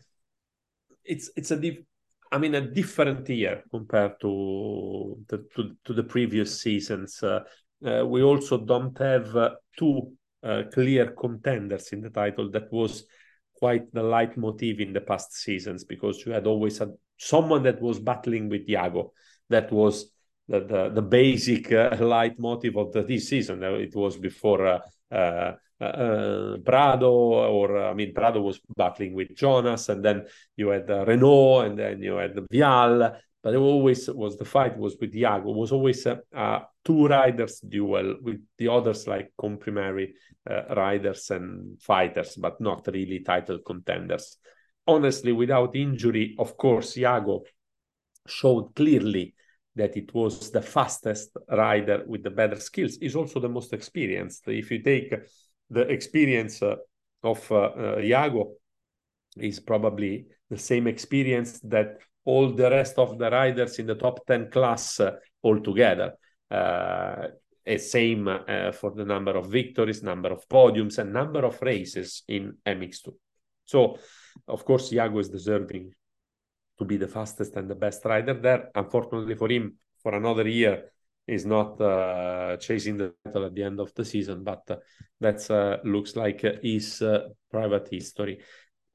it's 1.03 1.29
it's 1.35 1.51
a 1.51 1.57
diff- 1.57 1.83
I 2.31 2.37
mean, 2.37 2.55
a 2.55 2.61
different 2.61 3.27
year 3.29 3.63
compared 3.69 4.19
to 4.21 5.17
the 5.27 5.45
to, 5.55 5.75
to 5.83 5.93
the 5.93 6.03
previous 6.03 6.61
seasons. 6.61 7.21
Uh, 7.21 7.43
uh, 7.85 8.05
we 8.05 8.23
also 8.23 8.57
don't 8.57 8.97
have 8.97 9.35
uh, 9.35 9.51
two 9.77 10.13
clear 10.73 11.11
contenders 11.11 11.91
in 11.93 12.01
the 12.01 12.09
title. 12.09 12.51
That 12.51 12.71
was 12.71 13.05
quite 13.57 13.91
the 13.93 14.03
leitmotif 14.03 14.79
in 14.79 14.93
the 14.93 15.01
past 15.01 15.33
seasons 15.33 15.83
because 15.83 16.25
you 16.25 16.31
had 16.31 16.47
always 16.47 16.77
had 16.77 16.91
someone 17.17 17.63
that 17.63 17.81
was 17.81 17.99
battling 17.99 18.49
with 18.49 18.67
Jago. 18.67 19.13
That 19.49 19.71
was 19.71 20.11
the 20.47 20.59
the, 20.61 20.89
the 20.89 21.01
basic 21.01 21.71
uh, 21.71 21.95
leitmotif 21.99 22.75
of 22.75 22.93
the, 22.93 23.03
this 23.03 23.29
season. 23.29 23.63
It 23.63 23.95
was 23.95 24.17
before. 24.17 24.67
Uh, 24.67 24.79
uh, 25.11 25.53
uh, 25.79 26.57
Prado, 26.65 27.11
or 27.11 27.77
I 27.85 27.93
mean, 27.93 28.13
Prado 28.13 28.41
was 28.41 28.59
battling 28.75 29.13
with 29.13 29.35
Jonass, 29.35 29.89
and 29.89 30.03
then 30.03 30.25
you 30.55 30.69
had 30.69 30.89
uh, 30.89 31.05
Renaux, 31.05 31.65
and 31.65 31.77
then 31.77 32.01
you 32.01 32.15
had 32.15 32.35
Vialle. 32.51 33.19
But 33.47 33.53
it 33.53 33.59
always 33.59 34.09
was 34.09 34.35
the 34.35 34.43
fight 34.43 34.77
was 34.77 34.97
with 34.99 35.15
Jago. 35.15 35.51
It 35.51 35.55
was 35.55 35.71
always 35.71 36.05
a, 36.05 36.19
a, 36.33 36.63
two 36.83 37.07
riders 37.07 37.61
duel 37.61 38.17
with 38.21 38.41
the 38.57 38.67
others 38.67 39.07
like 39.07 39.31
complementary 39.39 40.15
uh, 40.51 40.75
riders 40.75 41.31
and 41.31 41.81
fighters, 41.81 42.35
but 42.35 42.59
not 42.59 42.85
really 42.87 43.21
title 43.21 43.59
contenders. 43.59 44.35
Honestly, 44.85 45.31
without 45.31 45.77
injury, 45.77 46.35
of 46.37 46.57
course, 46.57 46.97
Jago 46.97 47.43
showed 48.27 48.75
clearly 48.75 49.33
that 49.77 49.95
it 49.95 50.13
was 50.13 50.51
the 50.51 50.61
fastest 50.61 51.29
rider 51.49 52.03
with 52.05 52.23
the 52.23 52.31
better 52.31 52.59
skills. 52.59 52.97
Is 52.97 53.15
also 53.15 53.39
the 53.39 53.47
most 53.47 53.71
experienced. 53.71 54.45
If 54.47 54.71
you 54.71 54.83
take 54.83 55.13
the 55.69 55.83
experience 55.83 56.61
uh, 56.61 56.75
of 57.23 57.49
uh, 57.49 57.55
uh, 57.55 57.97
Jago 57.99 58.55
is 59.37 59.61
probably 59.61 60.25
the 60.49 60.57
same 60.57 60.85
experience 60.85 61.61
that 61.61 61.99
all 62.27 62.51
the 62.51 62.69
rest 62.69 62.99
of 62.99 63.17
the 63.17 63.29
riders 63.29 63.79
in 63.79 63.87
the 63.87 63.95
top 63.95 64.25
10 64.27 64.51
class 64.51 64.99
uh, 64.99 65.15
altogether. 65.43 66.13
Uh, 66.51 67.27
same 67.77 68.27
uh, 68.27 68.71
for 68.71 68.91
the 68.91 69.05
number 69.05 69.31
of 69.37 69.49
victories, 69.49 70.03
number 70.03 70.31
of 70.31 70.47
podiums, 70.47 70.97
and 70.97 71.11
number 71.11 71.45
of 71.45 71.61
races 71.61 72.23
in 72.27 72.57
MX2. 72.65 73.13
So, 73.65 73.97
of 74.47 74.63
course, 74.65 74.91
Jago 74.91 75.19
is 75.19 75.29
deserving 75.29 75.93
to 76.77 76.85
be 76.85 76.97
the 76.97 77.07
fastest 77.07 77.55
and 77.55 77.69
the 77.69 77.75
best 77.75 78.03
rider 78.05 78.33
there. 78.33 78.71
Unfortunately 78.75 79.35
for 79.35 79.49
him, 79.49 79.77
for 80.03 80.13
another 80.13 80.47
year, 80.47 80.91
is 81.27 81.45
not 81.45 81.79
uh, 81.81 82.55
chasing 82.57 82.97
the 82.97 83.13
title 83.25 83.45
at 83.45 83.55
the 83.55 83.63
end 83.63 83.79
of 83.79 83.93
the 83.93 84.05
season, 84.05 84.43
but 84.43 84.63
uh, 84.69 84.77
that 85.19 85.49
uh, 85.51 85.77
looks 85.83 86.15
like 86.15 86.41
his 86.61 87.03
private 87.51 87.87
history. 87.89 88.39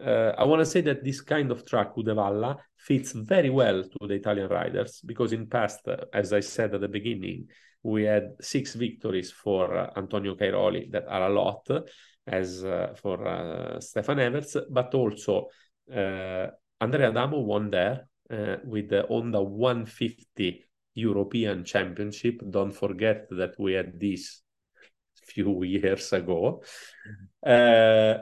Uh, 0.04 0.34
I 0.36 0.44
want 0.44 0.60
to 0.60 0.66
say 0.66 0.80
that 0.82 1.04
this 1.04 1.20
kind 1.20 1.50
of 1.50 1.64
track, 1.64 1.94
Uddevalla, 1.94 2.58
fits 2.76 3.12
very 3.12 3.50
well 3.50 3.82
to 3.82 4.06
the 4.08 4.14
Italian 4.14 4.48
riders 4.48 5.00
because 5.04 5.32
in 5.32 5.46
past, 5.46 5.86
uh, 5.86 5.96
as 6.12 6.32
I 6.32 6.40
said 6.40 6.74
at 6.74 6.80
the 6.80 6.88
beginning, 6.88 7.48
we 7.82 8.04
had 8.04 8.34
six 8.40 8.74
victories 8.74 9.30
for 9.30 9.96
Antonio 9.96 10.34
Cairoli 10.34 10.90
that 10.92 11.06
are 11.08 11.28
a 11.28 11.32
lot, 11.32 11.68
as 12.26 12.60
for 13.00 13.76
Stefan 13.80 14.18
Everts, 14.20 14.56
but 14.70 14.94
also 14.94 15.48
Andrea 15.88 17.08
Adamo 17.08 17.40
won 17.40 17.70
there 17.70 18.06
with 18.64 18.88
the 18.88 19.04
Honda 19.08 19.42
150 19.42 20.64
European 20.94 21.64
Championship. 21.64 22.40
Don't 22.48 22.72
forget 22.72 23.26
that 23.30 23.58
we 23.58 23.72
had 23.72 23.98
this 23.98 24.42
few 25.26 25.62
years 25.64 26.12
ago. 26.12 26.62
Uh, 27.44 28.18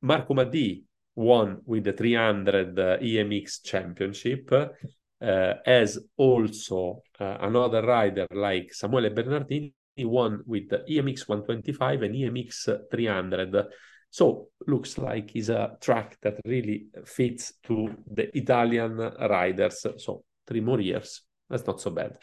Marco 0.00 0.34
Maddii 0.34 0.84
won 1.18 1.60
with 1.66 1.82
the 1.84 1.92
300 1.92 2.78
uh, 2.78 2.98
EMX 2.98 3.64
Championship, 3.64 4.52
uh, 4.52 5.54
as 5.66 5.98
also 6.16 7.02
uh, 7.18 7.38
another 7.40 7.82
rider 7.82 8.26
like 8.30 8.70
Samuele 8.72 9.12
Bernardini 9.12 9.74
won 9.98 10.44
with 10.46 10.68
the 10.68 10.78
EMX 10.88 11.28
125 11.28 12.02
and 12.02 12.14
EMX 12.14 12.88
300. 12.88 13.66
So 14.10 14.48
looks 14.68 14.96
like 14.96 15.34
is 15.34 15.50
a 15.50 15.76
track 15.80 16.18
that 16.22 16.38
really 16.44 16.86
fits 17.04 17.54
to 17.64 17.96
the 18.06 18.34
Italian 18.36 18.96
riders. 18.96 19.84
So 19.96 20.22
three 20.46 20.60
more 20.60 20.80
years 20.80 21.22
that's 21.50 21.66
not 21.66 21.80
so 21.80 21.90
bad. 21.90 22.16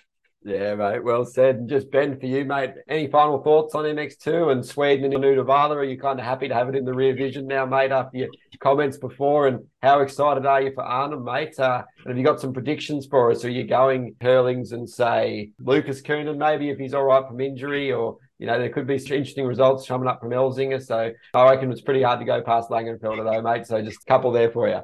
Yeah, 0.46 0.76
mate. 0.76 1.04
Well 1.04 1.26
said. 1.26 1.56
And 1.56 1.68
Just 1.68 1.90
Ben, 1.90 2.20
for 2.20 2.28
you, 2.28 2.46
mate. 2.46 2.76
Any 2.88 3.08
final 3.08 3.42
thoughts 3.42 3.74
on 3.74 3.84
MX2 3.84 4.52
and 4.52 4.64
Sweden 4.64 5.12
and 5.12 5.24
Uddevalla? 5.24 5.76
Are 5.76 5.84
you 5.84 5.98
kind 5.98 6.20
of 6.20 6.26
happy 6.26 6.48
to 6.48 6.54
have 6.54 6.70
it 6.70 6.76
in 6.76 6.86
the 6.86 6.94
rear 6.94 7.16
vision 7.16 7.48
now, 7.48 7.66
mate? 7.66 7.92
After 7.92 8.16
your 8.16 8.28
comments 8.60 9.00
before, 9.00 9.48
and 9.48 9.66
how 9.82 10.02
excited 10.02 10.46
are 10.46 10.62
you 10.62 10.72
for 10.72 10.84
Arnhem, 10.84 11.24
mate? 11.24 11.60
Uh, 11.60 11.82
and 11.98 12.10
have 12.10 12.18
you 12.20 12.24
got 12.24 12.40
some 12.40 12.54
predictions 12.54 13.08
for 13.08 13.32
us? 13.32 13.44
Are 13.44 13.50
you 13.50 13.64
going 13.64 14.16
Herlings 14.22 14.72
and 14.72 14.88
say 14.88 15.50
Lucas 15.60 16.04
Coenen, 16.04 16.38
maybe 16.38 16.70
if 16.70 16.78
he's 16.78 16.94
all 16.94 17.06
right 17.06 17.28
from 17.28 17.42
injury, 17.42 17.92
or 17.92 18.18
you 18.38 18.46
know 18.46 18.60
there 18.60 18.70
could 18.70 18.86
be 18.86 18.98
interesting 18.98 19.48
results 19.48 19.88
coming 19.88 20.08
up 20.08 20.20
from 20.20 20.30
Elzinga. 20.30 20.80
So 20.86 21.12
I 21.34 21.50
reckon 21.50 21.72
it's 21.72 21.82
pretty 21.82 22.04
hard 22.04 22.20
to 22.20 22.26
go 22.26 22.44
past 22.44 22.70
Langenfelder 22.70 23.24
though, 23.24 23.42
mate. 23.42 23.66
So 23.66 23.82
just 23.82 24.04
a 24.04 24.06
couple 24.06 24.32
there 24.32 24.52
for 24.52 24.70
you. 24.70 24.82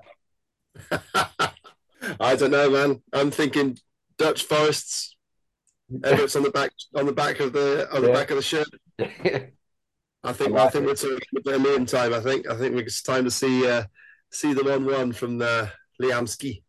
I 2.19 2.35
don't 2.35 2.49
know, 2.49 2.71
man. 2.71 3.03
I'm 3.13 3.29
thinking 3.29 3.77
Dutch 4.17 4.45
forests. 4.45 5.10
Everts 6.03 6.35
on 6.35 6.43
the 6.43 6.51
back 6.51 6.71
on 6.95 7.05
the 7.05 7.13
back 7.13 7.39
of 7.39 7.53
the 7.53 7.87
on 7.93 8.01
the 8.01 8.09
yeah. 8.09 8.13
back 8.13 8.29
of 8.31 8.37
the 8.37 8.41
shirt. 8.41 8.67
I 10.23 10.33
think 10.33 10.51
I, 10.51 10.53
like 10.53 10.67
I 10.67 10.69
think 10.69 10.83
it. 10.83 10.87
we're 10.87 10.95
talking 10.95 11.19
a 11.37 11.41
bit 11.41 11.55
of 11.55 11.61
mean 11.61 11.85
time. 11.85 12.13
I 12.13 12.19
think 12.19 12.47
I 12.47 12.55
think 12.55 12.75
it's 12.75 13.01
time 13.01 13.25
to 13.25 13.31
see 13.31 13.67
uh, 13.67 13.83
see 14.31 14.53
the 14.53 14.63
one 14.63 14.85
one 14.85 15.11
from 15.11 15.37
the 15.37 15.71
Liamski. 16.01 16.63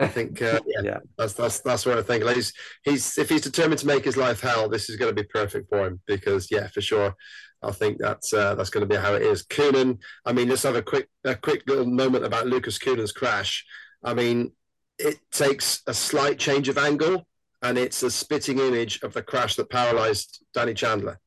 I 0.00 0.08
think 0.08 0.42
uh, 0.42 0.60
yeah, 0.66 0.82
yeah, 0.82 0.98
that's 1.16 1.34
that's 1.34 1.60
that's 1.60 1.86
what 1.86 1.98
I 1.98 2.02
think. 2.02 2.24
Like 2.24 2.36
he's, 2.36 2.52
he's 2.82 3.18
if 3.18 3.28
he's 3.28 3.42
determined 3.42 3.80
to 3.80 3.86
make 3.86 4.04
his 4.04 4.16
life 4.16 4.40
hell, 4.40 4.68
this 4.68 4.88
is 4.88 4.96
going 4.96 5.14
to 5.14 5.22
be 5.22 5.28
perfect 5.28 5.68
for 5.68 5.86
him 5.86 6.00
because 6.06 6.50
yeah, 6.50 6.68
for 6.68 6.80
sure. 6.80 7.14
I 7.62 7.72
think 7.72 7.98
that's 7.98 8.32
uh, 8.32 8.54
that's 8.54 8.70
going 8.70 8.86
to 8.86 8.94
be 8.94 9.00
how 9.00 9.14
it 9.14 9.22
is. 9.22 9.44
Coenen, 9.44 9.98
I 10.24 10.32
mean, 10.32 10.48
let's 10.48 10.64
have 10.64 10.76
a 10.76 10.82
quick 10.82 11.08
a 11.24 11.34
quick 11.34 11.62
little 11.66 11.86
moment 11.86 12.24
about 12.24 12.46
Lucas 12.46 12.78
Coenen's 12.78 13.12
crash. 13.12 13.64
I 14.02 14.14
mean, 14.14 14.52
it 14.98 15.18
takes 15.30 15.82
a 15.86 15.94
slight 15.94 16.38
change 16.38 16.68
of 16.68 16.76
angle 16.76 17.26
and 17.64 17.78
it's 17.78 18.02
a 18.02 18.10
spitting 18.10 18.58
image 18.58 19.02
of 19.02 19.14
the 19.14 19.22
crash 19.22 19.56
that 19.56 19.70
paralyzed 19.70 20.44
Danny 20.52 20.74
Chandler. 20.74 21.18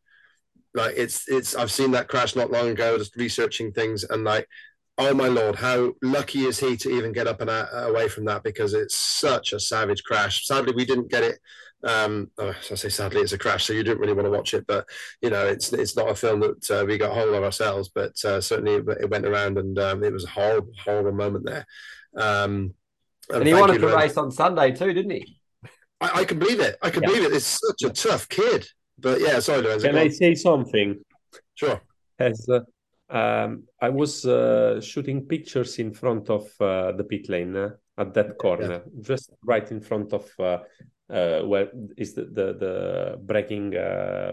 Like 0.74 0.94
it's 0.96 1.28
it's 1.28 1.56
I've 1.56 1.72
seen 1.72 1.92
that 1.92 2.08
crash 2.08 2.36
not 2.36 2.52
long 2.52 2.70
ago, 2.70 2.98
just 2.98 3.16
researching 3.16 3.72
things 3.72 4.04
and 4.04 4.24
like, 4.24 4.48
oh 5.00 5.16
my 5.16 5.28
lord, 5.28 5.56
how 5.56 5.94
lucky 6.04 6.46
is 6.46 6.60
he 6.60 6.78
to 6.78 6.92
even 6.92 7.12
get 7.12 7.28
up 7.28 7.42
and 7.42 7.50
uh, 7.50 7.66
away 7.74 8.08
from 8.08 8.26
that 8.26 8.44
because 8.44 8.76
it's 8.76 8.96
such 8.96 9.52
a 9.52 9.60
savage 9.60 10.04
crash. 10.04 10.46
Sadly, 10.46 10.74
we 10.76 10.86
didn't 10.86 11.10
get 11.10 11.24
it. 11.24 11.40
Um, 11.84 12.30
oh, 12.38 12.50
I 12.50 12.76
say 12.76 12.90
sadly, 12.90 13.22
it's 13.22 13.34
a 13.34 13.38
crash, 13.40 13.66
so 13.66 13.74
you 13.74 13.84
didn't 13.84 14.00
really 14.00 14.14
want 14.14 14.28
to 14.28 14.32
watch 14.32 14.54
it. 14.54 14.68
But 14.68 14.86
you 15.22 15.32
know, 15.32 15.48
it's 15.48 15.74
it's 15.74 15.96
not 15.96 16.10
a 16.10 16.16
film 16.16 16.42
that 16.42 16.70
uh, 16.70 16.86
we 16.86 17.00
got 17.00 17.14
hold 17.16 17.34
of 17.34 17.44
ourselves, 17.44 17.90
but 17.90 18.14
uh, 18.24 18.42
certainly 18.42 18.76
it, 18.76 19.10
went 19.10 19.26
around 19.26 19.58
and 19.58 19.80
um, 19.80 20.04
it 20.04 20.14
was 20.14 20.26
a 20.26 20.30
horrible, 20.30 20.74
horrible 20.84 21.14
moment 21.14 21.46
there. 21.46 21.66
Um, 22.16 22.76
and, 23.30 23.40
and 23.40 23.48
he 23.48 23.56
wanted 23.56 23.82
to 23.82 23.88
race 23.88 24.18
on 24.18 24.32
Sunday 24.32 24.72
too, 24.72 24.94
didn't 24.94 25.12
he? 25.12 25.38
I, 26.00 26.22
I 26.22 26.26
can 26.26 26.40
believe 26.40 26.60
it. 26.60 26.78
I 26.82 26.90
can 26.90 27.04
yeah. 27.04 27.10
believe 27.10 27.26
it. 27.26 27.34
It's 27.34 27.60
such 27.68 27.90
a 27.90 27.94
tough 27.94 28.30
kid. 28.30 28.68
But 29.00 29.20
yeah, 29.22 29.40
sorry, 29.40 29.62
Lorenzo. 29.62 29.88
Can 29.88 29.98
I 29.98 30.08
say 30.08 30.36
something? 30.36 31.00
Sure. 31.56 31.82
As 32.20 32.48
uh, 32.50 32.62
um, 33.10 33.64
I 33.82 33.90
was 33.90 34.26
uh, 34.26 34.82
shooting 34.82 35.26
pictures 35.26 35.80
in 35.80 35.94
front 35.94 36.30
of 36.30 36.50
uh, 36.60 36.92
the 36.94 37.04
pit 37.04 37.30
lane 37.30 37.56
uh, 37.56 37.70
at 37.98 38.14
that 38.16 38.38
corner, 38.38 38.84
yeah. 38.86 39.02
just 39.02 39.32
right 39.44 39.70
in 39.72 39.82
front 39.82 40.14
of 40.14 40.30
uh, 40.40 40.60
uh, 41.10 41.42
where 41.42 41.70
is 41.96 42.16
the 42.16 42.24
the, 42.26 42.54
the 42.54 43.18
braking 43.22 43.72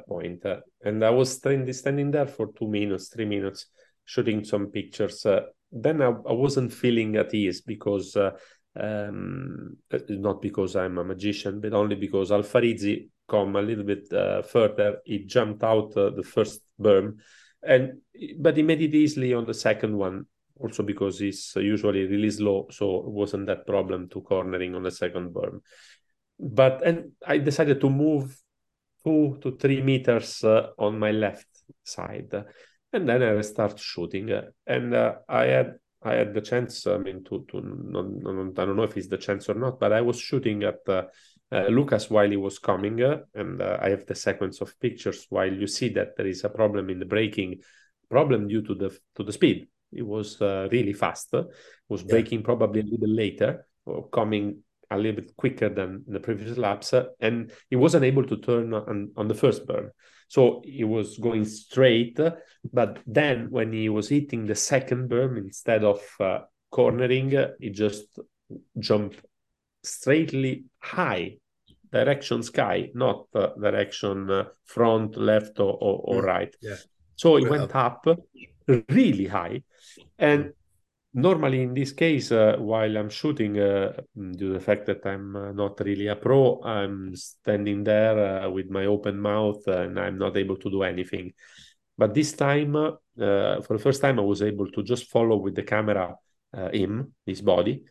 point, 0.09 0.45
and 0.85 1.05
I 1.05 1.11
was 1.11 1.33
standing 1.33 1.73
standing 1.73 2.11
there 2.11 2.27
for 2.27 2.53
two 2.53 2.69
minutes, 2.69 3.09
three 3.09 3.27
minutes, 3.27 3.67
shooting 4.05 4.45
some 4.45 4.67
pictures. 4.67 5.25
then 5.71 6.03
I, 6.03 6.07
I, 6.07 6.33
wasn't 6.33 6.73
feeling 6.73 7.17
at 7.17 7.35
ease 7.35 7.61
because 7.61 8.17
um, 8.77 9.77
not 10.09 10.43
because 10.43 10.77
I'm 10.77 10.99
a 10.99 11.05
magician, 11.05 11.61
but 11.61 11.73
only 11.73 11.97
because 11.97 12.31
Alfarizzi 12.31 13.09
come 13.29 13.57
a 13.57 13.63
little 13.63 13.85
bit 13.85 14.13
uh, 14.13 14.43
further. 14.43 14.99
He 15.05 15.21
jumped 15.21 15.63
out 15.63 15.97
uh, 15.97 16.11
the 16.11 16.23
first 16.23 16.61
berm, 16.81 17.19
and 17.63 18.01
but 18.39 18.57
he 18.57 18.63
made 18.63 18.83
it 18.83 18.95
easily 18.95 19.33
on 19.35 19.47
the 19.47 19.55
second 19.55 19.97
one. 19.97 20.27
Also 20.61 20.85
because 20.85 21.19
he's 21.19 21.53
usually 21.57 22.07
really 22.07 22.31
slow, 22.31 22.69
so 22.71 22.99
it 22.99 23.11
wasn't 23.11 23.47
that 23.47 23.67
problem 23.67 24.09
to 24.09 24.21
cornering 24.21 24.77
on 24.77 24.85
the 24.85 24.91
second 24.91 25.35
berm. 25.35 25.61
But 26.39 26.83
and 26.85 27.13
I 27.27 27.39
decided 27.39 27.81
to 27.81 27.91
move 27.91 28.37
two 29.05 29.39
to 29.43 29.57
three 29.57 29.83
meters 29.83 30.45
uh, 30.45 30.69
on 30.79 30.99
my 30.99 31.11
left 31.11 31.49
side, 31.83 32.33
and 32.93 33.09
then 33.09 33.23
I 33.23 33.41
start 33.41 33.79
shooting, 33.81 34.31
and 34.67 34.97
I 35.29 35.45
had 35.45 35.75
I 36.05 36.15
had 36.15 36.35
the 36.35 36.41
chance. 36.41 36.87
I 36.87 36.99
mean, 36.99 37.25
to 37.25 37.45
to 37.51 37.61
non, 37.61 38.19
non, 38.21 38.53
I 38.57 38.65
don't 38.65 38.77
know 38.77 38.83
if 38.83 38.97
it's 38.97 39.09
the 39.09 39.17
chance 39.17 39.49
or 39.49 39.55
not, 39.55 39.81
but 39.81 39.93
I 39.93 40.01
was 40.01 40.19
shooting 40.19 40.63
at 40.63 40.81
uh, 40.89 41.05
uh, 41.51 41.67
Lucas 41.69 42.11
while 42.11 42.29
he 42.29 42.37
was 42.37 42.59
coming, 42.59 43.03
uh, 43.03 43.21
and 43.35 43.63
uh, 43.63 43.79
I 43.81 43.91
have 43.91 44.07
the 44.07 44.15
sequence 44.15 44.61
of 44.61 44.79
pictures 44.81 45.27
while 45.31 45.53
you 45.53 45.67
see 45.67 45.89
that 45.91 46.17
there 46.17 46.27
is 46.27 46.45
a 46.45 46.49
problem 46.49 46.91
in 46.91 46.99
the 46.99 47.07
braking, 47.07 47.61
problem 48.11 48.49
due 48.49 48.63
to 48.63 48.75
the 48.75 48.99
to 49.17 49.23
the 49.25 49.33
speed. 49.33 49.69
It 49.93 50.07
was 50.07 50.41
uh, 50.43 50.69
really 50.71 50.93
fast. 50.93 51.33
It 51.33 51.47
was 51.89 52.03
braking 52.03 52.41
yeah. 52.41 52.45
probably 52.45 52.81
a 52.81 52.85
little 52.85 53.15
later 53.15 53.67
or 53.87 54.09
coming 54.09 54.63
a 54.91 54.99
little 54.99 55.23
bit 55.23 55.37
quicker 55.37 55.69
than 55.69 56.05
the 56.07 56.21
previous 56.21 56.59
laps, 56.59 56.93
and 57.21 57.53
he 57.71 57.77
wasn't 57.77 58.05
able 58.05 58.25
to 58.25 58.37
turn 58.39 58.75
on, 58.75 59.13
on 59.17 59.29
the 59.29 59.35
first 59.35 59.67
berm. 59.67 59.91
So 60.35 60.63
he 60.65 60.83
was 60.83 61.17
going 61.19 61.45
straight, 61.45 62.19
but 62.73 62.99
then 63.07 63.53
when 63.53 63.73
he 63.73 63.89
was 63.89 64.09
hitting 64.09 64.47
the 64.47 64.57
second 64.57 65.09
berm, 65.09 65.39
instead 65.39 65.85
of 65.85 66.03
uh, 66.19 66.41
cornering, 66.73 67.31
he 67.61 67.71
just 67.71 68.19
jumped 68.81 69.25
straightly 69.85 70.65
high, 70.81 71.37
direction 71.93 72.43
sky, 72.43 72.91
not 72.95 73.27
uh, 73.37 73.51
direction 73.61 74.29
uh, 74.29 74.45
front, 74.65 75.17
left, 75.17 75.61
or, 75.61 75.75
or, 75.81 76.01
or 76.03 76.23
mm. 76.23 76.27
right. 76.27 76.57
Yeah. 76.61 76.79
So 77.15 77.37
he 77.37 77.47
went 77.47 77.73
up 77.77 78.05
really 78.89 79.29
high. 79.29 79.63
And 80.19 80.53
normally 81.15 81.63
in 81.63 81.73
this 81.73 81.93
case 81.93 82.33
uh, 82.33 82.57
while 82.59 82.99
i'm 82.99 83.09
shooting 83.09 83.59
uh, 83.59 83.93
due 84.15 84.49
to 84.49 84.53
the 84.53 84.61
fact 84.61 84.85
that 84.85 85.07
i'm 85.07 85.37
uh, 85.37 85.53
not 85.53 85.79
really 85.81 86.09
a 86.09 86.17
pro 86.17 86.61
i'm 86.65 87.15
standing 87.15 87.85
there 87.85 88.43
uh, 88.43 88.51
with 88.51 88.69
my 88.69 88.87
open 88.87 89.19
mouth 89.19 89.65
and 89.69 89.99
i'm 89.99 90.19
not 90.19 90.37
able 90.37 90.57
to 90.57 90.71
do 90.71 90.83
anything. 90.83 91.33
But 91.97 92.13
this 92.13 92.33
time 92.33 92.75
uh, 92.75 92.97
for 93.15 93.77
the 93.77 93.79
first 93.79 94.03
time 94.03 94.19
i 94.19 94.23
was 94.23 94.43
able 94.43 94.69
to 94.73 94.83
just 94.83 95.09
follow 95.09 95.37
with 95.37 95.55
the 95.55 95.63
camera 95.63 96.17
uh, 96.53 96.71
him 96.71 97.13
his 97.25 97.41
body 97.41 97.85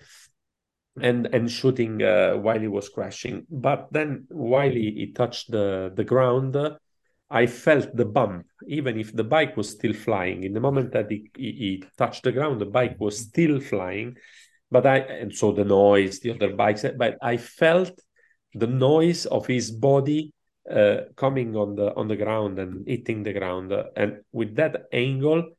and 1.00 1.28
and 1.28 1.50
shooting 1.50 2.00
while 2.00 2.60
he 2.60 2.68
was 2.68 2.90
crashing. 2.90 3.48
But 3.50 3.88
then 3.92 4.28
while 4.28 4.70
he, 4.70 4.92
he 4.92 5.14
touched 5.14 5.50
the 5.50 5.94
the 5.96 6.04
ground 6.04 6.58
I 7.34 7.48
felt 7.48 7.96
the 7.96 8.06
bump, 8.06 8.46
even 8.68 9.00
if 9.00 9.12
the 9.12 9.24
bike 9.24 9.58
was 9.58 9.68
still 9.68 9.94
flying. 9.94 10.44
In 10.44 10.54
the 10.54 10.60
moment 10.60 10.94
that 10.94 11.10
he, 11.10 11.32
he, 11.36 11.52
he, 11.52 11.84
touched 11.98 12.24
the 12.24 12.32
ground, 12.32 12.62
the 12.62 12.68
bike 12.68 12.96
was 13.00 13.18
still 13.18 13.60
flying. 13.60 14.16
But 14.70 14.86
I, 14.86 14.98
and 14.98 15.34
so 15.34 15.52
the 15.52 15.66
noise, 15.66 16.20
the 16.20 16.32
other 16.36 16.56
bikes, 16.56 16.86
but 16.96 17.18
I 17.24 17.38
felt 17.38 18.00
the 18.54 18.68
noise 18.68 19.26
of 19.26 19.48
his 19.48 19.72
body 19.72 20.32
uh, 20.70 20.98
coming 21.16 21.56
on 21.56 21.76
the 21.76 21.94
on 21.96 22.08
the 22.08 22.16
ground 22.16 22.60
and 22.60 22.88
hitting 22.88 23.24
the 23.24 23.34
ground. 23.34 23.74
And 23.96 24.22
with 24.32 24.56
that 24.58 24.84
angle, 24.94 25.50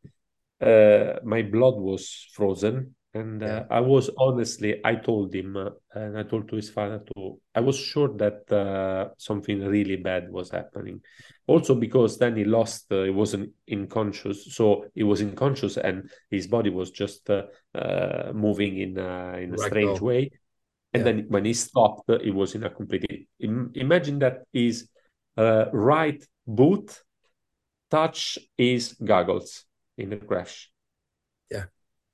uh, 0.60 1.14
my 1.24 1.42
blood 1.42 1.74
was 1.74 2.28
frozen 2.34 2.94
and 3.14 3.42
uh, 3.42 3.46
yeah. 3.46 3.62
I 3.70 3.80
was 3.80 4.10
honestly, 4.18 4.80
I 4.84 4.96
told 4.96 5.32
him, 5.32 5.56
uh, 5.56 5.70
and 5.92 6.18
I 6.18 6.24
told 6.24 6.48
to 6.48 6.56
his 6.56 6.68
father 6.68 7.00
too. 7.14 7.40
I 7.54 7.60
was 7.60 7.78
sure 7.78 8.08
that 8.16 8.50
uh, 8.52 9.14
something 9.18 9.60
really 9.64 9.96
bad 9.96 10.30
was 10.30 10.50
happening. 10.50 11.00
Also 11.46 11.76
because 11.76 12.18
then 12.18 12.36
he 12.36 12.44
lost, 12.44 12.90
uh, 12.90 13.04
he 13.04 13.10
wasn't 13.10 13.50
unconscious, 13.70 14.52
so 14.54 14.86
he 14.94 15.04
was 15.04 15.22
unconscious, 15.22 15.76
and 15.76 16.10
his 16.28 16.48
body 16.48 16.70
was 16.70 16.90
just 16.90 17.30
uh, 17.30 17.44
uh, 17.74 18.32
moving 18.34 18.78
in 18.78 18.98
a, 18.98 19.38
in 19.38 19.50
a 19.50 19.56
right 19.56 19.66
strange 19.68 20.00
way. 20.00 20.30
And 20.92 21.04
yeah. 21.06 21.12
then 21.12 21.26
when 21.28 21.44
he 21.44 21.54
stopped, 21.54 22.10
he 22.22 22.30
was 22.30 22.56
in 22.56 22.64
a 22.64 22.70
completely. 22.70 23.28
Imagine 23.38 24.18
that 24.20 24.42
his 24.52 24.88
right 25.36 26.24
boot 26.46 27.00
touch 27.90 28.38
his 28.58 28.94
goggles 28.94 29.64
in 29.96 30.10
the 30.10 30.16
crash 30.16 30.70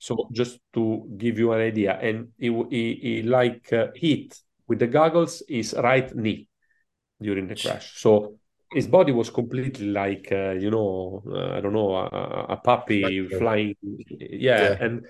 so 0.00 0.28
just 0.32 0.58
to 0.72 1.06
give 1.18 1.38
you 1.38 1.52
an 1.52 1.60
idea, 1.60 1.98
and 2.00 2.28
he, 2.38 2.48
he, 2.70 2.94
he 3.02 3.22
like 3.22 3.70
uh, 3.72 3.88
hit 3.94 4.34
with 4.66 4.78
the 4.78 4.86
goggles 4.86 5.42
his 5.46 5.74
right 5.74 6.14
knee 6.16 6.48
during 7.20 7.46
the 7.46 7.56
crash. 7.56 8.00
So 8.00 8.36
his 8.72 8.86
body 8.86 9.12
was 9.12 9.28
completely 9.28 9.88
like 9.88 10.28
uh, 10.32 10.52
you 10.52 10.70
know 10.70 11.22
uh, 11.26 11.56
I 11.56 11.60
don't 11.60 11.74
know 11.74 11.94
a, 11.96 12.46
a 12.50 12.56
puppy 12.56 13.28
flying, 13.28 13.76
yeah, 14.08 14.62
yeah, 14.62 14.76
and 14.80 15.06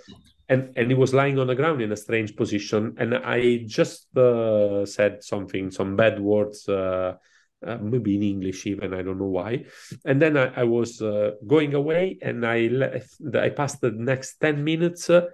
and 0.48 0.72
and 0.76 0.90
he 0.90 0.94
was 0.94 1.14
lying 1.14 1.38
on 1.38 1.46
the 1.46 1.54
ground 1.54 1.80
in 1.80 1.92
a 1.92 1.96
strange 1.96 2.34
position, 2.34 2.96
and 2.98 3.14
I 3.14 3.62
just 3.66 4.16
uh, 4.16 4.84
said 4.86 5.22
something, 5.22 5.70
some 5.70 5.94
bad 5.94 6.18
words 6.18 6.68
uh, 7.66 7.78
maybe 7.81 8.16
in 8.16 8.23
English 8.23 8.66
even 8.66 8.95
I 8.95 9.03
don't 9.03 9.19
know 9.19 9.27
why. 9.27 9.65
And 10.05 10.20
then 10.20 10.37
I, 10.37 10.53
I 10.61 10.65
was 10.65 11.03
uh, 11.03 11.32
going 11.47 11.74
away, 11.74 12.19
and 12.23 12.47
I 12.47 12.69
left. 12.69 13.20
I 13.35 13.51
passed 13.51 13.81
the 13.81 13.91
next 13.91 14.37
ten 14.41 14.65
minutes 14.65 15.11
uh, 15.11 15.27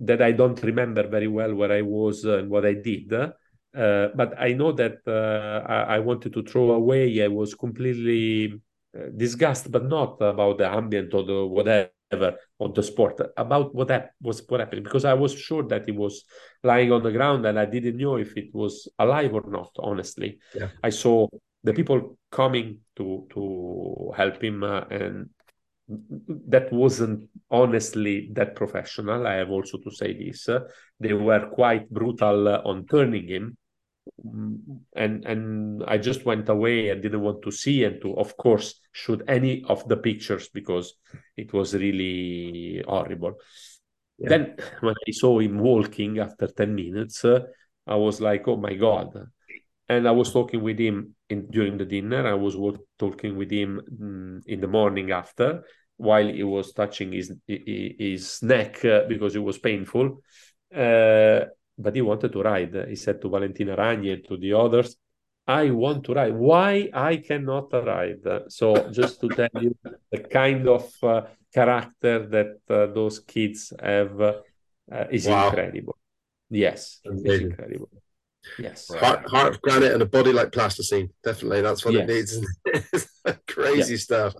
that 0.00 0.22
I 0.22 0.32
don't 0.32 0.62
remember 0.62 1.06
very 1.08 1.28
well 1.28 1.54
where 1.54 1.72
I 1.72 1.82
was 1.82 2.24
and 2.24 2.50
what 2.50 2.66
I 2.66 2.74
did. 2.74 3.12
Uh, 3.12 4.08
but 4.14 4.34
I 4.38 4.52
know 4.52 4.72
that 4.72 4.98
uh, 5.06 5.66
I, 5.68 5.96
I, 5.96 5.98
wanted 5.98 6.32
to 6.34 6.44
throw 6.44 6.72
away. 6.72 7.24
I 7.24 7.26
was 7.26 7.54
completely 7.54 8.60
uh, 8.96 9.06
disgusted, 9.16 9.72
but 9.72 9.86
not 9.86 10.16
about 10.20 10.58
the 10.58 10.68
ambient 10.70 11.12
or 11.12 11.24
the 11.24 11.44
whatever 11.44 11.90
on 12.60 12.72
the 12.72 12.82
sport 12.82 13.20
about 13.36 13.74
what 13.74 13.88
that 13.88 14.10
was 14.22 14.42
what 14.48 14.60
happened 14.60 14.84
because 14.84 15.04
I 15.04 15.14
was 15.14 15.34
sure 15.34 15.64
that 15.64 15.86
he 15.86 15.90
was 15.90 16.22
lying 16.62 16.92
on 16.92 17.02
the 17.02 17.10
ground 17.10 17.44
and 17.46 17.58
I 17.58 17.64
didn't 17.64 17.96
know 17.96 18.16
if 18.16 18.36
it 18.36 18.54
was 18.54 18.86
alive 19.00 19.34
or 19.34 19.42
not. 19.48 19.70
Honestly, 19.78 20.38
yeah. 20.54 20.68
I 20.84 20.90
saw 20.90 21.26
the 21.64 21.72
people 21.72 22.18
coming 22.30 22.78
to 22.96 23.26
to 23.30 24.12
help 24.16 24.42
him 24.42 24.62
uh, 24.62 24.82
and 24.90 25.30
that 25.88 26.72
wasn't 26.72 27.28
honestly 27.50 28.30
that 28.32 28.54
professional 28.56 29.26
i 29.26 29.34
have 29.34 29.50
also 29.50 29.78
to 29.78 29.90
say 29.90 30.12
this. 30.14 30.48
Uh, 30.48 30.60
they 30.98 31.12
were 31.12 31.50
quite 31.50 31.90
brutal 31.90 32.48
uh, 32.48 32.62
on 32.64 32.86
turning 32.86 33.28
him. 33.28 33.56
Mm, 34.24 34.58
and 34.94 35.24
and 35.24 35.82
i 35.88 35.96
just 35.96 36.26
went 36.26 36.46
away 36.50 36.90
and 36.90 37.02
didn't 37.02 37.22
want 37.22 37.40
to 37.42 37.50
see 37.50 37.84
and 37.84 38.02
to 38.02 38.14
of 38.18 38.36
course 38.36 38.80
shoot 38.92 39.22
any 39.26 39.64
of 39.66 39.88
the 39.88 39.96
pictures 39.96 40.50
because 40.50 40.92
it 41.38 41.54
was 41.54 41.72
really 41.74 42.84
horrible. 42.86 43.34
Yeah. 44.18 44.28
then 44.28 44.56
when 44.80 44.94
i 45.08 45.10
saw 45.10 45.38
him 45.38 45.58
walking 45.58 46.18
after 46.18 46.46
10 46.46 46.74
minutes 46.74 47.24
uh, 47.24 47.40
i 47.86 47.96
was 47.96 48.20
like 48.20 48.46
oh 48.46 48.56
my 48.56 48.74
god 48.74 49.08
and 49.88 50.08
I 50.08 50.10
was 50.12 50.32
talking 50.32 50.62
with 50.62 50.78
him 50.78 51.14
in, 51.28 51.46
during 51.50 51.76
the 51.76 51.84
dinner. 51.84 52.26
I 52.26 52.34
was 52.34 52.56
talking 52.98 53.36
with 53.36 53.50
him 53.50 53.80
mm, 54.00 54.42
in 54.46 54.60
the 54.60 54.68
morning 54.68 55.10
after, 55.10 55.64
while 55.96 56.26
he 56.26 56.42
was 56.42 56.72
touching 56.72 57.12
his 57.12 57.32
his 57.46 58.42
neck 58.42 58.84
uh, 58.84 59.02
because 59.08 59.36
it 59.36 59.42
was 59.42 59.58
painful. 59.58 60.22
Uh, 60.74 61.40
but 61.76 61.94
he 61.94 62.02
wanted 62.02 62.32
to 62.32 62.42
ride. 62.42 62.86
He 62.88 62.96
said 62.96 63.20
to 63.22 63.28
Valentina 63.28 63.76
Ragni 63.76 64.12
and 64.12 64.24
to 64.28 64.36
the 64.36 64.54
others, 64.54 64.96
"I 65.46 65.70
want 65.70 66.04
to 66.04 66.14
ride. 66.14 66.34
Why 66.34 66.88
I 66.92 67.18
cannot 67.18 67.72
ride?" 67.72 68.24
So 68.48 68.90
just 68.90 69.20
to 69.20 69.28
tell 69.28 69.50
you 69.60 69.76
the 70.10 70.20
kind 70.20 70.66
of 70.68 70.90
uh, 71.02 71.22
character 71.52 72.26
that 72.26 72.58
uh, 72.70 72.86
those 72.92 73.20
kids 73.20 73.72
have 73.80 74.20
uh, 74.20 74.32
is 75.10 75.26
wow. 75.26 75.46
incredible. 75.46 75.96
Yes, 76.48 77.00
it's 77.04 77.42
incredible. 77.42 77.90
Yes. 78.58 78.92
Heart, 78.92 79.28
heart 79.28 79.54
of 79.54 79.62
granite 79.62 79.92
and 79.92 80.02
a 80.02 80.06
body 80.06 80.32
like 80.32 80.52
plasticine. 80.52 81.10
Definitely, 81.22 81.62
that's 81.62 81.84
what 81.84 81.94
yes. 81.94 82.08
it 82.08 82.12
needs. 83.24 83.38
Crazy 83.48 83.94
yeah. 83.94 83.98
stuff. 83.98 84.34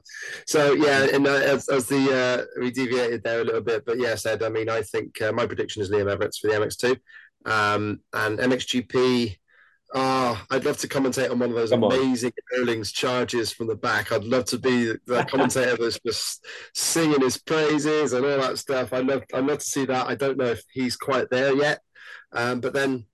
So 0.47 0.73
yeah, 0.75 1.07
and 1.13 1.27
uh, 1.27 1.31
as, 1.31 1.69
as, 1.69 1.87
the 1.87 2.47
uh, 2.57 2.61
we 2.61 2.71
deviated 2.71 3.23
there 3.23 3.41
a 3.41 3.45
little 3.45 3.61
bit, 3.61 3.85
but 3.85 3.99
yes, 3.99 4.27
Ed. 4.27 4.43
I 4.43 4.49
mean, 4.49 4.69
I 4.69 4.83
think 4.83 5.21
uh, 5.23 5.33
my 5.33 5.47
prediction 5.47 5.83
is 5.83 5.91
Liam 5.91 6.11
Everts 6.11 6.39
for 6.39 6.49
the 6.49 6.55
MX2, 6.55 6.99
um, 7.51 8.01
and 8.13 8.39
MXGP. 8.39 9.37
Ah, 9.97 10.45
oh, 10.51 10.57
I'd 10.57 10.65
love 10.65 10.79
to 10.79 10.89
commentate 10.89 11.31
on 11.31 11.39
one 11.39 11.51
of 11.51 11.55
those 11.55 11.71
Come 11.71 11.85
amazing 11.85 12.33
Herlings 12.53 12.93
charges 12.93 13.53
from 13.53 13.69
the 13.69 13.77
back. 13.77 14.11
I'd 14.11 14.25
love 14.25 14.45
to 14.47 14.59
be 14.59 14.93
the 15.07 15.25
commentator 15.31 15.77
that's 15.77 16.01
just 16.05 16.45
singing 16.75 17.21
his 17.21 17.39
praises 17.39 18.13
and 18.13 18.27
all 18.27 18.39
that 18.39 18.59
stuff. 18.59 18.93
I 18.93 19.01
love, 19.01 19.23
I'd 19.33 19.47
love 19.47 19.59
to 19.59 19.65
see 19.65 19.85
that. 19.85 20.09
I 20.09 20.17
don't 20.17 20.37
know 20.37 20.47
if 20.47 20.65
he's 20.73 20.97
quite 20.97 21.31
there 21.31 21.55
yet, 21.55 21.79
um, 22.33 22.61
but 22.61 22.73
then 22.73 23.07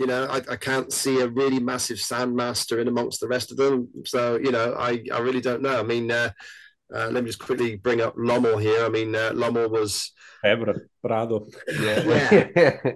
you 0.00 0.06
know, 0.06 0.24
I, 0.24 0.36
I, 0.50 0.56
can't 0.56 0.90
see 0.90 1.20
a 1.20 1.28
really 1.28 1.60
massive 1.60 1.98
Sandmaster 1.98 2.80
in 2.80 2.88
amongst 2.88 3.20
the 3.20 3.28
rest 3.28 3.50
of 3.50 3.58
them. 3.58 3.86
So, 4.06 4.38
you 4.38 4.50
know, 4.50 4.74
I, 4.78 5.04
I 5.12 5.18
really 5.18 5.42
don't 5.42 5.60
know. 5.60 5.78
I 5.78 5.82
mean, 5.82 6.10
uh, 6.10 6.30
uh, 6.94 7.10
let 7.10 7.22
me 7.22 7.28
just 7.28 7.38
quickly 7.38 7.76
bring 7.76 8.00
up 8.00 8.16
Lommel 8.16 8.56
here. 8.56 8.82
I 8.82 8.88
mean, 8.88 9.14
uh, 9.14 9.32
Lommel 9.34 9.68
was. 9.70 10.12
Pedro, 10.42 10.74
Prado. 11.04 11.46
Yeah. 11.68 12.00
yeah. 12.00 12.48
yeah. 12.56 12.94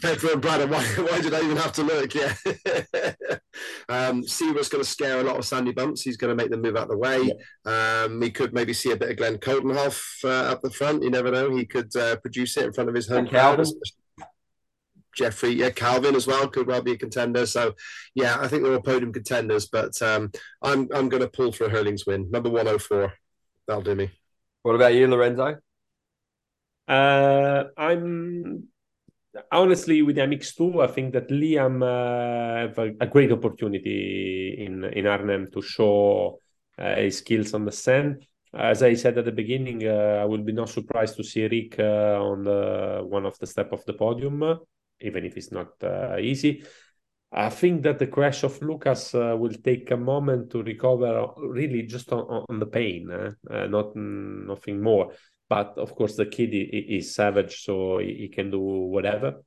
Pedro 0.00 0.32
and 0.34 0.40
Prado. 0.42 0.68
Why, 0.68 0.84
why 0.84 1.20
did 1.20 1.34
I 1.34 1.40
even 1.40 1.56
have 1.56 1.72
to 1.72 1.82
look? 1.82 2.14
Yeah. 2.14 2.34
um, 3.88 4.20
was 4.20 4.68
going 4.68 4.84
to 4.84 4.88
scare 4.88 5.18
a 5.18 5.24
lot 5.24 5.36
of 5.36 5.44
sandy 5.44 5.72
bumps. 5.72 6.02
He's 6.02 6.16
going 6.16 6.30
to 6.30 6.40
make 6.40 6.52
them 6.52 6.62
move 6.62 6.76
out 6.76 6.84
of 6.84 6.90
the 6.90 6.96
way. 6.96 7.32
Yeah. 7.66 8.04
Um, 8.04 8.20
we 8.20 8.30
could 8.30 8.54
maybe 8.54 8.72
see 8.72 8.92
a 8.92 8.96
bit 8.96 9.10
of 9.10 9.16
Glenn 9.16 9.38
Coldenhoff 9.38 10.00
uh, 10.22 10.52
up 10.52 10.62
the 10.62 10.70
front. 10.70 11.02
You 11.02 11.10
never 11.10 11.32
know. 11.32 11.50
He 11.50 11.66
could 11.66 11.94
uh, 11.96 12.16
produce 12.18 12.56
it 12.56 12.66
in 12.66 12.72
front 12.72 12.88
of 12.88 12.94
his 12.94 13.08
home 13.08 13.26
crowd. 13.26 13.66
Jeffrey, 15.18 15.50
yeah, 15.50 15.70
Calvin 15.70 16.14
as 16.14 16.26
well 16.26 16.48
could 16.48 16.68
well 16.68 16.80
be 16.80 16.92
a 16.92 16.96
contender. 16.96 17.44
So, 17.44 17.74
yeah, 18.14 18.38
I 18.40 18.46
think 18.46 18.62
they're 18.62 18.72
all 18.72 18.80
podium 18.80 19.12
contenders. 19.12 19.66
But 19.66 20.00
um, 20.00 20.30
I'm 20.62 20.88
I'm 20.94 21.08
going 21.08 21.22
to 21.22 21.28
pull 21.28 21.52
for 21.52 21.66
a 21.66 21.70
Herlings 21.70 22.06
win, 22.06 22.30
number 22.30 22.48
104. 22.48 23.12
That'll 23.66 23.82
do 23.82 23.94
me. 23.94 24.10
What 24.62 24.76
about 24.76 24.94
you, 24.94 25.08
Lorenzo? 25.08 25.56
Uh, 26.86 27.64
I'm 27.76 28.68
honestly 29.52 30.02
with 30.02 30.16
MX2. 30.16 30.82
I 30.82 30.86
think 30.86 31.12
that 31.12 31.28
Liam 31.28 31.82
uh, 31.82 32.68
have 32.68 32.78
a, 32.78 32.94
a, 33.00 33.06
great 33.06 33.30
opportunity 33.30 34.56
in 34.58 34.84
in 34.84 35.06
Arnhem 35.06 35.50
to 35.52 35.60
show 35.60 36.38
uh, 36.78 36.94
his 36.94 37.18
skills 37.18 37.52
on 37.54 37.64
the 37.64 37.72
sand. 37.72 38.24
As 38.54 38.82
I 38.82 38.94
said 38.94 39.18
at 39.18 39.26
the 39.26 39.32
beginning, 39.32 39.86
uh, 39.86 40.20
I 40.22 40.24
will 40.24 40.42
be 40.42 40.52
not 40.52 40.70
surprised 40.70 41.16
to 41.16 41.24
see 41.24 41.46
Rick 41.46 41.78
uh, 41.78 42.18
on 42.18 42.44
the, 42.44 43.04
one 43.06 43.26
of 43.26 43.38
the 43.38 43.46
step 43.46 43.72
of 43.72 43.84
the 43.84 43.92
podium, 43.92 44.42
even 45.00 45.24
if 45.24 45.36
it's 45.36 45.52
not 45.52 45.68
uh, 45.82 46.16
easy. 46.18 46.64
I 47.30 47.50
think 47.50 47.82
that 47.82 47.98
the 47.98 48.06
crash 48.06 48.42
of 48.42 48.60
Lucas 48.62 49.14
uh, 49.14 49.36
will 49.38 49.52
take 49.52 49.90
a 49.90 49.96
moment 49.96 50.50
to 50.50 50.62
recover, 50.62 51.28
really 51.36 51.82
just 51.82 52.10
on, 52.12 52.44
on 52.48 52.58
the 52.58 52.66
pain, 52.66 53.10
uh, 53.10 53.66
not 53.66 53.94
nothing 53.94 54.80
more. 54.80 55.12
But 55.48 55.76
of 55.76 55.94
course, 55.94 56.16
the 56.16 56.26
kid 56.26 56.50
is, 56.52 57.14
savage, 57.14 57.62
so 57.62 57.98
he, 57.98 58.14
he, 58.14 58.28
can 58.28 58.50
do 58.50 58.60
whatever. 58.60 59.42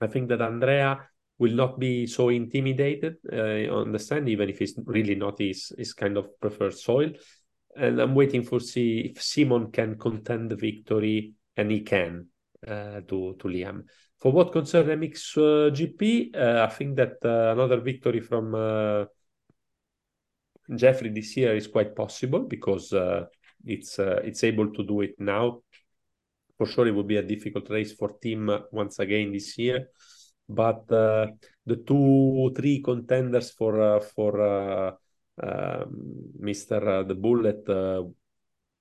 I 0.00 0.06
think 0.06 0.28
that 0.28 0.42
Andrea 0.42 1.08
will 1.38 1.52
not 1.52 1.78
be 1.78 2.06
so 2.06 2.28
intimidated 2.30 3.16
uh, 3.30 3.74
on 3.74 3.92
the 3.92 3.98
stand, 3.98 4.28
even 4.28 4.48
if 4.48 4.60
it's 4.60 4.74
really 4.84 5.14
not 5.14 5.38
his, 5.38 5.72
his 5.76 5.92
kind 5.92 6.16
of 6.16 6.38
preferred 6.40 6.74
soil 6.74 7.12
and 7.76 8.00
I'm 8.00 8.14
waiting 8.14 8.42
for 8.42 8.58
see 8.58 9.12
if 9.12 9.22
Simon 9.22 9.70
can 9.70 9.98
contend 9.98 10.50
the 10.50 10.56
victory, 10.56 11.34
and 11.56 11.70
he 11.70 11.80
can 11.80 12.26
uh, 12.66 13.00
to 13.08 13.36
to 13.38 13.48
Liam. 13.48 13.84
For 14.26 14.32
what 14.32 14.50
concerns 14.50 14.88
MX 14.88 15.36
uh, 15.36 15.70
GP, 15.70 16.34
uh, 16.34 16.64
I 16.64 16.74
think 16.74 16.96
that 16.96 17.14
uh, 17.24 17.52
another 17.52 17.80
victory 17.80 18.18
from 18.18 18.56
uh, 18.56 19.04
Jeffrey 20.74 21.10
this 21.10 21.36
year 21.36 21.54
is 21.54 21.68
quite 21.68 21.94
possible 21.94 22.40
because 22.40 22.92
uh, 22.92 23.26
it's 23.64 24.00
it's 24.00 24.42
able 24.42 24.72
to 24.72 24.82
do 24.82 25.02
it 25.02 25.14
now. 25.20 25.60
For 26.58 26.66
sure, 26.66 26.88
it 26.88 26.90
will 26.90 27.04
be 27.04 27.18
a 27.18 27.22
difficult 27.22 27.70
race 27.70 27.92
for 27.92 28.18
team 28.20 28.50
once 28.72 28.98
again 28.98 29.30
this 29.30 29.56
year, 29.58 29.90
but 30.48 30.88
the 30.88 31.76
two 31.86 32.50
three 32.56 32.82
contenders 32.82 33.52
for 33.52 34.00
for. 34.00 34.96
Um, 35.40 35.86
uh, 36.88 37.02
the 37.04 37.14
Bullet, 37.14 37.68
uh, 37.68 38.02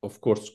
of 0.02 0.22
course, 0.22 0.50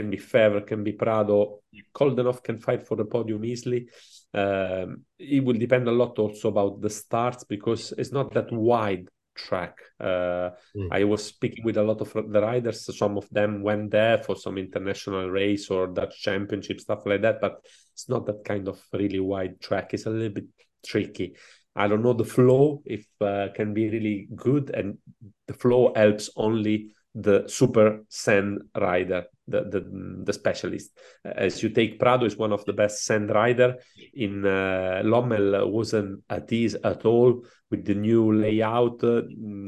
can 0.00 0.10
be 0.10 0.16
Febvre, 0.16 0.66
can 0.66 0.82
be 0.82 0.92
Prado. 0.92 1.60
Coldenhoff 1.94 2.42
can 2.42 2.58
fight 2.58 2.86
for 2.86 2.96
the 2.96 3.04
podium 3.04 3.44
easily. 3.44 3.88
Um, 4.32 5.04
it 5.18 5.44
will 5.44 5.58
depend 5.58 5.88
a 5.88 5.92
lot 5.92 6.18
also 6.18 6.48
about 6.48 6.80
the 6.80 6.88
starts 6.88 7.44
because 7.44 7.92
it's 7.98 8.12
not 8.12 8.32
that 8.32 8.50
wide 8.50 9.08
track. 9.34 9.76
Uh, 9.98 10.50
mm. 10.74 10.88
I 10.90 11.04
was 11.04 11.24
speaking 11.24 11.64
with 11.64 11.76
a 11.76 11.82
lot 11.82 12.00
of 12.00 12.12
the 12.12 12.40
riders. 12.40 12.88
Some 12.96 13.18
of 13.18 13.28
them 13.30 13.62
went 13.62 13.90
there 13.90 14.18
for 14.18 14.36
some 14.36 14.56
international 14.56 15.28
race 15.28 15.70
or 15.70 15.86
Dutch 15.86 16.22
championship 16.22 16.80
stuff 16.80 17.04
like 17.04 17.22
that, 17.22 17.40
but 17.40 17.60
it's 17.92 18.08
not 18.08 18.24
that 18.26 18.44
kind 18.44 18.68
of 18.68 18.80
really 18.92 19.20
wide 19.20 19.60
track. 19.60 19.92
It's 19.92 20.06
a 20.06 20.10
little 20.10 20.30
bit 20.30 20.46
tricky. 20.86 21.36
I 21.76 21.88
don't 21.88 22.02
know 22.02 22.14
the 22.14 22.24
flow 22.24 22.82
if 22.86 23.06
uh, 23.20 23.48
can 23.54 23.74
be 23.74 23.90
really 23.90 24.28
good, 24.34 24.70
and 24.70 24.98
the 25.46 25.54
flow 25.54 25.92
helps 25.94 26.30
only 26.36 26.94
the 27.14 27.48
super 27.48 28.04
sand 28.08 28.62
rider, 28.76 29.24
the 29.48 29.62
the, 29.62 30.22
the 30.24 30.32
specialist. 30.32 30.98
As 31.24 31.62
you 31.62 31.70
take 31.70 31.98
Prado 31.98 32.24
is 32.24 32.36
one 32.36 32.52
of 32.52 32.64
the 32.64 32.72
best 32.72 33.04
sand 33.04 33.30
rider. 33.30 33.76
In 34.14 34.46
uh, 34.46 35.02
Lommel 35.04 35.68
wasn't 35.70 36.22
at 36.30 36.52
ease 36.52 36.76
at 36.76 37.04
all 37.04 37.42
with 37.70 37.84
the 37.84 37.94
new 37.94 38.32
layout, 38.32 39.02
uh, 39.04 39.22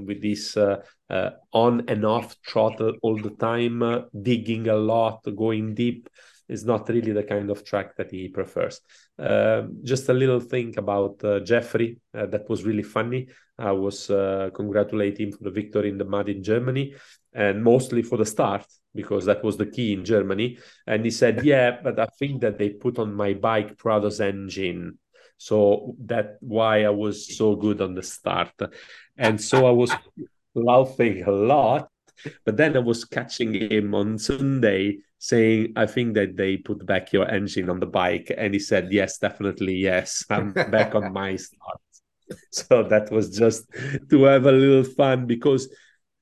with 0.06 0.20
this 0.20 0.56
uh, 0.56 0.82
uh, 1.08 1.30
on 1.52 1.84
and 1.88 2.04
off 2.04 2.36
throttle 2.46 2.94
all 3.02 3.16
the 3.16 3.30
time, 3.30 3.82
uh, 3.82 4.00
digging 4.20 4.68
a 4.68 4.76
lot, 4.76 5.20
going 5.36 5.74
deep 5.74 6.08
is 6.48 6.64
not 6.64 6.88
really 6.88 7.12
the 7.12 7.22
kind 7.22 7.50
of 7.50 7.64
track 7.64 7.96
that 7.96 8.10
he 8.10 8.28
prefers. 8.28 8.80
Uh, 9.18 9.62
just 9.82 10.08
a 10.08 10.12
little 10.12 10.40
thing 10.40 10.74
about 10.76 11.18
Jeffrey 11.44 11.98
that 12.12 12.48
was 12.50 12.64
really 12.64 12.82
funny. 12.82 13.28
I 13.58 13.72
was 13.72 14.08
congratulating 14.54 15.28
him 15.28 15.32
for 15.32 15.44
the 15.44 15.50
victory 15.50 15.88
in 15.88 15.96
the 15.96 16.04
mud 16.04 16.28
in 16.28 16.42
Germany, 16.42 16.94
and 17.34 17.62
mostly 17.62 18.02
for 18.02 18.18
the 18.18 18.26
start 18.26 18.66
because 18.94 19.24
that 19.24 19.42
was 19.42 19.56
the 19.56 19.66
key 19.66 19.92
in 19.92 20.04
Germany. 20.04 20.58
And 20.86 21.04
he 21.04 21.10
said, 21.10 21.44
"Yeah, 21.44 21.78
but 21.82 21.98
I 21.98 22.06
think 22.18 22.40
that 22.42 22.58
they 22.58 22.70
put 22.70 22.98
on 22.98 23.14
my 23.14 23.34
bike 23.34 23.76
Prado's 23.76 24.20
engine." 24.20 24.98
So 25.38 25.96
that 26.06 26.36
why 26.40 26.84
I 26.84 26.90
was 26.90 27.36
so 27.36 27.56
good 27.56 27.80
on 27.80 27.94
the 27.94 28.02
start, 28.02 28.52
and 29.16 29.40
so 29.40 29.66
I 29.66 29.72
was 29.72 29.92
laughing 30.54 31.24
a 31.24 31.30
lot. 31.30 31.88
But 32.44 32.56
then 32.56 32.76
I 32.76 32.80
was 32.80 33.04
catching 33.04 33.54
him 33.54 33.94
on 33.94 34.16
Sunday 34.18 34.98
saying, 35.22 35.72
I 35.76 35.86
think 35.86 36.14
that 36.14 36.36
they 36.36 36.56
put 36.56 36.84
back 36.84 37.12
your 37.12 37.28
engine 37.28 37.70
on 37.70 37.78
the 37.78 37.86
bike. 37.86 38.32
And 38.36 38.52
he 38.52 38.60
said, 38.60 38.92
Yes, 38.92 39.18
definitely, 39.18 39.74
yes. 39.74 40.24
I'm 40.28 40.52
back 40.52 40.94
on 40.94 41.12
my 41.12 41.36
start. 41.46 41.80
So 42.50 42.82
that 42.84 43.10
was 43.12 43.30
just 43.36 43.70
to 44.10 44.24
have 44.24 44.46
a 44.46 44.52
little 44.52 44.84
fun 44.84 45.26
because 45.26 45.68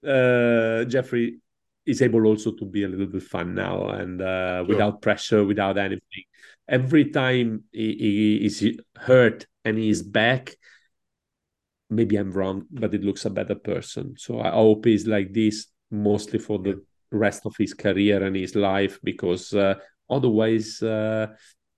uh, 0.07 0.85
Jeffrey 0.85 1.41
is 1.87 2.03
able 2.03 2.27
also 2.27 2.53
to 2.53 2.65
be 2.65 2.85
a 2.85 2.89
little 2.89 3.07
bit 3.07 3.23
fun 3.23 3.55
now 3.55 3.89
and 3.89 4.21
uh, 4.21 4.59
sure. 4.59 4.67
without 4.67 5.03
pressure, 5.03 5.45
without 5.45 5.79
anything. 5.79 6.25
Every 6.69 7.11
time 7.11 7.65
he, 7.73 7.97
he 8.39 8.47
is 8.47 8.81
hurt 8.97 9.47
and 9.65 9.77
he 9.77 9.89
is 9.89 10.03
back, 10.03 10.55
maybe 11.89 12.17
I'm 12.17 12.31
wrong, 12.31 12.67
but 12.71 12.95
it 12.95 13.03
looks 13.03 13.25
a 13.25 13.31
better 13.31 13.57
person. 13.57 14.15
So 14.17 14.41
I 14.41 14.51
hope 14.51 14.85
he's 14.85 15.07
like 15.07 15.33
this 15.33 15.67
mostly 15.91 16.39
for 16.39 16.59
the 16.59 16.83
rest 17.11 17.47
of 17.47 17.57
his 17.57 17.75
career 17.75 18.23
and 18.23 18.37
his 18.37 18.55
life 18.55 19.01
because 19.03 19.53
uh, 19.53 19.75
otherwise 20.09 20.83
uh, 20.83 21.27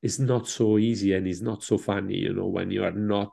it's 0.03 0.19
not 0.19 0.49
so 0.49 0.79
easy 0.79 1.15
and 1.15 1.27
it's 1.27 1.41
not 1.41 1.63
so 1.63 1.79
funny 1.79 2.17
you 2.17 2.35
know 2.35 2.47
when 2.47 2.71
you 2.71 2.85
are 2.85 2.93
not 2.93 3.33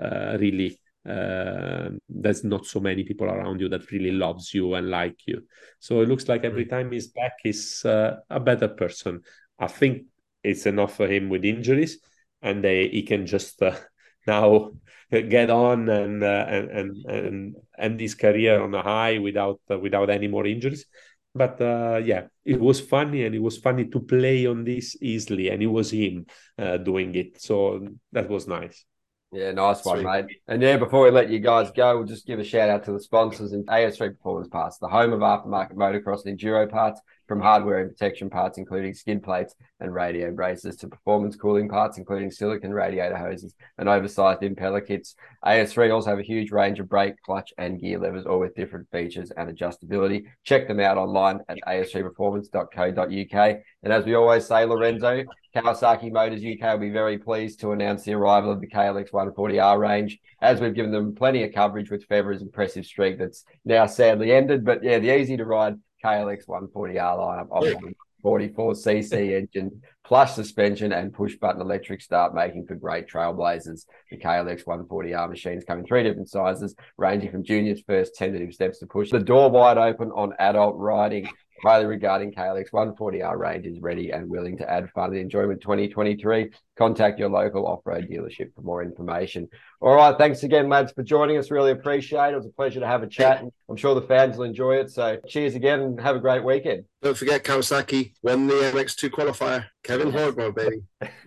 uh, 0.00 0.36
really 0.38 0.78
uh, 1.08 1.90
there's 2.08 2.44
not 2.44 2.66
so 2.66 2.80
many 2.80 3.04
people 3.04 3.26
around 3.26 3.60
you 3.60 3.68
that 3.68 3.90
really 3.90 4.10
loves 4.10 4.54
you 4.54 4.74
and 4.74 4.90
like 4.90 5.18
you 5.26 5.42
so 5.78 6.00
it 6.00 6.08
looks 6.08 6.28
like 6.28 6.44
every 6.44 6.64
mm. 6.64 6.70
time 6.70 6.90
he's 6.90 7.08
back 7.08 7.32
he's 7.42 7.84
uh, 7.84 8.16
a 8.30 8.40
better 8.40 8.68
person 8.68 9.20
i 9.58 9.66
think 9.66 10.04
it's 10.42 10.66
enough 10.66 10.96
for 10.96 11.06
him 11.06 11.28
with 11.28 11.44
injuries 11.44 11.98
and 12.42 12.62
they, 12.62 12.88
he 12.88 13.02
can 13.02 13.26
just 13.26 13.62
uh, 13.62 13.76
now 14.26 14.70
get 15.10 15.50
on 15.50 15.88
and, 15.88 16.24
and 16.24 16.70
and 16.70 17.04
and 17.06 17.56
end 17.78 18.00
his 18.00 18.14
career 18.14 18.60
on 18.60 18.74
a 18.74 18.82
high 18.82 19.18
without 19.18 19.60
without 19.68 20.10
any 20.10 20.26
more 20.26 20.46
injuries 20.46 20.86
but 21.34 21.60
uh, 21.60 22.00
yeah, 22.04 22.28
it 22.44 22.60
was 22.60 22.80
funny 22.80 23.24
and 23.24 23.34
it 23.34 23.42
was 23.42 23.58
funny 23.58 23.86
to 23.86 24.00
play 24.00 24.46
on 24.46 24.64
this 24.64 24.96
easily, 25.02 25.48
and 25.48 25.62
it 25.62 25.66
was 25.66 25.90
him 25.90 26.26
uh, 26.58 26.76
doing 26.76 27.14
it. 27.16 27.42
So 27.42 27.88
that 28.12 28.28
was 28.28 28.46
nice. 28.46 28.84
Yeah, 29.34 29.50
nice 29.50 29.84
one, 29.84 29.96
Sweet. 29.98 30.06
mate. 30.06 30.38
And 30.46 30.62
yeah, 30.62 30.76
before 30.76 31.02
we 31.02 31.10
let 31.10 31.28
you 31.28 31.40
guys 31.40 31.72
go, 31.72 31.96
we'll 31.98 32.06
just 32.06 32.24
give 32.24 32.38
a 32.38 32.44
shout 32.44 32.70
out 32.70 32.84
to 32.84 32.92
the 32.92 33.00
sponsors 33.00 33.52
and 33.52 33.66
AS3 33.66 34.16
Performance 34.16 34.48
Parts, 34.48 34.78
the 34.78 34.86
home 34.86 35.12
of 35.12 35.20
aftermarket 35.20 35.74
motocross 35.74 36.24
and 36.24 36.38
enduro 36.38 36.70
parts, 36.70 37.00
from 37.26 37.40
hardware 37.40 37.80
and 37.80 37.90
protection 37.90 38.30
parts, 38.30 38.58
including 38.58 38.94
skid 38.94 39.22
plates 39.22 39.54
and 39.80 39.94
radio 39.94 40.30
braces, 40.32 40.76
to 40.76 40.88
performance 40.88 41.36
cooling 41.36 41.68
parts, 41.68 41.98
including 41.98 42.30
silicon 42.30 42.72
radiator 42.72 43.16
hoses 43.16 43.54
and 43.78 43.88
oversized 43.88 44.40
impeller 44.42 44.86
kits. 44.86 45.14
AS3 45.44 45.92
also 45.92 46.10
have 46.10 46.18
a 46.18 46.22
huge 46.22 46.50
range 46.50 46.80
of 46.80 46.88
brake, 46.88 47.14
clutch, 47.24 47.52
and 47.58 47.80
gear 47.80 47.98
levers, 47.98 48.26
all 48.26 48.38
with 48.38 48.54
different 48.54 48.90
features 48.90 49.30
and 49.36 49.50
adjustability. 49.50 50.24
Check 50.44 50.68
them 50.68 50.80
out 50.80 50.98
online 50.98 51.40
at 51.48 51.58
as3performance.co.uk. 51.66 53.58
And 53.82 53.92
as 53.92 54.04
we 54.04 54.14
always 54.14 54.46
say, 54.46 54.64
Lorenzo, 54.64 55.24
Kawasaki 55.54 56.10
Motors 56.10 56.42
UK 56.42 56.72
will 56.72 56.80
be 56.80 56.90
very 56.90 57.16
pleased 57.16 57.60
to 57.60 57.72
announce 57.72 58.02
the 58.02 58.14
arrival 58.14 58.50
of 58.50 58.60
the 58.60 58.66
KLX 58.66 59.10
140R 59.10 59.78
range, 59.78 60.18
as 60.42 60.60
we've 60.60 60.74
given 60.74 60.90
them 60.90 61.14
plenty 61.14 61.44
of 61.44 61.54
coverage 61.54 61.90
with 61.90 62.08
Febvre's 62.08 62.42
impressive 62.42 62.84
streak 62.84 63.18
that's 63.18 63.44
now 63.64 63.86
sadly 63.86 64.32
ended. 64.32 64.64
But 64.64 64.82
yeah, 64.82 64.98
the 64.98 65.16
easy 65.16 65.36
to 65.36 65.44
ride 65.44 65.76
KLX 66.04 66.46
140R 66.46 67.18
lineup 67.18 67.48
of 67.50 67.94
44cc 68.24 69.12
engine, 69.36 69.82
plus 70.04 70.34
suspension 70.34 70.92
and 70.92 71.12
push 71.12 71.36
button 71.36 71.60
electric 71.60 72.00
start, 72.00 72.34
making 72.34 72.66
for 72.66 72.74
great 72.74 73.06
trailblazers. 73.08 73.84
The 74.10 74.18
KLX 74.18 74.64
140R 74.64 75.28
machines 75.28 75.64
come 75.64 75.80
in 75.80 75.86
three 75.86 76.02
different 76.02 76.30
sizes, 76.30 76.74
ranging 76.96 77.30
from 77.30 77.44
juniors 77.44 77.82
first 77.86 78.14
tentative 78.14 78.54
steps 78.54 78.78
to 78.78 78.86
push. 78.86 79.10
The 79.10 79.18
door 79.18 79.50
wide 79.50 79.78
open 79.78 80.10
on 80.10 80.32
adult 80.38 80.76
riding 80.76 81.28
highly 81.64 81.86
regarding 81.86 82.32
KLX 82.32 82.70
140R 82.72 83.36
range 83.38 83.66
is 83.66 83.80
ready 83.80 84.10
and 84.10 84.28
willing 84.28 84.58
to 84.58 84.70
add 84.70 84.90
fun 84.90 85.10
and 85.10 85.18
enjoyment 85.18 85.60
2023. 85.62 86.50
Contact 86.76 87.18
your 87.18 87.30
local 87.30 87.66
off-road 87.66 88.06
dealership 88.10 88.54
for 88.54 88.60
more 88.62 88.82
information. 88.82 89.48
All 89.80 89.94
right, 89.94 90.16
thanks 90.16 90.42
again, 90.42 90.68
lads, 90.68 90.92
for 90.92 91.02
joining 91.02 91.38
us. 91.38 91.50
Really 91.50 91.70
appreciate 91.70 92.28
it. 92.28 92.32
It 92.32 92.36
was 92.36 92.46
a 92.46 92.50
pleasure 92.50 92.80
to 92.80 92.86
have 92.86 93.02
a 93.02 93.06
chat, 93.06 93.40
and 93.40 93.50
I'm 93.68 93.76
sure 93.76 93.94
the 93.94 94.02
fans 94.02 94.36
will 94.36 94.44
enjoy 94.44 94.76
it. 94.76 94.90
So, 94.90 95.18
cheers 95.26 95.54
again, 95.54 95.80
and 95.80 96.00
have 96.00 96.16
a 96.16 96.20
great 96.20 96.44
weekend. 96.44 96.84
Don't 97.02 97.16
forget 97.16 97.42
Kawasaki 97.44 98.12
won 98.22 98.46
the 98.46 98.54
MX2 98.54 99.10
qualifier. 99.10 99.66
Kevin 99.82 100.12
Horgmo, 100.12 100.54
baby. 100.54 100.82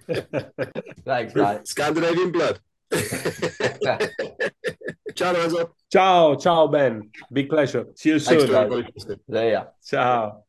Thanks, 1.06 1.34
mate. 1.34 1.68
Scandinavian 1.68 2.32
blood. 2.32 2.60
ciao, 5.18 5.34
Lorenzo. 5.34 5.76
Ciao, 5.90 6.36
ciao, 6.36 6.68
Ben. 6.68 7.10
Big 7.32 7.50
pleasure. 7.50 7.88
See 7.96 8.10
you 8.10 8.20
Thanks 8.20 8.44
soon. 8.44 8.52
to 8.52 8.60
everybody. 8.60 8.94
See 9.30 9.50
ya. 9.52 9.66
Ciao. 9.84 10.44